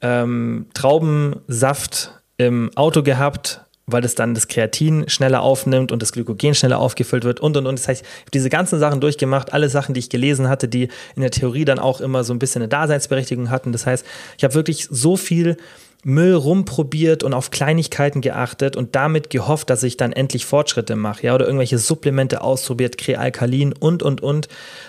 ähm, 0.00 0.66
Traubensaft 0.74 2.20
im 2.36 2.70
Auto 2.74 3.02
gehabt, 3.02 3.60
weil 3.86 4.04
es 4.04 4.14
dann 4.14 4.34
das 4.34 4.48
Kreatin 4.48 5.08
schneller 5.08 5.42
aufnimmt 5.42 5.92
und 5.92 6.02
das 6.02 6.12
Glykogen 6.12 6.54
schneller 6.54 6.78
aufgefüllt 6.78 7.24
wird 7.24 7.40
und 7.40 7.56
und 7.56 7.66
und. 7.66 7.78
Das 7.78 7.88
heißt, 7.88 8.02
ich 8.02 8.20
habe 8.20 8.30
diese 8.32 8.48
ganzen 8.48 8.78
Sachen 8.78 9.00
durchgemacht, 9.00 9.52
alle 9.52 9.68
Sachen, 9.68 9.94
die 9.94 10.00
ich 10.00 10.10
gelesen 10.10 10.48
hatte, 10.48 10.68
die 10.68 10.88
in 11.16 11.22
der 11.22 11.30
Theorie 11.30 11.64
dann 11.64 11.78
auch 11.78 12.00
immer 12.00 12.24
so 12.24 12.32
ein 12.32 12.38
bisschen 12.38 12.62
eine 12.62 12.68
Daseinsberechtigung 12.68 13.50
hatten. 13.50 13.72
Das 13.72 13.86
heißt, 13.86 14.04
ich 14.38 14.44
habe 14.44 14.54
wirklich 14.54 14.88
so 14.90 15.16
viel 15.16 15.56
Müll 16.04 16.34
rumprobiert 16.34 17.22
und 17.22 17.32
auf 17.32 17.50
Kleinigkeiten 17.50 18.22
geachtet 18.22 18.74
und 18.74 18.96
damit 18.96 19.30
gehofft, 19.30 19.70
dass 19.70 19.84
ich 19.84 19.96
dann 19.96 20.12
endlich 20.12 20.46
Fortschritte 20.46 20.96
mache, 20.96 21.26
ja, 21.26 21.34
oder 21.34 21.46
irgendwelche 21.46 21.78
Supplemente 21.78 22.40
ausprobiert, 22.40 22.98
Krealkalin 22.98 23.72
und 23.72 24.02
und 24.02 24.20
und, 24.20 24.48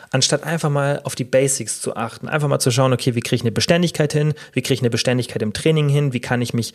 anstatt 0.09 0.43
einfach 0.43 0.71
mal 0.71 1.01
auf 1.03 1.13
die 1.13 1.23
Basics 1.23 1.81
zu 1.81 1.95
achten, 1.95 2.27
einfach 2.27 2.47
mal 2.47 2.59
zu 2.59 2.71
schauen, 2.71 2.93
okay, 2.93 3.13
wie 3.13 3.19
kriege 3.19 3.35
ich 3.35 3.41
eine 3.41 3.51
Beständigkeit 3.51 4.11
hin, 4.11 4.33
wie 4.53 4.63
kriege 4.63 4.73
ich 4.73 4.81
eine 4.81 4.89
Beständigkeit 4.89 5.43
im 5.43 5.53
Training 5.53 5.87
hin, 5.87 6.13
wie 6.13 6.19
kann 6.19 6.41
ich 6.41 6.55
mich 6.55 6.73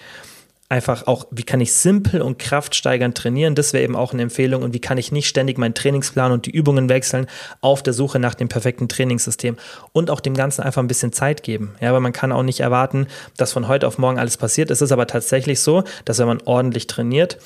einfach 0.68 1.06
auch, 1.06 1.26
wie 1.30 1.44
kann 1.44 1.60
ich 1.60 1.72
simpel 1.72 2.20
und 2.20 2.38
kraftsteigernd 2.38 3.16
trainieren? 3.16 3.54
Das 3.54 3.72
wäre 3.72 3.84
eben 3.84 3.96
auch 3.96 4.12
eine 4.12 4.22
Empfehlung. 4.22 4.62
Und 4.62 4.74
wie 4.74 4.80
kann 4.80 4.98
ich 4.98 5.12
nicht 5.12 5.28
ständig 5.28 5.56
meinen 5.56 5.74
Trainingsplan 5.74 6.32
und 6.32 6.46
die 6.46 6.50
Übungen 6.50 6.88
wechseln 6.88 7.26
auf 7.60 7.82
der 7.82 7.94
Suche 7.94 8.18
nach 8.18 8.34
dem 8.34 8.48
perfekten 8.48 8.88
Trainingssystem 8.88 9.56
und 9.92 10.10
auch 10.10 10.20
dem 10.20 10.34
Ganzen 10.34 10.62
einfach 10.62 10.82
ein 10.82 10.88
bisschen 10.88 11.12
Zeit 11.12 11.42
geben. 11.42 11.74
Ja, 11.80 11.92
weil 11.92 12.00
man 12.00 12.12
kann 12.12 12.32
auch 12.32 12.42
nicht 12.42 12.60
erwarten, 12.60 13.06
dass 13.36 13.52
von 13.52 13.68
heute 13.68 13.86
auf 13.86 13.98
morgen 13.98 14.18
alles 14.18 14.36
passiert. 14.36 14.70
Es 14.70 14.82
ist 14.82 14.92
aber 14.92 15.06
tatsächlich 15.06 15.60
so, 15.60 15.84
dass 16.04 16.18
wenn 16.18 16.26
man 16.26 16.42
ordentlich 16.44 16.86
trainiert, 16.86 17.38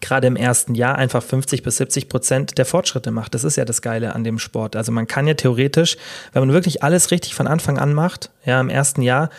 gerade 0.00 0.26
im 0.26 0.36
ersten 0.36 0.74
Jahr 0.74 0.96
einfach 0.96 1.22
50 1.22 1.62
bis 1.62 1.78
70 1.78 2.08
Prozent 2.08 2.58
der 2.58 2.66
Fortschritte 2.66 3.10
macht. 3.10 3.34
Das 3.34 3.44
ist 3.44 3.56
ja 3.56 3.64
das 3.64 3.82
Geile 3.82 4.14
an 4.14 4.24
dem 4.24 4.38
Sport. 4.38 4.76
Also 4.76 4.92
man 4.92 5.06
kann 5.06 5.26
ja 5.26 5.34
theoretisch, 5.34 5.96
wenn 6.32 6.42
man 6.42 6.52
wirklich 6.52 6.82
alles 6.82 7.10
richtig 7.10 7.34
von 7.34 7.46
Anfang 7.46 7.78
an 7.78 7.94
macht, 7.94 8.30
ja, 8.44 8.60
im 8.60 8.68
ersten 8.68 9.02
Jahr 9.02 9.30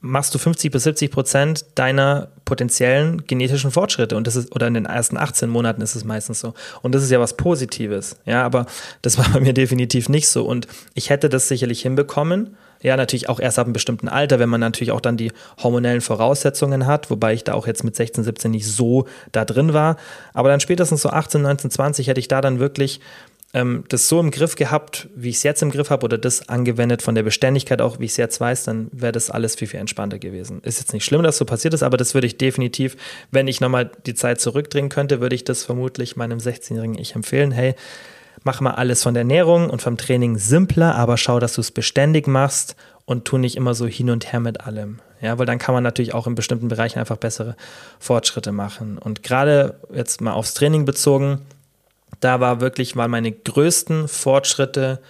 machst 0.00 0.34
du 0.34 0.38
50 0.38 0.70
bis 0.70 0.84
70 0.84 1.10
Prozent 1.10 1.64
deiner 1.74 2.28
potenziellen 2.44 3.26
genetischen 3.26 3.70
Fortschritte. 3.70 4.16
Und 4.16 4.26
das 4.26 4.36
ist 4.36 4.54
oder 4.54 4.66
in 4.66 4.74
den 4.74 4.86
ersten 4.86 5.16
18 5.16 5.48
Monaten 5.48 5.80
ist 5.80 5.94
es 5.94 6.04
meistens 6.04 6.40
so. 6.40 6.54
Und 6.82 6.94
das 6.94 7.02
ist 7.02 7.10
ja 7.10 7.20
was 7.20 7.36
Positives, 7.36 8.16
ja, 8.24 8.44
aber 8.44 8.66
das 9.02 9.18
war 9.18 9.28
bei 9.30 9.40
mir 9.40 9.52
definitiv 9.52 10.08
nicht 10.08 10.28
so. 10.28 10.44
Und 10.44 10.68
ich 10.94 11.10
hätte 11.10 11.28
das 11.28 11.48
sicherlich 11.48 11.82
hinbekommen, 11.82 12.56
ja, 12.82 12.96
natürlich 12.96 13.28
auch 13.28 13.40
erst 13.40 13.58
ab 13.58 13.66
einem 13.66 13.72
bestimmten 13.72 14.08
Alter, 14.08 14.38
wenn 14.38 14.50
man 14.50 14.60
natürlich 14.60 14.92
auch 14.92 15.00
dann 15.00 15.16
die 15.16 15.32
hormonellen 15.62 16.02
Voraussetzungen 16.02 16.86
hat, 16.86 17.10
wobei 17.10 17.32
ich 17.32 17.42
da 17.42 17.54
auch 17.54 17.66
jetzt 17.66 17.84
mit 17.84 17.96
16, 17.96 18.22
17 18.22 18.50
nicht 18.50 18.66
so 18.66 19.06
da 19.32 19.44
drin 19.44 19.72
war, 19.72 19.96
aber 20.34 20.50
dann 20.50 20.60
spätestens 20.60 21.02
so 21.02 21.08
18, 21.08 21.40
19, 21.40 21.70
20 21.70 22.06
hätte 22.06 22.20
ich 22.20 22.28
da 22.28 22.40
dann 22.40 22.58
wirklich 22.58 23.00
ähm, 23.56 23.84
das 23.88 24.06
so 24.06 24.20
im 24.20 24.30
Griff 24.30 24.54
gehabt, 24.54 25.08
wie 25.16 25.30
ich 25.30 25.36
es 25.36 25.42
jetzt 25.42 25.62
im 25.62 25.70
Griff 25.70 25.88
habe, 25.88 26.04
oder 26.04 26.18
das 26.18 26.50
angewendet 26.50 27.00
von 27.00 27.14
der 27.14 27.22
Beständigkeit 27.22 27.80
auch, 27.80 27.98
wie 27.98 28.04
ich 28.04 28.10
es 28.10 28.18
jetzt 28.18 28.38
weiß, 28.38 28.64
dann 28.64 28.88
wäre 28.92 29.12
das 29.12 29.30
alles 29.30 29.54
viel, 29.54 29.66
viel 29.66 29.80
entspannter 29.80 30.18
gewesen. 30.18 30.60
Ist 30.62 30.78
jetzt 30.78 30.92
nicht 30.92 31.06
schlimm, 31.06 31.22
dass 31.22 31.38
so 31.38 31.46
passiert 31.46 31.72
ist, 31.72 31.82
aber 31.82 31.96
das 31.96 32.12
würde 32.12 32.26
ich 32.26 32.36
definitiv, 32.36 32.98
wenn 33.30 33.48
ich 33.48 33.62
nochmal 33.62 33.90
die 34.04 34.14
Zeit 34.14 34.42
zurückdrehen 34.42 34.90
könnte, 34.90 35.22
würde 35.22 35.34
ich 35.34 35.44
das 35.44 35.64
vermutlich 35.64 36.16
meinem 36.16 36.36
16-jährigen 36.36 36.98
Ich 36.98 37.14
empfehlen. 37.14 37.50
Hey, 37.50 37.76
mach 38.44 38.60
mal 38.60 38.72
alles 38.72 39.02
von 39.02 39.14
der 39.14 39.22
Ernährung 39.22 39.70
und 39.70 39.80
vom 39.80 39.96
Training 39.96 40.36
simpler, 40.36 40.94
aber 40.94 41.16
schau, 41.16 41.40
dass 41.40 41.54
du 41.54 41.62
es 41.62 41.70
beständig 41.70 42.26
machst 42.26 42.76
und 43.06 43.24
tu 43.24 43.38
nicht 43.38 43.56
immer 43.56 43.72
so 43.72 43.86
hin 43.86 44.10
und 44.10 44.34
her 44.34 44.40
mit 44.40 44.60
allem. 44.60 45.00
Ja, 45.22 45.38
weil 45.38 45.46
dann 45.46 45.58
kann 45.58 45.74
man 45.74 45.82
natürlich 45.82 46.12
auch 46.12 46.26
in 46.26 46.34
bestimmten 46.34 46.68
Bereichen 46.68 46.98
einfach 46.98 47.16
bessere 47.16 47.56
Fortschritte 47.98 48.52
machen. 48.52 48.98
Und 48.98 49.22
gerade 49.22 49.80
jetzt 49.94 50.20
mal 50.20 50.34
aufs 50.34 50.52
Training 50.52 50.84
bezogen, 50.84 51.40
da 52.20 52.40
war 52.40 52.60
wirklich, 52.60 52.96
waren 52.96 53.10
meine 53.10 53.32
größten 53.32 54.08
Fortschritte 54.08 55.00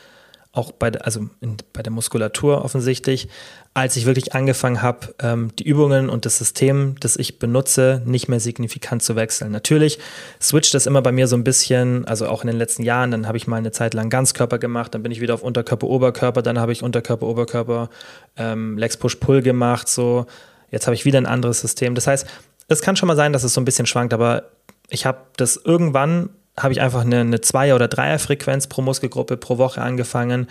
auch 0.57 0.72
bei 0.72 0.90
der, 0.90 1.05
also 1.05 1.28
in, 1.40 1.59
bei 1.74 1.82
der 1.82 1.92
Muskulatur 1.92 2.64
offensichtlich, 2.64 3.28
als 3.74 3.94
ich 3.97 4.07
wirklich 4.07 4.34
angefangen 4.34 4.80
habe, 4.80 5.14
ähm, 5.20 5.51
die 5.59 5.64
Übungen 5.64 6.09
und 6.09 6.24
das 6.24 6.38
System, 6.38 6.94
das 6.99 7.16
ich 7.16 7.38
benutze, 7.38 8.01
nicht 8.07 8.28
mehr 8.28 8.40
signifikant 8.40 9.03
zu 9.03 9.16
wechseln. 9.16 9.53
Natürlich 9.53 9.99
switcht 10.40 10.72
das 10.72 10.86
immer 10.86 11.03
bei 11.03 11.12
mir 11.12 11.28
so 11.28 11.36
ein 11.36 11.44
bisschen, 11.44 12.07
also 12.07 12.26
auch 12.26 12.42
in 12.42 12.47
den 12.47 12.57
letzten 12.57 12.84
Jahren, 12.84 13.11
dann 13.11 13.26
habe 13.26 13.36
ich 13.36 13.47
mal 13.47 13.57
eine 13.57 13.70
Zeit 13.70 13.92
lang 13.92 14.09
Ganzkörper 14.09 14.59
gemacht, 14.59 14.94
dann 14.94 15.03
bin 15.03 15.12
ich 15.12 15.20
wieder 15.20 15.34
auf 15.34 15.42
Unterkörper, 15.42 15.86
Oberkörper, 15.88 16.40
dann 16.40 16.59
habe 16.59 16.72
ich 16.72 16.82
Unterkörper, 16.82 17.26
Oberkörper, 17.26 17.90
ähm, 18.38 18.78
Legs 18.78 18.97
Push 18.97 19.16
Pull 19.16 19.42
gemacht, 19.42 19.88
so. 19.88 20.26
Jetzt 20.70 20.86
habe 20.86 20.94
ich 20.94 21.05
wieder 21.05 21.18
ein 21.18 21.26
anderes 21.26 21.61
System. 21.61 21.94
Das 21.94 22.07
heißt, 22.07 22.26
es 22.68 22.80
kann 22.80 22.97
schon 22.97 23.07
mal 23.07 23.14
sein, 23.14 23.32
dass 23.32 23.44
es 23.44 23.55
so 23.55 23.61
ein 23.61 23.64
bisschen 23.64 23.86
schwankt, 23.86 24.14
aber 24.14 24.44
ich 24.88 25.07
habe 25.07 25.18
das 25.36 25.57
irgendwann 25.57 26.30
habe 26.59 26.72
ich 26.72 26.80
einfach 26.80 27.02
eine, 27.02 27.20
eine 27.20 27.40
Zweier- 27.40 27.74
oder 27.74 27.88
Dreierfrequenz 27.88 28.66
pro 28.66 28.82
Muskelgruppe 28.82 29.36
pro 29.36 29.59
Woche 29.59 29.82
angefangen, 29.82 30.48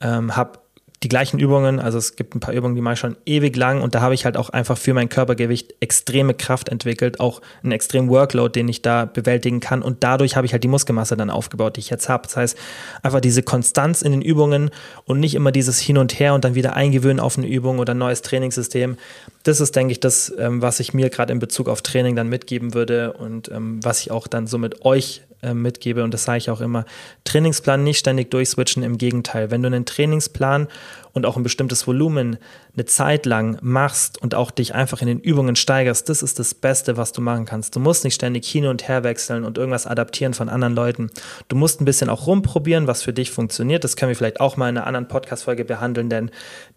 ähm, 0.00 0.36
habe 0.36 0.60
die 1.02 1.08
gleichen 1.08 1.38
Übungen, 1.38 1.78
also 1.78 1.96
es 1.96 2.16
gibt 2.16 2.34
ein 2.34 2.40
paar 2.40 2.54
Übungen, 2.54 2.74
die 2.74 2.80
mache 2.80 2.94
ich 2.94 3.00
schon 3.00 3.16
ewig 3.24 3.54
lang 3.56 3.82
und 3.82 3.94
da 3.94 4.00
habe 4.00 4.14
ich 4.14 4.24
halt 4.24 4.36
auch 4.36 4.50
einfach 4.50 4.76
für 4.76 4.94
mein 4.94 5.08
Körpergewicht 5.08 5.74
extreme 5.80 6.34
Kraft 6.34 6.68
entwickelt, 6.68 7.20
auch 7.20 7.40
einen 7.62 7.70
extremen 7.70 8.08
Workload, 8.08 8.58
den 8.58 8.66
ich 8.66 8.82
da 8.82 9.04
bewältigen 9.04 9.60
kann 9.60 9.82
und 9.82 10.02
dadurch 10.02 10.34
habe 10.34 10.46
ich 10.46 10.52
halt 10.52 10.64
die 10.64 10.68
Muskelmasse 10.68 11.16
dann 11.16 11.30
aufgebaut, 11.30 11.76
die 11.76 11.80
ich 11.80 11.90
jetzt 11.90 12.08
habe. 12.08 12.24
Das 12.24 12.36
heißt, 12.36 12.58
einfach 13.02 13.20
diese 13.20 13.44
Konstanz 13.44 14.02
in 14.02 14.10
den 14.10 14.22
Übungen 14.22 14.70
und 15.04 15.20
nicht 15.20 15.36
immer 15.36 15.52
dieses 15.52 15.78
Hin 15.78 15.98
und 15.98 16.18
Her 16.18 16.34
und 16.34 16.44
dann 16.44 16.56
wieder 16.56 16.74
eingewöhnen 16.74 17.20
auf 17.20 17.38
eine 17.38 17.46
Übung 17.46 17.78
oder 17.78 17.94
ein 17.94 17.98
neues 17.98 18.22
Trainingssystem. 18.22 18.96
Das 19.44 19.60
ist, 19.60 19.76
denke 19.76 19.92
ich, 19.92 20.00
das, 20.00 20.34
ähm, 20.36 20.62
was 20.62 20.80
ich 20.80 20.94
mir 20.94 21.10
gerade 21.10 21.32
in 21.32 21.38
Bezug 21.38 21.68
auf 21.68 21.80
Training 21.82 22.16
dann 22.16 22.28
mitgeben 22.28 22.74
würde 22.74 23.12
und 23.12 23.50
ähm, 23.52 23.78
was 23.84 24.00
ich 24.00 24.10
auch 24.10 24.26
dann 24.26 24.48
so 24.48 24.58
mit 24.58 24.84
euch 24.84 25.22
äh, 25.42 25.54
mitgebe 25.54 26.02
und 26.02 26.12
das 26.12 26.24
sage 26.24 26.38
ich 26.38 26.50
auch 26.50 26.60
immer, 26.60 26.84
Trainingsplan 27.22 27.84
nicht 27.84 27.98
ständig 27.98 28.30
durchswitchen, 28.30 28.82
im 28.82 28.98
Gegenteil. 28.98 29.50
Wenn 29.50 29.62
du 29.62 29.68
einen 29.68 29.86
Trainingsplan 29.86 30.66
und 31.12 31.26
auch 31.26 31.36
ein 31.36 31.42
bestimmtes 31.42 31.86
Volumen 31.86 32.38
eine 32.74 32.86
Zeit 32.86 33.24
lang 33.24 33.58
machst 33.60 34.20
und 34.20 34.34
auch 34.34 34.50
dich 34.50 34.74
einfach 34.74 35.00
in 35.00 35.06
den 35.06 35.20
Übungen 35.20 35.54
steigerst, 35.54 36.08
das 36.08 36.22
ist 36.22 36.38
das 36.38 36.54
Beste, 36.54 36.96
was 36.96 37.12
du 37.12 37.20
machen 37.20 37.44
kannst. 37.44 37.76
Du 37.76 37.80
musst 37.80 38.02
nicht 38.02 38.14
ständig 38.14 38.48
hin 38.48 38.66
und 38.66 38.88
her 38.88 39.04
wechseln 39.04 39.44
und 39.44 39.58
irgendwas 39.58 39.86
adaptieren 39.86 40.34
von 40.34 40.48
anderen 40.48 40.74
Leuten. 40.74 41.10
Du 41.46 41.54
musst 41.54 41.80
ein 41.80 41.84
bisschen 41.84 42.10
auch 42.10 42.26
rumprobieren, 42.26 42.86
was 42.86 43.02
für 43.02 43.12
dich 43.12 43.30
funktioniert. 43.30 43.84
Das 43.84 43.94
können 43.94 44.10
wir 44.10 44.16
vielleicht 44.16 44.40
auch 44.40 44.56
mal 44.56 44.68
in 44.68 44.76
einer 44.76 44.86
anderen 44.86 45.08
Podcast-Folge 45.08 45.64
behandeln, 45.64 46.10
denn 46.10 46.30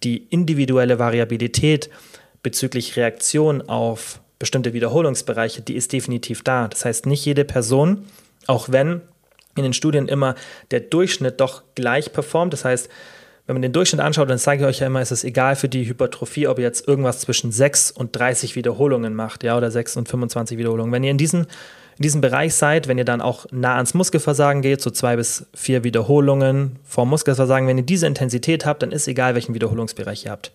die 0.03 0.17
individuelle 0.29 0.99
Variabilität 0.99 1.89
bezüglich 2.43 2.95
Reaktion 2.95 3.61
auf 3.63 4.21
bestimmte 4.37 4.73
Wiederholungsbereiche, 4.73 5.61
die 5.61 5.75
ist 5.75 5.93
definitiv 5.93 6.43
da. 6.43 6.67
Das 6.67 6.85
heißt, 6.85 7.05
nicht 7.05 7.25
jede 7.25 7.45
Person 7.45 8.05
auch 8.47 8.69
wenn 8.69 9.01
in 9.55 9.63
den 9.63 9.73
Studien 9.73 10.07
immer 10.07 10.35
der 10.71 10.79
Durchschnitt 10.79 11.39
doch 11.39 11.63
gleich 11.75 12.13
performt. 12.13 12.53
Das 12.53 12.65
heißt, 12.65 12.89
wenn 13.47 13.55
man 13.55 13.61
den 13.61 13.73
Durchschnitt 13.73 14.01
anschaut, 14.01 14.29
dann 14.29 14.37
sage 14.37 14.61
ich 14.61 14.67
euch 14.67 14.79
ja 14.79 14.87
immer, 14.87 15.01
es 15.01 15.11
ist 15.11 15.23
egal 15.23 15.55
für 15.55 15.67
die 15.67 15.87
Hypertrophie, 15.87 16.47
ob 16.47 16.59
ihr 16.59 16.63
jetzt 16.63 16.87
irgendwas 16.87 17.19
zwischen 17.19 17.51
6 17.51 17.91
und 17.91 18.15
30 18.15 18.55
Wiederholungen 18.55 19.13
macht, 19.13 19.43
ja, 19.43 19.57
oder 19.57 19.71
6 19.71 19.97
und 19.97 20.07
25 20.07 20.57
Wiederholungen. 20.57 20.93
Wenn 20.93 21.03
ihr 21.03 21.11
in 21.11 21.17
diesen, 21.17 21.41
in 21.97 22.03
diesem 22.03 22.21
Bereich 22.21 22.53
seid, 22.55 22.87
wenn 22.87 22.97
ihr 22.97 23.05
dann 23.05 23.19
auch 23.19 23.45
nah 23.51 23.75
ans 23.75 23.93
Muskelversagen 23.93 24.61
geht, 24.61 24.81
so 24.81 24.89
zwei 24.89 25.15
bis 25.15 25.47
vier 25.53 25.83
Wiederholungen 25.83 26.77
vor 26.85 27.05
Muskelversagen, 27.05 27.67
wenn 27.67 27.77
ihr 27.77 27.83
diese 27.83 28.07
Intensität 28.07 28.65
habt, 28.65 28.83
dann 28.83 28.91
ist 28.91 29.07
egal, 29.07 29.33
welchen 29.35 29.53
Wiederholungsbereich 29.53 30.25
ihr 30.25 30.31
habt 30.31 30.51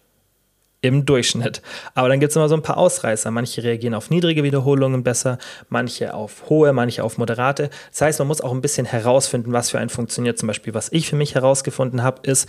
im 0.87 1.07
Durchschnitt. 1.07 1.63
Aber 1.95 2.09
dann 2.09 2.21
gibt 2.21 2.31
es 2.31 2.37
immer 2.37 2.49
so 2.49 2.55
ein 2.55 2.63
paar 2.63 2.79
Ausreißer. 2.79 3.31
Manche 3.31 3.63
reagieren 3.63 3.95
auf 3.95 4.11
niedrige 4.11 4.43
Wiederholungen 4.43 5.03
besser, 5.03 5.39
manche 5.69 6.15
auf 6.15 6.49
hohe, 6.49 6.73
manche 6.73 7.05
auf 7.05 7.19
moderate. 7.19 7.71
Das 7.91 8.01
heißt, 8.01 8.19
man 8.19 8.29
muss 8.29 8.41
auch 8.41 8.53
ein 8.53 8.61
bisschen 8.61 8.87
herausfinden, 8.87 9.53
was 9.53 9.71
für 9.71 9.79
einen 9.79 9.91
funktioniert. 9.91 10.39
Zum 10.39 10.47
Beispiel, 10.47 10.75
was 10.75 10.93
ich 10.93 11.09
für 11.09 11.17
mich 11.17 11.35
herausgefunden 11.35 12.03
habe, 12.03 12.21
ist, 12.29 12.49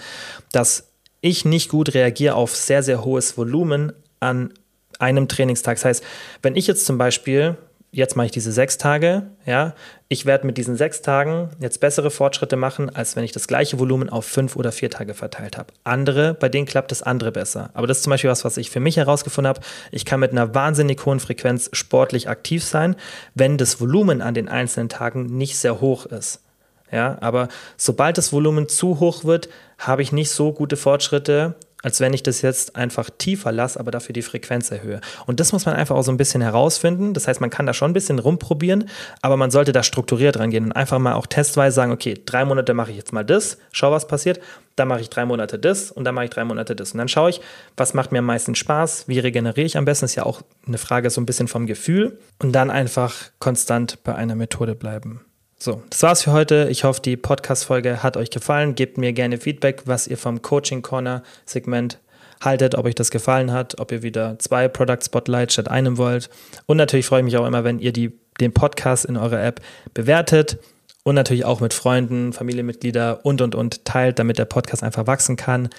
dass 0.51 0.91
ich 1.21 1.45
nicht 1.45 1.69
gut 1.69 1.93
reagiere 1.93 2.35
auf 2.35 2.55
sehr, 2.55 2.83
sehr 2.83 3.03
hohes 3.03 3.37
Volumen 3.37 3.93
an 4.19 4.53
einem 4.99 5.27
Trainingstag. 5.27 5.77
Das 5.77 5.85
heißt, 5.85 6.03
wenn 6.41 6.55
ich 6.55 6.67
jetzt 6.67 6.85
zum 6.85 6.97
Beispiel 6.97 7.57
jetzt 7.91 8.15
mache 8.15 8.27
ich 8.27 8.31
diese 8.31 8.51
sechs 8.51 8.77
Tage, 8.77 9.23
ja, 9.45 9.73
ich 10.09 10.25
werde 10.25 10.45
mit 10.45 10.57
diesen 10.57 10.75
sechs 10.75 11.01
Tagen 11.01 11.49
jetzt 11.59 11.79
bessere 11.79 12.11
Fortschritte 12.11 12.55
machen, 12.55 12.93
als 12.93 13.15
wenn 13.15 13.23
ich 13.23 13.31
das 13.31 13.47
gleiche 13.47 13.79
Volumen 13.79 14.09
auf 14.09 14.25
fünf 14.25 14.55
oder 14.55 14.71
vier 14.71 14.89
Tage 14.89 15.13
verteilt 15.13 15.57
habe. 15.57 15.73
Andere, 15.83 16.33
bei 16.33 16.49
denen 16.49 16.65
klappt 16.65 16.91
das 16.91 17.01
andere 17.01 17.31
besser. 17.31 17.69
Aber 17.73 17.87
das 17.87 17.97
ist 17.97 18.03
zum 18.03 18.11
Beispiel 18.11 18.29
was, 18.29 18.45
was 18.45 18.57
ich 18.57 18.69
für 18.69 18.79
mich 18.79 18.97
herausgefunden 18.97 19.49
habe. 19.49 19.61
Ich 19.91 20.05
kann 20.05 20.19
mit 20.19 20.31
einer 20.31 20.53
wahnsinnig 20.53 21.05
hohen 21.05 21.19
Frequenz 21.19 21.69
sportlich 21.73 22.29
aktiv 22.29 22.63
sein, 22.63 22.95
wenn 23.35 23.57
das 23.57 23.79
Volumen 23.79 24.21
an 24.21 24.33
den 24.33 24.49
einzelnen 24.49 24.89
Tagen 24.89 25.25
nicht 25.37 25.57
sehr 25.57 25.81
hoch 25.81 26.05
ist. 26.05 26.41
Ja, 26.91 27.17
aber 27.19 27.49
sobald 27.75 28.17
das 28.17 28.31
Volumen 28.31 28.69
zu 28.69 28.99
hoch 28.99 29.25
wird, 29.25 29.49
habe 29.77 30.01
ich 30.01 30.13
nicht 30.13 30.31
so 30.31 30.53
gute 30.53 30.77
Fortschritte, 30.77 31.55
als 31.83 31.99
wenn 31.99 32.13
ich 32.13 32.23
das 32.23 32.41
jetzt 32.41 32.75
einfach 32.75 33.09
tiefer 33.17 33.51
lasse, 33.51 33.79
aber 33.79 33.91
dafür 33.91 34.13
die 34.13 34.21
Frequenz 34.21 34.71
erhöhe. 34.71 34.99
Und 35.25 35.39
das 35.39 35.51
muss 35.53 35.65
man 35.65 35.75
einfach 35.75 35.95
auch 35.95 36.03
so 36.03 36.11
ein 36.11 36.17
bisschen 36.17 36.41
herausfinden. 36.41 37.13
Das 37.13 37.27
heißt, 37.27 37.39
man 37.39 37.49
kann 37.49 37.65
da 37.65 37.73
schon 37.73 37.91
ein 37.91 37.93
bisschen 37.93 38.19
rumprobieren, 38.19 38.89
aber 39.21 39.37
man 39.37 39.51
sollte 39.51 39.71
da 39.71 39.83
strukturiert 39.83 40.39
rangehen 40.39 40.65
und 40.65 40.71
einfach 40.71 40.99
mal 40.99 41.13
auch 41.13 41.27
testweise 41.27 41.75
sagen, 41.75 41.91
okay, 41.91 42.19
drei 42.25 42.45
Monate 42.45 42.73
mache 42.73 42.91
ich 42.91 42.97
jetzt 42.97 43.13
mal 43.13 43.23
das, 43.23 43.57
schau, 43.71 43.91
was 43.91 44.07
passiert, 44.07 44.39
dann 44.75 44.87
mache 44.87 45.01
ich 45.01 45.09
drei 45.09 45.25
Monate 45.25 45.57
das 45.59 45.91
und 45.91 46.03
dann 46.03 46.15
mache 46.15 46.25
ich 46.25 46.31
drei 46.31 46.45
Monate 46.45 46.75
das. 46.75 46.91
Und 46.91 46.99
dann 46.99 47.07
schaue 47.07 47.31
ich, 47.31 47.41
was 47.75 47.93
macht 47.93 48.11
mir 48.11 48.19
am 48.19 48.25
meisten 48.25 48.55
Spaß, 48.55 49.07
wie 49.07 49.19
regeneriere 49.19 49.65
ich 49.65 49.77
am 49.77 49.85
besten, 49.85 50.05
ist 50.05 50.15
ja 50.15 50.23
auch 50.23 50.41
eine 50.65 50.77
Frage 50.77 51.09
so 51.09 51.19
ein 51.21 51.25
bisschen 51.25 51.47
vom 51.47 51.65
Gefühl 51.65 52.19
und 52.39 52.53
dann 52.53 52.69
einfach 52.69 53.15
konstant 53.39 54.03
bei 54.03 54.15
einer 54.15 54.35
Methode 54.35 54.75
bleiben. 54.75 55.21
So, 55.59 55.81
das 55.89 56.03
war's 56.03 56.21
für 56.21 56.31
heute. 56.31 56.67
Ich 56.69 56.83
hoffe, 56.83 57.01
die 57.01 57.17
Podcast-Folge 57.17 58.03
hat 58.03 58.15
euch 58.15 58.29
gefallen. 58.29 58.75
Gebt 58.75 58.97
mir 58.97 59.11
gerne 59.13 59.39
Feedback, 59.39 59.83
was 59.85 60.07
ihr 60.07 60.17
vom 60.17 60.41
Coaching 60.41 60.83
Corner 60.83 61.23
Segment 61.45 61.99
haltet, 62.43 62.75
ob 62.75 62.85
euch 62.85 62.95
das 62.95 63.09
gefallen 63.09 63.51
hat, 63.51 63.79
ob 63.79 63.91
ihr 63.91 64.03
wieder 64.03 64.37
zwei 64.37 64.67
Product 64.67 64.99
Spotlights 65.03 65.53
statt 65.53 65.69
einem 65.69 65.97
wollt. 65.97 66.29
Und 66.67 66.77
natürlich 66.77 67.07
freue 67.07 67.21
ich 67.21 67.25
mich 67.25 67.37
auch 67.37 67.47
immer, 67.47 67.63
wenn 67.63 67.79
ihr 67.79 67.91
die, 67.91 68.11
den 68.39 68.53
Podcast 68.53 69.05
in 69.05 69.17
eurer 69.17 69.43
App 69.43 69.61
bewertet 69.95 70.59
und 71.03 71.15
natürlich 71.15 71.45
auch 71.45 71.59
mit 71.59 71.73
Freunden, 71.73 72.33
Familienmitgliedern 72.33 73.17
und 73.23 73.41
und 73.41 73.55
und 73.55 73.85
teilt, 73.85 74.19
damit 74.19 74.37
der 74.37 74.45
Podcast 74.45 74.83
einfach 74.83 75.07
wachsen 75.07 75.37
kann. 75.37 75.69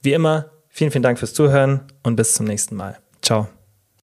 Wie 0.00 0.14
immer, 0.14 0.50
vielen, 0.68 0.90
vielen 0.90 1.02
Dank 1.02 1.18
fürs 1.18 1.34
Zuhören 1.34 1.80
und 2.02 2.16
bis 2.16 2.34
zum 2.34 2.46
nächsten 2.46 2.76
Mal. 2.76 2.98
Ciao. 3.20 3.48